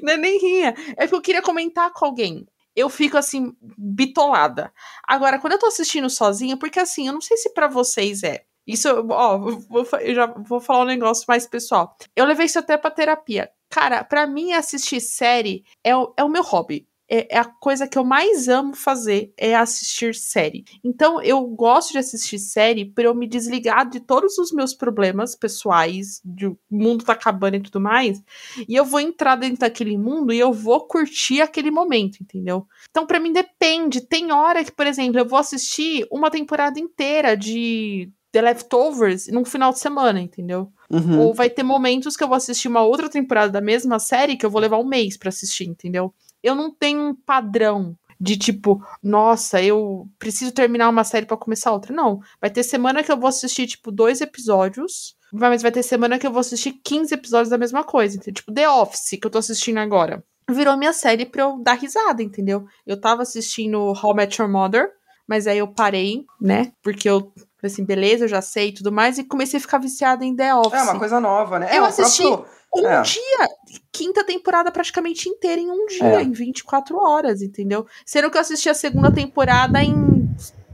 não 0.02 0.14
é 0.14 0.18
nem 0.18 0.38
rinha. 0.38 0.76
É 0.98 1.08
porque 1.08 1.16
eu 1.16 1.22
queria 1.22 1.42
comentar 1.42 1.90
com 1.94 2.04
alguém. 2.04 2.46
Eu 2.76 2.90
fico 2.90 3.18
assim, 3.18 3.56
bitolada. 3.78 4.74
Agora, 5.08 5.40
quando 5.40 5.54
eu 5.54 5.60
tô 5.60 5.68
assistindo 5.68 6.10
sozinha, 6.10 6.58
porque 6.58 6.82
assim, 6.82 7.08
eu 7.08 7.14
não 7.14 7.22
sei 7.22 7.38
se 7.38 7.54
pra 7.54 7.70
vocês 7.70 8.24
é. 8.24 8.44
Isso, 8.66 8.88
ó, 9.10 9.38
vou, 9.38 9.86
eu 10.02 10.16
já 10.16 10.26
vou 10.26 10.60
falar 10.60 10.84
um 10.84 10.88
negócio 10.88 11.26
mais 11.28 11.48
pessoal. 11.48 11.96
Eu 12.16 12.26
levei 12.26 12.46
isso 12.46 12.60
até 12.60 12.78
pra 12.78 12.92
terapia. 12.92 13.50
Cara, 13.70 14.04
pra 14.04 14.28
mim 14.28 14.54
assistir 14.54 15.02
série 15.02 15.64
é 15.84 15.96
o, 15.96 16.14
é 16.18 16.24
o 16.24 16.30
meu 16.30 16.44
hobby 16.44 16.88
é, 17.10 17.36
é, 17.36 17.38
a 17.38 17.46
coisa 17.46 17.88
que 17.88 17.98
eu 17.98 18.04
mais 18.04 18.48
amo 18.48 18.76
fazer 18.76 19.34
é 19.38 19.56
assistir 19.56 20.16
série. 20.16 20.64
Então 20.84 21.22
eu 21.22 21.46
gosto 21.46 21.92
de 21.92 21.98
assistir 22.00 22.40
série 22.40 22.86
para 22.86 23.04
eu 23.04 23.14
me 23.14 23.28
desligar 23.28 23.88
de 23.88 24.00
todos 24.00 24.38
os 24.40 24.52
meus 24.52 24.74
problemas 24.74 25.36
pessoais, 25.36 26.22
de 26.24 26.48
o 26.48 26.58
mundo 26.72 27.06
tá 27.06 27.14
acabando 27.14 27.56
e 27.56 27.62
tudo 27.62 27.80
mais, 27.80 28.20
e 28.68 28.76
eu 28.76 28.86
vou 28.86 29.00
entrar 29.00 29.36
dentro 29.36 29.60
daquele 29.60 29.98
mundo 29.98 30.34
e 30.34 30.40
eu 30.40 30.52
vou 30.52 30.88
curtir 30.88 31.42
aquele 31.42 31.70
momento, 31.70 32.18
entendeu? 32.22 32.66
Então 32.90 33.06
para 33.06 33.20
mim 33.20 33.32
depende, 33.32 34.02
tem 34.02 34.32
hora 34.32 34.64
que, 34.64 34.72
por 34.72 34.88
exemplo, 34.88 35.20
eu 35.20 35.28
vou 35.28 35.38
assistir 35.38 36.08
uma 36.12 36.32
temporada 36.32 36.80
inteira 36.80 37.38
de 37.38 38.12
The 38.34 38.42
Leftovers 38.42 39.28
num 39.28 39.46
final 39.46 39.72
de 39.72 39.80
semana, 39.80 40.20
entendeu? 40.20 40.70
Uhum. 40.90 41.22
Ou 41.22 41.34
vai 41.34 41.50
ter 41.50 41.64
momentos 41.64 42.18
que 42.18 42.24
eu 42.24 42.28
vou 42.28 42.36
assistir 42.36 42.68
uma 42.68 42.82
outra 42.82 43.10
temporada 43.10 43.52
da 43.54 43.62
mesma 43.62 43.98
série 44.00 44.36
que 44.36 44.46
eu 44.46 44.50
vou 44.50 44.60
levar 44.60 44.78
um 44.80 44.86
mês 44.86 45.16
para 45.16 45.30
assistir, 45.30 45.70
entendeu? 45.70 46.14
eu 46.44 46.54
não 46.54 46.70
tenho 46.70 47.02
um 47.02 47.16
padrão 47.16 47.98
de 48.20 48.38
tipo, 48.38 48.84
nossa, 49.02 49.62
eu 49.62 50.08
preciso 50.20 50.52
terminar 50.52 50.90
uma 50.90 51.04
série 51.04 51.26
para 51.26 51.38
começar 51.38 51.72
outra. 51.72 51.96
Não. 51.96 52.20
Vai 52.40 52.50
ter 52.50 52.64
semana 52.64 53.02
que 53.04 53.12
eu 53.12 53.18
vou 53.18 53.28
assistir, 53.28 53.66
tipo, 53.66 53.92
dois 53.92 54.22
episódios. 54.22 55.16
Mas 55.32 55.62
vai 55.62 55.72
ter 55.72 55.82
semana 55.82 56.20
que 56.20 56.28
eu 56.28 56.32
vou 56.32 56.42
assistir 56.42 56.74
15 56.84 57.14
episódios 57.14 57.50
da 57.50 57.58
mesma 57.58 57.84
coisa. 57.84 58.18
Entendeu? 58.18 58.36
Tipo, 58.36 58.54
The 58.54 58.70
Office, 58.70 59.18
que 59.20 59.26
eu 59.26 59.32
tô 59.32 59.40
assistindo 59.40 59.78
agora. 59.78 60.24
Virou 60.50 60.78
minha 60.78 60.94
série 60.94 61.26
pra 61.26 61.44
eu 61.44 61.60
dar 61.60 61.74
risada, 61.74 62.22
entendeu? 62.22 62.66
Eu 62.86 63.00
tava 63.00 63.24
assistindo 63.24 63.78
How 63.80 64.12
I 64.12 64.16
Met 64.16 64.42
Your 64.42 64.52
Mother, 64.52 64.90
mas 65.28 65.48
aí 65.48 65.58
eu 65.58 65.68
parei, 65.68 66.26
né? 66.40 66.72
Porque 66.82 67.10
eu 67.10 67.34
falei 67.64 67.74
assim, 67.74 67.86
beleza, 67.86 68.26
eu 68.26 68.30
já 68.30 68.42
sei 68.42 68.70
e 68.70 68.74
tudo 68.74 68.92
mais, 68.92 69.18
e 69.18 69.24
comecei 69.24 69.58
a 69.58 69.62
ficar 69.62 69.78
viciada 69.78 70.26
em 70.26 70.36
The 70.36 70.54
Office. 70.54 70.74
É 70.74 70.84
uma 70.84 71.00
coisa 71.00 71.20
nova, 71.20 71.58
né? 71.60 71.70
Eu 71.72 71.86
é, 71.86 71.88
assisti. 71.88 72.24
Próprio 72.24 72.64
um 72.76 72.88
É. 72.88 73.02
dia, 73.04 73.48
quinta 73.92 74.24
temporada 74.24 74.72
praticamente 74.72 75.30
inteira 75.30 75.62
em 75.62 75.70
um 75.70 75.86
dia, 75.86 76.20
É. 76.20 76.24
em 76.24 76.32
24 76.32 76.98
horas, 76.98 77.42
entendeu? 77.42 77.86
Sendo 78.06 78.32
que 78.32 78.38
eu 78.38 78.42
assisti 78.42 78.68
a 78.68 78.74
segunda 78.74 79.12
temporada 79.12 79.82
em 79.84 80.28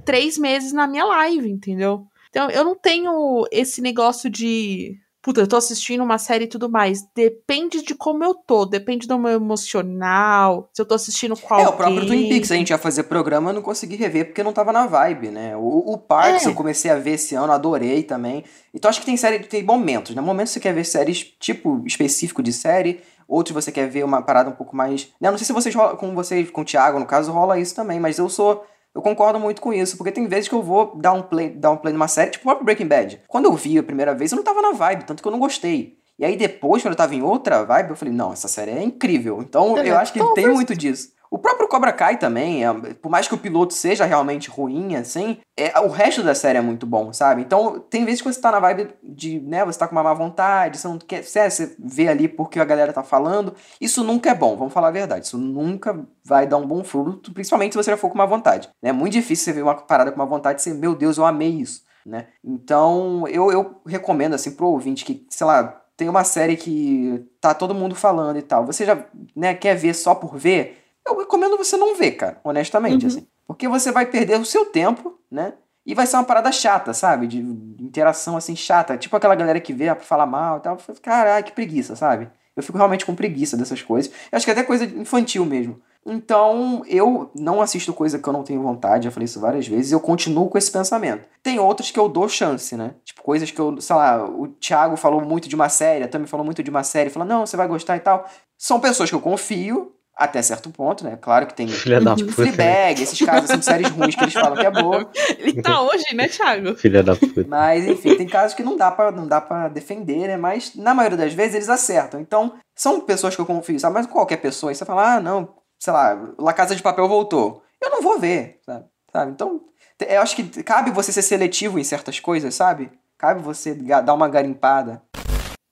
três 0.06 0.38
meses 0.38 0.72
na 0.72 0.88
minha 0.88 1.04
live, 1.04 1.50
entendeu? 1.52 2.06
Então 2.30 2.50
eu 2.50 2.64
não 2.64 2.76
tenho 2.76 3.46
esse 3.52 3.82
negócio 3.82 4.30
de. 4.30 4.96
Puta, 5.22 5.42
eu 5.42 5.48
tô 5.48 5.58
assistindo 5.58 6.02
uma 6.02 6.18
série 6.18 6.46
e 6.46 6.48
tudo 6.48 6.70
mais. 6.70 7.04
Depende 7.14 7.82
de 7.82 7.94
como 7.94 8.24
eu 8.24 8.34
tô, 8.34 8.66
depende 8.66 9.06
do 9.06 9.20
meu 9.20 9.32
emocional, 9.32 10.70
se 10.74 10.82
eu 10.82 10.86
tô 10.86 10.96
assistindo 10.96 11.36
qual. 11.36 11.60
É, 11.60 11.68
o 11.68 11.74
próprio 11.74 12.06
Twin 12.06 12.30
Peaks, 12.30 12.52
a 12.52 12.56
gente 12.56 12.70
ia 12.70 12.78
fazer 12.78 13.04
programa, 13.04 13.50
eu 13.50 13.56
não 13.56 13.62
consegui 13.62 13.98
rever 13.98 14.28
porque 14.28 14.42
não 14.44 14.54
tava 14.54 14.72
na 14.72 14.88
vibe, 14.88 15.30
né? 15.30 15.58
O, 15.58 15.94
o 15.94 15.98
Parks 15.98 16.46
É. 16.46 16.50
eu 16.50 16.56
comecei 16.56 16.90
a 16.90 16.96
ver 16.96 17.12
esse 17.12 17.36
ano, 17.36 17.52
adorei 17.52 18.02
também. 18.04 18.46
Então 18.74 18.88
acho 18.88 19.02
que 19.02 19.06
tem 19.06 19.18
série, 19.18 19.40
tem 19.40 19.62
momentos, 19.62 20.16
né? 20.16 20.22
Momentos 20.22 20.54
você 20.54 20.60
quer 20.60 20.74
ver 20.74 20.86
séries, 20.86 21.26
tipo, 21.38 21.84
específico 21.86 22.42
de 22.42 22.54
série, 22.54 23.02
outros 23.28 23.54
você 23.54 23.74
quer 23.74 23.90
ver 23.90 24.06
uma 24.06 24.22
parada 24.22 24.50
um 24.50 24.56
pouco 24.56 24.74
mais. 24.74 25.10
Né? 25.20 25.30
Não 25.30 25.38
sei 25.38 25.46
se 25.46 25.54
vocês 25.54 25.76
rola, 25.76 25.98
com 25.98 26.16
vocês, 26.16 26.50
com 26.50 26.62
o 26.62 26.66
Thiago, 26.66 26.98
no 26.98 27.06
caso, 27.06 27.32
rola 27.34 27.60
isso 27.60 27.76
também, 27.76 28.00
mas 28.00 28.18
eu 28.18 28.30
sou. 28.30 28.66
Eu 28.94 29.02
concordo 29.02 29.40
muito 29.40 29.62
com 29.62 29.72
isso, 29.72 29.98
porque 29.98 30.12
tem 30.12 30.28
vezes 30.28 30.48
que 30.48 30.56
eu 30.56 30.64
vou 30.64 30.96
dar 30.96 31.14
um 31.14 31.22
play, 31.22 31.50
dar 31.50 31.72
um 31.72 31.78
play 31.78 31.94
numa 31.94 32.08
série, 32.08 32.32
tipo 32.32 32.44
o 32.44 32.48
próprio 32.48 32.66
Breaking 32.66 32.88
Bad. 32.88 33.22
Quando 33.28 33.46
eu 33.46 33.54
vi 33.54 33.78
a 33.78 33.84
primeira 33.84 34.16
vez, 34.16 34.32
eu 34.32 34.36
não 34.36 34.44
tava 34.44 34.62
na 34.62 34.72
vibe, 34.72 35.06
tanto 35.06 35.22
que 35.22 35.28
eu 35.28 35.32
não 35.32 35.40
gostei. 35.40 35.98
E 36.18 36.26
aí 36.26 36.36
depois, 36.36 36.82
quando 36.82 36.94
eu 36.94 36.98
tava 36.98 37.16
em 37.16 37.22
outra 37.22 37.64
vibe, 37.64 37.92
eu 37.92 37.96
falei, 37.96 38.14
não, 38.14 38.34
essa 38.34 38.48
série 38.48 38.72
é 38.72 38.84
incrível. 38.84 39.42
Então 39.42 39.78
eu 39.78 39.98
acho 39.98 40.12
que 40.12 40.34
tem 40.34 40.48
muito 40.50 40.76
disso. 40.76 41.12
O 41.32 41.38
próprio 41.38 41.68
Cobra 41.68 41.94
Kai 41.94 42.18
também, 42.18 42.66
é, 42.66 42.74
por 42.96 43.10
mais 43.10 43.28
que 43.28 43.36
o 43.36 43.38
piloto 43.38 43.74
seja 43.74 44.04
realmente 44.04 44.50
ruim, 44.50 44.96
assim, 44.96 45.38
é, 45.56 45.80
o 45.80 45.88
resto 45.88 46.24
da 46.24 46.34
série 46.34 46.58
é 46.58 46.62
muito 46.62 46.88
bom, 46.88 47.14
sabe? 47.14 47.44
Então, 47.44 47.80
tem 47.80 48.04
vezes 48.04 48.22
que 48.22 48.32
você 48.32 48.42
tá 48.42 48.52
na 48.52 48.60
vibe 48.60 48.90
de, 49.04 49.40
né, 49.40 49.64
você 49.64 49.78
tá 49.78 49.88
com 49.88 49.96
uma 49.96 50.02
má 50.02 50.14
vontade, 50.14 50.80
você 50.80 50.88
não 50.88 50.98
quer, 50.98 51.24
você, 51.24 51.76
vê 51.78 52.08
ali 52.08 52.28
porque 52.28 52.60
a 52.60 52.66
galera 52.66 52.92
tá 52.92 53.04
falando. 53.04 53.54
Isso 53.80 54.04
nunca 54.04 54.32
é 54.32 54.34
bom, 54.34 54.58
vamos 54.58 54.74
falar 54.74 54.88
a 54.88 54.92
verdade. 54.92 55.28
Isso 55.28 55.38
nunca 55.38 56.04
vai 56.26 56.48
dar 56.48 56.58
um 56.58 56.66
bom 56.66 56.84
fruto, 56.84 57.32
principalmente 57.32 57.74
se 57.74 57.78
você 57.78 57.92
já 57.92 57.98
for 57.98 58.10
com 58.10 58.16
uma 58.16 58.26
vontade. 58.26 58.68
É 58.82 58.92
muito 58.92 59.14
difícil 59.14 59.46
você 59.46 59.54
ver 59.54 59.62
uma 59.62 59.76
parada 59.76 60.12
com 60.12 60.20
uma 60.20 60.26
vontade 60.26 60.60
e 60.60 60.64
você, 60.64 60.74
meu 60.74 60.96
Deus, 60.96 61.18
eu 61.20 61.26
amei 61.26 61.50
isso, 61.50 61.84
né? 62.04 62.28
Então, 62.44 63.28
eu, 63.28 63.52
eu 63.52 63.82
recomendo, 63.86 64.34
assim, 64.34 64.52
pro 64.52 64.68
ouvinte 64.68 65.06
que, 65.06 65.28
sei 65.30 65.46
lá, 65.46 65.80
tem 65.96 66.10
uma 66.10 66.24
série 66.24 66.56
que 66.56 67.24
tá 67.42 67.54
todo 67.54 67.76
mundo 67.76 67.94
falando 67.94 68.38
e 68.38 68.42
tal. 68.42 68.66
Você 68.66 68.86
já, 68.86 69.06
né, 69.36 69.54
quer 69.54 69.76
ver 69.76 69.94
só 69.94 70.16
por 70.16 70.38
ver? 70.38 70.89
Eu 71.10 71.18
recomendo 71.18 71.58
você 71.58 71.76
não 71.76 71.96
ver, 71.96 72.12
cara, 72.12 72.40
honestamente, 72.44 73.06
assim. 73.06 73.28
Porque 73.48 73.68
você 73.68 73.92
vai 73.92 74.06
perder 74.06 74.40
o 74.40 74.46
seu 74.46 74.66
tempo, 74.66 75.20
né? 75.32 75.54
E 75.86 75.96
vai 75.96 76.06
ser 76.06 76.18
uma 76.18 76.24
parada 76.24 76.52
chata, 76.52 76.94
sabe? 76.94 77.26
De 77.26 77.40
interação, 77.40 78.38
assim, 78.38 78.56
chata. 78.56 78.98
Tipo 78.98 79.16
aquela 79.16 79.36
galera 79.36 79.60
que 79.60 79.74
vê 79.74 79.86
pra 79.86 80.04
falar 80.04 80.26
mal 80.26 80.58
e 80.58 80.62
tal. 80.62 80.78
Caralho, 81.02 81.44
que 81.44 81.52
preguiça, 81.52 81.96
sabe? 81.96 82.30
Eu 82.56 82.62
fico 82.62 82.78
realmente 82.78 83.06
com 83.06 83.16
preguiça 83.16 83.58
dessas 83.58 83.82
coisas. 83.82 84.12
Eu 84.32 84.36
acho 84.36 84.46
que 84.46 84.52
é 84.52 84.54
até 84.54 84.64
coisa 84.64 84.86
infantil 84.86 85.46
mesmo. 85.46 85.82
Então, 86.06 86.84
eu 86.88 87.30
não 87.36 87.62
assisto 87.62 87.94
coisa 87.94 88.18
que 88.18 88.28
eu 88.28 88.34
não 88.34 88.44
tenho 88.44 88.62
vontade, 88.62 89.06
já 89.06 89.12
falei 89.12 89.26
isso 89.26 89.40
várias 89.40 89.68
vezes, 89.68 89.92
e 89.92 89.94
eu 89.94 90.00
continuo 90.00 90.50
com 90.50 90.58
esse 90.58 90.72
pensamento. 90.72 91.28
Tem 91.44 91.60
outras 91.60 91.92
que 91.92 92.00
eu 92.00 92.08
dou 92.08 92.28
chance, 92.28 92.76
né? 92.76 92.96
Tipo, 93.04 93.22
coisas 93.22 93.52
que 93.52 93.60
eu, 93.60 93.80
sei 93.82 93.96
lá, 93.96 94.26
o 94.26 94.48
Thiago 94.48 94.96
falou 94.96 95.22
muito 95.22 95.50
de 95.50 95.56
uma 95.56 95.70
série, 95.70 96.04
a 96.04 96.08
Tami 96.08 96.26
falou 96.26 96.46
muito 96.46 96.64
de 96.64 96.70
uma 96.70 96.84
série, 96.84 97.10
falou, 97.10 97.28
não, 97.28 97.46
você 97.46 97.58
vai 97.58 97.68
gostar 97.68 97.98
e 97.98 98.00
tal. 98.00 98.26
São 98.58 98.80
pessoas 98.80 99.10
que 99.10 99.16
eu 99.16 99.22
confio, 99.22 99.94
até 100.20 100.42
certo 100.42 100.70
ponto, 100.70 101.06
né? 101.06 101.18
Claro 101.20 101.48
que 101.48 101.54
tem 101.54 101.68
Filha 101.70 102.02
da 102.02 102.14
puta. 102.14 102.34
Fleabag, 102.34 103.02
esses 103.02 103.20
casos 103.26 103.50
assim, 103.50 103.60
de 103.60 103.66
séries 103.66 103.90
ruins 103.90 104.16
que 104.16 104.24
eles 104.24 104.34
falam 104.34 104.58
que 104.58 104.66
é 104.66 104.70
boa. 104.70 105.10
Ele 105.40 105.62
tá 105.62 105.82
hoje, 105.82 106.14
né, 106.14 106.28
Thiago? 106.28 106.76
Filha 106.76 107.02
da 107.02 107.16
puta. 107.16 107.46
Mas, 107.48 107.88
enfim, 107.88 108.18
tem 108.18 108.28
casos 108.28 108.54
que 108.54 108.62
não 108.62 108.76
dá 108.76 108.92
pra, 108.92 109.12
não 109.14 109.26
dá 109.26 109.40
pra 109.40 109.70
defender, 109.70 110.28
né? 110.28 110.36
Mas, 110.36 110.76
na 110.76 110.94
maioria 110.94 111.18
das 111.18 111.34
vezes, 111.34 111.56
eles 111.56 111.70
acertam. 111.70 112.20
Então, 112.20 112.54
são 112.76 113.00
pessoas 113.00 113.34
que 113.34 113.42
eu 113.42 113.46
confio, 113.46 113.80
sabe? 113.80 113.94
Mas 113.94 114.08
qualquer 114.08 114.38
pessoa, 114.38 114.72
aí 114.72 114.76
você 114.76 114.84
fala, 114.84 115.16
ah, 115.16 115.20
não, 115.22 115.56
sei 115.80 115.94
lá, 115.94 116.20
La 116.38 116.52
Casa 116.52 116.76
de 116.76 116.84
Papel 116.84 117.08
voltou. 117.08 117.64
Eu 117.82 117.90
não 117.90 118.02
vou 118.02 118.20
ver, 118.20 118.60
sabe? 118.66 118.86
sabe? 119.14 119.32
Então, 119.32 119.62
eu 120.06 120.22
acho 120.22 120.36
que 120.36 120.64
cabe 120.64 120.92
você 120.92 121.14
ser 121.14 121.22
seletivo 121.22 121.80
em 121.80 121.84
certas 121.84 122.20
coisas, 122.20 122.54
sabe? 122.54 122.92
Cabe 123.18 123.42
você 123.42 123.74
dar 123.74 124.14
uma 124.14 124.28
garimpada. 124.28 125.02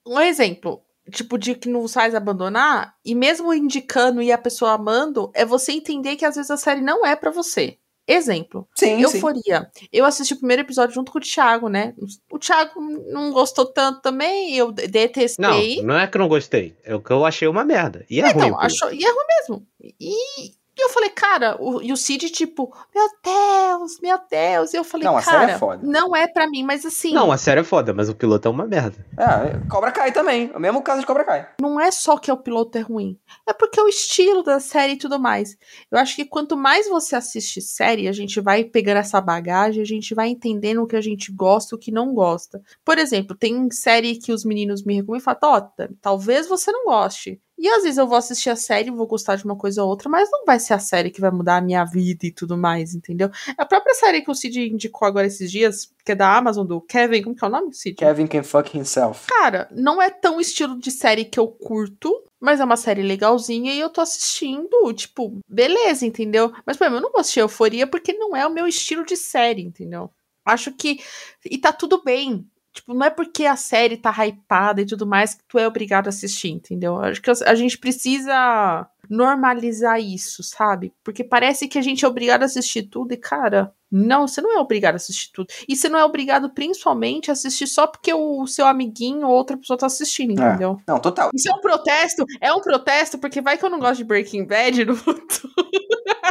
Um 0.06 0.20
exemplo, 0.20 0.80
tipo, 1.10 1.38
de 1.38 1.54
que 1.54 1.68
não 1.68 1.86
faz 1.88 2.14
abandonar, 2.14 2.94
e 3.04 3.14
mesmo 3.14 3.52
indicando 3.54 4.20
e 4.22 4.30
a 4.32 4.38
pessoa 4.38 4.72
amando, 4.72 5.30
é 5.34 5.44
você 5.44 5.72
entender 5.72 6.16
que 6.16 6.24
às 6.24 6.36
vezes 6.36 6.50
a 6.50 6.56
série 6.56 6.80
não 6.80 7.04
é 7.06 7.14
pra 7.16 7.30
você. 7.30 7.78
Exemplo, 8.10 8.66
Sim, 8.74 8.96
sim. 8.96 9.02
Euforia. 9.02 9.70
Eu 9.92 10.06
assisti 10.06 10.32
o 10.32 10.38
primeiro 10.38 10.62
episódio 10.62 10.94
junto 10.94 11.12
com 11.12 11.18
o 11.18 11.20
Thiago, 11.20 11.68
né? 11.68 11.92
O 12.32 12.38
Thiago 12.38 12.80
não 13.12 13.30
gostou 13.32 13.66
tanto 13.66 14.00
também, 14.00 14.56
eu 14.56 14.68
Não, 14.68 14.72
detestei. 14.72 15.82
não 15.82 15.98
é 15.98 16.06
que 16.06 16.16
eu 16.16 16.20
não 16.20 16.28
gostei. 16.28 16.74
É 16.84 16.94
o 16.94 17.02
que 17.02 17.10
eu 17.10 17.26
achei 17.26 17.46
uma 17.46 17.66
merda. 17.66 18.06
E 18.08 18.20
é 18.20 18.30
ruim. 18.32 18.46
Então, 18.46 18.58
achou, 18.60 18.90
e 18.94 19.04
é 19.04 19.08
ruim 19.10 19.26
mesmo. 19.40 19.66
E, 20.00 20.52
e 20.78 20.84
eu 20.84 20.88
falei, 20.90 21.10
cara, 21.10 21.56
o, 21.60 21.82
e 21.82 21.92
o 21.92 21.96
Cid, 21.96 22.30
tipo, 22.30 22.72
meu 22.94 23.08
Deus, 23.24 24.00
meu 24.00 24.18
Deus. 24.30 24.72
E 24.72 24.76
eu 24.76 24.84
falei, 24.84 25.06
Não, 25.06 25.16
a 25.16 25.22
série 25.22 25.36
cara, 25.38 25.52
é 25.52 25.58
foda. 25.58 25.80
não 25.86 26.14
é 26.14 26.28
pra 26.28 26.48
mim, 26.48 26.62
mas 26.62 26.86
assim, 26.86 27.12
Não, 27.12 27.32
a 27.32 27.36
série 27.36 27.60
é 27.60 27.64
foda, 27.64 27.92
mas 27.92 28.08
o 28.08 28.14
piloto 28.14 28.46
é 28.46 28.50
uma 28.50 28.64
merda. 28.66 29.04
É, 29.16 29.68
Cobra 29.68 29.90
Kai 29.90 30.12
também. 30.12 30.52
O 30.54 30.60
mesmo 30.60 30.80
caso 30.82 31.00
de 31.00 31.06
Cobra 31.06 31.24
Kai. 31.24 31.48
não 31.60 31.80
é 31.80 31.90
só 31.90 32.16
que 32.16 32.30
o 32.30 32.36
piloto 32.36 32.78
é 32.78 32.80
ruim, 32.80 33.18
é 33.46 33.52
porque 33.52 33.80
é 33.80 33.82
o 33.82 33.88
estilo 33.88 34.42
da 34.42 34.60
série 34.60 34.92
e 34.92 34.98
tudo 34.98 35.18
mais. 35.18 35.56
Eu 35.90 35.98
acho 35.98 36.14
que 36.14 36.24
quanto 36.24 36.56
mais 36.56 36.88
você 36.88 37.16
assiste 37.16 37.60
série, 37.60 38.06
a 38.08 38.12
gente 38.12 38.40
vai 38.40 38.62
pegando 38.64 38.98
essa 38.98 39.20
bagagem, 39.20 39.82
a 39.82 39.86
gente 39.86 40.14
vai 40.14 40.28
entendendo 40.28 40.82
o 40.82 40.86
que 40.86 40.96
a 40.96 41.00
gente 41.00 41.32
gosta 41.32 41.74
e 41.74 41.76
o 41.76 41.78
que 41.78 41.90
não 41.90 42.14
gosta. 42.14 42.62
Por 42.84 42.98
exemplo, 42.98 43.36
tem 43.36 43.68
série 43.70 44.16
que 44.16 44.32
os 44.32 44.44
meninos 44.44 44.84
me 44.84 44.94
recomendam 44.94 45.16
e 45.18 45.20
falam, 45.24 45.40
Tota, 45.40 45.90
talvez 46.00 46.46
você 46.46 46.70
não 46.70 46.84
goste. 46.84 47.40
E 47.58 47.68
às 47.68 47.82
vezes 47.82 47.98
eu 47.98 48.06
vou 48.06 48.16
assistir 48.16 48.50
a 48.50 48.56
série, 48.56 48.90
vou 48.90 49.06
gostar 49.06 49.36
de 49.36 49.44
uma 49.44 49.56
coisa 49.56 49.82
ou 49.82 49.88
outra, 49.88 50.08
mas 50.08 50.30
não 50.30 50.44
vai 50.44 50.60
ser 50.60 50.74
a 50.74 50.78
série 50.78 51.10
que 51.10 51.20
vai 51.20 51.30
mudar 51.30 51.56
a 51.56 51.60
minha 51.60 51.84
vida 51.84 52.26
e 52.26 52.30
tudo 52.30 52.56
mais, 52.56 52.94
entendeu? 52.94 53.30
A 53.56 53.66
própria 53.66 53.94
série 53.94 54.22
que 54.22 54.30
o 54.30 54.34
Cid 54.34 54.68
indicou 54.68 55.08
agora 55.08 55.26
esses 55.26 55.50
dias, 55.50 55.92
que 56.04 56.12
é 56.12 56.14
da 56.14 56.36
Amazon, 56.36 56.66
do 56.66 56.80
Kevin, 56.80 57.22
como 57.22 57.34
que 57.34 57.44
é 57.44 57.48
o 57.48 57.50
nome, 57.50 57.74
Cid? 57.74 57.96
Kevin 57.96 58.26
can 58.28 58.44
fuck 58.44 58.76
himself. 58.76 59.26
Cara, 59.26 59.68
não 59.72 60.00
é 60.00 60.08
tão 60.08 60.40
estilo 60.40 60.78
de 60.78 60.90
série 60.90 61.24
que 61.24 61.40
eu 61.40 61.48
curto, 61.48 62.12
mas 62.40 62.60
é 62.60 62.64
uma 62.64 62.76
série 62.76 63.02
legalzinha 63.02 63.74
e 63.74 63.80
eu 63.80 63.90
tô 63.90 64.00
assistindo, 64.00 64.92
tipo, 64.92 65.36
beleza, 65.48 66.06
entendeu? 66.06 66.52
Mas, 66.64 66.76
por 66.76 66.84
exemplo, 66.84 66.98
eu 66.98 67.02
não 67.02 67.10
vou 67.10 67.20
assistir 67.20 67.40
Euforia 67.40 67.86
porque 67.86 68.12
não 68.12 68.36
é 68.36 68.46
o 68.46 68.52
meu 68.52 68.66
estilo 68.66 69.04
de 69.04 69.16
série, 69.16 69.62
entendeu? 69.62 70.10
Acho 70.44 70.72
que. 70.72 71.00
E 71.44 71.58
tá 71.58 71.72
tudo 71.72 72.02
bem. 72.02 72.46
Tipo, 72.78 72.94
não 72.94 73.04
é 73.04 73.10
porque 73.10 73.44
a 73.44 73.56
série 73.56 73.96
tá 73.96 74.14
hypada 74.24 74.80
e 74.80 74.86
tudo 74.86 75.04
mais 75.04 75.34
que 75.34 75.42
tu 75.48 75.58
é 75.58 75.66
obrigado 75.66 76.06
a 76.06 76.10
assistir, 76.10 76.50
entendeu? 76.50 76.96
Acho 77.00 77.20
que 77.20 77.28
a 77.28 77.54
gente 77.56 77.76
precisa 77.76 78.88
normalizar 79.10 80.00
isso, 80.00 80.44
sabe? 80.44 80.92
Porque 81.02 81.24
parece 81.24 81.66
que 81.66 81.76
a 81.76 81.82
gente 81.82 82.04
é 82.04 82.08
obrigado 82.08 82.42
a 82.42 82.46
assistir 82.46 82.84
tudo 82.84 83.12
e, 83.12 83.16
cara, 83.16 83.74
não, 83.90 84.28
você 84.28 84.40
não 84.40 84.56
é 84.56 84.60
obrigado 84.60 84.94
a 84.94 84.96
assistir 84.96 85.32
tudo. 85.32 85.48
E 85.68 85.74
você 85.74 85.88
não 85.88 85.98
é 85.98 86.04
obrigado, 86.04 86.50
principalmente, 86.50 87.30
a 87.30 87.32
assistir 87.32 87.66
só 87.66 87.84
porque 87.86 88.14
o 88.14 88.46
seu 88.46 88.64
amiguinho 88.64 89.26
ou 89.26 89.34
outra 89.34 89.56
pessoa 89.56 89.76
tá 89.76 89.86
assistindo, 89.86 90.32
entendeu? 90.32 90.78
Não, 90.86 91.00
total. 91.00 91.30
Isso 91.34 91.50
é 91.50 91.54
um 91.54 91.60
protesto, 91.60 92.24
é 92.40 92.52
um 92.52 92.60
protesto, 92.60 93.18
porque 93.18 93.40
vai 93.40 93.58
que 93.58 93.64
eu 93.64 93.70
não 93.70 93.80
gosto 93.80 93.96
de 93.96 94.04
Breaking 94.04 94.46
Bad 94.46 94.84
no 94.84 94.94
futuro. 94.94 95.52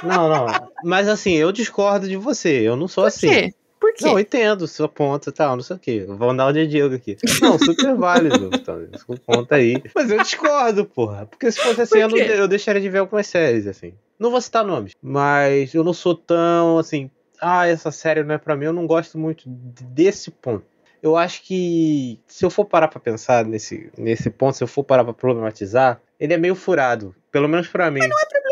Não, 0.04 0.30
não. 0.30 0.46
Mas 0.84 1.10
assim, 1.10 1.34
eu 1.34 1.52
discordo 1.52 2.08
de 2.08 2.16
você. 2.16 2.62
Eu 2.62 2.78
não 2.78 2.88
sou 2.88 3.04
Por 3.04 3.08
assim. 3.08 3.28
quê? 3.28 3.54
Por 3.80 3.94
quê? 3.94 4.06
Não, 4.06 4.20
entendo 4.20 4.64
o 4.64 4.68
seu 4.68 4.88
ponto 4.90 5.30
e 5.30 5.32
tal, 5.32 5.56
não 5.56 5.64
sei 5.64 5.76
o 5.76 5.80
quê. 5.80 6.06
Vou 6.08 6.36
dar 6.36 6.48
um 6.48 6.54
de 6.54 6.66
Diego 6.68 6.96
aqui. 6.96 7.16
Não, 7.42 7.58
super 7.60 7.96
válido. 7.96 8.50
Então, 8.54 8.80
seu 9.06 9.18
ponto 9.18 9.54
aí. 9.54 9.82
Mas 9.96 10.10
eu 10.10 10.18
discordo, 10.22 10.86
porra. 10.86 11.26
Porque 11.26 11.52
se 11.52 11.60
fosse 11.62 11.82
assim, 11.82 12.00
eu, 12.00 12.10
não- 12.10 12.18
eu 12.18 12.48
deixaria 12.48 12.82
de 12.82 12.90
ver 12.90 13.00
algumas 13.00 13.28
séries, 13.28 13.68
assim. 13.68 13.94
Não 14.20 14.32
vou 14.32 14.42
citar 14.42 14.66
nomes, 14.66 14.94
mas 15.02 15.74
eu 15.76 15.84
não 15.84 15.94
sou 15.94 16.16
tão, 16.16 16.80
assim, 16.80 17.10
ah, 17.40 17.68
essa 17.68 17.92
série 17.92 18.24
não 18.24 18.34
é 18.36 18.38
pra 18.40 18.56
mim. 18.56 18.66
Eu 18.66 18.74
não 18.74 18.88
gosto 18.88 19.18
muito 19.18 19.44
desse 19.48 20.32
ponto. 20.32 20.66
Eu 21.04 21.16
acho 21.16 21.44
que 21.44 22.20
se 22.26 22.44
eu 22.44 22.50
for 22.50 22.66
parar 22.66 22.88
pra 22.88 23.00
pensar 23.00 23.46
nesse, 23.46 23.92
nesse 23.96 24.32
ponto, 24.32 24.58
se 24.58 24.64
eu 24.64 24.68
for 24.68 24.84
parar 24.84 25.04
pra 25.04 25.14
problematizar, 25.14 26.02
ele 26.20 26.34
é 26.34 26.38
meio 26.38 26.56
furado. 26.56 27.16
Pelo 27.32 27.48
menos 27.48 27.68
pra 27.68 27.92
mim. 27.92 28.00
Problematizar. 28.00 28.47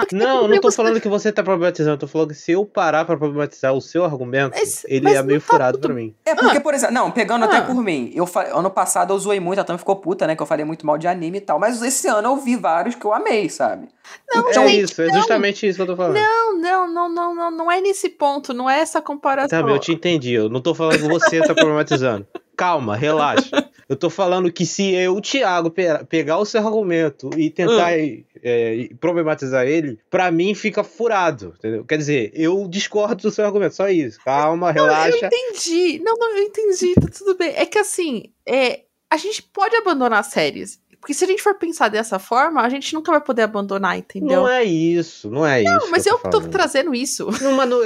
Porque 0.00 0.14
Não, 0.16 0.46
não 0.48 0.60
tô 0.60 0.70
você- 0.70 0.76
falando 0.76 1.00
que 1.00 1.08
você 1.08 1.32
tá 1.32 1.42
problematizando, 1.42 1.94
eu 1.94 1.98
tô 1.98 2.06
falando 2.06 2.28
que 2.28 2.34
se 2.36 2.52
eu 2.52 2.64
parar 2.64 3.04
pra 3.04 3.16
problematizar 3.16 3.72
o 3.74 3.80
seu 3.80 4.04
argumento, 4.04 4.54
Mas- 4.58 4.84
ele 4.86 5.04
mas 5.04 5.14
é 5.16 5.22
meio 5.22 5.38
não 5.40 5.46
tá 5.46 5.52
furado 5.52 5.78
tudo- 5.78 5.88
pra 5.88 5.94
mim. 5.94 6.14
É 6.24 6.34
porque, 6.34 6.60
por 6.60 6.74
exemplo, 6.74 6.94
não, 6.94 7.10
pegando 7.10 7.44
até 7.44 7.58
Ah. 7.58 7.62
por 7.62 7.74
mim, 7.76 8.12
eu 8.14 8.26
fa- 8.26 8.48
ano 8.56 8.70
passado 8.70 9.12
eu 9.12 9.18
zoei 9.18 9.40
muito, 9.40 9.58
a 9.58 9.64
Tam 9.64 9.76
ficou 9.78 9.96
puta, 9.96 10.26
né? 10.26 10.36
Que 10.36 10.42
eu 10.42 10.46
falei 10.46 10.64
muito 10.64 10.86
mal 10.86 10.96
de 10.98 11.06
anime 11.08 11.38
e 11.38 11.40
tal. 11.40 11.58
Mas 11.58 11.82
esse 11.82 12.06
ano 12.08 12.28
eu 12.28 12.36
vi 12.36 12.56
vários 12.56 12.94
que 12.94 13.04
eu 13.04 13.12
amei, 13.12 13.48
sabe? 13.48 13.88
Não, 14.32 14.48
é 14.48 14.52
gente, 14.52 14.80
isso, 14.92 15.02
é 15.02 15.10
justamente 15.12 15.66
isso 15.66 15.76
que 15.76 15.82
eu 15.82 15.86
tô 15.86 15.96
falando. 15.96 16.14
Não, 16.14 16.58
não, 16.58 16.92
não, 16.92 17.08
não, 17.08 17.34
não, 17.34 17.50
não 17.50 17.72
é 17.72 17.80
nesse 17.80 18.08
ponto, 18.10 18.52
não 18.54 18.68
é 18.68 18.80
essa 18.80 19.00
comparação. 19.02 19.58
Sabe, 19.58 19.72
eu 19.72 19.78
te 19.78 19.92
entendi, 19.92 20.32
eu 20.34 20.48
não 20.48 20.60
tô 20.60 20.74
falando 20.74 20.98
que 21.00 21.08
você 21.08 21.40
tá 21.40 21.54
problematizando. 21.54 22.26
Calma, 22.56 22.94
relaxa. 22.96 23.68
Eu 23.88 23.96
tô 23.96 24.08
falando 24.08 24.50
que 24.52 24.64
se 24.64 24.94
eu, 24.94 25.20
Thiago, 25.20 25.70
pe- 25.70 26.04
pegar 26.08 26.38
o 26.38 26.44
seu 26.44 26.64
argumento 26.64 27.28
e 27.36 27.50
tentar 27.50 27.92
é, 28.44 28.88
problematizar 29.00 29.66
ele, 29.66 29.98
pra 30.10 30.30
mim 30.30 30.54
fica 30.54 30.84
furado, 30.84 31.54
entendeu? 31.58 31.84
Quer 31.84 31.96
dizer, 31.96 32.30
eu 32.34 32.68
discordo 32.68 33.22
do 33.22 33.30
seu 33.30 33.44
argumento, 33.44 33.74
só 33.74 33.88
isso. 33.88 34.20
Calma, 34.22 34.68
Eu 34.68 34.84
relaxa. 34.84 35.26
entendi. 35.26 35.98
Não, 36.04 36.14
não, 36.16 36.36
eu 36.36 36.42
entendi, 36.44 36.94
tá 36.94 37.08
tudo 37.08 37.36
bem. 37.36 37.54
É 37.56 37.64
que 37.64 37.78
assim, 37.78 38.24
é, 38.46 38.82
a 39.10 39.16
gente 39.16 39.42
pode 39.42 39.74
abandonar 39.76 40.22
séries. 40.24 40.78
Porque 41.04 41.12
se 41.12 41.22
a 41.22 41.26
gente 41.26 41.42
for 41.42 41.54
pensar 41.54 41.90
dessa 41.90 42.18
forma, 42.18 42.62
a 42.62 42.68
gente 42.70 42.94
nunca 42.94 43.12
vai 43.12 43.20
poder 43.20 43.42
abandonar, 43.42 43.98
entendeu? 43.98 44.40
Não 44.40 44.48
é 44.48 44.64
isso, 44.64 45.30
não 45.30 45.46
é 45.46 45.60
isso. 45.62 45.70
Não, 45.70 45.90
mas 45.90 46.02
que 46.04 46.08
eu 46.08 46.16
tô 46.18 46.40
trazendo 46.48 46.94
isso. 46.94 47.28
Não, 47.42 47.52
mano, 47.52 47.76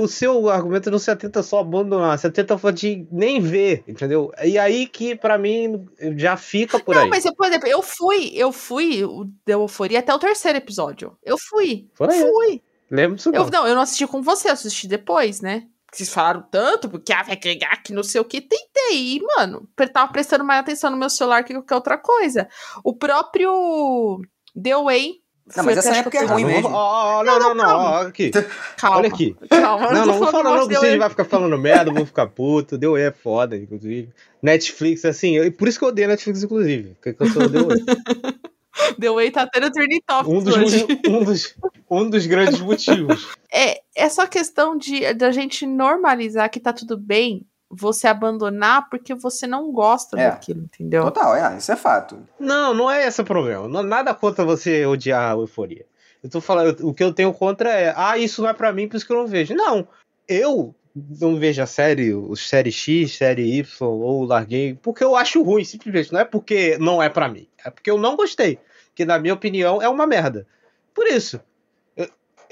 o 0.00 0.08
seu 0.08 0.48
argumento 0.48 0.90
não 0.90 0.98
se 0.98 1.10
atenta 1.10 1.42
só 1.42 1.58
a 1.58 1.60
abandonar, 1.60 2.18
se 2.18 2.26
atenta 2.26 2.58
a 2.62 2.70
de 2.70 3.06
nem 3.12 3.42
ver, 3.42 3.84
entendeu? 3.86 4.32
E 4.42 4.58
aí 4.58 4.86
que, 4.86 5.14
pra 5.14 5.36
mim, 5.36 5.86
já 6.16 6.34
fica 6.38 6.80
por 6.80 6.94
Não, 6.94 7.02
aí. 7.02 7.10
mas 7.10 7.26
eu, 7.26 7.34
por 7.34 7.46
exemplo, 7.46 7.68
eu 7.68 7.82
fui, 7.82 8.32
eu 8.34 8.50
fui 8.50 9.04
o 9.04 9.26
da 9.46 9.52
Euforia 9.52 9.98
até 9.98 10.14
o 10.14 10.18
terceiro 10.18 10.56
episódio. 10.56 11.14
Eu 11.22 11.36
fui. 11.36 11.90
Foi? 11.92 12.08
Fui. 12.08 12.62
Lembro 12.90 13.16
disso 13.16 13.28
Eu, 13.34 13.44
não. 13.44 13.50
não, 13.50 13.66
eu 13.68 13.74
não 13.74 13.82
assisti 13.82 14.06
com 14.06 14.22
você, 14.22 14.48
eu 14.48 14.52
assisti 14.54 14.88
depois, 14.88 15.42
né? 15.42 15.66
Vocês 15.94 16.08
falaram 16.08 16.42
tanto, 16.50 16.88
porque 16.88 17.12
ah, 17.12 17.22
vai 17.22 17.36
pegar 17.36 17.82
que 17.82 17.92
não 17.92 18.02
sei 18.02 18.20
o 18.20 18.24
que. 18.24 18.40
Tentei, 18.40 19.20
mano. 19.36 19.68
Eu 19.78 19.92
tava 19.92 20.10
prestando 20.10 20.42
mais 20.42 20.60
atenção 20.60 20.90
no 20.90 20.96
meu 20.96 21.10
celular 21.10 21.44
que 21.44 21.52
qualquer 21.52 21.74
outra 21.74 21.98
coisa. 21.98 22.48
O 22.82 22.96
próprio 22.96 24.18
The 24.60 24.74
Way. 24.76 25.22
Não, 25.54 25.64
mas 25.64 25.76
essa 25.76 25.96
época 25.96 26.16
é 26.16 26.20
que 26.20 26.26
ruim 26.32 26.44
mesmo. 26.46 26.68
Ó, 26.70 27.18
ó, 27.18 27.24
não, 27.24 27.38
não, 27.38 27.54
não, 27.54 27.76
ó, 27.76 28.02
aqui. 28.06 28.30
Calma. 28.78 28.98
Olha 28.98 29.08
aqui. 29.08 29.36
Calma, 29.50 29.92
Não, 29.92 30.06
não, 30.06 30.18
vou 30.18 30.28
falando 30.30 30.44
falar 30.44 30.56
não, 30.60 30.62
que 30.68 30.74
The 30.74 30.80
vocês 30.80 30.90
Way. 30.92 30.98
vão 31.00 31.10
ficar 31.10 31.24
falando 31.24 31.58
merda, 31.58 31.92
vão 31.92 32.06
ficar 32.06 32.26
puto. 32.28 32.78
Deu 32.78 32.96
é 32.96 33.10
foda, 33.10 33.56
inclusive. 33.56 34.08
Netflix, 34.42 35.04
assim, 35.04 35.36
eu- 35.36 35.52
por 35.52 35.68
isso 35.68 35.78
que 35.78 35.84
eu 35.84 35.88
odeio 35.88 36.08
Netflix, 36.08 36.42
inclusive. 36.42 36.96
Porque 37.02 37.22
eu 37.22 37.28
sou 37.28 37.48
Deu 37.48 37.68
The 38.98 39.10
Way 39.10 39.30
tá 39.30 39.46
tendo 39.52 39.70
trending 39.70 40.00
topics 40.06 40.32
um 40.32 40.42
dos, 40.42 40.56
hoje. 40.56 40.86
um, 41.08 41.24
dos, 41.24 41.54
um 42.00 42.08
dos 42.08 42.26
grandes 42.26 42.60
motivos. 42.60 43.28
É, 43.54 43.82
é 43.94 44.08
só 44.08 44.26
questão 44.26 44.78
de 44.78 45.12
da 45.12 45.30
gente 45.30 45.66
normalizar 45.66 46.48
que 46.48 46.58
tá 46.58 46.72
tudo 46.72 46.96
bem 46.96 47.44
você 47.68 48.06
abandonar 48.06 48.88
porque 48.88 49.14
você 49.14 49.46
não 49.46 49.70
gosta 49.70 50.18
É. 50.18 50.30
daquilo, 50.30 50.62
entendeu? 50.62 51.04
Total, 51.04 51.36
é, 51.36 51.58
isso 51.58 51.70
é 51.70 51.76
fato. 51.76 52.18
Não, 52.40 52.72
não 52.72 52.90
é 52.90 53.06
esse 53.06 53.20
o 53.20 53.24
problema. 53.26 53.68
Não- 53.68 53.82
nada 53.82 54.14
contra 54.14 54.42
você 54.42 54.86
odiar 54.86 55.32
a 55.32 55.34
euforia. 55.34 55.84
Eu 56.22 56.30
tô 56.30 56.40
falando, 56.40 56.88
o 56.88 56.94
que 56.94 57.04
eu 57.04 57.12
tenho 57.12 57.30
contra 57.34 57.70
é, 57.70 57.92
ah, 57.94 58.16
isso 58.16 58.40
não 58.40 58.48
é 58.48 58.54
pra 58.54 58.72
mim, 58.72 58.88
por 58.88 58.96
isso 58.96 59.06
que 59.06 59.12
eu 59.12 59.18
não 59.18 59.26
vejo. 59.26 59.54
Não, 59.54 59.86
eu 60.26 60.74
não 61.20 61.36
vejo 61.36 61.62
a 61.62 61.66
série, 61.66 62.14
o 62.14 62.34
série 62.34 62.72
X, 62.72 63.16
série 63.18 63.58
Y, 63.58 63.86
ou 63.86 64.24
larguei, 64.24 64.78
porque 64.82 65.04
eu 65.04 65.14
acho 65.14 65.42
ruim, 65.42 65.62
simplesmente. 65.64 66.10
Não 66.10 66.20
é 66.20 66.24
porque 66.24 66.78
não 66.80 67.02
é 67.02 67.10
pra 67.10 67.28
mim, 67.28 67.46
é 67.62 67.68
porque 67.70 67.90
eu 67.90 67.98
não 67.98 68.16
gostei. 68.16 68.58
Que 68.94 69.04
na 69.04 69.18
minha 69.18 69.34
opinião 69.34 69.82
é 69.82 69.88
uma 69.90 70.06
merda. 70.06 70.46
Por 70.94 71.06
isso. 71.06 71.38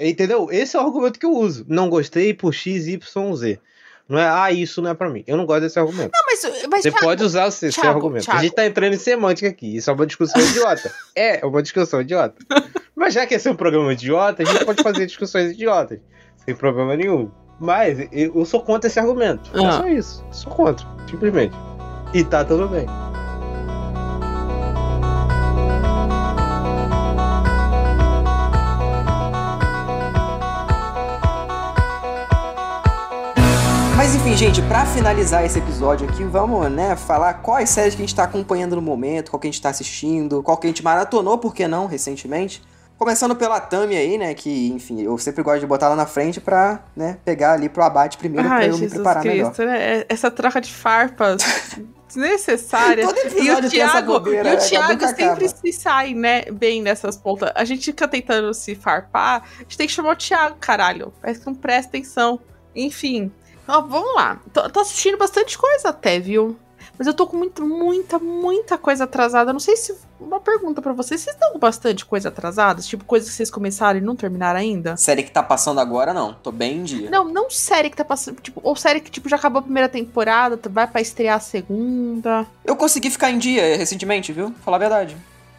Eu- 0.01 0.09
entendeu? 0.09 0.49
Esse 0.51 0.77
é 0.77 0.81
o 0.81 0.85
argumento 0.87 1.19
que 1.19 1.27
eu 1.27 1.33
uso. 1.33 1.65
Não 1.69 1.89
gostei 1.91 2.33
por 2.35 2.53
X, 2.55 2.87
Y, 2.87 3.35
Z. 3.37 3.61
Não 4.09 4.19
é, 4.19 4.29
ah, 4.29 4.51
isso 4.51 4.83
não 4.83 4.91
é 4.91 4.95
pra 4.95 5.09
mim. 5.09 5.23
Eu 5.25 5.37
não 5.37 5.47
gosto 5.47 5.61
desse 5.61 5.79
argumento. 5.79 6.11
Não, 6.13 6.23
mas, 6.27 6.43
mas 6.69 6.83
Você 6.83 6.91
Thiago, 6.91 7.07
pode 7.07 7.23
usar 7.23 7.47
o 7.47 7.51
seu, 7.53 7.71
seu 7.71 7.81
Thiago, 7.83 7.99
argumento. 7.99 8.25
Thiago. 8.25 8.41
A 8.41 8.43
gente 8.43 8.55
tá 8.55 8.67
entrando 8.67 8.95
em 8.95 8.99
semântica 8.99 9.49
aqui. 9.49 9.77
Isso 9.77 9.89
é 9.89 9.93
uma 9.93 10.05
discussão 10.07 10.41
idiota. 10.43 10.93
É, 11.15 11.41
é 11.41 11.47
uma 11.47 11.63
discussão 11.63 12.01
idiota. 12.01 12.35
Mas 12.97 13.15
já 13.15 13.25
que 13.25 13.35
esse 13.35 13.47
é 13.47 13.51
um 13.53 13.57
programa 13.57 13.93
idiota, 13.93 14.43
a 14.43 14.47
gente 14.47 14.65
pode 14.65 14.83
fazer 14.83 15.07
discussões 15.07 15.53
idiotas. 15.53 16.01
Sem 16.45 16.57
problema 16.57 16.97
nenhum. 16.97 17.31
Mas 17.61 18.09
eu 18.11 18.45
sou 18.45 18.61
contra 18.63 18.89
esse 18.89 18.99
argumento. 18.99 19.49
É 19.57 19.65
Ah. 19.65 19.73
só 19.73 19.89
isso. 19.89 20.25
Sou 20.33 20.51
contra, 20.53 20.85
simplesmente. 21.09 21.55
E 22.13 22.25
tá 22.25 22.45
tudo 22.45 22.67
bem. 22.67 22.87
Gente, 34.41 34.63
pra 34.63 34.87
finalizar 34.87 35.45
esse 35.45 35.59
episódio 35.59 36.09
aqui, 36.09 36.25
vamos, 36.25 36.73
né, 36.73 36.97
falar 36.97 37.35
quais 37.35 37.69
séries 37.69 37.95
que 37.95 38.01
a 38.01 38.07
gente 38.07 38.15
tá 38.15 38.25
acompanhando 38.25 38.75
no 38.75 38.81
momento, 38.81 39.31
qual 39.31 39.39
que 39.39 39.47
a 39.47 39.51
gente 39.51 39.61
tá 39.61 39.69
assistindo, 39.69 40.43
qual 40.43 40.57
que 40.57 40.67
a 40.67 40.71
gente 40.71 40.83
maratonou, 40.83 41.37
por 41.37 41.55
que 41.55 41.69
não, 41.69 41.85
recentemente. 41.85 42.63
Começando 42.97 43.37
pela 43.37 43.61
Tami 43.61 43.95
aí, 43.95 44.17
né, 44.17 44.33
que, 44.33 44.69
enfim, 44.69 45.03
eu 45.03 45.19
sempre 45.19 45.43
gosto 45.43 45.61
de 45.61 45.67
botar 45.67 45.87
ela 45.87 45.95
na 45.95 46.07
frente 46.07 46.41
pra, 46.41 46.83
né, 46.97 47.19
pegar 47.23 47.53
ali 47.53 47.69
pro 47.69 47.85
abate 47.85 48.17
primeiro 48.17 48.49
pra 48.49 48.57
Ai, 48.57 48.69
eu 48.71 48.73
me 48.73 48.79
Jesus 48.79 48.95
preparar 48.95 49.23
melhor. 49.23 49.53
Cristo, 49.53 49.63
né? 49.67 50.05
Essa 50.09 50.31
troca 50.31 50.59
de 50.59 50.73
farpas 50.73 51.43
desnecessária. 52.09 53.05
E 53.37 53.51
o 53.51 53.69
Thiago, 53.69 54.13
bobeira, 54.15 54.49
e 54.49 54.53
o 54.53 54.57
né, 54.57 54.57
Thiago 54.57 54.93
nunca 54.95 55.09
sempre 55.09 55.25
acaba. 55.45 55.49
se 55.49 55.73
sai, 55.75 56.15
né, 56.15 56.45
bem 56.51 56.81
nessas 56.81 57.15
pontas. 57.15 57.53
A 57.55 57.65
gente 57.67 57.85
fica 57.85 58.09
tentando 58.09 58.55
se 58.55 58.75
farpar, 58.75 59.43
a 59.59 59.63
gente 59.65 59.77
tem 59.77 59.87
que 59.87 59.93
chamar 59.93 60.13
o 60.13 60.17
Thiago, 60.17 60.57
caralho. 60.59 61.13
Parece 61.21 61.41
que 61.41 61.47
não 61.47 61.55
presta 61.55 61.91
atenção. 61.91 62.41
Enfim. 62.75 63.31
Ó, 63.71 63.83
vamos 63.83 64.15
lá. 64.15 64.41
Tô, 64.53 64.69
tô 64.69 64.81
assistindo 64.81 65.17
bastante 65.17 65.57
coisa 65.57 65.91
até, 65.91 66.19
viu? 66.19 66.57
Mas 66.99 67.07
eu 67.07 67.15
tô 67.15 67.27
com 67.27 67.37
muito, 67.37 67.65
muita, 67.65 68.19
muita 68.19 68.77
coisa 68.77 69.05
atrasada. 69.05 69.53
Não 69.53 69.61
sei 69.61 69.75
se. 69.75 69.97
Uma 70.21 70.39
pergunta 70.39 70.83
pra 70.83 70.93
vocês. 70.93 71.21
Vocês 71.21 71.35
estão 71.35 71.53
com 71.53 71.59
bastante 71.59 72.05
coisa 72.05 72.29
atrasada? 72.29 72.83
Tipo, 72.83 73.07
coisas 73.07 73.31
que 73.31 73.35
vocês 73.37 73.51
começaram 73.51 73.99
e 73.99 74.03
não 74.03 74.15
terminaram 74.15 74.61
ainda? 74.61 74.97
Série 74.99 75.23
que 75.23 75.31
tá 75.31 75.43
passando 75.43 75.81
agora, 75.81 76.13
não. 76.13 76.35
Tô 76.35 76.53
bem 76.53 76.77
em 76.77 76.83
dia. 76.83 77.09
Não, 77.09 77.25
não 77.25 77.49
série 77.49 77.89
que 77.89 77.97
tá 77.97 78.05
passando. 78.05 78.41
Tipo, 78.41 78.61
ou 78.63 78.77
série 78.77 79.01
que 79.01 79.11
tipo, 79.11 79.31
já 79.31 79.37
acabou 79.37 79.61
a 79.61 79.63
primeira 79.63 79.89
temporada, 79.89 80.61
vai 80.69 80.87
pra 80.87 81.01
estrear 81.01 81.37
a 81.37 81.41
segunda. 81.41 82.47
Eu 82.65 82.77
consegui 82.77 83.09
ficar 83.09 83.31
em 83.31 83.39
dia 83.39 83.79
recentemente, 83.79 84.31
viu? 84.31 84.55
Falar 84.63 84.77
a 84.77 84.81
verdade. 84.81 85.17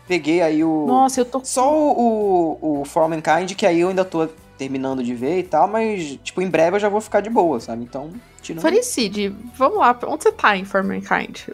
Peguei 0.07 0.41
aí 0.41 0.64
o... 0.64 0.86
Nossa, 0.86 1.22
eu 1.22 1.26
tô. 1.26 1.41
Só 1.43 1.74
o, 1.74 2.57
o, 2.62 2.82
o 2.82 2.86
For 2.86 3.01
All 3.01 3.09
Mankind, 3.09 3.53
que 3.55 3.66
aí 3.66 3.80
eu 3.80 3.89
ainda 3.89 4.05
tô 4.05 4.28
terminando 4.62 5.01
de 5.03 5.16
ver 5.16 5.39
e 5.39 5.43
tal, 5.43 5.68
mas, 5.68 6.20
tipo, 6.24 6.39
em 6.39 6.47
breve 6.47 6.76
eu 6.76 6.80
já 6.80 6.88
vou 6.88 7.01
ficar 7.01 7.20
de 7.20 7.32
boa, 7.32 7.59
sabe? 7.59 7.84
Então, 7.84 8.12
tirando... 8.43 8.62
Falicide, 8.62 9.34
vamos 9.57 9.80
lá. 9.80 9.97
Onde 10.05 10.22
você 10.22 10.32
tá 10.32 10.55
em 10.55 10.64
For 10.64 10.84
Mankind? 10.84 11.47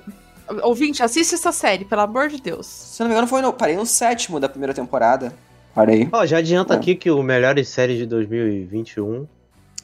Ouvinte, 0.62 1.02
assiste 1.02 1.34
essa 1.36 1.54
série, 1.54 1.86
pelo 1.86 2.02
amor 2.02 2.28
de 2.28 2.42
Deus. 2.42 2.66
Se 2.68 3.02
eu 3.02 3.06
não 3.06 3.10
me 3.10 3.14
engano, 3.16 3.28
foi 3.28 3.42
no... 3.42 3.54
parei 3.54 3.78
no 3.78 3.86
sétimo 3.86 4.42
da 4.42 4.50
primeira 4.50 4.74
temporada. 4.74 5.34
Parei. 5.74 6.10
Ó, 6.12 6.26
já 6.26 6.40
adianta 6.40 6.74
É. 6.74 6.78
aqui 6.78 6.96
que 6.96 7.10
o 7.10 7.24
Melhores 7.24 7.70
Séries 7.70 7.98
de 7.98 8.06
2021, 8.06 9.26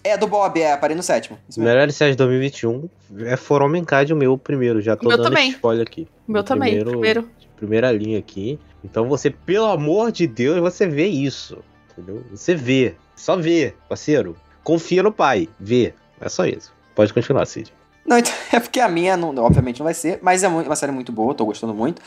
É, 0.03 0.17
do 0.17 0.27
Bob, 0.27 0.59
é, 0.61 0.75
parei 0.75 0.97
no 0.97 1.03
sétimo. 1.03 1.37
Melhores 1.55 1.95
Séries 1.95 2.15
de 2.15 2.17
2021 2.17 2.89
é 3.21 3.37
For 3.37 3.61
All 3.61 3.69
Mankind 3.69 4.09
o 4.11 4.15
meu 4.17 4.37
primeiro. 4.37 4.81
Já 4.81 4.97
tô 4.97 5.05
O 5.05 5.07
meu 5.07 5.17
dando 5.17 5.27
também. 5.29 5.45
esse 5.47 5.55
spoiler 5.55 5.87
aqui. 5.87 6.07
O 6.27 6.31
meu 6.33 6.43
também, 6.43 6.71
Primeiro- 6.75 6.91
primeiro. 6.91 7.29
primeira 7.55 7.89
linha 7.93 8.19
aqui. 8.19 8.59
Então 8.83 9.07
você, 9.07 9.29
pelo 9.29 9.67
amor 9.67 10.11
de 10.11 10.27
Deus, 10.27 10.59
você 10.59 10.85
vê 10.85 11.07
isso. 11.07 11.57
Entendeu? 11.91 12.23
Você 12.31 12.55
vê. 12.55 12.95
Só 13.15 13.35
vê, 13.35 13.73
parceiro. 13.87 14.35
Confia 14.63 15.03
no 15.03 15.11
pai. 15.11 15.49
Vê. 15.59 15.93
É 16.21 16.29
só 16.29 16.45
isso. 16.45 16.71
Pode 16.95 17.13
continuar, 17.13 17.45
Cid. 17.45 17.73
Não, 18.05 18.17
então, 18.17 18.33
é 18.51 18.59
porque 18.59 18.79
a 18.79 18.87
minha, 18.87 19.15
não, 19.17 19.35
obviamente, 19.37 19.79
não 19.79 19.85
vai 19.85 19.93
ser, 19.93 20.19
mas 20.21 20.43
é 20.43 20.47
mu- 20.47 20.61
uma 20.61 20.75
série 20.75 20.91
muito 20.91 21.11
boa, 21.11 21.33
tô 21.33 21.45
gostando 21.45 21.73
muito. 21.73 22.01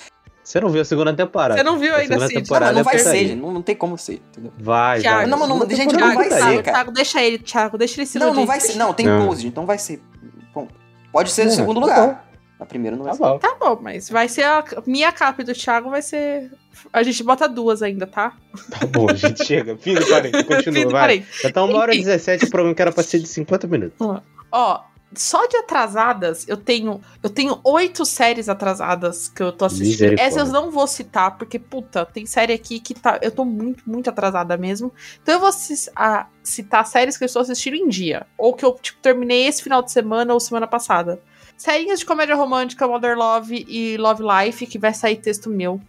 Você 0.45 0.61
não 0.61 0.69
viu 0.69 0.81
a 0.83 0.85
segunda 0.85 1.13
temporada. 1.13 1.59
Você 1.59 1.65
não 1.65 1.77
viu 1.79 1.93
A 1.93 1.97
ainda, 1.99 2.15
segunda 2.15 2.27
Cid? 2.29 2.35
Não, 2.37 2.43
temporada 2.45 2.73
não 2.73 2.81
é 2.81 2.85
vai 2.85 2.99
ser, 3.01 3.35
não, 3.37 3.51
não 3.53 3.63
tem 3.63 3.75
como 3.75 3.99
ser, 3.99 4.23
entendeu? 4.31 4.53
Vai, 4.59 5.01
Thiago, 5.01 5.17
vai. 5.19 5.27
Não, 5.27 5.39
mas 5.39 5.49
não, 5.49 5.57
Segunda 5.59 5.77
gente, 5.77 5.97
não 5.97 6.15
vai 6.15 6.29
tá 6.29 6.37
ser, 6.37 6.63
cara. 6.63 6.63
Thiago, 6.63 6.91
deixa 6.93 7.23
ele, 7.23 7.39
Thiago, 7.39 7.77
deixa 7.79 8.01
ele 8.01 8.07
se 8.07 8.19
Não, 8.19 8.33
não 8.33 8.47
vai 8.47 8.61
ser, 8.61 8.77
não, 8.77 8.95
tem 8.95 9.07
Não. 9.07 9.27
pose, 9.27 9.47
então 9.47 9.67
vai 9.67 9.77
ser. 9.79 10.01
Bom, 10.55 10.69
pode 11.11 11.31
ser 11.33 11.43
É, 11.43 11.47
o 11.47 11.51
segundo 11.51 11.81
tá 11.81 11.87
lugar. 11.87 12.26
A 12.59 12.65
primeira 12.65 12.97
não 12.97 13.05
vai 13.05 13.13
Tá 13.13 13.17
ser. 13.19 13.23
bom. 13.23 13.39
Tá 13.39 13.57
bom, 13.61 13.79
mas 13.83 14.09
vai 14.09 14.29
ser 14.29 14.45
a 14.45 14.65
minha 14.87 15.13
capa 15.13 15.45
do 15.45 15.53
Thiago, 15.53 15.91
vai 15.91 16.01
ser. 16.03 16.51
A 16.93 17.03
gente 17.03 17.23
bota 17.23 17.47
duas 17.49 17.83
ainda, 17.83 18.07
tá? 18.07 18.33
Tá 18.71 18.87
bom, 18.87 19.07
gente. 19.15 19.45
Chega. 19.45 19.77
Fim 19.77 19.95
do 19.95 20.07
parente. 20.07 20.43
Continua, 20.45 20.81
Fim 20.81 20.87
do 20.87 20.93
vai. 20.93 21.27
Já 21.43 21.53
tá 21.53 21.63
uma 21.65 21.77
hora 21.79 21.93
e 21.95 21.99
Enfim. 21.99 22.07
17 22.07 22.47
o 22.47 22.51
programa 22.51 22.75
que 22.75 22.83
era 22.83 22.93
pra 22.93 23.03
ser 23.03 23.19
de 23.19 23.29
50 23.29 23.67
minutos. 23.67 23.97
Ó, 24.01 24.21
Ó, 24.53 24.81
só 25.15 25.47
de 25.47 25.57
atrasadas, 25.57 26.47
eu 26.49 26.57
tenho 26.57 27.01
eu 27.23 27.29
tenho 27.31 27.61
oito 27.65 28.05
séries 28.07 28.49
atrasadas 28.49 29.29
que 29.29 29.43
eu 29.43 29.53
tô 29.53 29.65
assistindo. 29.67 30.19
Essas 30.19 30.49
eu 30.49 30.55
não 30.55 30.71
vou 30.71 30.87
citar, 30.87 31.37
porque, 31.37 31.59
puta, 31.59 32.07
tem 32.07 32.25
série 32.27 32.53
aqui 32.55 32.81
que 32.81 32.95
tá. 32.95 33.19
Eu 33.23 33.31
tô 33.31 33.45
muito, 33.45 33.83
muito 33.89 34.09
atrasada 34.09 34.57
mesmo. 34.57 34.93
Então 35.23 35.35
eu 35.35 35.41
vou 35.41 35.53
ci- 35.53 35.91
a- 35.95 36.27
citar 36.43 36.87
séries 36.87 37.17
que 37.19 37.25
eu 37.25 37.27
estou 37.27 37.43
assistindo 37.43 37.75
em 37.77 37.89
dia. 37.89 38.27
Ou 38.39 38.55
que 38.55 38.65
eu, 38.65 38.73
tipo, 38.81 38.99
terminei 39.01 39.47
esse 39.47 39.63
final 39.63 39.83
de 39.83 39.93
semana 39.93 40.33
ou 40.33 40.41
semana 40.41 40.67
passada. 40.67 41.21
Serinhas 41.57 42.01
de 42.01 42.07
comédia 42.07 42.37
romântica, 42.37 42.87
Mother 42.87 43.17
Love 43.17 43.65
e 43.69 43.97
Love 43.97 44.23
Life, 44.23 44.67
que 44.67 44.79
vai 44.79 44.93
sair 44.93 45.17
texto 45.17 45.49
meu 45.49 45.81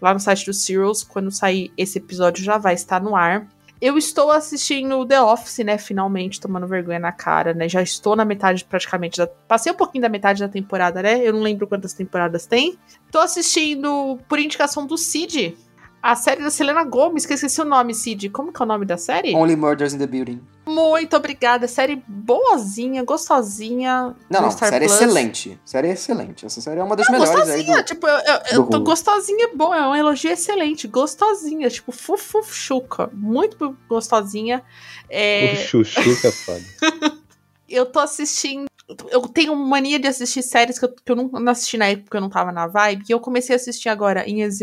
lá 0.00 0.12
no 0.14 0.20
site 0.20 0.46
do 0.46 0.54
Serials. 0.54 1.04
Quando 1.04 1.30
sair 1.30 1.70
esse 1.76 1.98
episódio, 1.98 2.42
já 2.42 2.58
vai 2.58 2.74
estar 2.74 3.00
no 3.00 3.14
ar. 3.14 3.46
Eu 3.80 3.98
estou 3.98 4.30
assistindo 4.30 5.04
The 5.04 5.20
Office, 5.20 5.58
né? 5.58 5.76
Finalmente, 5.76 6.40
tomando 6.40 6.68
vergonha 6.68 7.00
na 7.00 7.10
cara, 7.10 7.52
né? 7.52 7.68
Já 7.68 7.82
estou 7.82 8.14
na 8.14 8.24
metade 8.24 8.64
praticamente 8.64 9.18
da. 9.18 9.26
Passei 9.26 9.72
um 9.72 9.74
pouquinho 9.74 10.02
da 10.02 10.08
metade 10.08 10.40
da 10.40 10.48
temporada, 10.48 11.02
né? 11.02 11.20
Eu 11.20 11.32
não 11.32 11.40
lembro 11.40 11.66
quantas 11.66 11.92
temporadas 11.92 12.46
tem. 12.46 12.78
Tô 13.10 13.18
assistindo, 13.18 14.18
por 14.28 14.38
indicação 14.38 14.86
do 14.86 14.96
Cid, 14.96 15.56
a 16.02 16.16
série 16.16 16.42
da 16.42 16.50
Selena 16.50 16.82
Gomes, 16.82 17.24
que 17.24 17.32
eu 17.32 17.36
esqueci 17.36 17.60
o 17.60 17.64
nome, 17.64 17.94
Cid. 17.94 18.28
Como 18.30 18.52
que 18.52 18.60
é 18.60 18.64
o 18.64 18.66
nome 18.66 18.84
da 18.84 18.96
série? 18.96 19.34
Only 19.34 19.54
Murders 19.54 19.94
in 19.94 19.98
the 19.98 20.06
Building. 20.06 20.40
Muito 20.66 21.16
obrigada. 21.16 21.68
Série 21.68 22.02
boazinha, 22.08 23.04
gostosinha. 23.04 24.14
Não, 24.28 24.42
não, 24.42 24.50
Star 24.50 24.68
série 24.70 24.86
Plus. 24.86 25.00
excelente. 25.00 25.60
Série 25.64 25.88
excelente. 25.90 26.44
Essa 26.46 26.60
série 26.60 26.80
é 26.80 26.82
uma 26.82 26.96
das 26.96 27.08
Não, 27.08 27.20
melhores 27.20 27.48
aí 27.48 27.62
gostosinha, 27.62 27.76
do... 27.76 27.84
tipo, 27.84 28.06
eu, 28.06 28.16
eu, 28.18 28.40
eu 28.52 28.64
tô 28.66 28.76
Hulu. 28.78 28.84
gostosinha 28.84 29.44
é 29.46 29.54
bom, 29.56 29.72
é 29.72 29.86
um 29.88 29.94
elogio 29.94 30.30
excelente, 30.30 30.88
gostosinha, 30.88 31.68
tipo, 31.70 31.92
fufuchuca, 31.92 33.08
muito 33.12 33.76
gostosinha. 33.88 34.62
É, 35.08 35.52
O 35.52 35.56
chuchu 35.56 36.20
que 36.20 36.26
é 36.26 36.32
foda. 36.32 36.64
eu 37.68 37.86
tô 37.86 38.00
assistindo. 38.00 38.66
Eu 39.10 39.22
tenho 39.28 39.54
mania 39.56 39.98
de 39.98 40.08
assistir 40.08 40.42
séries 40.42 40.78
que 40.78 40.84
eu, 40.84 40.92
que 40.92 41.12
eu 41.12 41.16
não, 41.16 41.28
não 41.28 41.52
assisti 41.52 41.76
na 41.78 41.86
época 41.86 42.10
que 42.10 42.16
eu 42.16 42.20
não 42.20 42.28
tava 42.28 42.50
na 42.52 42.66
vibe. 42.66 43.04
E 43.08 43.12
eu 43.12 43.20
comecei 43.20 43.54
a 43.54 43.56
assistir 43.56 43.88
agora 43.88 44.28
em 44.28 44.40
Years, 44.40 44.60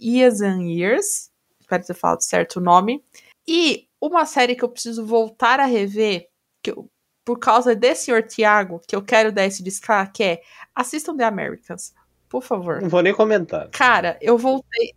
Years 0.00 0.40
and 0.40 0.62
Years. 0.62 1.30
Espero 1.60 1.84
ter 1.84 1.94
falado 1.94 2.22
certo 2.22 2.56
o 2.56 2.60
nome. 2.62 3.04
E 3.46 3.88
uma 4.00 4.24
série 4.26 4.54
que 4.54 4.64
eu 4.64 4.68
preciso 4.68 5.04
voltar 5.04 5.60
a 5.60 5.64
rever, 5.64 6.28
que 6.62 6.70
eu- 6.70 6.88
por 7.24 7.38
causa 7.38 7.74
desse 7.74 8.06
senhor 8.06 8.22
Tiago, 8.22 8.80
que 8.86 8.96
eu 8.96 9.02
quero 9.02 9.30
dar 9.30 9.44
esse 9.44 9.62
destaque, 9.62 10.22
é 10.22 10.42
assistam 10.74 11.16
The 11.16 11.24
Americans. 11.24 11.94
Por 12.28 12.42
favor. 12.42 12.80
Não 12.80 12.88
vou 12.88 13.02
nem 13.02 13.14
comentar. 13.14 13.68
Cara, 13.70 14.18
eu 14.20 14.36
voltei. 14.38 14.94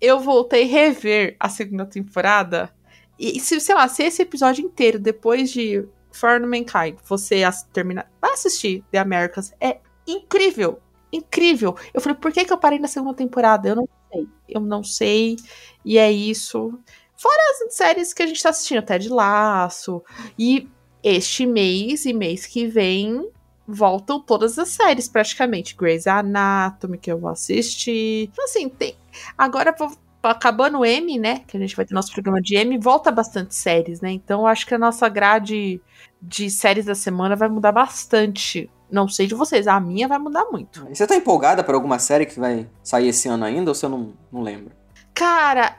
Eu 0.00 0.20
voltei 0.20 0.62
a 0.64 0.66
rever 0.66 1.36
a 1.38 1.48
segunda 1.48 1.84
temporada. 1.84 2.74
E 3.18 3.40
se, 3.40 3.60
sei 3.60 3.74
lá, 3.74 3.88
se 3.88 4.02
esse 4.02 4.22
episódio 4.22 4.64
inteiro, 4.64 4.98
depois 4.98 5.50
de 5.50 5.86
For 6.12 6.30
All 6.30 6.40
Mankind, 6.46 6.96
você 7.04 7.42
terminar. 7.72 8.10
Vai 8.20 8.32
assistir 8.32 8.82
The 8.90 8.98
Americans. 8.98 9.52
É 9.60 9.80
incrível. 10.06 10.80
Incrível. 11.12 11.76
Eu 11.92 12.00
falei, 12.00 12.16
por 12.18 12.32
que, 12.32 12.44
que 12.44 12.52
eu 12.52 12.58
parei 12.58 12.78
na 12.78 12.88
segunda 12.88 13.14
temporada? 13.14 13.68
Eu 13.68 13.76
não 13.76 13.88
sei. 14.16 14.28
Eu 14.48 14.60
não 14.60 14.82
sei. 14.82 15.36
E 15.84 15.98
é 15.98 16.10
isso. 16.10 16.78
Fora 17.16 17.36
as 17.64 17.74
séries 17.74 18.12
que 18.12 18.22
a 18.22 18.26
gente 18.26 18.42
tá 18.42 18.50
assistindo, 18.50 18.82
Ted 18.82 19.08
Laço. 19.08 20.02
E 20.38 20.68
este 21.02 21.46
mês 21.46 22.04
e 22.04 22.12
mês 22.12 22.46
que 22.46 22.66
vem 22.66 23.30
voltam 23.66 24.20
todas 24.20 24.58
as 24.58 24.68
séries, 24.68 25.08
praticamente. 25.08 25.74
Grey's 25.74 26.06
Anatomy, 26.06 26.98
que 26.98 27.10
eu 27.10 27.18
vou 27.18 27.30
assistir. 27.30 28.28
Então, 28.32 28.44
assim, 28.44 28.68
tem. 28.68 28.96
Agora, 29.36 29.74
acabando 30.22 30.78
o 30.78 30.84
M, 30.84 31.18
né? 31.18 31.40
Que 31.46 31.56
a 31.56 31.60
gente 31.60 31.74
vai 31.74 31.84
ter 31.84 31.94
nosso 31.94 32.12
programa 32.12 32.40
de 32.40 32.56
M, 32.56 32.78
volta 32.78 33.10
bastante 33.10 33.54
séries, 33.54 34.00
né? 34.00 34.10
Então, 34.10 34.46
acho 34.46 34.66
que 34.66 34.74
a 34.74 34.78
nossa 34.78 35.08
grade 35.08 35.80
de 36.20 36.50
séries 36.50 36.86
da 36.86 36.94
semana 36.94 37.34
vai 37.34 37.48
mudar 37.48 37.72
bastante. 37.72 38.70
Não 38.90 39.08
sei 39.08 39.26
de 39.26 39.34
vocês, 39.34 39.66
a 39.66 39.80
minha 39.80 40.06
vai 40.06 40.18
mudar 40.18 40.44
muito. 40.46 40.86
E 40.90 40.94
Você 40.94 41.06
tá 41.06 41.16
empolgada 41.16 41.64
por 41.64 41.74
alguma 41.74 41.98
série 41.98 42.26
que 42.26 42.38
vai 42.38 42.68
sair 42.82 43.08
esse 43.08 43.28
ano 43.28 43.44
ainda 43.44 43.70
ou 43.70 43.74
você 43.74 43.88
não, 43.88 44.12
não 44.30 44.42
lembra? 44.42 44.72
Cara, 45.12 45.78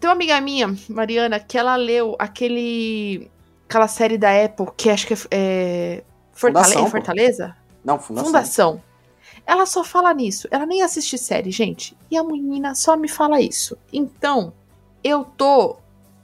tem 0.00 0.08
uma 0.08 0.12
amiga 0.14 0.40
minha, 0.40 0.74
Mariana, 0.88 1.38
que 1.38 1.56
ela 1.56 1.76
leu 1.76 2.16
aquele. 2.18 3.30
aquela 3.68 3.86
série 3.86 4.18
da 4.18 4.30
Apple, 4.44 4.66
que 4.76 4.90
acho 4.90 5.06
que 5.06 5.14
é. 5.14 5.16
é 5.30 6.02
Fortale- 6.32 6.64
Fundação, 6.64 6.80
é 6.80 6.84
pô. 6.84 6.90
Fortaleza? 6.90 7.56
Não, 7.84 7.98
Fundação. 7.98 8.26
Fundação. 8.26 8.82
Ela 9.46 9.66
só 9.66 9.84
fala 9.84 10.12
nisso. 10.14 10.48
Ela 10.50 10.66
nem 10.66 10.82
assiste 10.82 11.16
série, 11.18 11.50
gente. 11.50 11.96
E 12.10 12.16
a 12.16 12.24
menina 12.24 12.74
só 12.74 12.96
me 12.96 13.08
fala 13.08 13.40
isso. 13.40 13.76
Então, 13.92 14.52
eu 15.04 15.24
tô 15.24 15.76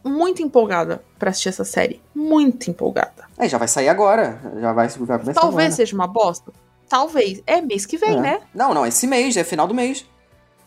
muito 0.06 0.42
empolgada 0.42 1.02
pra 1.18 1.30
assistir 1.30 1.48
essa 1.50 1.64
série. 1.64 2.00
Muito 2.14 2.70
empolgada. 2.70 3.24
É, 3.38 3.48
já 3.48 3.58
vai 3.58 3.68
sair 3.68 3.88
agora. 3.88 4.38
Já 4.60 4.72
vai, 4.72 4.88
vai 4.88 5.18
começar 5.18 5.40
Talvez 5.40 5.66
agora. 5.66 5.70
seja 5.76 5.94
uma 5.94 6.06
bosta. 6.06 6.52
Talvez. 6.88 7.42
É 7.46 7.60
mês 7.60 7.84
que 7.84 7.96
vem, 7.98 8.16
É. 8.16 8.20
né? 8.20 8.40
Não, 8.54 8.72
não, 8.72 8.86
esse 8.86 9.06
mês, 9.06 9.36
é 9.36 9.44
final 9.44 9.66
do 9.66 9.74
mês. 9.74 10.06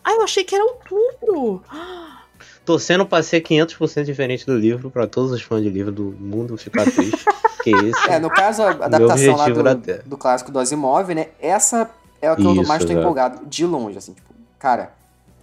Ah, 0.04 0.12
eu 0.12 0.22
achei 0.22 0.44
que 0.44 0.54
era 0.54 0.64
outubro. 0.64 1.62
Torcendo 2.64 3.04
pra 3.06 3.22
ser 3.22 3.40
500% 3.40 4.04
diferente 4.04 4.46
do 4.46 4.56
livro, 4.56 4.90
pra 4.90 5.06
todos 5.06 5.32
os 5.32 5.42
fãs 5.42 5.62
de 5.62 5.70
livro 5.70 5.90
do 5.90 6.04
mundo 6.18 6.56
ficar 6.56 6.84
triste. 6.84 7.24
que 7.64 7.70
esse 7.70 8.10
É, 8.10 8.18
no 8.18 8.30
caso, 8.30 8.62
a 8.62 8.70
adaptação 8.70 9.36
lá 9.36 9.48
do, 9.48 10.02
do 10.08 10.16
clássico 10.16 10.50
do 10.52 10.58
Asimov, 10.58 11.14
né? 11.14 11.28
Essa 11.40 11.90
é 12.22 12.30
o 12.32 12.36
que 12.36 12.44
eu 12.44 12.52
Isso, 12.54 12.68
mais 12.68 12.82
tô 12.84 12.90
exato. 12.90 13.00
empolgado, 13.00 13.46
de 13.46 13.66
longe, 13.66 13.98
assim, 13.98 14.12
tipo, 14.14 14.30
cara, 14.58 14.92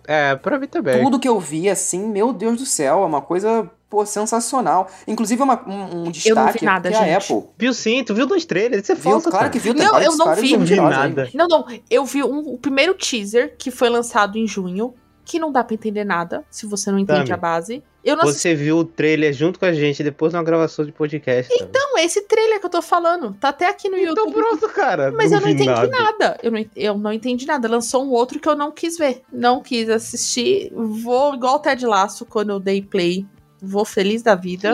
É, 0.07 0.35
pra 0.35 0.57
mim 0.57 0.67
também. 0.67 1.03
tudo 1.03 1.19
que 1.19 1.27
eu 1.27 1.39
vi, 1.39 1.69
assim, 1.69 2.07
meu 2.07 2.31
Deus 2.33 2.57
do 2.59 2.65
céu, 2.65 3.03
é 3.03 3.05
uma 3.05 3.21
coisa, 3.21 3.69
pô, 3.89 4.05
sensacional. 4.05 4.89
Inclusive, 5.07 5.41
é 5.41 5.43
uma- 5.43 5.63
um, 5.67 6.03
um 6.07 6.11
destaque 6.11 6.63
nada, 6.65 6.89
que 6.89 6.95
a 6.95 6.99
gente. 7.17 7.31
Apple 7.31 7.49
Viu 7.57 7.73
sim, 7.73 8.03
tu 8.03 8.13
viu 8.13 8.25
dois 8.25 8.45
trailers, 8.45 8.83
isso 8.83 8.91
é 8.91 8.95
viu, 8.95 9.03
falta, 9.03 9.29
claro 9.29 9.37
cara. 9.45 9.49
que 9.49 9.59
viu, 9.59 9.73
tem 9.73 9.85
Não, 9.85 9.99
eu 10.01 10.15
não 10.17 10.35
vi. 10.35 10.41
Não 10.41 10.45
vi 10.45 10.57
mentirosos 10.57 10.97
aí. 10.97 11.09
nada. 11.09 11.29
Não, 11.33 11.47
não. 11.47 11.65
Eu 11.89 12.05
vi 12.05 12.23
um- 12.23 12.53
o 12.53 12.57
primeiro 12.57 12.93
teaser 12.93 13.55
que 13.57 13.71
foi 13.71 13.89
lançado 13.89 14.37
em 14.37 14.47
junho, 14.47 14.93
que 15.25 15.39
não 15.39 15.51
dá 15.51 15.61
pra 15.63 15.73
entender 15.73 16.05
nada, 16.05 16.45
se 16.49 16.65
você 16.65 16.89
não 16.89 16.97
entende 16.99 17.19
Tami, 17.19 17.31
a 17.33 17.37
base. 17.37 17.83
Eu 18.01 18.15
não 18.15 18.23
assisti. 18.23 18.41
Você 18.43 18.55
viu 18.55 18.77
o 18.77 18.85
trailer 18.85 19.33
junto 19.33 19.59
com 19.59 19.65
a 19.65 19.73
gente 19.73 20.01
depois 20.01 20.31
de 20.31 20.37
uma 20.37 20.43
gravação 20.43 20.85
de 20.85 20.93
podcast. 20.93 21.53
Então, 21.53 21.97
é 21.97 22.05
esse 22.05 22.21
trailer 22.21 22.57
que 22.61 22.65
eu 22.65 22.69
tô 22.69 22.81
falando. 22.81 23.33
Tá 23.37 23.49
até 23.49 23.67
aqui 23.67 23.89
no 23.89 23.97
Então 23.97 24.25
YouTube. 24.25 24.33
pronto, 24.33 24.69
cara. 24.69 25.11
Mas 25.11 25.33
eu 25.33 25.41
não 25.41 25.47
vi 25.47 25.53
entendi 25.53 25.69
nada. 25.69 25.87
nada. 25.89 26.37
Eu, 26.41 26.49
não, 26.51 26.65
eu 26.73 26.97
não 26.97 27.11
entendi 27.11 27.45
nada. 27.45 27.67
Lançou 27.67 28.05
um 28.05 28.11
outro 28.11 28.39
que 28.39 28.47
eu 28.47 28.55
não 28.55 28.71
quis 28.71 28.97
ver. 28.97 29.23
Não 29.29 29.61
quis 29.61 29.89
assistir. 29.89 30.71
Vou 30.73 31.33
igual 31.35 31.55
o 31.55 31.59
Ted 31.59 31.85
Laço 31.85 32.25
quando 32.25 32.51
eu 32.51 32.59
dei 32.61 32.81
play. 32.81 33.25
Vou 33.61 33.85
feliz 33.85 34.21
da 34.21 34.35
vida. 34.35 34.73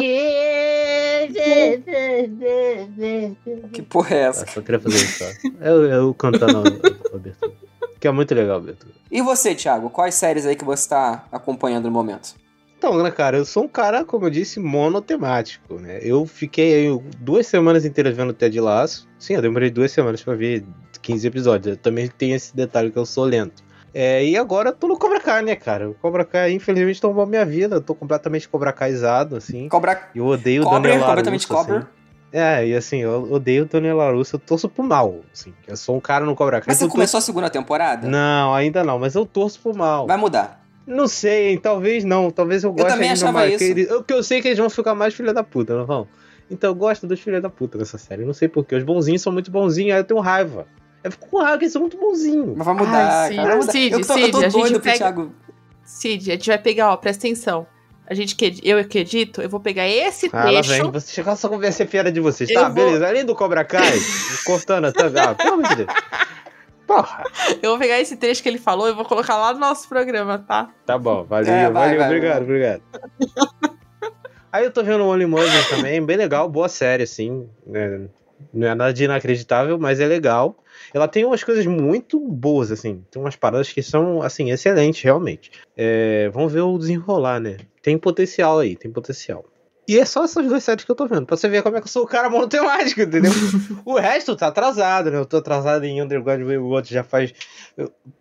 Que 3.72 3.82
porra 3.82 4.16
é 4.16 4.20
essa? 4.24 4.44
Ah, 4.44 4.48
só 4.48 4.62
queria 4.62 4.80
fazer 4.80 4.98
isso, 4.98 5.20
só. 5.20 5.50
Eu, 5.62 5.86
eu 5.86 6.14
cantando 6.14 6.58
a 6.58 7.16
abertura. 7.16 7.54
Que 8.00 8.08
é 8.08 8.12
muito 8.12 8.36
legal 8.36 8.56
a 8.56 8.60
abertura. 8.60 8.94
E 9.10 9.22
você, 9.22 9.56
Thiago, 9.56 9.90
quais 9.90 10.16
séries 10.16 10.46
aí 10.46 10.56
que 10.56 10.66
você 10.66 10.90
tá 10.90 11.26
acompanhando 11.32 11.86
no 11.86 11.92
momento? 11.92 12.36
Então, 12.78 13.02
né, 13.02 13.10
cara, 13.10 13.38
eu 13.38 13.46
sou 13.46 13.64
um 13.64 13.68
cara, 13.68 14.04
como 14.04 14.26
eu 14.26 14.30
disse, 14.30 14.60
monotemático, 14.60 15.76
né? 15.76 16.00
Eu 16.02 16.26
fiquei 16.26 16.74
aí 16.90 17.02
duas 17.18 17.48
semanas 17.48 17.86
inteiras 17.86 18.14
vendo 18.14 18.34
Ted 18.34 18.60
Laço. 18.60 19.08
Sim, 19.18 19.36
eu 19.36 19.42
demorei 19.42 19.70
duas 19.70 19.90
semanas 19.94 20.22
pra 20.22 20.36
ver 20.36 20.66
15 21.02 21.26
episódios. 21.26 21.68
Eu 21.68 21.78
também 21.78 22.10
tenho 22.10 22.36
esse 22.36 22.54
detalhe 22.54 22.92
que 22.92 22.98
eu 22.98 23.06
sou 23.06 23.24
lento. 23.24 23.64
É, 23.94 24.26
e 24.26 24.36
agora 24.36 24.70
eu 24.70 24.74
tô 24.74 24.88
no 24.88 24.98
Cobra 24.98 25.20
Kai, 25.20 25.44
né, 25.44 25.56
cara? 25.56 25.90
O 25.90 25.94
Cobra 25.94 26.26
Kai, 26.26 26.52
infelizmente, 26.54 27.00
tomou 27.00 27.24
a 27.24 27.28
minha 27.28 27.46
vida. 27.46 27.76
Eu 27.76 27.82
tô 27.82 27.94
completamente 27.94 28.50
Cobra 28.50 28.74
Kaizado, 28.74 29.36
assim. 29.36 29.70
Cobra... 29.70 30.10
Eu 30.16 30.26
odeio 30.26 30.62
o 30.64 30.66
Cobra, 30.66 30.82
Daniel 30.90 31.06
completamente 31.06 31.48
Larusso, 31.52 31.68
Cobra. 31.70 31.78
assim. 31.84 31.88
É, 32.36 32.66
e 32.68 32.76
assim, 32.76 32.98
eu 32.98 33.32
odeio 33.32 33.62
o 33.64 33.66
Daniel 33.68 33.98
Larusso, 33.98 34.36
eu 34.36 34.40
torço 34.40 34.68
pro 34.68 34.84
mal, 34.84 35.18
assim. 35.32 35.54
Eu 35.68 35.78
sou 35.78 35.96
um 35.96 36.00
cara 36.00 36.26
no 36.26 36.36
Cobra 36.36 36.60
Kai. 36.60 36.66
Mas 36.70 36.78
você 36.80 36.86
eu 36.86 36.90
começou 36.90 37.20
a 37.20 37.22
segunda 37.22 37.48
temporada? 37.52 38.02
torço- 38.02 38.12
Não, 38.12 38.56
ainda 38.56 38.84
não, 38.84 38.98
mas 38.98 39.14
eu 39.14 39.24
torço 39.24 39.60
pro 39.60 39.76
mal. 39.76 40.08
Vai 40.08 40.18
mudar. 40.18 40.66
Não 40.88 41.08
sei, 41.08 41.50
hein? 41.52 41.60
talvez 41.62 42.04
não. 42.04 42.32
Talvez 42.32 42.64
eu 42.64 42.74
goste 42.74 42.90
também 42.90 43.10
ainda 43.10 43.20
achava 43.22 43.32
mais. 43.38 43.62
isso. 43.62 43.64
eles- 43.72 43.88
eu, 43.88 44.04
que 44.04 44.12
eu 44.14 44.24
sei 44.24 44.42
que 44.42 44.48
eles 44.48 44.58
vão 44.58 44.70
ficar 44.72 44.96
mais 44.96 45.14
filha 45.14 45.32
da 45.32 45.44
puta, 45.44 45.78
não 45.78 45.86
vão? 45.86 46.08
Então 46.50 46.72
eu 46.72 46.76
gosto 46.76 47.06
dos 47.06 47.20
filha 47.20 47.40
da 47.40 47.50
puta 47.50 47.78
dessa 47.78 48.00
série. 48.00 48.24
Eu 48.24 48.26
Não 48.26 48.34
sei 48.34 48.48
porquê. 48.48 48.76
Os 48.76 48.84
bonzinhos 48.84 49.22
são 49.22 49.32
muito 49.32 49.52
bonzinhos, 49.52 49.94
aí 49.94 50.00
eu 50.00 50.04
tenho 50.04 50.20
raiva. 50.20 50.66
Eu 51.04 51.12
fico 51.12 51.28
com 51.30 51.38
raiva 51.40 51.58
que 51.58 51.64
eles 51.66 51.74
são 51.74 51.82
muito 51.82 51.98
bonzinhos. 51.98 52.56
Mas 52.56 52.66
vai 52.66 52.76
mudar, 52.76 53.24
Ai, 53.24 53.36
cara. 53.36 53.48
Vai 53.50 53.58
mudar. 53.58 53.72
Cid, 53.72 53.94
eu, 53.94 54.06
tô, 54.08 54.14
eu 54.14 54.18
Cid, 54.26 54.32
tô 54.32 54.38
a 54.38 54.50
gente 54.68 54.80
pega- 54.80 54.98
Thiago. 54.98 55.34
Cid, 55.84 56.32
a 56.32 56.36
gente 56.36 56.48
vai 56.48 56.58
pegar, 56.58 56.92
ó, 56.92 56.98
presta 56.98 57.28
atenção. 57.28 57.68
A 58.06 58.14
gente 58.14 58.36
que 58.36 58.60
eu 58.64 58.86
que 58.88 59.00
edito, 59.00 59.42
eu 59.42 59.50
vou 59.50 59.60
pegar 59.60 59.88
esse 59.88 60.30
Ah, 60.32 60.42
trecho. 60.44 60.70
vem. 60.70 60.92
Você 60.92 61.12
chegar 61.14 61.36
só 61.36 61.48
conversar 61.50 61.86
piada 61.88 62.12
de 62.12 62.20
vocês. 62.20 62.50
Eu 62.50 62.56
Tá, 62.56 62.64
vou- 62.70 62.74
beleza. 62.86 63.08
Além 63.08 63.26
do 63.26 63.34
Cobra 63.36 63.64
Kai, 63.64 63.82
cortando 64.46 64.86
até. 64.86 65.04
Ah, 65.20 65.34
pelo 65.36 65.54
amor 65.54 65.68
de 65.70 65.76
Deus. 65.76 65.90
Porra. 66.86 67.24
Eu 67.62 67.72
vou 67.72 67.80
pegar 67.80 68.00
esse 68.00 68.18
trecho 68.18 68.44
que 68.44 68.50
ele 68.50 68.58
falou 68.60 68.90
e 68.90 68.94
vou 68.94 69.06
colocar 69.06 69.38
lá 69.38 69.54
no 69.54 69.60
nosso 69.60 69.88
programa, 69.88 70.38
tá? 70.40 70.70
Tá 70.86 70.98
bom, 70.98 71.24
valeu, 71.24 71.52
É, 71.54 71.70
vai, 71.70 71.72
valeu, 71.72 71.98
vai, 71.98 72.08
obrigado, 72.08 72.34
vai. 72.34 72.44
obrigado. 72.44 72.82
Aí 74.52 74.66
eu 74.66 74.72
tô 74.72 74.84
vendo 74.84 75.02
o 75.04 75.08
Only 75.08 75.26
Murders 75.26 75.70
também, 75.70 76.06
bem 76.06 76.18
legal, 76.18 76.48
boa 76.50 76.68
série, 76.70 77.04
assim. 77.04 77.48
né? 77.66 78.08
Não 78.54 78.68
é 78.68 78.76
nada 78.76 78.94
de 78.94 79.04
inacreditável, 79.04 79.78
mas 79.78 80.00
é 80.00 80.06
legal. 80.08 80.58
Ela 80.94 81.08
tem 81.08 81.24
umas 81.26 81.44
coisas 81.44 81.66
muito 81.66 82.20
boas, 82.20 82.72
assim. 82.72 83.04
Tem 83.12 83.22
umas 83.22 83.36
paradas 83.36 83.72
que 83.72 83.82
são, 83.84 84.22
assim, 84.22 84.52
excelentes, 84.52 85.02
realmente. 85.04 85.52
É, 85.78 86.30
vamos 86.34 86.52
ver 86.52 86.62
o 86.62 86.78
desenrolar, 86.78 87.40
né? 87.40 87.58
Tem 87.82 87.98
potencial 87.98 88.60
aí, 88.60 88.76
tem 88.76 88.92
potencial. 88.92 89.46
E 89.86 90.00
é 90.00 90.06
só 90.06 90.24
essas 90.24 90.48
duas 90.48 90.64
séries 90.64 90.86
que 90.86 90.92
eu 90.92 90.96
tô 90.96 91.06
vendo, 91.06 91.26
pra 91.26 91.36
você 91.36 91.50
ver 91.50 91.62
como 91.62 91.76
é 91.76 91.82
que 91.82 91.88
eu 91.88 91.92
sou 91.92 92.04
o 92.04 92.08
cara 92.08 92.30
monotemático, 92.30 93.02
entendeu? 93.02 93.32
o 93.86 93.96
resto 94.00 94.34
tá 94.34 94.48
atrasado, 94.48 95.12
né? 95.12 95.18
Eu 95.18 95.26
tô 95.26 95.38
atrasado 95.38 95.84
em 95.84 96.02
Underground 96.02 96.42
Railroad 96.42 96.90
já 96.94 97.04
faz 97.04 97.34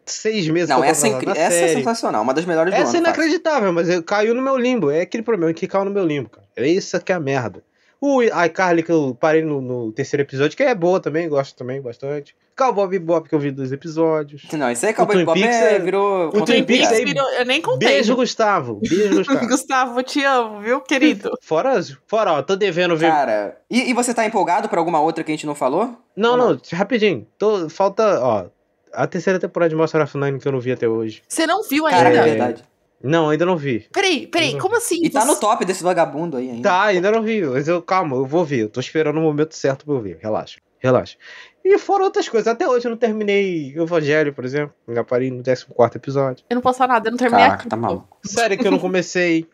seis 0.04 0.48
meses 0.48 0.68
Não, 0.68 0.82
essa, 0.82 1.06
é 1.06 1.10
incri- 1.10 1.30
essa 1.30 1.40
é 1.40 1.50
série. 1.68 1.72
sensacional, 1.78 2.22
uma 2.22 2.34
das 2.34 2.44
melhores 2.44 2.74
do 2.74 2.76
Essa 2.80 2.96
é 2.96 3.00
inacreditável, 3.00 3.72
mas 3.72 3.88
eu- 3.88 4.02
caiu 4.02 4.34
no 4.34 4.42
meu 4.42 4.56
limbo. 4.56 4.90
É 4.90 5.02
aquele 5.02 5.22
problema 5.22 5.52
que 5.52 5.66
caiu 5.68 5.84
no 5.84 5.90
meu 5.90 6.04
limbo, 6.04 6.30
cara. 6.30 6.46
É 6.56 6.66
isso 6.66 6.98
que 7.00 7.12
é 7.12 7.14
a 7.14 7.20
merda. 7.20 7.62
O 8.04 8.20
iCarly 8.20 8.82
que 8.82 8.90
eu 8.90 9.16
parei 9.18 9.42
no, 9.42 9.60
no 9.60 9.92
terceiro 9.92 10.24
episódio, 10.24 10.56
que 10.56 10.62
é 10.64 10.74
boa 10.74 10.98
também, 10.98 11.28
gosto 11.28 11.54
também 11.56 11.80
bastante. 11.80 12.34
Cowboy 12.56 12.88
Bebop 12.88 13.28
que 13.28 13.34
eu 13.34 13.38
vi 13.38 13.52
dois 13.52 13.70
episódios. 13.70 14.42
Não, 14.52 14.70
isso 14.72 14.84
aí 14.84 14.92
O 14.92 14.96
Cowboy 14.96 15.16
Bebop 15.18 15.40
é, 15.40 15.74
é- 15.74 15.78
virou... 15.78 16.28
o 16.28 16.44
Twin 16.44 16.64
Peaks 16.64 16.90
aí- 16.90 17.04
Virou- 17.04 17.30
eu 17.30 17.44
nem 17.46 17.62
contei. 17.62 17.88
Beijo, 17.88 18.16
Gustavo. 18.16 18.80
Beijo, 18.80 19.18
Gustavo. 19.24 19.46
Gustavo, 19.46 20.00
eu 20.00 20.02
te 20.02 20.24
amo, 20.24 20.60
viu, 20.60 20.80
querido? 20.80 21.30
fora, 21.40 21.80
fora, 22.08 22.32
ó, 22.32 22.42
tô 22.42 22.56
devendo 22.56 22.96
ver. 22.96 23.08
Cara, 23.08 23.56
e, 23.70 23.88
e 23.90 23.94
você 23.94 24.12
tá 24.12 24.26
empolgado 24.26 24.68
por 24.68 24.78
alguma 24.78 25.00
outra 25.00 25.22
que 25.22 25.30
a 25.30 25.34
gente 25.34 25.46
não 25.46 25.54
falou? 25.54 25.96
não, 26.16 26.32
ou 26.32 26.36
não, 26.36 26.60
rapidinho. 26.72 27.24
Tô, 27.38 27.70
falta, 27.70 28.18
ó, 28.20 28.46
a 28.92 29.06
terceira 29.06 29.38
temporada 29.38 29.70
de 29.70 29.76
Master 29.76 30.02
of 30.02 30.18
Nine 30.18 30.40
que 30.40 30.46
eu 30.48 30.52
não 30.52 30.60
vi 30.60 30.72
até 30.72 30.88
hoje. 30.88 31.22
Você 31.28 31.46
não 31.46 31.62
viu 31.62 31.86
ainda? 31.86 32.08
é 32.10 32.16
É. 32.16 32.22
verdade. 32.24 32.64
Não, 33.02 33.28
ainda 33.28 33.44
não 33.44 33.56
vi. 33.56 33.86
Peraí, 33.92 34.26
peraí, 34.26 34.58
como 34.58 34.76
assim? 34.76 35.00
E 35.02 35.10
tá 35.10 35.24
no 35.24 35.36
top 35.36 35.64
desse 35.64 35.82
vagabundo 35.82 36.36
aí 36.36 36.50
ainda. 36.50 36.68
Tá, 36.68 36.82
ainda 36.84 37.10
não 37.10 37.22
vi, 37.22 37.42
mas 37.42 37.66
eu, 37.68 37.82
calma, 37.82 38.16
eu 38.16 38.24
vou 38.24 38.44
ver. 38.44 38.62
Eu 38.62 38.68
tô 38.68 38.80
esperando 38.80 39.18
o 39.18 39.22
momento 39.22 39.54
certo 39.54 39.84
pra 39.84 39.94
eu 39.94 40.00
ver. 40.00 40.18
Relaxa, 40.20 40.60
relaxa. 40.78 41.16
E 41.64 41.78
fora 41.78 42.02
outras 42.04 42.28
coisas, 42.28 42.48
até 42.48 42.68
hoje 42.68 42.86
eu 42.86 42.90
não 42.90 42.96
terminei 42.96 43.72
Evangelho, 43.76 44.32
por 44.32 44.44
exemplo. 44.44 44.74
Já 44.88 45.04
parei 45.04 45.30
no 45.30 45.42
14 45.42 45.66
episódio. 45.96 46.44
Eu 46.50 46.56
não 46.56 46.62
posso 46.62 46.78
falar 46.78 46.94
nada, 46.94 47.08
eu 47.08 47.12
não 47.12 47.18
terminei 47.18 47.44
Caraca, 47.44 47.60
aqui. 47.62 47.68
tá 47.68 47.76
maluco. 47.76 48.18
Série 48.24 48.56
que 48.56 48.66
eu 48.66 48.70
não 48.70 48.78
comecei. 48.78 49.46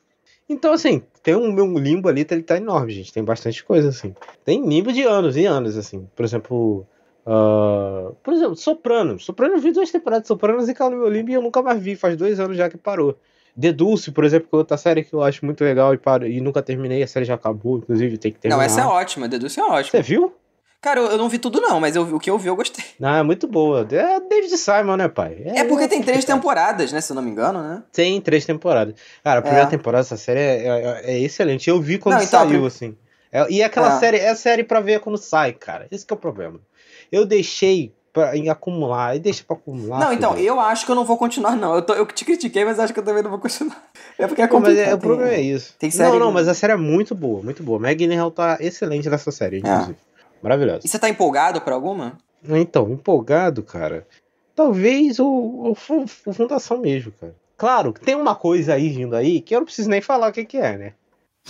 Então, 0.48 0.72
assim, 0.72 1.02
tem 1.22 1.36
um 1.36 1.52
meu 1.52 1.66
limbo 1.78 2.08
ali, 2.08 2.26
ele 2.30 2.42
tá 2.42 2.56
enorme, 2.56 2.92
gente. 2.92 3.12
Tem 3.12 3.22
bastante 3.22 3.62
coisa, 3.62 3.90
assim. 3.90 4.14
Tem 4.44 4.66
limbo 4.66 4.90
de 4.90 5.02
anos 5.02 5.36
e 5.36 5.44
anos, 5.44 5.76
assim. 5.76 6.08
Por 6.16 6.24
exemplo. 6.24 6.86
ah, 7.26 8.12
por 8.22 8.32
exemplo, 8.32 8.56
Sopranos. 8.56 9.26
Sopranos 9.26 9.56
eu 9.56 9.62
vi 9.62 9.72
duas 9.72 9.90
temporadas 9.90 10.22
de 10.22 10.28
Sopranos 10.28 10.66
e 10.66 10.74
caiu 10.74 10.90
no 10.90 10.96
meu 10.96 11.08
limbo 11.10 11.30
e 11.30 11.34
eu 11.34 11.42
nunca 11.42 11.60
mais 11.60 11.78
vi. 11.82 11.94
Faz 11.94 12.16
dois 12.16 12.40
anos 12.40 12.56
já 12.56 12.70
que 12.70 12.78
parou. 12.78 13.18
The 13.60 13.72
Dulce, 13.72 14.10
por 14.12 14.24
exemplo, 14.24 14.48
que 14.48 14.54
é 14.54 14.58
outra 14.58 14.76
série 14.76 15.04
que 15.04 15.12
eu 15.14 15.22
acho 15.22 15.44
muito 15.44 15.62
legal 15.62 15.92
e, 15.94 15.98
paro, 15.98 16.26
e 16.26 16.40
nunca 16.40 16.62
terminei. 16.62 17.02
A 17.02 17.06
série 17.06 17.24
já 17.24 17.34
acabou, 17.34 17.78
inclusive, 17.78 18.18
tem 18.18 18.32
que 18.32 18.38
terminar. 18.38 18.56
Não, 18.58 18.64
essa 18.64 18.80
é 18.80 18.84
ótima, 18.84 19.28
Deduce 19.28 19.58
é 19.60 19.64
ótima. 19.64 19.90
Você 19.90 20.02
viu? 20.02 20.34
Cara, 20.80 21.00
eu, 21.00 21.06
eu 21.06 21.18
não 21.18 21.28
vi 21.28 21.38
tudo 21.38 21.60
não, 21.60 21.80
mas 21.80 21.96
eu, 21.96 22.02
o 22.14 22.20
que 22.20 22.30
eu 22.30 22.38
vi 22.38 22.46
eu 22.48 22.54
gostei. 22.54 22.84
Não, 23.00 23.12
é 23.16 23.22
muito 23.24 23.48
boa. 23.48 23.80
É 23.90 24.20
David 24.20 24.56
Simon, 24.56 24.96
né, 24.96 25.08
pai? 25.08 25.42
É 25.44 25.64
porque 25.64 25.88
tem 25.88 26.00
três 26.00 26.24
temporadas, 26.24 26.92
né, 26.92 27.00
se 27.00 27.10
eu 27.10 27.16
não 27.16 27.22
me 27.22 27.30
engano, 27.32 27.60
né? 27.60 27.82
Tem 27.92 28.20
três 28.20 28.46
temporadas. 28.46 28.94
Cara, 29.24 29.40
a 29.40 29.42
primeira 29.42 29.66
É. 29.66 29.70
temporada 29.70 30.04
dessa 30.04 30.16
série 30.16 30.38
é, 30.38 30.66
é- 30.68 31.02
é 31.14 31.18
excelente. 31.18 31.68
Eu 31.68 31.80
vi 31.80 31.98
quando 31.98 32.14
Não, 32.16 32.22
então, 32.22 32.48
saiu, 32.48 32.64
assim. 32.64 32.96
É- 33.32 33.50
e 33.50 33.60
aquela 33.60 33.96
É. 33.96 33.98
série, 33.98 34.18
é 34.18 34.32
série 34.36 34.62
pra 34.62 34.78
ver 34.80 35.00
quando 35.00 35.18
sai, 35.18 35.52
cara. 35.52 35.88
Esse 35.90 36.06
que 36.06 36.12
é 36.14 36.16
o 36.16 36.18
problema. 36.18 36.60
Eu 37.10 37.26
deixei 37.26 37.92
pra, 38.18 38.36
em 38.36 38.48
acumular, 38.48 39.14
e 39.16 39.20
deixa 39.20 39.44
pra 39.44 39.56
acumular. 39.56 40.00
não, 40.00 40.12
então, 40.12 40.36
eu 40.36 40.58
acho 40.60 40.84
que 40.84 40.90
eu 40.90 40.96
não 40.96 41.04
vou 41.04 41.16
continuar, 41.16 41.56
não. 41.56 41.74
Eu, 41.76 41.82
tô- 41.82 41.94
eu 41.94 42.04
te 42.06 42.24
critiquei, 42.24 42.64
mas 42.64 42.78
acho 42.80 42.92
que 42.92 42.98
eu 42.98 43.04
também 43.04 43.22
não 43.22 43.30
vou 43.30 43.38
continuar. 43.38 43.76
É 44.18 44.26
porque 44.26 44.42
é 44.42 44.48
Pô, 44.48 44.58
mas 44.58 44.70
complicado. 44.70 44.90
é, 44.90 44.94
o 44.94 44.98
problema 44.98 45.30
é 45.32 45.40
isso. 45.40 45.76
tem 45.78 45.92
série- 45.92 46.10
Não, 46.10 46.18
não, 46.18 46.32
mas 46.32 46.48
a 46.48 46.54
série 46.54 46.72
é 46.72 46.76
muito 46.76 47.14
boa, 47.14 47.40
muito 47.40 47.62
boa. 47.62 47.78
Meg 47.78 47.96
Gyllenhaal 47.96 48.32
tá 48.32 48.56
excelente 48.60 49.08
nessa 49.08 49.30
série, 49.30 49.58
inclusive. 49.60 49.96
Maravilhosa. 50.42 50.80
E 50.84 50.88
você 50.88 50.98
tá 50.98 51.08
empolgado 51.08 51.60
por 51.60 51.72
alguma? 51.72 52.18
Então, 52.48 52.90
empolgado, 52.90 53.62
cara. 53.62 54.04
Talvez 54.56 55.20
o, 55.20 55.24
o, 55.26 55.70
o 55.70 56.32
Fundação 56.32 56.78
mesmo, 56.78 57.12
cara. 57.12 57.32
Claro, 57.56 57.92
tem 57.92 58.16
uma 58.16 58.34
coisa 58.34 58.74
aí 58.74 58.88
vindo 58.88 59.14
aí 59.14 59.40
que 59.40 59.54
eu 59.54 59.60
não 59.60 59.64
preciso 59.66 59.88
nem 59.88 60.00
falar 60.00 60.30
o 60.30 60.32
que, 60.32 60.44
que 60.44 60.56
é, 60.56 60.76
né? 60.76 60.92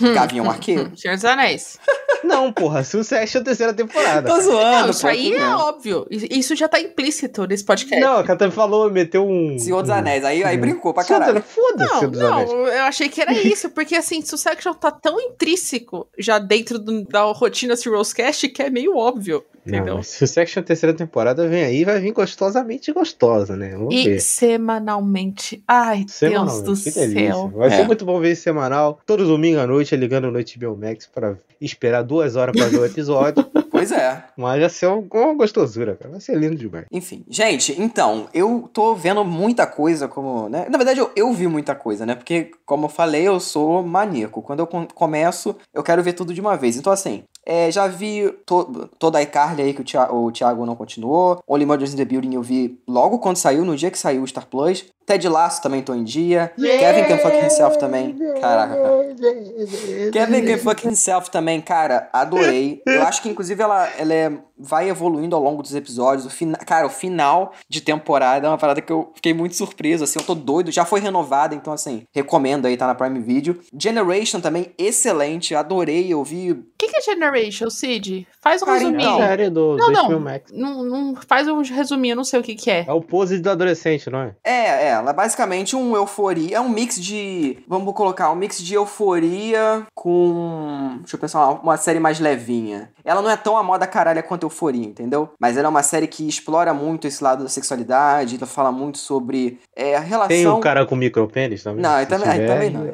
Gavião 0.01 0.49
Arqueiro? 0.49 0.91
Senhor 0.97 1.15
dos 1.15 1.25
Anéis. 1.25 1.77
Não, 2.23 2.51
porra, 2.51 2.83
Succession 2.83 3.41
terceira 3.43 3.73
temporada. 3.73 4.27
Tô 4.27 4.33
cara. 4.33 4.43
zoando, 4.43 4.71
Não, 4.81 4.89
isso 4.89 5.01
pô, 5.01 5.07
aí 5.07 5.27
é 5.33 5.39
merda. 5.39 5.57
óbvio. 5.57 6.07
Isso 6.09 6.55
já 6.55 6.67
tá 6.67 6.79
implícito 6.79 7.45
nesse 7.45 7.63
podcast. 7.63 7.99
Não, 8.03 8.17
a 8.17 8.23
Catane 8.23 8.51
falou, 8.51 8.89
meteu 8.91 9.25
um. 9.25 9.57
Senhor 9.57 9.81
dos 9.81 9.89
Anéis, 9.89 10.23
aí, 10.25 10.43
aí 10.43 10.57
brincou 10.57 10.93
pra 10.93 11.03
Senhor 11.03 11.19
dos 11.19 11.27
caralho. 11.27 11.45
Anéis, 11.45 11.55
Foda-se, 11.55 11.91
Não, 11.93 11.99
Senhor 11.99 12.11
dos 12.11 12.21
não, 12.21 12.33
Anéis. 12.33 12.51
eu 12.51 12.83
achei 12.83 13.09
que 13.09 13.21
era 13.21 13.31
isso, 13.39 13.69
porque 13.69 13.95
assim, 13.95 14.21
Succession 14.21 14.73
tá 14.73 14.91
tão 14.91 15.19
intrínseco 15.19 16.07
já 16.17 16.39
dentro 16.39 16.77
do- 16.77 17.03
da 17.05 17.21
rotina 17.23 17.75
Cirroscast 17.75 18.49
que 18.49 18.61
é 18.61 18.69
meio 18.69 18.97
óbvio, 18.97 19.43
entendeu? 19.69 19.85
Não, 19.93 19.97
mas 19.97 20.07
Succession 20.07 20.61
terceira 20.63 20.93
temporada 20.95 21.47
vem 21.47 21.63
aí, 21.63 21.83
vai 21.85 21.99
vir 21.99 22.11
gostosamente 22.11 22.91
gostosa, 22.91 23.55
né? 23.55 23.71
Vamos 23.77 23.93
E 23.95 24.03
ver. 24.03 24.19
semanalmente. 24.21 25.63
Ai, 25.67 25.99
Deus 25.99 26.11
Semanalmente, 26.13 26.63
do 26.63 26.75
que 26.75 26.91
delícia. 26.91 27.33
céu. 27.33 27.51
Vai 27.55 27.67
É. 27.67 27.71
ser 27.77 27.83
muito 27.85 28.05
bom 28.05 28.19
ver 28.19 28.31
esse 28.31 28.41
semanal. 28.41 28.99
Todo 29.05 29.25
domingo 29.25 29.59
à 29.59 29.67
noite, 29.67 29.95
ligando 29.95 30.31
no 30.31 30.39
HBO 30.39 30.75
Max 30.77 31.07
pra 31.07 31.35
esperar 31.61 32.03
duas 32.03 32.35
horas 32.35 32.55
pra 32.55 32.67
ver 32.69 32.77
o 32.79 32.85
episódio. 32.85 33.45
Pois 33.71 33.93
é. 33.93 34.25
Mas 34.35 34.59
vai 34.59 34.69
ser 34.69 34.87
um- 34.87 35.07
uma 35.13 35.33
gostosura, 35.35 35.95
cara. 35.95 36.11
Vai 36.11 36.19
ser 36.19 36.35
lindo 36.35 36.55
demais. 36.55 36.85
Enfim, 36.91 37.23
gente, 37.29 37.79
então, 37.79 38.27
eu 38.33 38.69
tô 38.73 38.93
vendo 38.93 39.23
muita 39.23 39.65
coisa 39.65 40.05
como, 40.05 40.49
né? 40.49 40.65
Na 40.69 40.77
verdade, 40.77 40.99
eu, 40.99 41.09
eu 41.15 41.31
vi 41.31 41.47
muita 41.47 41.73
coisa, 41.75 42.05
né? 42.05 42.13
Porque, 42.15 42.51
como 42.65 42.85
eu 42.87 42.89
falei, 42.89 43.25
eu 43.25 43.39
sou 43.39 43.81
maníaco. 43.81 44.41
Quando 44.41 44.59
eu 44.59 44.67
com- 44.67 44.85
começo, 44.87 45.55
eu 45.73 45.81
quero 45.81 46.03
ver 46.03 46.11
tudo 46.11 46.33
de 46.33 46.41
uma 46.41 46.57
vez. 46.57 46.75
Então, 46.75 46.91
assim, 46.91 47.23
é, 47.45 47.71
já 47.71 47.87
vi 47.87 48.29
to- 48.45 48.89
toda 48.99 49.17
a 49.17 49.21
iCarly 49.23 49.61
aí 49.63 49.73
que 49.73 49.81
o, 49.81 49.83
Thia- 49.83 50.11
o 50.13 50.31
Thiago 50.31 50.65
não 50.65 50.75
continuou. 50.75 51.39
Only 51.47 51.65
Murders 51.65 51.93
in 51.93 51.97
the 51.97 52.05
Building 52.05 52.33
eu 52.35 52.41
vi 52.41 52.79
logo 52.87 53.19
quando 53.19 53.37
saiu, 53.37 53.65
no 53.65 53.75
dia 53.75 53.89
que 53.91 53.97
saiu 53.97 54.21
o 54.23 54.27
Star 54.27 54.45
Plus. 54.47 54.85
Ted 55.09 55.27
Lasso 55.27 55.59
também 55.59 55.81
tô 55.81 55.95
em 55.95 56.03
dia. 56.03 56.51
Kevin 56.55 57.03
Can 57.05 57.17
Fuck 57.17 57.35
Himself 57.43 57.79
também. 57.79 58.15
Caraca, 58.39 58.75
cara. 58.75 59.15
Kevin 60.13 60.45
Can 60.45 60.57
Fuck 60.59 60.87
Himself 60.87 61.31
também, 61.31 61.59
cara, 61.61 62.07
adorei. 62.13 62.83
Eu 62.85 63.01
acho 63.01 63.19
que, 63.23 63.27
inclusive, 63.27 63.59
ela, 63.59 63.89
ela 63.97 64.13
é- 64.13 64.31
vai 64.61 64.89
evoluindo 64.89 65.35
ao 65.35 65.41
longo 65.41 65.63
dos 65.63 65.73
episódios. 65.73 66.25
O 66.25 66.29
fina, 66.29 66.57
cara, 66.57 66.85
o 66.85 66.89
final 66.89 67.53
de 67.67 67.81
temporada 67.81 68.45
é 68.45 68.49
uma 68.49 68.57
parada 68.57 68.81
que 68.81 68.91
eu 68.91 69.09
fiquei 69.15 69.33
muito 69.33 69.55
surpreso, 69.55 70.03
assim, 70.03 70.19
eu 70.19 70.25
tô 70.25 70.35
doido. 70.35 70.69
Já 70.69 70.83
foi 70.85 70.99
renovada, 70.99 71.55
então, 71.55 71.71
assim, 71.73 72.03
recomendo 72.13 72.65
aí, 72.67 72.75
tá 72.77 72.85
na 72.85 72.93
Prime 72.93 73.19
Video. 73.19 73.57
Generation 73.73 74.41
também, 74.41 74.73
excelente, 74.77 75.55
adorei, 75.55 76.11
eu 76.13 76.23
vi... 76.23 76.51
O 76.51 76.63
que, 76.77 76.87
que 76.89 76.97
é 76.97 77.01
Generation, 77.01 77.69
Cid? 77.69 78.27
Faz 78.41 78.61
um 78.61 78.65
Cara, 78.65 78.77
resuminho. 78.79 79.01
então. 79.01 79.17
série 79.19 79.49
do, 79.49 79.77
Não, 79.77 79.87
do 79.87 79.91
não. 79.93 80.33
Não, 80.51 80.83
não 80.83 81.15
faz 81.15 81.47
um 81.47 81.61
resuminho, 81.61 82.11
eu 82.13 82.17
não 82.17 82.23
sei 82.25 82.39
o 82.39 82.43
que, 82.43 82.53
que 82.55 82.69
é. 82.69 82.85
É 82.87 82.91
o 82.93 83.01
pose 83.01 83.39
do 83.39 83.49
adolescente, 83.49 84.09
não 84.09 84.19
é? 84.19 84.35
É, 84.43 84.87
é, 84.89 84.98
ela 84.99 85.11
é 85.11 85.13
basicamente 85.13 85.75
um 85.75 85.95
euforia, 85.95 86.57
é 86.57 86.61
um 86.61 86.69
mix 86.69 86.99
de, 86.99 87.57
vamos 87.67 87.93
colocar, 87.93 88.31
um 88.31 88.35
mix 88.35 88.61
de 88.61 88.73
euforia 88.73 89.85
com, 89.93 90.97
deixa 90.99 91.15
eu 91.15 91.19
pensar, 91.19 91.45
uma, 91.47 91.61
uma 91.61 91.77
série 91.77 91.99
mais 91.99 92.19
levinha. 92.19 92.91
Ela 93.03 93.21
não 93.21 93.29
é 93.29 93.37
tão 93.37 93.57
a 93.57 93.63
moda 93.63 93.87
caralha 93.87 94.21
quanto 94.21 94.43
euforia, 94.43 94.85
entendeu? 94.85 95.29
Mas 95.39 95.57
ela 95.57 95.67
é 95.67 95.69
uma 95.69 95.83
série 95.83 96.07
que 96.07 96.27
explora 96.27 96.73
muito 96.73 97.07
esse 97.07 97.23
lado 97.23 97.43
da 97.43 97.49
sexualidade, 97.49 98.35
ela 98.35 98.45
fala 98.47 98.71
muito 98.71 98.97
sobre 98.97 99.59
é, 99.75 99.95
a 99.95 99.99
relação... 99.99 100.27
Tem 100.27 100.47
um 100.47 100.59
cara 100.59 100.85
com 100.85 100.95
micropênis 100.95 101.63
também? 101.63 101.81
Não, 101.81 101.91
aí 101.91 102.05
também, 102.05 102.27
aí 102.27 102.39
tiver, 102.39 102.53
também 102.53 102.69
não. 102.69 102.91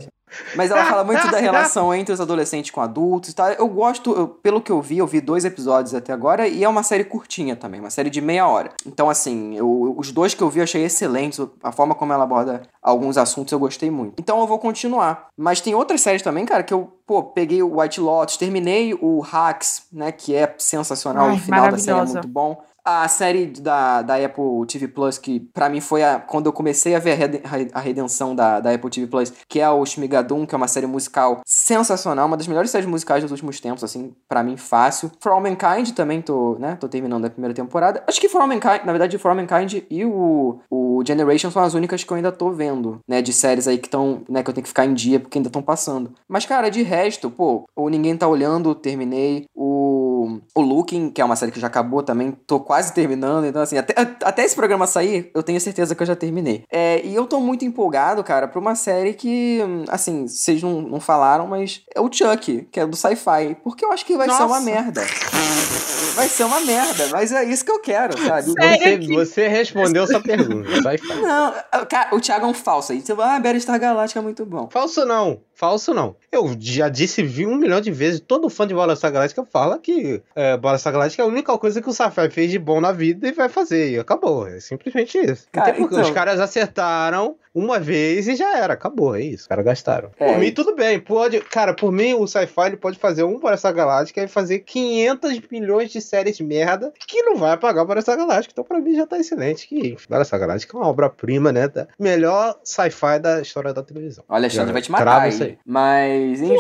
Mas 0.56 0.72
ela 0.72 0.86
fala 0.86 1.04
muito 1.04 1.30
da 1.32 1.38
relação 1.40 1.94
entre 1.94 2.14
os 2.14 2.22
adolescentes 2.22 2.72
com 2.72 2.82
adultos 2.82 3.30
e 3.32 3.36
tal. 3.36 3.50
Eu 3.52 3.68
gosto, 3.68 4.12
eu- 4.14 4.28
pelo 4.28 4.62
que 4.62 4.72
eu 4.72 4.82
vi, 4.82 4.98
eu 4.98 5.08
vi 5.08 5.22
dois 5.22 5.46
episódios 5.46 5.94
até 5.94 6.12
agora 6.14 6.48
e 6.48 6.64
é 6.64 6.70
uma 6.70 6.84
série 6.84 7.04
curtinha 7.04 7.56
também, 7.56 7.80
uma 7.80 7.90
série 7.90 8.10
de 8.10 8.22
meia 8.22 8.48
hora. 8.48 8.72
Então, 8.86 9.10
assim, 9.10 9.56
eu- 9.56 9.94
os 9.98 10.12
dois 10.12 10.34
que 10.34 10.42
eu 10.42 10.50
vi 10.50 10.60
eu 10.60 10.64
achei 10.64 10.84
excelentes. 10.84 11.40
A 11.64 11.72
forma 11.72 11.96
como 11.96 12.14
ela 12.14 12.24
aborda 12.24 12.62
alguns 12.82 13.18
assuntos 13.18 13.52
eu 13.52 13.60
gostei 13.60 13.90
muito. 13.92 14.14
Então 14.20 14.40
eu 14.40 14.48
vou 14.48 14.60
continuar. 14.60 15.28
Mas 15.38 15.62
tem 15.62 15.74
outras 15.76 16.02
séries 16.02 16.22
também, 16.22 16.46
cara, 16.46 16.64
que 16.64 16.74
eu, 16.74 16.92
pô, 17.06 17.24
peguei 17.24 17.62
o 17.64 17.80
White 17.80 18.00
Lotus, 18.00 18.38
terminei 18.38 18.94
o 18.94 19.20
Hacks, 19.20 19.84
né, 19.92 20.12
que 20.12 20.34
é 20.36 20.54
sensacional. 20.58 21.28
Ai, 21.28 21.36
o 21.36 21.40
final 21.40 21.62
da 21.72 21.78
série 21.78 21.98
é 21.98 22.02
muito 22.22 22.28
bom. 22.28 22.62
A 22.88 23.08
série 23.08 23.48
da, 23.48 24.04
da 24.04 24.16
Apple 24.24 24.44
TV 24.68 24.88
Plus, 24.88 25.18
que 25.18 25.40
pra 25.40 25.68
mim 25.70 25.82
foi 25.82 26.04
a, 26.04 26.20
quando 26.20 26.46
eu 26.46 26.54
comecei 26.54 26.94
a 26.94 27.00
ver 27.00 27.14
a, 27.14 27.16
rede- 27.16 27.42
a 27.74 27.80
redenção 27.80 28.36
da, 28.36 28.60
da 28.60 28.72
Apple 28.72 28.92
TV 28.92 29.08
Plus, 29.08 29.34
que 29.50 29.60
é 29.60 29.68
o 29.68 29.84
Shmigadun, 29.84 30.46
que 30.46 30.54
é 30.54 30.58
uma 30.58 30.68
série 30.68 30.86
musical 30.86 31.42
sensacional, 31.44 32.28
uma 32.28 32.38
das 32.38 32.48
melhores 32.48 32.70
séries 32.70 32.88
musicais 32.88 33.24
dos 33.24 33.32
últimos 33.32 33.60
tempos, 33.60 33.84
assim, 33.84 34.14
pra 34.30 34.44
mim 34.44 34.56
fácil. 34.56 35.10
For 35.20 35.32
All 35.32 35.42
Mankind 35.42 35.94
também 35.96 36.22
tô, 36.22 36.58
né, 36.60 36.78
tô 36.80 36.88
terminando 36.88 37.26
a 37.26 37.30
primeira 37.32 37.56
temporada. 37.56 38.04
Acho 38.08 38.22
que 38.22 38.30
For 38.30 38.40
All 38.42 38.48
Mankind, 38.48 38.84
na 38.86 38.92
verdade, 38.92 39.18
For 39.18 39.30
All 39.30 39.36
Mankind 39.36 39.82
e 39.90 40.06
o, 40.06 40.60
o 40.70 41.04
Generation 41.08 41.50
são 41.50 41.64
as 41.64 41.74
únicas 41.74 42.04
que 42.04 42.12
eu 42.12 42.18
ainda 42.18 42.32
tô 42.32 42.52
vendo, 42.52 43.00
né, 43.08 43.20
de 43.20 43.34
séries 43.34 43.68
aí 43.68 43.80
que 43.80 43.88
estão, 43.88 44.22
né, 44.30 44.44
que 44.44 44.50
eu 44.52 44.54
tenho 44.54 44.62
que 44.64 44.70
ficar 44.70 44.86
em 44.86 44.94
dia 44.94 45.20
porque 45.20 45.40
ainda 45.40 45.50
estão 45.50 45.62
passando. 45.64 46.14
Mas, 46.28 46.46
cara, 46.46 46.70
de 46.70 46.84
resto, 46.84 47.32
pô, 47.32 47.64
o 47.76 47.90
Ninguém 47.90 48.16
Tá 48.16 48.28
Olhando, 48.28 48.76
terminei. 48.76 49.46
O, 49.56 50.15
o 50.54 50.62
Looking, 50.62 51.10
que 51.10 51.22
é 51.22 51.26
uma 51.26 51.36
série 51.36 51.52
que 51.52 51.60
já 51.60 51.68
acabou 51.68 52.04
também, 52.04 52.32
tô 52.32 52.60
quase 52.60 52.94
terminando. 52.94 53.46
Então, 53.46 53.62
assim, 53.62 53.78
até, 53.78 53.94
até 54.24 54.44
esse 54.44 54.56
programa 54.56 54.88
sair, 54.88 55.32
eu 55.34 55.44
tenho 55.44 55.60
certeza 55.60 55.96
que 55.96 56.04
eu 56.04 56.08
já 56.08 56.16
terminei. 56.16 56.64
É, 56.72 57.06
e 57.06 57.14
eu 57.16 57.26
tô 57.26 57.40
muito 57.40 57.66
empolgado, 57.66 58.24
cara, 58.24 58.48
pra 58.48 58.60
uma 58.60 58.76
série 58.76 59.14
que, 59.14 59.60
assim, 59.90 60.28
vocês 60.28 60.62
não, 60.62 60.82
não 60.82 61.00
falaram, 61.00 61.48
mas 61.48 61.82
é 61.94 62.02
o 62.02 62.12
Chuck, 62.12 62.68
que 62.72 62.80
é 62.80 62.86
do 62.86 62.96
sci-fi. 62.96 63.56
Porque 63.64 63.86
eu 63.86 63.92
acho 63.92 64.06
que 64.06 64.18
vai 64.18 64.28
ser 64.28 64.40
Nossa. 64.40 64.46
uma 64.46 64.62
merda. 64.62 65.02
vai 66.16 66.28
ser 66.28 66.44
uma 66.46 66.60
merda, 66.62 67.08
mas 67.12 67.32
é 67.32 67.44
isso 67.44 67.64
que 67.66 67.72
eu 67.72 67.80
quero, 67.80 68.18
sabe? 68.18 68.48
Você, 68.48 68.98
você 69.14 69.48
respondeu 69.48 70.08
sua 70.08 70.22
pergunta, 70.22 70.70
sci-fi. 70.82 71.16
Não, 71.22 71.54
cara, 71.90 72.16
o 72.16 72.20
Thiago 72.20 72.46
é 72.46 72.50
um 72.50 72.54
falso 72.54 72.92
aí. 72.92 73.02
Você 73.02 73.14
vai, 73.14 73.36
ah, 73.36 73.40
Battlestar 73.40 73.80
Galáctica 73.80 74.20
é 74.20 74.24
muito 74.24 74.46
bom. 74.46 74.70
Falso 74.70 75.06
não, 75.06 75.42
falso 75.54 75.94
não. 75.94 76.16
Eu 76.32 76.56
já 76.60 76.90
disse 76.90 77.22
vi 77.22 77.46
um 77.46 77.56
milhão 77.56 77.82
de 77.82 77.92
vezes, 77.92 78.20
todo 78.20 78.50
fã 78.50 78.66
de 78.66 78.74
Battlestar 78.74 79.12
Galáctica 79.12 79.46
fala 79.46 79.78
que 79.78 80.22
é, 80.36 80.58
Battlestar 80.58 80.94
Galáctica 80.94 81.24
é 81.24 81.26
a 81.26 81.30
única 81.30 81.58
coisa 81.58 81.82
que 81.82 81.90
o 81.90 81.94
sci-fi 81.94 82.30
fez 82.30 82.52
de 82.52 82.60
bom 82.60 82.80
na 82.82 82.92
vida 82.92 83.28
e 83.28 83.32
vai 83.32 83.50
fazer, 83.50 83.92
e 83.92 84.00
acabou. 84.00 84.48
É 84.48 84.60
simplesmente 84.60 85.18
isso. 85.18 85.48
Cara, 85.52 85.70
Até 85.70 85.78
porque 85.80 85.96
então- 85.96 86.06
os 86.06 86.12
caras 86.12 86.40
acertaram 86.40 87.36
uma 87.56 87.80
vez 87.80 88.28
e 88.28 88.36
já 88.36 88.58
era, 88.58 88.74
acabou, 88.74 89.16
é 89.16 89.22
isso. 89.22 89.44
Os 89.44 89.48
caras 89.48 89.64
gastaram. 89.64 90.12
É. 90.20 90.34
Por 90.34 90.40
mim, 90.40 90.52
tudo 90.52 90.76
bem. 90.76 91.00
Pode, 91.00 91.40
cara, 91.40 91.74
por 91.74 91.90
mim, 91.92 92.14
o 92.14 92.28
sci-fi 92.28 92.76
pode 92.76 93.00
fazer 93.00 93.24
um 93.24 93.40
Battlestar 93.40 93.74
Galáctica 93.74 94.22
e 94.22 94.28
fazer 94.28 94.60
500 94.60 95.42
milhões 95.50 95.90
de 95.90 96.02
séries 96.02 96.36
de 96.36 96.44
merda 96.44 96.92
que 97.00 97.24
não 97.24 97.38
vai 97.38 97.54
apagar 97.54 97.84
o 97.84 97.88
Battlestar 97.88 98.18
Galáctica. 98.18 98.52
Então, 98.52 98.66
pra 98.66 98.82
mim, 98.82 98.96
já 98.96 99.08
tá 99.08 99.18
excelente. 99.18 99.68
Que 99.68 99.96
Battlestar 100.10 100.40
Galáctica 100.40 100.76
é 100.76 100.80
uma 100.82 100.90
obra-prima, 100.90 101.54
né? 101.54 101.70
Da 101.70 101.88
melhor 101.98 102.60
sci-fi 102.64 103.20
da 103.22 103.42
história 103.42 103.74
da 103.74 103.82
televisão. 103.82 104.26
O 104.28 104.34
Alexandre 104.34 104.68
Já 104.68 104.74
vai 104.74 104.82
te 104.82 104.92
matar 104.92 105.22
aí. 105.22 105.30
isso 105.30 105.44
aí. 105.44 105.58
Mas, 105.66 106.42
enfim. 106.42 106.58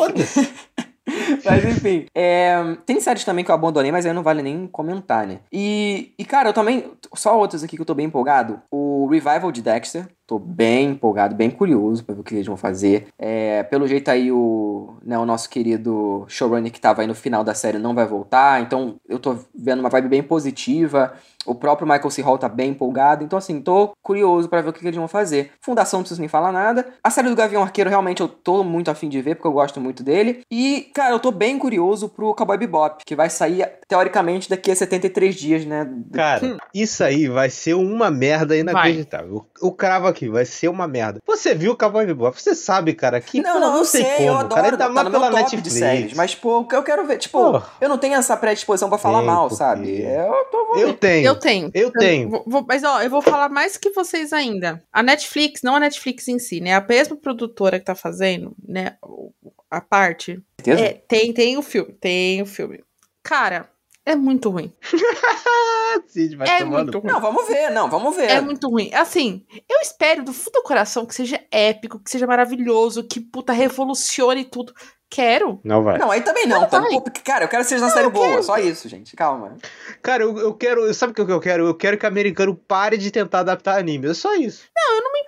Mas 1.44 1.64
enfim. 1.66 2.08
é, 2.16 2.78
tem 2.86 3.00
séries 3.00 3.24
também 3.24 3.46
que 3.46 3.52
eu 3.52 3.56
abandonei, 3.56 3.92
mas 3.92 4.06
aí 4.06 4.14
não 4.14 4.24
vale 4.24 4.42
nem 4.42 4.68
comentar, 4.68 5.28
né? 5.28 5.40
E, 5.52 6.14
e, 6.18 6.26
cara, 6.26 6.50
eu 6.50 6.54
também. 6.54 6.92
Só 7.14 7.38
outras 7.38 7.64
aqui 7.64 7.76
que 7.76 7.82
eu 7.82 7.86
tô 7.86 7.94
bem 7.94 8.08
empolgado. 8.08 8.62
O 8.72 9.08
Revival 9.08 9.52
de 9.52 9.62
Dexter. 9.62 10.08
Tô 10.28 10.40
bem 10.40 10.90
empolgado, 10.92 11.36
bem 11.36 11.52
curioso 11.52 12.04
pra 12.04 12.16
ver 12.16 12.22
o 12.22 12.24
que 12.24 12.34
eles 12.34 12.48
vão 12.48 12.58
fazer. 12.58 13.08
É, 13.18 13.62
pelo 13.64 13.88
jeito 13.88 14.10
aí, 14.10 14.32
o, 14.32 14.96
né, 15.04 15.18
o 15.20 15.26
nosso 15.26 15.50
querido 15.50 16.26
showrunner 16.28 16.72
que 16.72 16.82
tava 16.82 17.02
aí 17.02 17.08
no 17.08 17.14
final 17.14 17.44
da 17.44 17.54
série 17.54 17.78
não 17.78 17.94
vai 17.94 18.08
voltar. 18.08 18.62
Então 18.62 18.96
eu 19.08 19.20
tô 19.20 19.38
vendo 19.54 19.82
uma 19.82 19.90
vibe 19.90 20.08
bem 20.08 20.24
positiva. 20.24 21.14
O 21.46 21.54
próprio 21.54 21.88
Michael 21.88 22.10
C. 22.10 22.22
Hall 22.24 22.38
tá 22.38 22.50
bem 22.50 22.72
empolgado. 22.72 23.24
Então, 23.24 23.38
assim, 23.38 23.62
tô 23.62 23.94
curioso 24.02 24.50
pra 24.50 24.62
ver 24.62 24.70
o 24.70 24.74
que, 24.74 24.80
que 24.80 24.88
eles 24.88 24.98
vão 24.98 25.08
fazer. 25.08 25.52
Fundação 25.62 26.00
não 26.00 26.04
preciso 26.04 26.20
nem 26.20 26.28
falar 26.28 26.52
nada. 26.52 26.88
A 27.04 27.12
série 27.12 27.30
do 27.30 27.36
Gavião 27.36 27.62
Arqueiro, 27.62 27.90
realmente, 27.90 28.22
eu 28.22 28.28
tô 28.28 28.64
muito 28.64 28.90
afim 28.90 29.08
de 29.08 29.22
ver, 29.22 29.36
porque 29.36 29.48
eu 29.48 29.54
gosto 29.54 29.80
muito 29.80 30.02
dele. 30.02 30.42
E, 30.50 30.90
cara, 30.94 31.14
eu 31.14 31.20
tô 31.20 31.32
bem 31.32 31.60
curioso 31.60 32.10
pro 32.10 32.34
Cowboy 32.34 32.58
Bebop, 32.58 33.04
que 33.06 33.16
vai 33.16 33.30
sair, 33.30 33.70
teoricamente, 33.88 34.50
daqui 34.50 34.72
a 34.72 34.76
73 34.76 35.36
dias, 35.36 35.66
né? 35.66 35.88
Cara, 36.14 36.58
isso 36.74 37.04
aí 37.04 37.28
vai 37.28 37.50
ser 37.50 37.76
uma 37.76 38.10
merda 38.10 38.58
inacreditável. 38.58 39.46
O 39.62 39.72
cravo 39.72 40.08
aqui 40.08 40.28
vai 40.28 40.46
ser 40.46 40.68
uma 40.70 40.88
merda. 40.88 41.20
Você 41.26 41.54
viu 41.54 41.74
o 41.74 41.78
Cowboy 41.78 42.06
Bebop? 42.06 42.40
Você 42.42 42.56
sabe, 42.56 42.94
cara, 42.94 43.22
que 43.22 43.42
Não, 43.42 43.54
pô, 43.54 43.60
não, 43.60 43.78
eu 43.78 43.86
sei, 43.86 44.04
como. 44.04 44.28
eu 44.28 44.34
adoro, 44.38 44.56
cara, 44.56 44.66
ainda 44.68 44.78
tá 44.78 44.90
meu 44.90 45.12
pela 45.12 45.30
top 45.30 45.36
Netflix. 45.42 45.64
de 45.64 45.72
séries. 45.72 46.14
Mas, 46.14 46.34
pô, 46.36 46.66
eu 46.72 46.84
quero 46.84 47.06
ver, 47.06 47.18
tipo, 47.18 47.38
Pô. 47.60 47.62
eu 47.80 47.88
não 47.90 47.98
tenho 47.98 48.16
essa 48.16 48.36
predisposição 48.36 48.90
pra 48.90 48.98
falar 48.98 49.20
Tem, 49.20 49.28
mal, 49.28 49.42
porque- 49.44 49.56
sabe? 49.56 50.02
Eu 50.02 50.46
tô... 50.52 50.76
Eu 50.78 50.94
tenho. 50.94 51.26
Eu 51.28 51.36
tenho. 51.36 51.72
Eu 51.74 51.92
tenho. 51.92 52.30
Vou- 52.30 52.44
vou- 52.48 52.66
mas 52.68 52.84
ó, 52.84 53.02
eu 53.02 53.10
vou 53.10 53.22
falar 53.22 53.50
mais 53.50 53.78
que 53.78 53.92
vocês 53.92 54.34
ainda. 54.34 54.84
A 54.92 55.02
Netflix, 55.04 55.62
não 55.62 55.76
a 55.76 55.80
Netflix 55.80 56.28
em 56.28 56.40
si, 56.40 56.60
né? 56.60 56.74
A 56.74 56.82
mesma 56.82 57.16
produtora 57.16 57.80
que 57.80 57.86
tá 57.86 57.96
fazendo, 57.96 58.54
né? 58.68 58.96
o- 59.04 59.32
A 59.70 59.82
parte. 59.82 60.42
É, 60.66 60.94
tem, 61.08 61.34
tem 61.34 61.58
o 61.58 61.62
filme. 61.62 61.92
Tem 61.94 62.42
o 62.42 62.46
filme. 62.46 62.84
Cara, 63.24 63.68
é 64.06 64.16
muito 64.16 64.50
ruim. 64.50 64.72
Cid, 66.08 66.36
vai 66.36 66.48
É 66.48 66.60
tomando. 66.60 66.84
muito 66.84 67.00
ruim. 67.00 67.12
Não, 67.12 67.22
vamos 67.22 67.48
ver, 67.48 67.70
não, 67.72 67.90
vamos 67.90 68.16
ver. 68.16 68.30
É 68.30 68.42
muito 68.42 68.70
ruim. 68.70 68.94
Assim, 68.94 69.46
eu 69.70 69.80
espero 69.82 70.24
do 70.24 70.34
fundo 70.34 70.54
do 70.56 70.64
coração 70.64 71.06
que 71.06 71.16
seja 71.16 71.40
épico, 71.52 72.00
que 72.00 72.10
seja 72.12 72.28
maravilhoso, 72.28 73.04
que 73.04 73.20
puta 73.20 73.54
revolucione 73.54 74.44
tudo. 74.46 74.74
Quero. 75.10 75.60
Não 75.64 75.84
vai. 75.84 75.98
Não, 75.98 76.12
aí 76.12 76.22
também 76.22 76.46
não, 76.48 76.62
Não 76.62 76.68
tá? 76.68 76.80
vai. 76.80 76.90
Pô, 76.90 77.02
porque, 77.02 77.22
cara, 77.22 77.46
eu 77.46 77.48
quero 77.48 77.64
que 77.64 77.70
seja 77.70 77.84
uma 77.86 77.92
série 77.92 78.08
eu 78.08 78.12
boa, 78.12 78.28
quero. 78.28 78.44
só 78.44 78.58
isso, 78.58 78.90
gente. 78.90 79.16
Calma. 79.16 79.56
Cara, 80.02 80.24
eu, 80.24 80.38
eu 80.40 80.54
quero. 80.54 80.92
Sabe 80.94 81.12
o 81.12 81.16
que 81.16 81.22
eu 81.32 81.40
quero? 81.40 81.68
Eu 81.68 81.76
quero 81.76 81.98
que 81.98 82.06
o 82.06 82.10
americano 82.10 82.56
pare 82.56 82.98
de 82.98 83.12
tentar 83.12 83.40
adaptar 83.40 83.78
anime. 83.78 84.10
É 84.10 84.14
só 84.14 84.34
isso. 84.36 84.64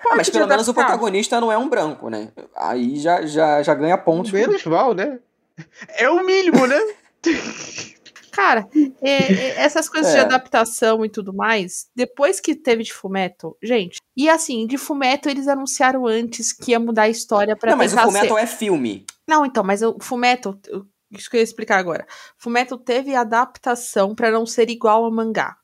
Ah, 0.10 0.16
mas 0.16 0.28
de 0.28 0.32
pelo 0.34 0.48
menos 0.48 0.68
o 0.68 0.74
protagonista 0.74 1.40
não 1.40 1.52
é 1.52 1.58
um 1.58 1.70
branco, 1.70 2.10
né? 2.10 2.30
Aí 2.56 2.98
já, 2.98 3.26
já, 3.26 3.62
já 3.62 3.74
ganha 3.74 3.98
pontos. 3.98 4.32
Menos 4.32 4.64
mal, 4.66 4.94
né? 4.94 5.20
É 5.98 6.10
o 6.10 6.24
mínimo, 6.26 6.66
né? 6.66 6.80
Cara, 8.38 8.70
é, 9.02 9.10
é, 9.10 9.62
essas 9.64 9.90
coisas 9.90 10.12
de 10.12 10.20
É. 10.20 10.22
adaptação 10.22 11.04
e 11.04 11.10
tudo 11.10 11.34
mais, 11.34 11.88
depois 11.96 12.40
que 12.40 12.54
teve 12.54 12.84
de 12.84 12.94
Fumeto, 12.94 13.58
gente, 13.64 13.98
e 14.16 14.30
assim, 14.30 14.68
de 14.68 14.78
Fumeto 14.78 15.28
eles 15.28 15.48
anunciaram 15.48 16.06
antes 16.06 16.54
que 16.54 16.70
ia 16.70 16.80
mudar 16.80 17.04
a 17.04 17.10
história 17.10 17.56
pra 17.56 17.72
Não, 17.72 17.78
mas 17.80 17.96
o 17.96 17.98
Fullmetal 17.98 18.38
ser... 18.38 18.44
é 18.44 18.46
filme. 18.46 19.08
Não, 19.28 19.44
então, 19.44 19.64
mas 19.64 19.82
o 19.82 19.98
Fumeto, 20.00 20.56
isso 21.10 21.32
que 21.32 21.38
eu 21.38 21.40
ia 21.40 21.44
explicar 21.44 21.80
agora. 21.80 22.06
Fumeto 22.38 22.78
teve 22.78 23.16
adaptação 23.16 24.14
pra 24.14 24.30
não 24.30 24.46
ser 24.46 24.70
igual 24.70 25.04
ao 25.04 25.12
mangá 25.12 25.58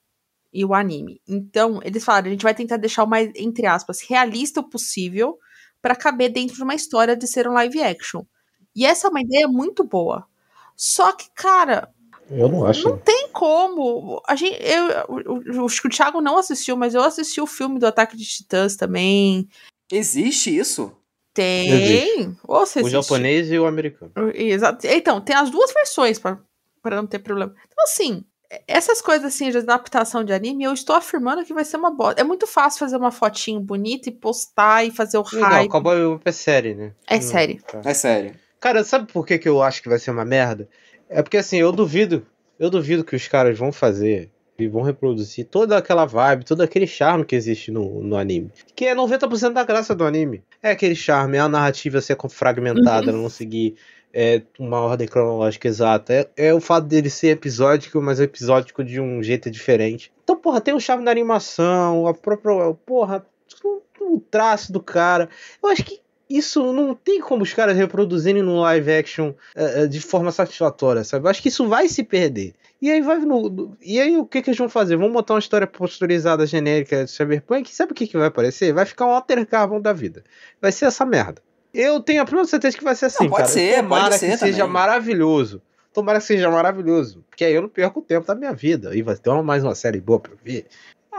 e 0.52 0.66
o 0.66 0.74
anime. 0.74 1.22
Então, 1.28 1.80
eles 1.84 2.04
falaram, 2.04 2.30
a 2.30 2.32
gente 2.32 2.42
vai 2.42 2.56
tentar 2.56 2.78
deixar 2.78 3.04
o 3.04 3.08
mais, 3.08 3.32
entre 3.36 3.68
aspas, 3.68 4.02
realista 4.02 4.62
o 4.62 4.68
possível 4.68 5.38
pra 5.80 5.96
caber 5.96 6.32
dentro 6.32 6.56
de 6.56 6.64
uma 6.64 6.74
história 6.74 7.16
de 7.16 7.28
ser 7.28 7.48
um 7.48 7.54
live 7.54 7.84
action. 7.84 8.24
E 8.76 8.84
essa 8.84 9.06
é 9.06 9.10
uma 9.12 9.22
ideia 9.22 9.48
muito 9.48 9.84
boa. 9.84 10.26
Só 10.76 11.12
que, 11.12 11.30
cara, 11.36 11.94
Eu 12.36 12.50
não 12.50 12.66
acho. 12.66 12.88
não 12.90 12.98
tem 12.98 13.30
como. 13.32 14.22
A 14.28 14.36
gente, 14.36 14.58
eu, 14.62 14.90
eu- 15.26 15.44
eu 15.46 15.66
acho 15.66 15.82
que 15.82 15.88
o 15.88 15.92
Thiago 15.92 16.22
não 16.22 16.38
assistiu, 16.38 16.76
mas 16.76 16.94
eu 16.96 17.02
assisti 17.02 17.40
o 17.42 17.48
filme 17.48 17.80
do 17.80 17.88
Ataque 17.88 18.16
de 18.18 18.26
Titãs 18.26 18.76
também. 18.76 19.48
Existe 19.92 20.56
isso? 20.56 20.92
Tem. 21.34 21.70
Existe. 21.70 22.36
Ou 22.48 22.66
você 22.66 22.82
O 22.82 22.90
japonês 22.90 23.52
e 23.52 23.58
o 23.58 23.66
americano. 23.66 24.12
Exato. 24.34 24.86
Então, 24.88 25.20
tem 25.22 25.36
as 25.36 25.50
duas 25.50 25.72
versões 25.74 26.20
pra 26.20 26.40
pra 26.82 26.98
não 26.98 27.08
ter 27.08 27.20
problema. 27.20 27.54
Então, 27.66 27.84
assim, 27.86 28.26
essas 28.68 29.02
coisas 29.02 29.26
assim 29.34 29.50
de 29.50 29.58
adaptação 29.58 30.22
de 30.22 30.34
anime, 30.34 30.66
eu 30.66 30.74
estou 30.74 30.96
afirmando 30.98 31.46
que 31.46 31.54
vai 31.54 31.64
ser 31.64 31.78
uma 31.78 31.90
bosta. 31.90 32.20
É 32.20 32.24
muito 32.26 32.46
fácil 32.46 32.80
fazer 32.80 32.98
uma 32.98 33.10
fotinho 33.10 33.62
bonita 33.62 34.10
e 34.10 34.12
postar 34.12 34.84
e 34.86 34.92
fazer 34.92 35.18
o 35.18 35.24
Legal, 35.32 35.50
hype. 35.52 35.70
Cowboy 35.70 35.96
Bebop 35.96 36.22
é 36.26 36.32
série, 36.34 36.76
né? 36.76 36.94
É 37.08 37.16
Hum, 37.18 37.22
série. 37.22 37.62
tá. 37.62 37.82
É 37.86 37.94
sério. 37.94 38.36
Cara, 38.60 38.84
sabe 38.84 39.12
por 39.12 39.26
que, 39.26 39.40
que 39.40 39.48
eu 39.48 39.62
acho 39.64 39.82
que 39.82 39.88
vai 39.90 39.98
ser 39.98 40.12
uma 40.12 40.26
merda? 40.26 40.68
É 41.14 41.22
porque 41.22 41.38
assim, 41.38 41.58
eu 41.58 41.72
duvido, 41.72 42.26
eu 42.60 42.70
duvido 42.70 43.04
que 43.04 43.16
os 43.16 43.28
caras 43.28 43.58
vão 43.58 43.72
fazer 43.72 44.32
e 44.58 44.68
vão 44.68 44.82
reproduzir 44.82 45.46
toda 45.46 45.78
aquela 45.78 46.06
vibe, 46.06 46.46
todo 46.46 46.62
aquele 46.62 46.88
charme 46.88 47.26
que 47.26 47.36
existe 47.36 47.72
no, 47.72 48.02
no 48.02 48.18
anime. 48.18 48.52
Que 48.76 48.86
é 48.86 48.96
90% 48.96 49.54
da 49.54 49.64
graça 49.64 49.96
do 49.96 50.04
anime. 50.04 50.44
É 50.62 50.72
aquele 50.72 50.96
charme, 50.96 51.38
é 51.38 51.40
a 51.40 51.50
narrativa 51.50 52.02
ser 52.02 52.18
fragmentada, 52.30 53.12
não 53.12 53.30
seguir 53.30 53.76
é, 54.14 54.42
uma 54.60 54.80
ordem 54.80 55.08
cronológica 55.08 55.68
exata. 55.68 56.14
É, 56.14 56.48
é 56.48 56.54
o 56.54 56.62
fato 56.62 56.88
dele 56.88 57.10
ser 57.10 57.30
episódico, 57.30 58.02
mas 58.02 58.20
episódico 58.20 58.84
de 58.84 59.00
um 59.00 59.22
jeito 59.24 59.50
diferente. 59.50 60.12
Então, 60.24 60.36
porra, 60.36 60.62
tem 60.62 60.74
o 60.74 60.80
charme 60.80 61.06
da 61.06 61.12
animação, 61.12 62.08
a 62.08 62.14
própria. 62.14 62.74
Porra, 62.86 63.26
o 64.00 64.20
traço 64.20 64.72
do 64.72 64.82
cara. 64.82 65.30
Eu 65.62 65.70
acho 65.70 65.84
que 65.84 66.03
isso 66.38 66.72
não 66.74 66.94
tem 66.96 67.20
como 67.22 67.44
os 67.44 67.54
caras 67.54 67.76
reproduzirem 67.78 68.42
no 68.42 68.60
live 68.62 68.92
action 68.92 69.34
eh, 69.56 69.88
de 69.88 70.00
forma 70.00 70.32
satisfatória, 70.32 71.04
sabe? 71.04 71.26
Eu 71.26 71.30
acho 71.30 71.42
que 71.42 71.50
isso 71.50 71.68
vai 71.68 71.88
se 71.88 72.04
perder. 72.04 72.54
E 72.82 72.92
aí 72.92 73.02
vai 73.02 73.18
no, 73.20 73.50
no- 73.50 73.78
E 73.82 74.00
aí 74.00 74.18
o 74.18 74.26
que, 74.26 74.42
que 74.42 74.50
eles 74.50 74.58
vão 74.58 74.68
fazer? 74.68 74.96
Vão 74.98 75.12
botar 75.12 75.34
uma 75.36 75.40
história 75.40 75.66
posturizada 75.66 76.46
genérica 76.46 77.06
de 77.06 77.12
Cyberpunk? 77.12 77.74
Sabe 77.74 77.92
o 77.94 77.96
que, 77.96 78.08
que 78.08 78.18
vai 78.18 78.28
aparecer? 78.28 78.74
Vai 78.74 78.86
ficar 78.86 79.06
um 79.06 79.12
Alter 79.12 79.46
Carbon 79.48 79.80
da 79.80 79.94
vida. 79.94 80.24
Vai 80.62 80.72
ser 80.72 80.86
essa 80.86 81.06
merda. 81.06 81.42
Eu 81.74 82.00
tenho 82.02 82.22
a 82.22 82.26
plena 82.26 82.46
certeza 82.46 82.78
que 82.78 82.84
vai 82.84 82.94
ser 82.96 83.06
assim, 83.06 83.24
Não, 83.24 83.30
pode 83.32 83.44
cara. 83.44 83.54
ser, 83.54 83.76
Tomara 83.78 84.04
pode 84.06 84.18
ser 84.20 84.32
que 84.32 84.38
seja 84.38 84.58
também. 84.60 84.74
maravilhoso. 84.74 85.62
Tomara 85.94 86.20
que 86.20 86.26
seja 86.26 86.50
maravilhoso. 86.52 87.24
Porque 87.30 87.46
aí 87.46 87.54
eu 87.54 87.62
não 87.62 87.70
perco 87.70 88.00
o 88.00 88.04
tempo 88.04 88.28
da 88.28 88.36
minha 88.36 88.52
vida. 88.54 88.96
E 88.96 89.02
vai 89.02 89.16
ter 89.16 89.30
uma- 89.30 89.42
mais 89.44 89.64
uma 89.64 89.76
série 89.76 90.02
boa 90.02 90.20
pra 90.20 90.34
eu 90.34 90.38
ver. 90.44 90.66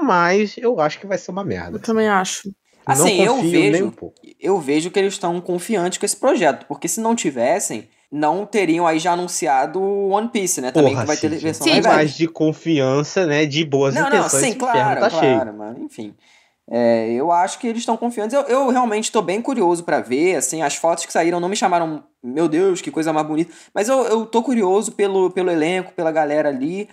Mas 0.02 0.56
eu 0.58 0.78
acho 0.80 0.98
que 1.00 1.06
vai 1.06 1.16
ser 1.18 1.30
uma 1.30 1.44
merda. 1.44 1.76
Eu 1.76 1.80
também 1.80 2.08
acho. 2.08 2.52
Assim, 2.86 3.24
não 3.24 3.36
eu 3.38 3.42
vejo, 3.42 3.86
um 3.86 4.12
eu 4.40 4.58
vejo 4.60 4.90
que 4.90 4.98
eles 4.98 5.14
estão 5.14 5.40
confiantes 5.40 5.98
com 5.98 6.04
esse 6.06 6.16
projeto, 6.16 6.66
porque 6.66 6.86
se 6.88 7.00
não 7.00 7.14
tivessem, 7.14 7.88
não 8.12 8.46
teriam 8.46 8.86
aí 8.86 8.98
já 8.98 9.12
anunciado 9.12 9.80
o 9.80 10.10
One 10.10 10.28
Piece, 10.28 10.60
né? 10.60 10.70
Também 10.70 10.92
Porra, 10.92 11.02
que 11.02 11.06
vai 11.08 11.16
ter 11.16 11.28
versão 11.30 11.66
Sim, 11.66 11.80
mais 11.80 12.14
de 12.14 12.28
confiança, 12.28 13.26
né? 13.26 13.46
De 13.46 13.64
boas 13.64 13.94
Não, 13.94 14.02
não, 14.02 14.08
intenções. 14.08 14.30
sim, 14.30 14.48
esse 14.50 14.56
inferno 14.56 14.72
claro, 14.72 15.00
tá 15.00 15.10
cheio. 15.10 15.34
claro, 15.34 15.54
mas 15.56 15.78
enfim. 15.78 16.14
É, 16.70 17.12
eu 17.12 17.30
acho 17.30 17.58
que 17.58 17.66
eles 17.66 17.80
estão 17.80 17.96
confiantes. 17.96 18.34
Eu, 18.34 18.42
eu 18.42 18.68
realmente 18.70 19.04
estou 19.04 19.20
bem 19.20 19.42
curioso 19.42 19.84
pra 19.84 20.00
ver, 20.00 20.36
assim, 20.36 20.62
as 20.62 20.76
fotos 20.76 21.04
que 21.04 21.12
saíram 21.12 21.38
não 21.40 21.48
me 21.48 21.56
chamaram, 21.56 22.04
meu 22.22 22.48
Deus, 22.48 22.80
que 22.80 22.90
coisa 22.90 23.12
mais 23.12 23.26
bonita. 23.26 23.52
Mas 23.74 23.88
eu, 23.88 24.04
eu 24.04 24.24
tô 24.26 24.42
curioso 24.42 24.92
pelo, 24.92 25.30
pelo 25.30 25.50
elenco, 25.50 25.92
pela 25.92 26.10
galera 26.10 26.48
ali. 26.48 26.88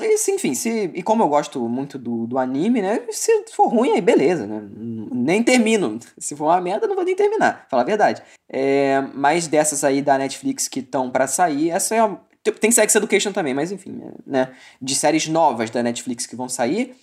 E, 0.00 0.30
enfim, 0.30 0.54
se, 0.54 0.90
e 0.94 1.02
como 1.02 1.22
eu 1.22 1.28
gosto 1.28 1.68
muito 1.68 1.98
do, 1.98 2.26
do 2.26 2.38
anime, 2.38 2.82
né? 2.82 3.00
Se 3.10 3.44
for 3.52 3.68
ruim, 3.68 3.92
aí 3.92 4.00
beleza, 4.00 4.46
né? 4.46 4.62
Nem 4.70 5.42
termino. 5.42 5.98
Se 6.18 6.34
for 6.36 6.46
uma 6.46 6.60
merda, 6.60 6.86
não 6.86 6.94
vou 6.94 7.04
nem 7.04 7.16
terminar, 7.16 7.66
falar 7.70 7.82
a 7.82 7.86
verdade. 7.86 8.22
É, 8.48 9.00
mas 9.14 9.46
dessas 9.46 9.84
aí 9.84 10.02
da 10.02 10.18
Netflix 10.18 10.68
que 10.68 10.80
estão 10.80 11.10
pra 11.10 11.26
sair, 11.26 11.70
essa 11.70 11.94
é 11.94 12.00
a, 12.00 12.16
tem 12.52 12.70
Sex 12.70 12.94
Education 12.94 13.32
também, 13.32 13.54
mas 13.54 13.72
enfim, 13.72 14.00
né? 14.26 14.52
De 14.80 14.94
séries 14.94 15.26
novas 15.28 15.70
da 15.70 15.82
Netflix 15.82 16.26
que 16.26 16.36
vão 16.36 16.48
sair, 16.48 16.94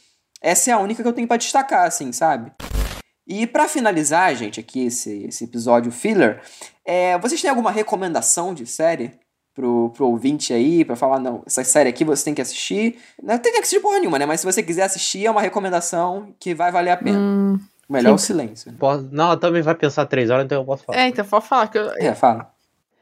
essa 0.42 0.72
é 0.72 0.74
a 0.74 0.80
única 0.80 1.02
que 1.02 1.08
eu 1.08 1.14
tenho 1.14 1.28
pra 1.28 1.38
destacar, 1.38 1.88
assim, 1.88 2.12
sabe? 2.12 2.52
E 3.26 3.48
pra 3.48 3.70
finalizar, 3.70 4.36
gente, 4.36 4.60
aqui 4.60 4.88
esse, 4.88 5.24
esse 5.24 5.46
episódio 5.46 5.92
filler, 5.92 6.42
é, 6.86 7.18
vocês 7.18 7.42
têm 7.42 7.50
alguma 7.50 7.72
recomendação 7.72 8.54
de 8.54 8.66
série? 8.66 9.12
Pro, 9.54 9.92
pro 9.96 10.08
ouvinte 10.08 10.54
aí, 10.54 10.84
pra 10.84 10.96
falar, 10.96 11.20
não, 11.20 11.44
essa 11.46 11.64
série 11.64 11.90
aqui 11.90 12.04
você 12.04 12.26
tem 12.26 12.34
que 12.34 12.42
assistir. 12.42 12.98
Não 13.22 13.38
tem 13.38 13.52
que 13.54 13.60
assistir 13.60 13.80
porra 13.80 14.00
nenhuma, 14.00 14.18
né? 14.20 14.26
Mas 14.26 14.40
se 14.40 14.46
você 14.46 14.62
quiser 14.64 14.84
assistir, 14.84 15.26
é 15.26 15.32
uma 15.32 15.42
recomendação 15.42 16.34
que 16.40 16.54
vai 16.56 16.72
valer 16.72 16.92
a 16.92 16.98
pena. 16.98 17.18
Hum, 17.20 17.60
melhor 17.90 18.12
é 18.12 18.14
o 18.14 18.18
sim. 18.18 18.28
silêncio. 18.28 18.74
Posso- 18.74 19.08
Não, 19.12 19.26
ela 19.26 19.38
também 19.38 19.62
vai 19.62 19.76
pensar 19.76 20.06
três 20.06 20.30
horas, 20.30 20.46
então 20.46 20.62
eu 20.62 20.66
posso 20.66 20.84
falar. 20.84 21.00
é, 21.00 21.08
então 21.08 21.26
pode 21.26 21.48
falar 21.48 21.68
que 21.68 21.78
eu. 21.78 21.90
É, 21.98 22.14
fala. 22.16 22.52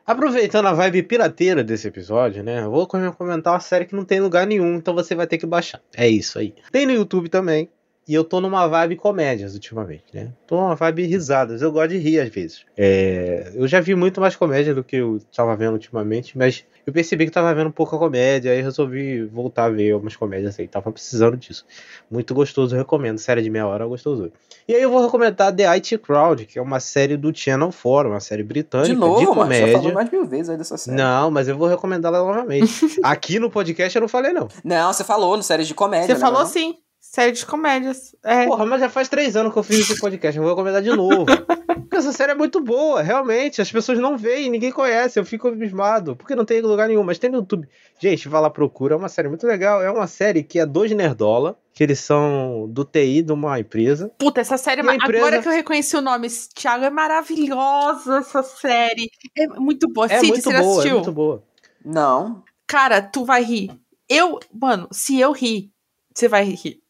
Aproveitando 0.06 0.66
a 0.68 0.74
vibe 0.74 1.04
pirateira 1.04 1.64
desse 1.64 1.88
episódio, 1.88 2.44
né? 2.44 2.64
Eu 2.64 2.72
vou 2.72 2.88
comentar 2.88 3.54
uma 3.54 3.60
série 3.60 3.86
que 3.86 3.96
não 3.96 4.04
tem 4.04 4.20
lugar 4.20 4.46
nenhum, 4.48 4.76
então 4.76 4.94
você 4.96 5.14
vai 5.16 5.28
ter 5.28 5.38
que 5.38 5.46
baixar. 5.46 5.80
É 5.96 6.08
isso 6.08 6.40
aí. 6.40 6.54
Tem 6.72 6.86
no 6.86 6.92
YouTube 6.92 7.30
também. 7.30 7.70
E 8.12 8.14
eu 8.14 8.26
tô 8.26 8.42
numa 8.42 8.68
vibe 8.68 8.98
comédias 8.98 9.54
ultimamente, 9.54 10.04
né? 10.14 10.34
Tô 10.46 10.58
numa 10.58 10.76
vibe 10.76 11.06
risadas. 11.06 11.62
Eu 11.62 11.72
gosto 11.72 11.92
de 11.92 11.98
rir 11.98 12.20
às 12.20 12.28
vezes. 12.28 12.66
É, 12.76 13.54
eu 13.56 13.66
já 13.70 13.80
vi 13.80 13.96
muito 13.96 14.20
mais 14.20 14.36
comédia 14.36 14.76
do 14.76 14.84
que 14.84 14.98
eu 14.98 15.22
tava 15.34 15.56
vendo 15.56 15.76
ultimamente, 15.76 16.38
mas 16.38 16.66
eu 16.86 16.92
percebi 16.92 17.26
que 17.26 17.32
tava 17.32 17.56
vendo 17.56 17.72
pouca 17.72 17.98
comédia, 17.98 18.52
aí 18.52 18.62
resolvi 18.62 19.24
voltar 19.24 19.64
a 19.64 19.70
ver 19.70 19.92
algumas 19.92 20.14
comédias 20.14 20.60
aí. 20.60 20.68
Tava 20.68 20.92
precisando 20.92 21.38
disso. 21.38 21.66
Muito 22.10 22.34
gostoso, 22.34 22.76
eu 22.76 22.80
recomendo. 22.80 23.18
Série 23.18 23.42
de 23.42 23.50
meia 23.50 23.66
hora, 23.66 23.88
gostoso. 23.88 24.30
E 24.68 24.76
aí 24.76 24.82
eu 24.82 24.90
vou 24.90 25.02
recomendar 25.02 25.56
The 25.56 25.66
IT 25.68 26.00
Crowd, 26.00 26.46
que 26.46 26.60
é 26.60 26.62
uma 26.62 26.82
série 26.82 27.16
do 27.16 27.34
Channel 27.34 27.70
4, 27.70 28.10
uma 28.12 28.20
série 28.20 28.44
britânica 28.44 28.94
De 28.94 29.00
novo, 29.00 29.20
de 29.20 29.26
mano, 29.26 29.36
já 29.36 29.44
comédia. 29.44 29.78
falou 29.78 29.94
mais 29.94 30.12
mil 30.12 30.26
vezes 30.26 30.50
aí 30.50 30.58
dessa 30.58 30.76
série. 30.76 30.98
Não, 30.98 31.32
mas 31.32 31.48
eu 31.48 31.58
vou 31.58 31.70
recomendar 31.70 32.14
ela 32.14 32.26
novamente. 32.26 32.74
Aqui 33.02 33.40
no 33.40 33.50
podcast 33.50 33.96
eu 33.96 34.02
não 34.02 34.10
falei, 34.10 34.34
não. 34.34 34.50
Não, 34.66 34.92
você 34.92 35.06
falou 35.06 35.38
no 35.38 35.44
série 35.44 35.64
de 35.64 35.74
comédia. 35.74 36.08
Você 36.08 36.14
né, 36.16 36.20
falou 36.20 36.42
não? 36.42 36.48
sim. 36.48 36.76
Série 37.04 37.32
de 37.32 37.44
comédias. 37.46 38.16
É. 38.24 38.46
Porra, 38.46 38.64
mas 38.66 38.80
já 38.80 38.88
faz 38.88 39.10
três 39.10 39.36
anos 39.36 39.52
que 39.52 39.58
eu 39.60 39.64
fiz 39.64 39.80
esse 39.80 40.00
podcast, 40.00 40.38
eu 40.38 40.44
vou 40.44 40.52
recomendar 40.54 40.84
de 40.84 40.92
novo. 40.96 41.26
Porque 41.82 41.96
essa 41.98 42.14
série 42.14 42.32
é 42.32 42.36
muito 42.36 42.62
boa, 42.62 43.02
realmente. 43.02 43.60
As 43.62 43.72
pessoas 43.72 43.98
não 44.00 44.16
veem, 44.18 44.50
ninguém 44.52 44.72
conhece, 44.72 45.20
eu 45.20 45.26
fico 45.26 45.48
abismado. 45.50 46.16
Porque 46.16 46.36
não 46.36 46.46
tem 46.46 46.60
em 46.60 46.62
lugar 46.62 46.88
nenhum, 46.88 47.04
mas 47.04 47.18
tem 47.18 47.30
no 47.30 47.38
YouTube. 47.40 47.68
Gente, 48.00 48.30
vai 48.30 48.40
lá, 48.40 48.50
procura, 48.52 48.94
é 48.94 48.98
uma 48.98 49.10
série 49.10 49.28
muito 49.28 49.46
legal. 49.48 49.82
É 49.82 49.92
uma 49.92 50.06
série 50.08 50.44
que 50.44 50.58
é 50.60 50.66
dois 50.66 50.92
nerdola, 50.92 51.58
que 51.74 51.84
eles 51.84 52.00
são 52.00 52.66
do 52.70 52.86
TI 52.86 53.24
de 53.24 53.34
uma 53.34 53.60
empresa. 53.60 54.10
Puta, 54.18 54.40
essa 54.40 54.56
série. 54.58 54.82
E 54.82 54.90
a 54.90 54.96
empresa- 54.96 55.26
Agora 55.26 55.42
que 55.42 55.48
eu 55.50 55.52
reconheci 55.54 55.98
o 55.98 56.02
nome, 56.02 56.30
Thiago, 56.56 56.86
é 56.86 56.90
maravilhosa 56.90 58.20
essa 58.20 58.44
série. 58.44 59.10
É 59.38 59.48
muito 59.48 59.92
boa. 59.92 60.06
É 60.06 60.20
Cid, 60.20 60.30
muito 60.30 60.50
boa, 60.50 60.56
é 60.56 60.60
assistiu? 60.70 60.96
muito 60.96 61.12
boa. 61.12 61.44
Não. 61.84 62.44
Cara, 62.68 63.02
tu 63.02 63.26
vai 63.26 63.44
rir. 63.44 63.72
Eu, 64.08 64.40
mano, 64.54 64.88
se 64.92 65.20
eu 65.20 65.32
rir, 65.32 65.72
você 66.14 66.28
vai 66.28 66.44
rir. 66.46 66.81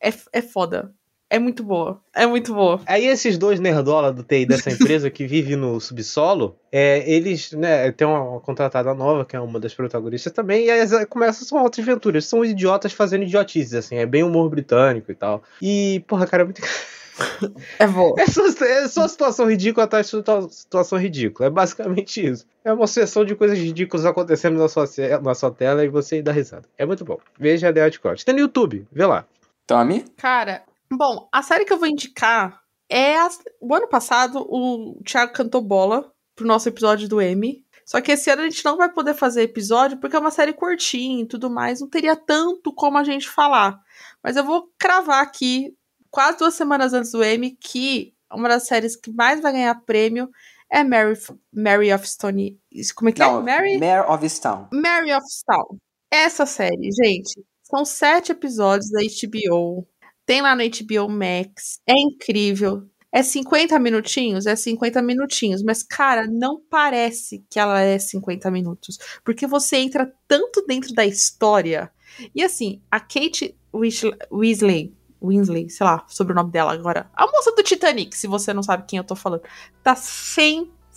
É, 0.00 0.12
é 0.32 0.42
foda. 0.42 0.92
É 1.30 1.38
muito 1.38 1.62
boa. 1.62 2.00
É 2.14 2.26
muito 2.26 2.54
boa. 2.54 2.80
Aí 2.86 3.06
esses 3.06 3.36
dois 3.36 3.60
nerdola 3.60 4.10
do 4.10 4.22
TI 4.22 4.46
dessa 4.46 4.70
empresa 4.70 5.10
que 5.10 5.26
vive 5.26 5.56
no 5.56 5.78
subsolo, 5.78 6.56
é, 6.72 7.04
eles, 7.10 7.52
né, 7.52 7.92
tem 7.92 8.06
uma, 8.06 8.40
contratada 8.40 8.94
nova, 8.94 9.26
que 9.26 9.36
é 9.36 9.40
uma 9.40 9.60
das 9.60 9.74
protagonistas 9.74 10.32
também, 10.32 10.66
e 10.66 10.70
aí 10.70 11.06
começam 11.06 11.46
são 11.46 11.62
outras 11.62 11.86
aventuras. 11.86 12.24
São 12.24 12.42
idiotas 12.42 12.94
fazendo 12.94 13.24
idiotices, 13.24 13.74
assim, 13.74 13.96
é 13.96 14.06
bem 14.06 14.22
humor 14.22 14.48
britânico 14.48 15.12
e 15.12 15.14
tal. 15.14 15.42
E, 15.60 16.02
porra, 16.06 16.26
cara, 16.26 16.44
é 16.44 16.46
muito. 16.46 16.62
É 17.78 17.86
boa. 17.86 18.14
É 18.18 18.26
só, 18.26 18.46
é 18.64 18.88
só 18.88 19.06
situação 19.06 19.50
ridícula 19.50 19.84
atrás 19.84 20.06
de 20.06 20.10
situa- 20.16 20.48
situação 20.48 20.98
ridícula. 20.98 21.48
É 21.48 21.50
basicamente 21.50 22.26
isso. 22.26 22.46
É 22.64 22.72
uma 22.72 22.86
sucessão 22.86 23.24
de 23.24 23.34
coisas 23.34 23.58
ridículas 23.58 24.06
acontecendo 24.06 24.56
na 24.56 24.68
sua, 24.68 24.86
na 25.22 25.34
sua 25.34 25.50
tela 25.50 25.84
e 25.84 25.88
você 25.88 26.22
dá 26.22 26.32
risada. 26.32 26.64
É 26.78 26.86
muito 26.86 27.04
bom. 27.04 27.18
Veja 27.38 27.72
The 27.72 27.84
Outcross. 27.84 28.24
Tem 28.24 28.34
no 28.34 28.40
YouTube, 28.40 28.86
vê 28.90 29.04
lá. 29.04 29.26
Tommy? 29.68 30.04
Cara, 30.16 30.64
bom, 30.90 31.28
a 31.32 31.42
série 31.42 31.64
que 31.64 31.72
eu 31.72 31.78
vou 31.78 31.86
indicar 31.86 32.60
é. 32.88 33.16
a- 33.18 33.28
O 33.60 33.72
ano 33.74 33.86
passado, 33.86 34.44
o 34.48 35.00
Thiago 35.04 35.32
cantou 35.32 35.60
bola 35.62 36.10
pro 36.34 36.46
nosso 36.46 36.68
episódio 36.68 37.08
do 37.08 37.20
M. 37.20 37.64
Só 37.84 38.00
que 38.00 38.12
esse 38.12 38.30
ano 38.30 38.42
a 38.42 38.44
gente 38.48 38.64
não 38.64 38.76
vai 38.76 38.90
poder 38.92 39.14
fazer 39.14 39.42
episódio 39.42 39.98
porque 39.98 40.16
é 40.16 40.18
uma 40.18 40.30
série 40.30 40.52
curtinha 40.52 41.22
e 41.22 41.26
tudo 41.26 41.48
mais. 41.50 41.80
Não 41.80 41.88
teria 41.88 42.16
tanto 42.16 42.72
como 42.72 42.98
a 42.98 43.04
gente 43.04 43.28
falar. 43.28 43.78
Mas 44.22 44.36
eu 44.36 44.44
vou 44.44 44.70
cravar 44.78 45.22
aqui, 45.22 45.74
quase 46.10 46.38
duas 46.38 46.54
semanas 46.54 46.92
antes 46.92 47.12
do 47.12 47.22
M, 47.22 47.50
que 47.60 48.14
uma 48.32 48.48
das 48.48 48.66
séries 48.66 48.94
que 48.96 49.10
mais 49.12 49.40
vai 49.40 49.52
ganhar 49.52 49.74
prêmio 49.86 50.28
é 50.70 50.84
Mary, 50.84 51.18
Mary 51.52 51.92
of 51.92 52.06
Stone. 52.06 52.58
Como 52.94 53.08
é 53.08 53.12
que 53.12 53.20
Não, 53.20 53.40
é? 53.40 53.42
Mary? 53.42 53.78
Mare 53.78 54.06
of 54.10 54.28
Stone. 54.28 54.68
Mary 54.72 55.12
of 55.14 55.26
Stone. 55.26 55.78
Essa 56.10 56.44
série, 56.46 56.90
gente, 56.92 57.42
são 57.68 57.84
sete 57.84 58.32
episódios 58.32 58.90
da 58.90 59.00
HBO. 59.00 59.86
Tem 60.24 60.40
lá 60.40 60.54
no 60.56 60.62
HBO 60.62 61.08
Max. 61.08 61.80
É 61.86 61.92
incrível. 61.92 62.88
É 63.12 63.22
50 63.22 63.78
minutinhos? 63.78 64.46
É 64.46 64.54
50 64.56 65.00
minutinhos. 65.02 65.62
Mas, 65.62 65.82
cara, 65.82 66.26
não 66.26 66.60
parece 66.70 67.44
que 67.50 67.58
ela 67.58 67.80
é 67.80 67.98
50 67.98 68.50
minutos. 68.50 68.98
Porque 69.24 69.46
você 69.46 69.76
entra 69.76 70.12
tanto 70.26 70.64
dentro 70.66 70.94
da 70.94 71.06
história. 71.06 71.90
E 72.34 72.42
assim, 72.42 72.82
a 72.90 73.00
Kate 73.00 73.56
Weasley. 73.74 74.94
Winsley, 75.20 75.68
sei 75.68 75.84
lá, 75.84 76.04
sobre 76.08 76.32
o 76.32 76.36
nome 76.36 76.52
dela 76.52 76.72
agora. 76.72 77.10
A 77.12 77.26
moça 77.26 77.52
do 77.52 77.62
Titanic, 77.62 78.16
se 78.16 78.28
você 78.28 78.54
não 78.54 78.62
sabe 78.62 78.84
quem 78.86 78.98
eu 78.98 79.04
tô 79.04 79.16
falando. 79.16 79.42
Tá 79.82 79.96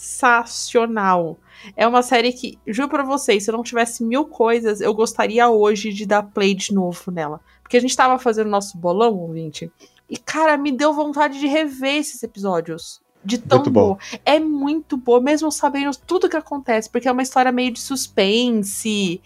sensacional. 0.02 1.38
É 1.78 1.88
uma 1.88 2.02
série 2.02 2.34
que, 2.34 2.58
juro 2.66 2.90
pra 2.90 3.04
vocês, 3.04 3.44
se 3.44 3.52
eu 3.52 3.56
não 3.56 3.64
tivesse 3.64 4.04
mil 4.04 4.26
coisas, 4.26 4.82
eu 4.82 4.94
gostaria 4.94 5.48
hoje 5.48 5.94
de 5.94 6.08
dar 6.08 6.24
play 6.24 6.56
de 6.56 6.74
novo 6.74 7.12
nela. 7.12 7.40
Porque 7.62 7.78
a 7.78 7.80
gente 7.80 7.96
tava 7.96 8.18
fazendo 8.18 8.50
nosso 8.50 8.78
bolão, 8.78 9.16
ouvinte. 9.16 9.72
E, 10.10 10.18
cara, 10.18 10.58
me 10.58 10.72
deu 10.72 10.92
vontade 10.92 11.40
de 11.40 11.46
rever 11.46 11.98
esses 11.98 12.24
episódios. 12.24 13.00
De 13.24 13.38
tão 13.38 13.60
Muito 13.60 13.70
bom. 13.70 13.82
boa. 13.82 13.98
É 14.26 14.40
muito 14.40 14.98
boa, 14.98 15.22
mesmo 15.22 15.52
sabendo 15.52 15.96
tudo 15.96 16.28
que 16.28 16.36
acontece. 16.36 16.90
Porque 16.90 17.08
é 17.08 17.12
uma 17.12 17.22
história 17.22 17.52
meio 17.52 17.72
de 17.72 17.80
suspense, 17.80 19.22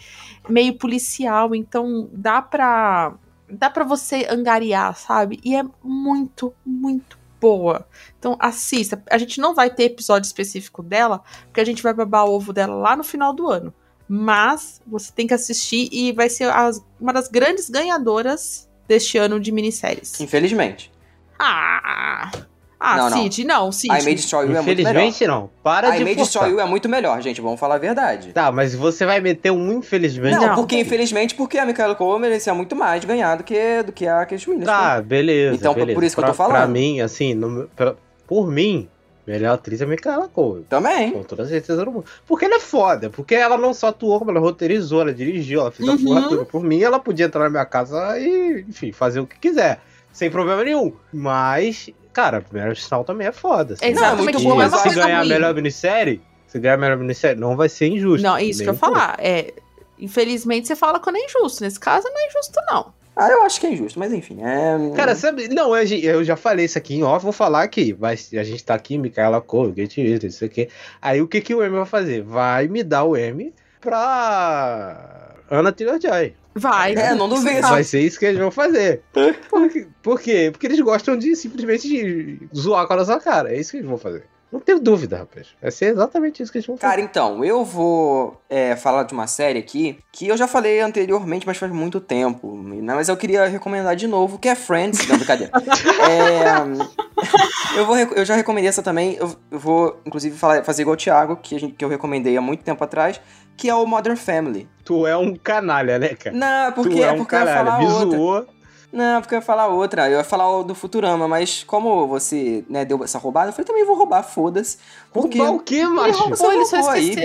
meio 0.49 0.77
policial. 0.77 1.55
Então 1.55 2.09
dá 2.11 2.41
pra. 2.41 3.13
Dá 3.49 3.69
pra 3.69 3.85
você 3.85 4.27
angariar, 4.29 4.97
sabe? 4.97 5.39
E 5.45 5.55
é 5.55 5.63
muito, 5.81 6.53
muito 6.65 7.17
boa. 7.45 7.87
Então 8.17 8.35
assista. 8.39 9.03
A 9.11 9.17
gente 9.19 9.39
não 9.39 9.53
vai 9.53 9.69
ter 9.69 9.83
episódio 9.83 10.25
específico 10.25 10.81
dela, 10.81 11.21
porque 11.45 11.59
a 11.61 11.65
gente 11.65 11.83
vai 11.83 11.93
babar 11.93 12.25
o 12.25 12.31
ovo 12.33 12.51
dela 12.51 12.73
lá 12.75 12.95
no 12.95 13.03
final 13.03 13.33
do 13.33 13.47
ano. 13.49 13.71
Mas 14.07 14.81
você 14.85 15.11
tem 15.11 15.27
que 15.27 15.33
assistir 15.33 15.89
e 15.91 16.11
vai 16.11 16.29
ser 16.29 16.49
as- 16.49 16.83
uma 16.99 17.13
das 17.13 17.27
grandes 17.27 17.69
ganhadoras 17.69 18.67
deste 18.87 19.17
ano 19.17 19.39
de 19.39 19.51
minisséries. 19.51 20.19
Infelizmente. 20.19 20.91
Ah! 21.39 22.31
Ah, 22.85 22.97
Não, 22.97 23.09
não. 23.09 23.17
Cid, 23.23 23.43
não, 23.45 23.71
Cid. 23.71 23.87
I 23.93 24.03
May 24.03 24.15
Destroy 24.15 24.45
You 24.45 24.51
é 24.51 24.61
muito 24.61 24.65
melhor. 24.77 24.89
Infelizmente 24.91 25.27
não. 25.27 25.49
Para 25.63 25.95
I 25.95 25.97
de 25.99 26.03
May 26.03 26.15
forçar. 26.15 26.43
Destroy 26.43 26.51
You 26.51 26.59
é 26.59 26.65
muito 26.69 26.87
melhor, 26.89 27.21
gente. 27.21 27.41
Vamos 27.41 27.59
falar 27.59 27.75
a 27.75 27.79
verdade. 27.79 28.31
Tá, 28.33 28.51
mas 28.51 28.75
você 28.75 29.05
vai 29.05 29.19
meter 29.19 29.51
um 29.51 29.73
infelizmente. 29.73 30.35
Não, 30.35 30.47
Não. 30.49 30.55
porque 30.55 30.79
infelizmente, 30.79 31.33
porque 31.35 31.57
a 31.57 31.65
Michaela 31.65 31.95
Cole 31.95 32.21
merecia 32.21 32.53
muito 32.53 32.75
mais 32.75 33.03
ganhar 33.03 33.35
do 33.37 33.43
que, 33.43 33.83
do 33.83 33.91
que 33.91 34.07
a 34.07 34.25
Kate 34.25 34.35
Winslet. 34.49 34.65
Tá, 34.65 35.01
beleza. 35.01 35.55
Então, 35.55 35.73
beleza. 35.73 35.93
por 35.95 36.03
isso 36.03 36.15
que 36.15 36.19
eu 36.19 36.23
Pra- 36.23 36.31
tô 36.33 36.37
falando. 36.37 36.55
Pra 36.57 36.67
mim, 36.67 37.01
assim, 37.01 37.33
no- 37.33 37.67
pra- 37.75 37.95
por 38.27 38.47
mim, 38.51 38.87
melhor 39.25 39.53
atriz 39.55 39.81
é 39.81 39.85
Micaela 39.85 40.27
Cole. 40.27 40.65
Também. 40.69 41.11
Com 41.11 41.23
toda 41.23 41.45
certeza 41.47 41.83
do 41.83 41.91
mundo. 41.91 42.05
Porque 42.27 42.45
ela 42.45 42.55
é 42.57 42.59
foda. 42.59 43.09
Porque 43.09 43.33
ela 43.33 43.57
não 43.57 43.73
só 43.73 43.87
atuou, 43.87 44.19
como 44.19 44.29
ela 44.31 44.39
roteirizou, 44.39 45.01
ela 45.01 45.13
dirigiu, 45.13 45.61
ela 45.61 45.71
fez 45.71 45.89
a 45.89 45.93
Uhum. 45.93 46.03
porra 46.03 46.21
toda. 46.29 46.45
Por 46.45 46.63
mim, 46.63 46.81
ela 46.81 46.99
podia 46.99 47.25
entrar 47.25 47.43
na 47.45 47.49
minha 47.49 47.65
casa 47.65 48.19
e, 48.19 48.63
enfim, 48.69 48.91
fazer 48.91 49.19
o 49.19 49.25
que 49.25 49.39
quiser. 49.39 49.79
Sem 50.13 50.29
problema 50.29 50.63
nenhum. 50.63 50.93
Mas, 51.11 51.89
cara, 52.15 52.43
Meryl 52.49 52.73
Streep 52.73 53.05
também 53.05 53.27
é 53.27 53.31
foda. 53.33 53.73
assim. 53.73 53.85
Exatamente, 53.87 54.15
Não, 54.15 54.19
é 54.19 54.23
muito 54.23 54.39
boa, 54.39 54.55
mas 54.55 54.71
uma 54.71 54.79
se 54.79 54.95
ganhar 54.95 55.19
a 55.19 55.25
melhor 55.25 55.53
minissérie, 55.53 56.21
se 56.47 56.57
ganhar 56.57 56.75
a 56.75 56.77
melhor 56.77 56.97
minissérie, 56.97 57.39
não 57.39 57.57
vai 57.57 57.67
ser 57.67 57.87
injusto. 57.87 58.25
Não, 58.25 58.39
isso 58.39 58.59
Nem 58.59 58.65
que 58.65 58.69
eu 58.69 58.73
ia 58.73 58.79
falar. 58.79 59.17
É, 59.19 59.53
infelizmente 59.99 60.65
você 60.65 60.75
fala 60.75 60.97
quando 60.97 61.17
é 61.17 61.25
injusto. 61.25 61.61
Nesse 61.61 61.77
caso 61.77 62.07
não 62.07 62.17
é 62.17 62.27
injusto, 62.27 62.59
não. 62.67 62.93
Ah, 63.17 63.29
eu 63.29 63.43
acho 63.43 63.59
que 63.59 63.67
é 63.67 63.71
injusto, 63.71 63.99
mas 63.99 64.11
enfim. 64.13 64.39
É... 64.41 64.95
Cara, 64.95 65.15
sabe? 65.15 65.47
Não, 65.49 65.75
eu, 65.75 65.97
eu 65.99 66.23
já 66.23 66.35
falei 66.35 66.65
isso 66.65 66.77
aqui 66.77 66.95
em 66.95 67.03
off, 67.03 67.23
vou 67.23 67.31
falar 67.31 67.63
aqui. 67.63 67.93
Vai, 67.93 68.13
a 68.13 68.43
gente 68.43 68.63
tá 68.63 68.73
aqui, 68.73 68.97
Micaela 68.97 69.41
Cole, 69.41 69.73
Kate 69.73 70.01
Winslet, 70.01 70.27
isso 70.27 70.43
aqui. 70.45 70.69
Aí 71.01 71.21
o 71.21 71.27
que, 71.27 71.41
que 71.41 71.55
o 71.55 71.63
M 71.63 71.75
vai 71.75 71.85
fazer? 71.85 72.23
Vai 72.23 72.67
me 72.67 72.83
dar 72.83 73.03
o 73.03 73.15
M 73.15 73.53
pra 73.79 75.35
Ana 75.49 75.71
Taylor-Joy. 75.71 76.33
Vai. 76.55 76.93
É, 76.93 77.13
não 77.13 77.27
duvido. 77.27 77.67
Vai 77.67 77.83
ser 77.83 77.99
isso 77.99 78.17
que 78.17 78.25
eles 78.25 78.39
vão 78.39 78.49
fazer. 78.49 79.01
Por, 79.49 79.69
quê? 79.69 79.87
Por 80.01 80.21
quê? 80.21 80.49
Porque 80.51 80.67
eles 80.67 80.79
gostam 80.79 81.17
de 81.17 81.35
simplesmente 81.35 81.87
de 81.87 82.47
zoar 82.55 82.87
com 82.87 82.93
a 82.93 82.97
nossa 82.97 83.19
cara. 83.19 83.53
É 83.53 83.59
isso 83.59 83.71
que 83.71 83.77
eles 83.77 83.89
vão 83.89 83.97
fazer. 83.97 84.23
Não 84.55 84.61
tenho 84.61 84.79
dúvida, 84.79 85.17
rapaz. 85.17 85.47
Vai 85.61 85.69
ser 85.69 85.87
exatamente 85.87 86.41
isso 86.41 86.49
que 86.49 86.57
eles 86.59 86.65
vão 86.65 86.77
fazer. 86.77 86.89
Cara, 86.89 87.01
então, 87.01 87.43
eu 87.43 87.65
vou 87.65 88.41
é, 88.49 88.73
falar 88.77 89.03
de 89.03 89.13
uma 89.13 89.27
série 89.27 89.59
aqui 89.59 89.99
que 90.13 90.29
eu 90.29 90.37
já 90.37 90.47
falei 90.47 90.79
anteriormente, 90.79 91.45
mas 91.45 91.57
faz 91.57 91.71
muito 91.73 91.99
tempo. 91.99 92.55
né? 92.55 92.93
Mas 92.95 93.09
eu 93.09 93.17
queria 93.17 93.47
recomendar 93.47 93.97
de 93.97 94.07
novo, 94.07 94.39
que 94.39 94.47
é 94.47 94.55
Friends. 94.55 95.05
Não, 95.07 95.17
brincadeira. 95.17 95.51
É, 96.07 97.79
eu, 97.79 97.85
vou, 97.85 97.97
eu 97.97 98.23
já 98.25 98.35
recomendei 98.35 98.69
essa 98.69 98.81
também. 98.83 99.15
Eu, 99.15 99.35
eu 99.51 99.59
vou, 99.59 99.99
inclusive, 100.05 100.37
falar, 100.37 100.63
fazer 100.63 100.83
igual 100.83 100.93
o 100.93 100.97
Thiago, 100.97 101.35
que, 101.37 101.55
a 101.55 101.59
gente, 101.59 101.73
que 101.73 101.83
eu 101.83 101.89
recomendei 101.89 102.37
há 102.37 102.41
muito 102.41 102.63
tempo 102.63 102.83
atrás, 102.83 103.19
que 103.57 103.69
é 103.69 103.75
o 103.75 103.85
Modern 103.85 104.15
Family. 104.15 104.69
Tu 104.83 105.05
é 105.07 105.17
um 105.17 105.35
canalha, 105.35 105.97
né, 105.97 106.09
cara? 106.09 106.35
Não, 106.35 106.71
porque, 106.73 106.95
tu 106.95 107.03
é 107.03 107.07
é 107.07 107.11
um 107.11 107.17
porque 107.17 107.35
eu 107.35 107.39
ia 107.39 107.45
canalha. 107.45 107.65
falar 107.65 107.79
Me 107.79 107.85
outra. 107.87 108.17
zoou. 108.17 108.47
Não, 108.95 109.19
porque 109.21 109.35
eu 109.35 109.39
ia 109.39 109.45
falar 109.45 109.67
outra. 109.67 110.09
Eu 110.09 110.17
ia 110.19 110.23
falar 110.23 110.49
o 110.49 110.63
do 110.63 110.73
Futurama, 110.73 111.27
mas 111.27 111.63
como 111.65 112.07
você 112.07 112.63
né, 112.69 112.85
deu 112.85 113.03
essa 113.03 113.17
roubada, 113.19 113.49
eu 113.49 113.53
falei, 113.53 113.65
também 113.65 113.85
vou 113.85 113.95
roubar, 113.97 114.23
foda-se. 114.23 114.77
Porque... 115.11 115.37
Roubar 115.37 115.53
o 115.55 115.59
quê, 115.59 115.85
macho? 115.85 116.19
rouba- 116.19 116.37
Pô, 116.37 116.51
ele 116.51 116.65
só 116.65 116.77
roubou 116.77 116.91
aí. 116.91 117.15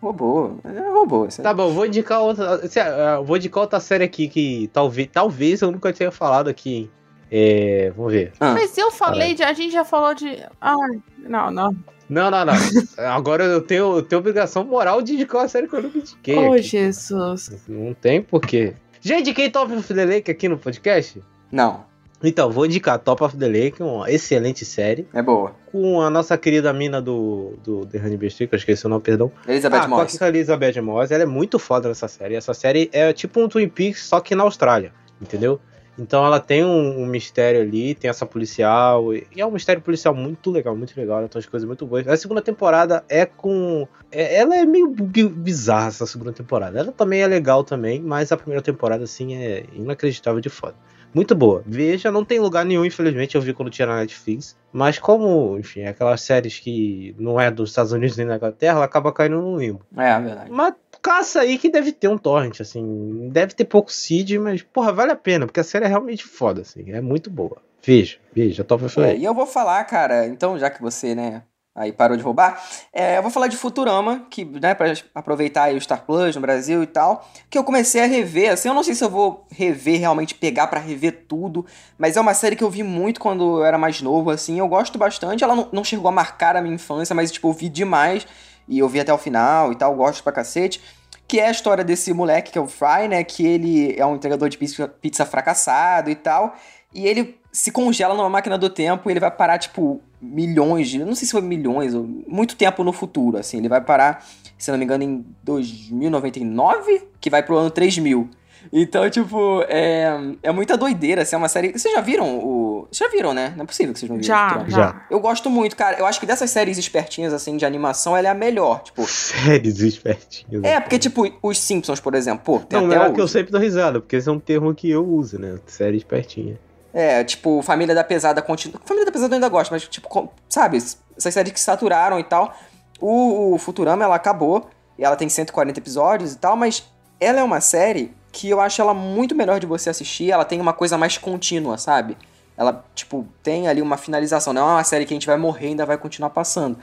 Robô. 0.00 0.52
É 0.64 1.28
aí. 1.28 1.42
Tá 1.42 1.52
bom, 1.54 1.70
vou 1.72 1.86
indicar 1.86 2.20
outra. 2.20 2.68
se- 2.68 2.78
ah, 2.78 3.20
Vou 3.24 3.36
indicar 3.36 3.62
outra 3.62 3.80
série 3.80 4.04
aqui 4.04 4.28
que 4.28 4.68
talvez, 4.72 5.08
talvez 5.12 5.60
eu 5.62 5.70
nunca 5.72 5.92
tenha 5.92 6.10
falado 6.12 6.48
aqui, 6.48 6.74
hein? 6.74 6.90
É, 7.30 7.92
vamos 7.96 8.12
ver. 8.12 8.32
Ah. 8.40 8.52
Mas 8.54 8.76
eu 8.78 8.90
falei, 8.90 9.34
de, 9.34 9.42
a 9.42 9.52
gente 9.52 9.72
já 9.72 9.84
falou 9.84 10.14
de. 10.14 10.42
Ai, 10.60 11.00
não, 11.18 11.50
não. 11.50 11.76
Não, 12.08 12.30
não, 12.30 12.44
não. 12.44 12.54
Agora 13.12 13.44
eu 13.44 13.60
tenho, 13.60 13.96
eu 13.96 14.02
tenho 14.02 14.20
obrigação 14.20 14.64
moral 14.64 15.02
de 15.02 15.12
indicar 15.14 15.42
uma 15.42 15.48
série 15.48 15.68
que 15.68 15.74
eu 15.74 15.82
nunca 15.82 15.98
indiquei. 15.98 16.36
Oh, 16.38 16.52
aqui. 16.52 16.62
Jesus. 16.62 17.62
Não 17.68 17.92
tem 17.92 18.22
porquê. 18.22 18.74
Já 19.00 19.18
indiquei 19.18 19.50
Top 19.50 19.72
of 19.72 19.94
the 19.94 20.04
Lake 20.04 20.30
aqui 20.30 20.48
no 20.48 20.58
podcast? 20.58 21.22
Não, 21.50 21.84
Então, 22.22 22.50
vou 22.50 22.66
indicar 22.66 22.98
Top 22.98 23.22
of 23.22 23.36
the 23.36 23.46
Lake, 23.46 23.82
uma 23.82 24.10
excelente 24.10 24.64
série. 24.64 25.06
é 25.14 25.22
boa. 25.22 25.54
Com 25.70 26.00
a 26.00 26.10
nossa 26.10 26.36
querida 26.36 26.72
mina 26.72 27.00
do, 27.00 27.54
do 27.62 27.86
The 27.86 27.98
Honey 27.98 28.30
Stick, 28.30 28.52
eu 28.52 28.56
esqueci 28.56 28.86
o 28.86 28.88
nome, 28.88 29.02
perdão. 29.02 29.30
Elizabeth 29.46 29.82
ah, 29.82 29.88
Moss. 29.88 30.18
com 30.18 30.24
a 30.24 30.28
Elizabeth 30.28 30.80
Moss, 30.82 31.10
ela 31.10 31.22
é 31.22 31.26
muito 31.26 31.58
foda 31.58 31.88
nessa 31.88 32.08
série. 32.08 32.34
Essa 32.34 32.52
série 32.52 32.90
é 32.92 33.12
tipo 33.12 33.40
um 33.40 33.48
Twin 33.48 33.68
Peaks, 33.68 34.04
só 34.04 34.20
que 34.20 34.34
na 34.34 34.42
Austrália, 34.42 34.92
entendeu? 35.22 35.60
Então 35.98 36.24
ela 36.24 36.38
tem 36.40 36.64
um, 36.64 37.02
um 37.02 37.06
mistério 37.06 37.60
ali, 37.60 37.94
tem 37.94 38.08
essa 38.08 38.24
policial, 38.24 39.12
e 39.14 39.26
é 39.36 39.44
um 39.44 39.50
mistério 39.50 39.82
policial 39.82 40.14
muito 40.14 40.50
legal, 40.50 40.76
muito 40.76 40.96
legal, 40.96 41.18
ela 41.18 41.28
tem 41.28 41.38
umas 41.38 41.46
coisas 41.46 41.66
muito 41.66 41.84
boas. 41.86 42.06
A 42.06 42.16
segunda 42.16 42.40
temporada 42.40 43.04
é 43.08 43.26
com... 43.26 43.86
é- 44.12 44.36
ela 44.36 44.56
é 44.56 44.64
meio 44.64 44.88
bi- 44.88 45.28
bizarra, 45.28 45.88
essa 45.88 46.06
segunda 46.06 46.32
temporada. 46.32 46.78
Ela 46.78 46.92
também 46.92 47.20
é 47.22 47.26
legal 47.26 47.64
também, 47.64 48.00
mas 48.00 48.30
a 48.30 48.36
primeira 48.36 48.62
temporada, 48.62 49.04
assim, 49.04 49.34
é 49.34 49.64
inacreditável 49.74 50.40
de 50.40 50.48
foda. 50.48 50.74
Muito 51.14 51.34
boa. 51.34 51.62
Veja, 51.66 52.12
não 52.12 52.22
tem 52.22 52.38
lugar 52.38 52.66
nenhum, 52.66 52.84
infelizmente, 52.84 53.34
eu 53.34 53.40
vi 53.40 53.54
quando 53.54 53.70
tinha 53.70 53.86
na 53.86 53.96
Netflix. 53.96 54.54
Mas 54.70 54.98
como, 54.98 55.58
enfim, 55.58 55.80
é 55.80 55.88
aquelas 55.88 56.20
séries 56.20 56.58
que 56.58 57.14
não 57.18 57.40
é 57.40 57.50
dos 57.50 57.70
Estados 57.70 57.92
Unidos 57.92 58.14
nem 58.18 58.26
da 58.26 58.36
Inglaterra, 58.36 58.76
ela 58.76 58.84
acaba 58.84 59.10
caindo 59.10 59.40
no 59.40 59.56
limbo. 59.58 59.80
É, 59.96 60.10
é 60.10 60.20
verdade. 60.20 60.50
Mas 60.50 60.74
caça 61.08 61.40
aí 61.40 61.56
que 61.56 61.70
deve 61.70 61.90
ter 61.90 62.08
um 62.08 62.18
torrent, 62.18 62.60
assim. 62.60 63.30
Deve 63.32 63.54
ter 63.54 63.64
pouco 63.64 63.90
seed, 63.90 64.32
mas, 64.36 64.60
porra, 64.60 64.92
vale 64.92 65.12
a 65.12 65.16
pena, 65.16 65.46
porque 65.46 65.60
a 65.60 65.64
série 65.64 65.86
é 65.86 65.88
realmente 65.88 66.22
foda, 66.22 66.60
assim. 66.60 66.92
É 66.92 67.00
muito 67.00 67.30
boa. 67.30 67.56
Veja, 67.82 68.18
veja, 68.34 68.62
Top 68.62 68.84
of 68.84 69.00
É, 69.00 69.16
e 69.16 69.24
eu 69.24 69.32
vou 69.32 69.46
falar, 69.46 69.82
cara, 69.84 70.26
então, 70.26 70.58
já 70.58 70.68
que 70.68 70.82
você, 70.82 71.14
né, 71.14 71.42
aí 71.74 71.92
parou 71.92 72.16
de 72.16 72.22
roubar, 72.22 72.62
é, 72.92 73.16
eu 73.16 73.22
vou 73.22 73.30
falar 73.30 73.46
de 73.46 73.56
Futurama, 73.56 74.26
que, 74.28 74.44
né, 74.44 74.74
pra 74.74 74.92
aproveitar 75.14 75.64
aí 75.64 75.76
o 75.76 75.80
Star 75.80 76.04
Plus 76.04 76.34
no 76.34 76.42
Brasil 76.42 76.82
e 76.82 76.86
tal, 76.86 77.26
que 77.48 77.56
eu 77.56 77.64
comecei 77.64 78.02
a 78.02 78.06
rever, 78.06 78.52
assim, 78.52 78.68
eu 78.68 78.74
não 78.74 78.82
sei 78.82 78.94
se 78.94 79.02
eu 79.02 79.08
vou 79.08 79.46
rever, 79.50 80.00
realmente 80.00 80.34
pegar 80.34 80.66
pra 80.66 80.80
rever 80.80 81.24
tudo, 81.26 81.64
mas 81.96 82.16
é 82.16 82.20
uma 82.20 82.34
série 82.34 82.56
que 82.56 82.64
eu 82.64 82.68
vi 82.68 82.82
muito 82.82 83.20
quando 83.20 83.60
eu 83.60 83.64
era 83.64 83.78
mais 83.78 84.02
novo, 84.02 84.28
assim, 84.28 84.58
eu 84.58 84.68
gosto 84.68 84.98
bastante, 84.98 85.42
ela 85.42 85.54
não, 85.54 85.68
não 85.72 85.84
chegou 85.84 86.08
a 86.08 86.12
marcar 86.12 86.56
a 86.56 86.60
minha 86.60 86.74
infância, 86.74 87.14
mas, 87.14 87.32
tipo, 87.32 87.48
eu 87.48 87.52
vi 87.52 87.68
demais, 87.70 88.26
e 88.68 88.80
eu 88.80 88.88
vi 88.88 89.00
até 89.00 89.12
o 89.12 89.18
final 89.18 89.72
e 89.72 89.76
tal, 89.76 89.94
gosto 89.94 90.22
pra 90.22 90.32
cacete, 90.32 90.80
que 91.28 91.38
é 91.38 91.48
a 91.48 91.50
história 91.50 91.84
desse 91.84 92.12
moleque, 92.14 92.50
que 92.50 92.58
é 92.58 92.60
o 92.60 92.66
Fry, 92.66 93.06
né, 93.06 93.22
que 93.22 93.46
ele 93.46 93.94
é 93.98 94.06
um 94.06 94.16
entregador 94.16 94.48
de 94.48 94.56
pizza, 94.56 94.88
pizza 94.88 95.26
fracassado 95.26 96.08
e 96.10 96.14
tal, 96.14 96.56
e 96.92 97.06
ele 97.06 97.38
se 97.52 97.70
congela 97.70 98.14
numa 98.14 98.30
máquina 98.30 98.56
do 98.56 98.70
tempo 98.70 99.08
e 99.08 99.12
ele 99.12 99.20
vai 99.20 99.30
parar, 99.30 99.58
tipo, 99.58 100.00
milhões 100.20 100.88
de. 100.88 100.98
Não 100.98 101.14
sei 101.14 101.26
se 101.26 101.32
foi 101.32 101.42
milhões, 101.42 101.94
ou 101.94 102.04
muito 102.26 102.56
tempo 102.56 102.82
no 102.84 102.92
futuro, 102.92 103.36
assim. 103.36 103.58
Ele 103.58 103.68
vai 103.68 103.80
parar, 103.80 104.24
se 104.56 104.70
não 104.70 104.78
me 104.78 104.84
engano, 104.84 105.04
em 105.04 105.24
2099, 105.42 107.08
que 107.20 107.28
vai 107.28 107.42
pro 107.42 107.56
ano 107.56 107.70
3000. 107.70 108.30
Então, 108.72 109.08
tipo, 109.08 109.62
é, 109.68 110.08
é 110.42 110.52
muita 110.52 110.76
doideira, 110.76 111.22
assim, 111.22 111.34
é 111.34 111.38
uma 111.38 111.48
série. 111.48 111.72
Vocês 111.72 111.92
já 111.92 112.00
viram 112.00 112.38
o. 112.38 112.57
Vocês 112.90 113.10
já 113.10 113.16
viram, 113.16 113.34
né? 113.34 113.52
Não 113.56 113.64
é 113.64 113.66
possível 113.66 113.92
que 113.92 114.00
vocês 114.00 114.08
não 114.10 114.16
viram. 114.16 114.26
Já, 114.28 114.64
já. 114.68 114.76
Já. 114.76 115.06
Eu 115.10 115.20
gosto 115.20 115.50
muito, 115.50 115.76
cara. 115.76 115.98
Eu 115.98 116.06
acho 116.06 116.18
que 116.18 116.24
dessas 116.26 116.50
séries 116.50 116.78
espertinhas, 116.78 117.32
assim, 117.32 117.56
de 117.56 117.66
animação, 117.66 118.16
ela 118.16 118.28
é 118.28 118.30
a 118.30 118.34
melhor. 118.34 118.82
Tipo. 118.82 119.06
Séries 119.06 119.80
espertinhas. 119.80 120.64
É, 120.64 120.80
porque, 120.80 120.98
tipo, 120.98 121.30
os 121.42 121.58
Simpsons, 121.58 122.00
por 122.00 122.14
exemplo, 122.14 122.42
pô, 122.44 122.58
tem 122.60 122.78
Não, 122.80 122.86
até 122.86 122.96
melhor 122.96 123.10
o- 123.10 123.14
que 123.14 123.20
eu 123.20 123.28
sempre 123.28 123.52
dou 123.52 123.60
risada, 123.60 124.00
porque 124.00 124.16
esse 124.16 124.28
é 124.28 124.32
um 124.32 124.40
termo 124.40 124.74
que 124.74 124.90
eu 124.90 125.06
uso, 125.06 125.38
né? 125.38 125.58
Série 125.66 125.96
espertinha. 125.98 126.58
É, 126.94 127.22
tipo, 127.22 127.60
Família 127.62 127.94
da 127.94 128.02
Pesada 128.02 128.40
continua. 128.40 128.80
Família 128.84 129.04
da 129.04 129.12
Pesada 129.12 129.34
eu 129.34 129.36
ainda 129.36 129.48
gosto, 129.48 129.70
mas, 129.70 129.82
tipo, 129.86 130.08
com- 130.08 130.28
sabe, 130.48 130.78
essas 130.78 131.34
séries 131.34 131.52
que 131.52 131.60
saturaram 131.60 132.18
e 132.18 132.24
tal. 132.24 132.54
O, 133.00 133.54
o 133.54 133.58
Futurama, 133.58 134.02
ela 134.02 134.16
acabou, 134.16 134.68
e 134.98 135.04
ela 135.04 135.14
tem 135.14 135.28
140 135.28 135.78
episódios 135.78 136.32
e 136.32 136.38
tal, 136.38 136.56
mas 136.56 136.84
ela 137.20 137.40
é 137.40 137.42
uma 137.42 137.60
série 137.60 138.12
que 138.32 138.48
eu 138.48 138.60
acho 138.60 138.80
ela 138.80 138.94
muito 138.94 139.34
melhor 139.34 139.60
de 139.60 139.66
você 139.66 139.90
assistir. 139.90 140.30
Ela 140.30 140.44
tem 140.44 140.60
uma 140.60 140.72
coisa 140.72 140.96
mais 140.98 141.16
contínua, 141.18 141.76
sabe? 141.78 142.16
Ela, 142.58 142.84
tipo, 142.94 143.24
tem 143.42 143.68
ali 143.68 143.80
uma 143.80 143.96
finalização. 143.96 144.52
Não 144.52 144.68
é 144.68 144.72
uma 144.74 144.84
série 144.84 145.06
que 145.06 145.14
a 145.14 145.16
gente 145.16 145.26
vai 145.26 145.36
morrer 145.38 145.66
e 145.66 145.68
ainda 145.70 145.86
vai 145.86 145.96
continuar 145.96 146.30
passando. 146.30 146.76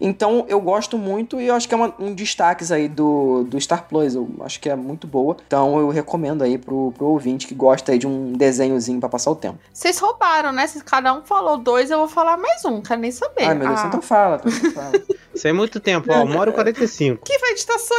Então, 0.00 0.44
eu 0.46 0.60
gosto 0.60 0.96
muito 0.98 1.40
e 1.40 1.46
eu 1.48 1.54
acho 1.54 1.66
que 1.66 1.72
é 1.74 1.76
uma- 1.76 1.92
um 1.98 2.14
destaques 2.14 2.70
aí 2.70 2.86
do, 2.86 3.44
do 3.44 3.58
Star 3.60 3.84
Plus. 3.88 4.14
Eu 4.14 4.28
acho 4.40 4.60
que 4.60 4.68
é 4.68 4.76
muito 4.76 5.06
boa. 5.06 5.36
Então, 5.46 5.78
eu 5.80 5.88
recomendo 5.88 6.42
aí 6.44 6.58
pro, 6.58 6.92
pro 6.92 7.06
ouvinte 7.06 7.46
que 7.46 7.54
gosta 7.54 7.92
aí 7.92 7.98
de 7.98 8.06
um 8.06 8.34
desenhozinho 8.34 9.00
pra 9.00 9.08
passar 9.08 9.30
o 9.30 9.34
tempo. 9.34 9.58
Vocês 9.72 9.98
roubaram, 9.98 10.52
né? 10.52 10.66
Se 10.66 10.84
cada 10.84 11.12
um 11.14 11.22
falou 11.22 11.56
dois, 11.58 11.90
eu 11.90 11.98
vou 11.98 12.08
falar 12.08 12.36
mais 12.36 12.62
um, 12.64 12.80
quero 12.82 13.00
nem 13.00 13.10
saber. 13.10 13.44
Ai, 13.46 13.54
meu 13.54 13.66
Deus, 13.68 13.80
Ah, 13.80 13.86
então 13.88 14.02
fala, 14.02 14.40
então 14.44 14.70
fala. 14.70 14.92
Isso 15.34 15.48
é 15.48 15.52
muito 15.52 15.80
tempo, 15.80 16.06
ó. 16.12 16.24
E 16.50 16.52
45. 16.52 17.22
Quem 17.24 17.38
vai 17.40 17.50
editar 17.50 17.78
sou 17.78 17.96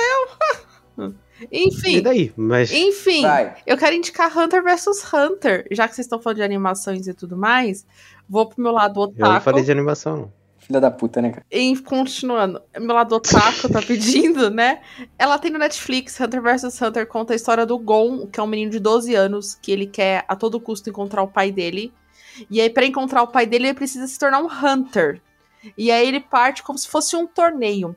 eu. 0.98 1.14
E 1.52 1.68
Enfim. 1.68 2.02
daí? 2.02 2.34
Mas. 2.36 2.72
Enfim, 2.72 3.22
Vai. 3.22 3.56
eu 3.66 3.78
quero 3.78 3.96
indicar 3.96 4.36
Hunter 4.36 4.64
vs 4.64 5.14
Hunter. 5.14 5.68
Já 5.72 5.88
que 5.88 5.96
vocês 5.96 6.06
estão 6.06 6.20
falando 6.20 6.38
de 6.38 6.44
animações 6.44 7.08
e 7.08 7.14
tudo 7.14 7.38
mais, 7.38 7.86
vou 8.28 8.46
pro 8.48 8.62
meu 8.62 8.72
lado 8.72 9.00
Eu 9.02 9.08
não 9.18 9.30
otaku. 9.30 9.44
falei 9.46 9.64
de 9.64 9.72
animação, 9.72 10.18
não. 10.18 10.34
Filha 10.60 10.82
da 10.82 10.92
puta, 10.92 11.22
né, 11.22 11.30
cara? 11.30 11.46
E 11.50 11.78
continuando, 11.78 12.62
meu 12.78 12.94
lado 12.94 13.16
otaku 13.16 13.70
tá 13.72 13.82
pedindo, 13.82 14.50
né? 14.52 14.82
Ela 15.18 15.38
tem 15.40 15.50
no 15.50 15.58
Netflix, 15.58 16.20
Hunter 16.20 16.42
vs 16.42 16.82
Hunter 16.82 17.08
conta 17.08 17.32
a 17.32 17.36
história 17.38 17.66
do 17.66 17.78
Gon, 17.78 18.28
que 18.28 18.38
é 18.40 18.44
um 18.44 18.48
menino 18.48 18.72
de 18.72 18.80
12 18.80 19.16
anos, 19.16 19.56
que 19.56 19.72
ele 19.72 19.86
quer 19.88 20.26
a 20.28 20.36
todo 20.36 20.60
custo 20.60 20.90
encontrar 20.90 21.22
o 21.24 21.28
pai 21.30 21.52
dele. 21.54 21.94
E 22.50 22.60
aí, 22.60 22.70
pra 22.70 22.86
encontrar 22.86 23.24
o 23.24 23.28
pai 23.28 23.46
dele, 23.46 23.68
ele 23.68 23.74
precisa 23.76 24.06
se 24.08 24.20
tornar 24.20 24.42
um 24.42 24.48
Hunter. 24.48 25.22
E 25.78 25.90
aí 25.90 26.08
ele 26.08 26.20
parte 26.20 26.62
como 26.64 26.78
se 26.78 26.88
fosse 26.88 27.16
um 27.16 27.26
torneio. 27.26 27.96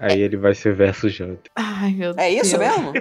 Aí 0.00 0.20
ele 0.20 0.36
vai 0.36 0.54
ser 0.54 0.74
versus 0.74 1.12
Janta. 1.12 1.50
Ai, 1.54 1.92
meu 1.92 2.14
É 2.16 2.30
isso 2.32 2.56
Deus. 2.58 2.76
mesmo? 2.76 2.92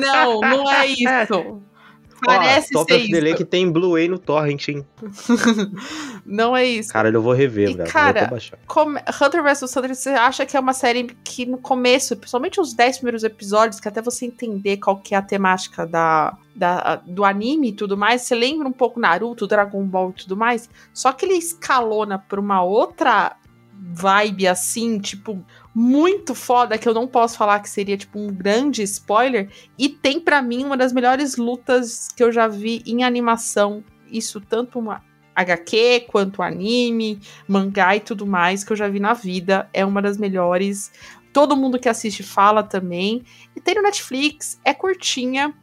Não, 0.00 0.40
não 0.40 0.70
é 0.72 0.86
isso. 0.86 1.60
Parece 2.24 2.74
Ó, 2.74 2.78
Top 2.78 2.90
ser 2.94 2.98
of 3.00 3.10
the 3.10 3.18
isso. 3.18 3.24
Lake 3.26 3.44
tem 3.44 3.70
Blu-ray 3.70 4.08
no 4.08 4.18
Torrent, 4.18 4.68
hein? 4.68 4.86
Não 6.24 6.56
é 6.56 6.64
isso. 6.64 6.90
Cara, 6.92 7.10
eu 7.10 7.20
vou 7.22 7.32
rever, 7.34 7.70
E, 7.70 7.74
velho. 7.74 7.90
cara. 7.90 8.30
Come- 8.66 9.00
Hunter 9.20 9.42
vs 9.42 9.76
Hunter, 9.76 9.94
você 9.94 10.10
acha 10.10 10.46
que 10.46 10.56
é 10.56 10.60
uma 10.60 10.72
série 10.72 11.14
que 11.22 11.44
no 11.46 11.58
começo, 11.58 12.16
principalmente 12.16 12.60
os 12.60 12.72
10 12.72 12.96
primeiros 12.98 13.22
episódios, 13.22 13.78
que 13.80 13.88
até 13.88 14.00
você 14.00 14.24
entender 14.26 14.78
qual 14.78 14.96
que 14.96 15.14
é 15.14 15.18
a 15.18 15.22
temática 15.22 15.86
da, 15.86 16.36
da, 16.54 16.96
do 17.06 17.24
anime 17.24 17.68
e 17.68 17.72
tudo 17.72 17.96
mais, 17.96 18.22
você 18.22 18.34
lembra 18.34 18.66
um 18.66 18.72
pouco 18.72 18.98
Naruto, 18.98 19.46
Dragon 19.46 19.84
Ball 19.84 20.10
e 20.10 20.22
tudo 20.22 20.36
mais, 20.36 20.68
só 20.94 21.12
que 21.12 21.26
ele 21.26 21.34
escalona 21.34 22.18
pra 22.18 22.40
uma 22.40 22.62
outra 22.62 23.36
vibe 23.78 24.48
assim, 24.48 24.98
tipo, 24.98 25.44
muito 25.78 26.34
foda, 26.34 26.78
que 26.78 26.88
eu 26.88 26.94
não 26.94 27.06
posso 27.06 27.36
falar 27.36 27.60
que 27.60 27.68
seria 27.68 27.98
tipo 27.98 28.18
um 28.18 28.28
grande 28.28 28.82
spoiler, 28.82 29.50
e 29.78 29.90
tem 29.90 30.18
pra 30.18 30.40
mim 30.40 30.64
uma 30.64 30.74
das 30.74 30.90
melhores 30.90 31.36
lutas 31.36 32.08
que 32.16 32.24
eu 32.24 32.32
já 32.32 32.48
vi 32.48 32.82
em 32.86 33.04
animação, 33.04 33.84
isso 34.10 34.40
tanto 34.40 34.78
uma 34.78 35.04
HQ 35.34 36.06
quanto 36.08 36.40
anime, 36.40 37.20
mangá 37.46 37.94
e 37.94 38.00
tudo 38.00 38.26
mais 38.26 38.64
que 38.64 38.72
eu 38.72 38.76
já 38.76 38.88
vi 38.88 38.98
na 38.98 39.12
vida. 39.12 39.68
É 39.70 39.84
uma 39.84 40.00
das 40.00 40.16
melhores. 40.16 40.90
Todo 41.30 41.54
mundo 41.54 41.78
que 41.78 41.90
assiste 41.90 42.22
fala 42.22 42.62
também. 42.62 43.22
E 43.54 43.60
tem 43.60 43.74
no 43.74 43.82
Netflix, 43.82 44.58
é 44.64 44.72
curtinha. 44.72 45.54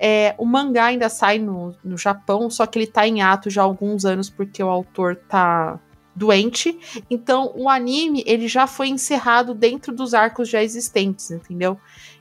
É, 0.00 0.34
o 0.36 0.44
mangá 0.44 0.86
ainda 0.86 1.08
sai 1.08 1.38
no, 1.38 1.76
no 1.84 1.96
Japão, 1.96 2.50
só 2.50 2.66
que 2.66 2.76
ele 2.76 2.88
tá 2.88 3.06
em 3.06 3.22
ato 3.22 3.48
já 3.48 3.62
há 3.62 3.64
alguns 3.64 4.04
anos 4.04 4.28
porque 4.28 4.60
o 4.60 4.68
autor 4.68 5.14
tá 5.14 5.78
doente. 6.14 6.78
Então, 7.10 7.52
o 7.54 7.68
anime, 7.68 8.22
ele 8.26 8.48
já 8.48 8.66
foi 8.66 8.88
encerrado 8.88 9.54
dentro 9.54 9.94
dos 9.94 10.14
arcos 10.14 10.48
já 10.48 10.62
existentes, 10.62 11.30
entendeu? 11.30 11.78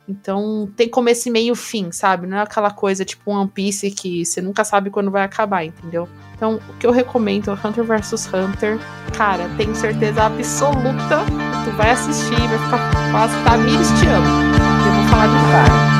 Então, 0.08 0.68
tem 0.76 0.90
começo 0.90 1.32
meio 1.32 1.54
fim, 1.54 1.92
sabe? 1.92 2.26
Não 2.26 2.38
é 2.38 2.42
aquela 2.42 2.72
coisa 2.72 3.06
tipo 3.06 3.30
One 3.30 3.48
Piece 3.48 3.92
que 3.92 4.26
você 4.26 4.42
nunca 4.42 4.64
sabe 4.64 4.90
quando 4.90 5.12
vai 5.12 5.24
acabar, 5.24 5.64
entendeu? 5.64 6.10
Então, 6.36 6.60
o 6.70 6.78
que 6.80 6.88
eu 6.88 6.92
recomendo 6.92 7.52
é 7.52 7.68
Hunter 7.68 7.84
vs 7.84 8.28
Hunter. 8.34 8.80
Cara, 9.16 9.48
tenho 9.56 9.76
certeza 9.76 10.24
absoluta 10.24 11.26
que 11.26 11.70
tu 11.70 11.78
vai 11.78 11.92
assistir 11.92 12.40
vai 12.48 12.58
ficar 12.58 13.12
quase 13.12 13.44
Tamires 13.44 13.90
te 14.00 14.08
amo. 14.08 14.28
Eu 14.88 14.94
vou 14.94 15.10
falar 15.10 15.28
de 15.28 15.52
cara. 15.52 15.99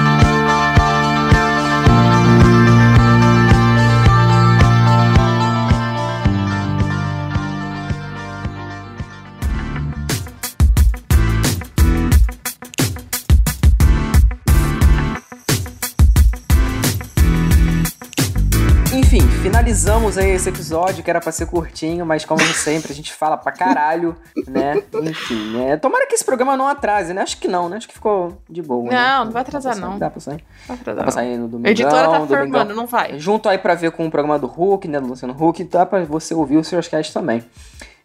Finalizamos 20.10 20.18
aí 20.18 20.32
esse 20.32 20.50
episódio, 20.50 21.04
que 21.04 21.10
era 21.10 21.20
pra 21.20 21.32
ser 21.32 21.46
curtinho, 21.46 22.06
mas 22.06 22.26
como 22.26 22.40
sempre, 22.42 22.92
a 22.92 22.96
gente 22.96 23.14
fala 23.14 23.38
pra 23.38 23.52
caralho, 23.52 24.16
né? 24.48 24.82
Enfim, 25.04 25.54
né? 25.58 25.78
Tomara 25.78 26.06
que 26.08 26.16
esse 26.16 26.24
programa 26.26 26.56
não 26.58 26.68
atrase, 26.68 27.14
né? 27.14 27.22
Acho 27.22 27.38
que 27.38 27.48
não, 27.48 27.70
né? 27.70 27.78
Acho 27.78 27.88
que 27.88 27.94
ficou 27.94 28.38
de 28.50 28.62
boa. 28.62 28.90
né? 28.90 28.96
Não, 28.96 29.26
não 29.26 29.32
vai 29.32 29.42
atrasar, 29.42 29.74
Dá 29.76 29.80
pra 29.80 29.82
sair- 29.82 29.92
não. 29.92 30.00
Dá 30.00 30.10
pra 30.10 30.20
sair. 30.22 30.44
Vai 30.68 30.78
atrasar, 30.78 30.96
Dá 30.96 31.04
pra 31.04 31.12
sair 31.12 31.38
no 31.38 31.48
domingo. 31.48 31.68
A 31.68 31.72
editora 31.72 32.08
tá 32.10 32.26
formando, 32.28 32.74
não 32.76 32.88
vai. 32.88 33.20
Junto 33.20 33.50
aí 33.50 33.58
pra 33.58 33.76
ver 33.76 33.92
com 33.92 34.06
o 34.06 34.12
programa 34.12 34.40
do 34.40 34.48
Hulk, 34.48 34.88
né? 34.88 35.00
Do 35.00 35.08
Luciano 35.08 35.36
Huck, 35.40 35.64
dá 35.66 35.86
pra 35.86 36.04
você 36.04 36.34
ouvir 36.34 36.58
o 36.58 36.64
seus 36.64 36.88
cast 36.88 37.14
também. 37.14 37.44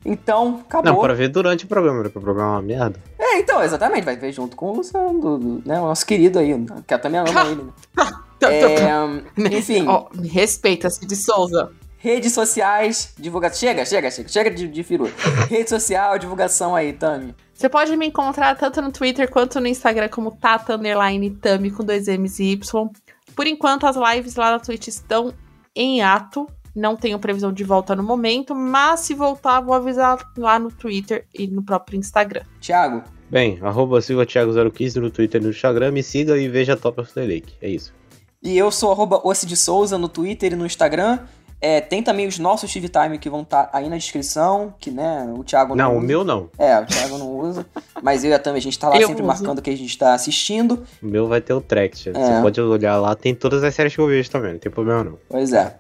Então, 0.07 0.61
acabou. 0.69 0.93
Não, 0.93 1.01
pra 1.01 1.15
ver 1.15 1.29
durante 1.29 1.65
o 1.65 1.69
programa, 1.69 1.99
né? 1.99 2.05
Porque 2.05 2.19
o 2.19 2.21
programa 2.23 2.51
é 2.51 2.55
uma 2.57 2.63
merda. 2.63 3.01
É, 3.19 3.39
então, 3.39 3.63
exatamente, 3.63 4.05
vai 4.05 4.17
ver 4.17 4.33
junto 4.33 4.55
com 4.55 4.67
o 4.71 4.77
Luciano, 4.77 5.19
do- 5.19 5.39
do- 5.39 5.63
né? 5.67 5.81
O 5.81 5.85
nosso 5.87 6.05
querido 6.05 6.39
aí, 6.39 6.55
que 6.87 6.93
eu 6.93 6.99
também 6.99 7.21
amo 7.21 7.29
ele, 7.51 7.63
né? 7.63 8.07
É, 8.43 9.57
enfim. 9.57 9.87
Ó, 9.89 10.07
me 10.15 10.29
respeita, 10.29 10.91
Cid 10.91 11.17
Souza. 11.17 11.71
Redes 12.05 12.35
sociais, 12.35 13.15
divulgação. 13.19 13.61
Chega, 13.61 13.83
chega, 13.87 14.11
chega. 14.11 14.29
Chega 14.29 14.51
de, 14.51 14.69
de 14.69 14.83
firu. 14.83 15.11
Rede 15.49 15.71
social, 15.71 16.19
divulgação 16.19 16.77
aí, 16.77 16.93
Tami. 16.93 17.35
Você 17.55 17.67
pode 17.67 17.97
me 17.97 18.07
encontrar 18.07 18.55
tanto 18.57 18.83
no 18.83 18.93
Twitter 18.93 19.27
quanto 19.31 19.59
no 19.59 19.67
Instagram 19.67 20.11
como 20.11 20.31
Tata 20.33 20.75
Underline 20.75 21.31
Tami 21.31 21.71
com 21.71 21.83
dois 21.83 22.07
M's 22.07 22.39
e 22.41 22.51
Y. 22.53 22.91
Por 23.35 23.47
enquanto, 23.47 23.87
as 23.87 23.97
lives 23.97 24.37
lá 24.37 24.51
na 24.51 24.59
Twitch 24.59 24.89
estão 24.89 25.33
em 25.75 26.03
ato. 26.03 26.47
Não 26.77 26.95
tenho 26.95 27.19
previsão 27.19 27.51
de 27.51 27.65
volta 27.65 27.97
no 27.97 28.03
momento, 28.03 28.55
mas 28.55 29.01
se 29.01 29.15
voltar, 29.15 29.63
vou 29.63 29.75
avisar 29.75 30.19
lá 30.37 30.59
no 30.59 30.71
Twitter 30.71 31.25
e 31.33 31.47
no 31.47 31.63
próprio 31.63 31.99
Instagram. 31.99 32.43
Thiago. 32.61 33.03
Bem, 33.31 33.59
arroba 33.63 34.03
Silva 34.03 34.27
Thiago015 34.27 34.97
no 34.97 35.11
Twitter 35.11 35.41
e 35.41 35.45
no 35.45 35.51
Instagram. 35.53 35.91
Me 35.93 36.03
siga 36.03 36.37
e 36.37 36.51
veja 36.51 36.77
Top 36.77 37.01
of 37.01 37.15
the 37.15 37.23
Lake. 37.23 37.55
É 37.63 37.69
isso. 37.71 37.95
E 38.43 38.59
eu 38.59 38.71
sou 38.71 38.93
arroba 38.93 39.23
Ossi 39.25 39.47
de 39.47 39.57
Souza 39.57 39.97
no 39.97 40.07
Twitter 40.07 40.53
e 40.53 40.57
no 40.57 40.67
Instagram. 40.67 41.21
É, 41.67 41.81
tem 41.81 42.03
também 42.03 42.27
os 42.27 42.39
nossos 42.39 42.71
TV 42.71 42.91
Time 42.91 43.19
que 43.19 43.31
vão 43.31 43.41
estar 43.41 43.71
aí 43.73 43.89
na 43.89 43.97
descrição, 43.97 44.75
que, 44.79 44.91
né, 44.91 45.33
o 45.35 45.43
Thiago 45.43 45.75
não 45.75 45.85
Não, 45.87 45.95
o 45.95 45.99
usa. 45.99 46.07
meu 46.07 46.23
não. 46.23 46.51
É, 46.59 46.79
o 46.79 46.85
Thiago 46.85 47.17
não 47.17 47.39
usa. 47.39 47.65
Mas 48.03 48.23
eu 48.23 48.31
e 48.33 48.35
a 48.35 48.39
Tami, 48.39 48.59
a 48.59 48.61
gente 48.61 48.79
tá 48.79 48.91
lá 48.91 48.97
Eu 49.01 49.09
sempre 49.09 49.23
uso. 49.23 49.29
marcando 49.29 49.61
o 49.61 49.63
que 49.63 49.71
a 49.71 49.77
gente 49.77 49.97
tá 49.97 50.13
assistindo. 50.13 50.85
O 51.03 51.07
meu 51.07 51.27
vai 51.27 51.41
ter 51.41 51.55
o 51.55 51.63
Tract. 51.63 52.11
É. 52.11 52.13
Você 52.13 52.43
pode 52.43 52.61
olhar 52.61 52.99
lá, 53.01 53.15
tem 53.15 53.35
todas 53.35 53.65
as 53.65 53.75
séries 53.75 53.95
que 53.95 54.01
eu 54.01 54.07
vejo 54.07 54.31
também, 54.31 54.53
não 54.53 54.59
tem 54.59 54.71
problema 54.71 55.05
não. 55.05 55.19
Pois 55.27 55.55
é. 55.55 55.75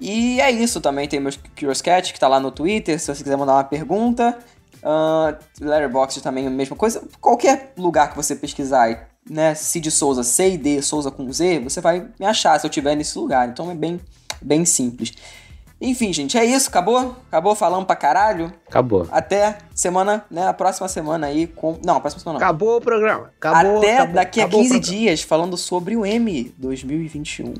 E 0.00 0.40
é 0.40 0.52
isso, 0.52 0.80
também 0.80 1.08
tem 1.08 1.18
meus 1.18 1.36
Curious 1.58 1.82
Cat, 1.82 2.12
que 2.12 2.20
tá 2.20 2.28
lá 2.28 2.38
no 2.38 2.52
Twitter, 2.52 3.00
se 3.00 3.12
você 3.12 3.20
quiser 3.24 3.36
mandar 3.36 3.54
uma 3.54 3.64
pergunta. 3.64 4.38
Uh, 4.84 5.34
Letterboxd 5.64 6.22
também 6.22 6.46
a 6.46 6.50
mesma 6.50 6.76
coisa. 6.76 7.02
Qualquer 7.20 7.72
lugar 7.76 8.10
que 8.10 8.16
você 8.16 8.36
pesquisar, 8.36 8.88
e, 8.90 8.98
né, 9.28 9.52
Cid 9.56 9.90
Souza, 9.90 10.22
C-I-D, 10.22 10.80
Souza 10.82 11.10
com 11.10 11.32
Z, 11.32 11.58
você 11.60 11.80
vai 11.80 12.06
me 12.20 12.26
achar 12.26 12.60
se 12.60 12.66
eu 12.66 12.68
estiver 12.68 12.94
nesse 12.94 13.18
lugar. 13.18 13.48
Então 13.48 13.70
é 13.70 13.74
bem, 13.74 13.98
bem 14.44 14.64
simples. 14.64 15.12
Enfim, 15.80 16.12
gente, 16.12 16.38
é 16.38 16.44
isso, 16.44 16.68
acabou? 16.68 17.16
Acabou 17.28 17.54
falando 17.54 17.84
pra 17.84 17.96
caralho? 17.96 18.52
Acabou. 18.68 19.06
Até 19.10 19.58
semana, 19.74 20.24
né, 20.30 20.46
a 20.46 20.52
próxima 20.54 20.88
semana 20.88 21.26
aí 21.26 21.46
com... 21.46 21.78
Não, 21.84 21.96
a 21.96 22.00
próxima 22.00 22.22
semana 22.22 22.38
não. 22.38 22.46
Acabou 22.46 22.76
o 22.76 22.80
programa. 22.80 23.30
Acabou, 23.38 23.78
Até 23.78 23.94
acabou, 23.96 24.14
daqui 24.14 24.40
a 24.40 24.44
acabou 24.44 24.60
o 24.60 24.62
15 24.62 24.74
programa. 24.80 24.98
dias, 24.98 25.22
falando 25.22 25.56
sobre 25.56 25.96
o 25.96 26.06
M 26.06 26.54
2021. 26.56 27.54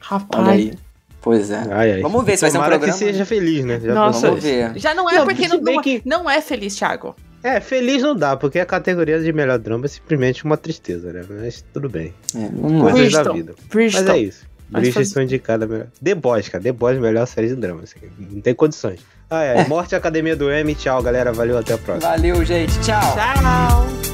Rapaz. 0.00 0.42
Olha 0.42 0.52
aí. 0.52 0.72
Pois 1.20 1.50
é. 1.50 1.62
Ai, 1.70 1.92
ai. 1.94 2.00
Vamos 2.02 2.24
ver 2.24 2.36
se 2.36 2.42
vai 2.42 2.50
ser 2.50 2.58
um 2.58 2.62
programa. 2.64 2.92
que 2.92 2.98
seja 2.98 3.24
feliz, 3.24 3.64
né? 3.64 3.80
Já 3.80 3.94
Nossa, 3.94 4.28
Vamos 4.28 4.42
ver. 4.42 4.78
Já 4.78 4.94
não 4.94 5.08
é 5.10 5.14
Não, 5.18 5.24
porque 5.26 5.48
não, 5.48 5.60
não, 5.60 5.82
que- 5.82 6.02
não 6.04 6.30
é 6.30 6.40
feliz, 6.40 6.74
Thiago. 6.76 7.14
É, 7.42 7.60
feliz 7.60 8.02
não 8.02 8.16
dá, 8.16 8.36
porque 8.36 8.58
a 8.58 8.66
categoria 8.66 9.20
de 9.20 9.32
melhor 9.32 9.58
drama 9.58 9.84
é 9.84 9.88
simplesmente 9.88 10.44
uma 10.44 10.56
tristeza, 10.56 11.12
né? 11.12 11.22
Mas 11.28 11.64
tudo 11.72 11.88
bem. 11.88 12.12
É. 12.34 12.48
Coisas 12.90 13.12
da 13.12 13.32
vida. 13.32 13.54
Bridgerton. 13.68 14.06
Mas 14.08 14.16
é 14.16 14.18
isso. 14.18 14.46
Bridgerton 14.68 15.22
indicada 15.22 15.66
melhor. 15.66 15.86
The 16.02 16.14
Boys, 16.14 16.48
cara. 16.48 16.62
The 16.62 16.72
Boys, 16.72 16.98
melhor 16.98 17.26
série 17.26 17.48
de 17.48 17.56
drama. 17.56 17.82
assim, 17.82 17.98
Não 18.18 18.40
tem 18.40 18.54
condições. 18.54 19.00
Ah, 19.28 19.42
é. 19.42 19.66
Morte 19.66 19.94
Academia 19.94 20.36
do 20.36 20.50
M. 20.50 20.74
Tchau, 20.74 21.02
galera. 21.02 21.32
Valeu, 21.32 21.58
até 21.58 21.74
a 21.74 21.78
próxima. 21.78 22.10
Valeu, 22.10 22.44
gente. 22.44 22.72
Tchau. 22.80 23.00
Tchau. 23.00 24.05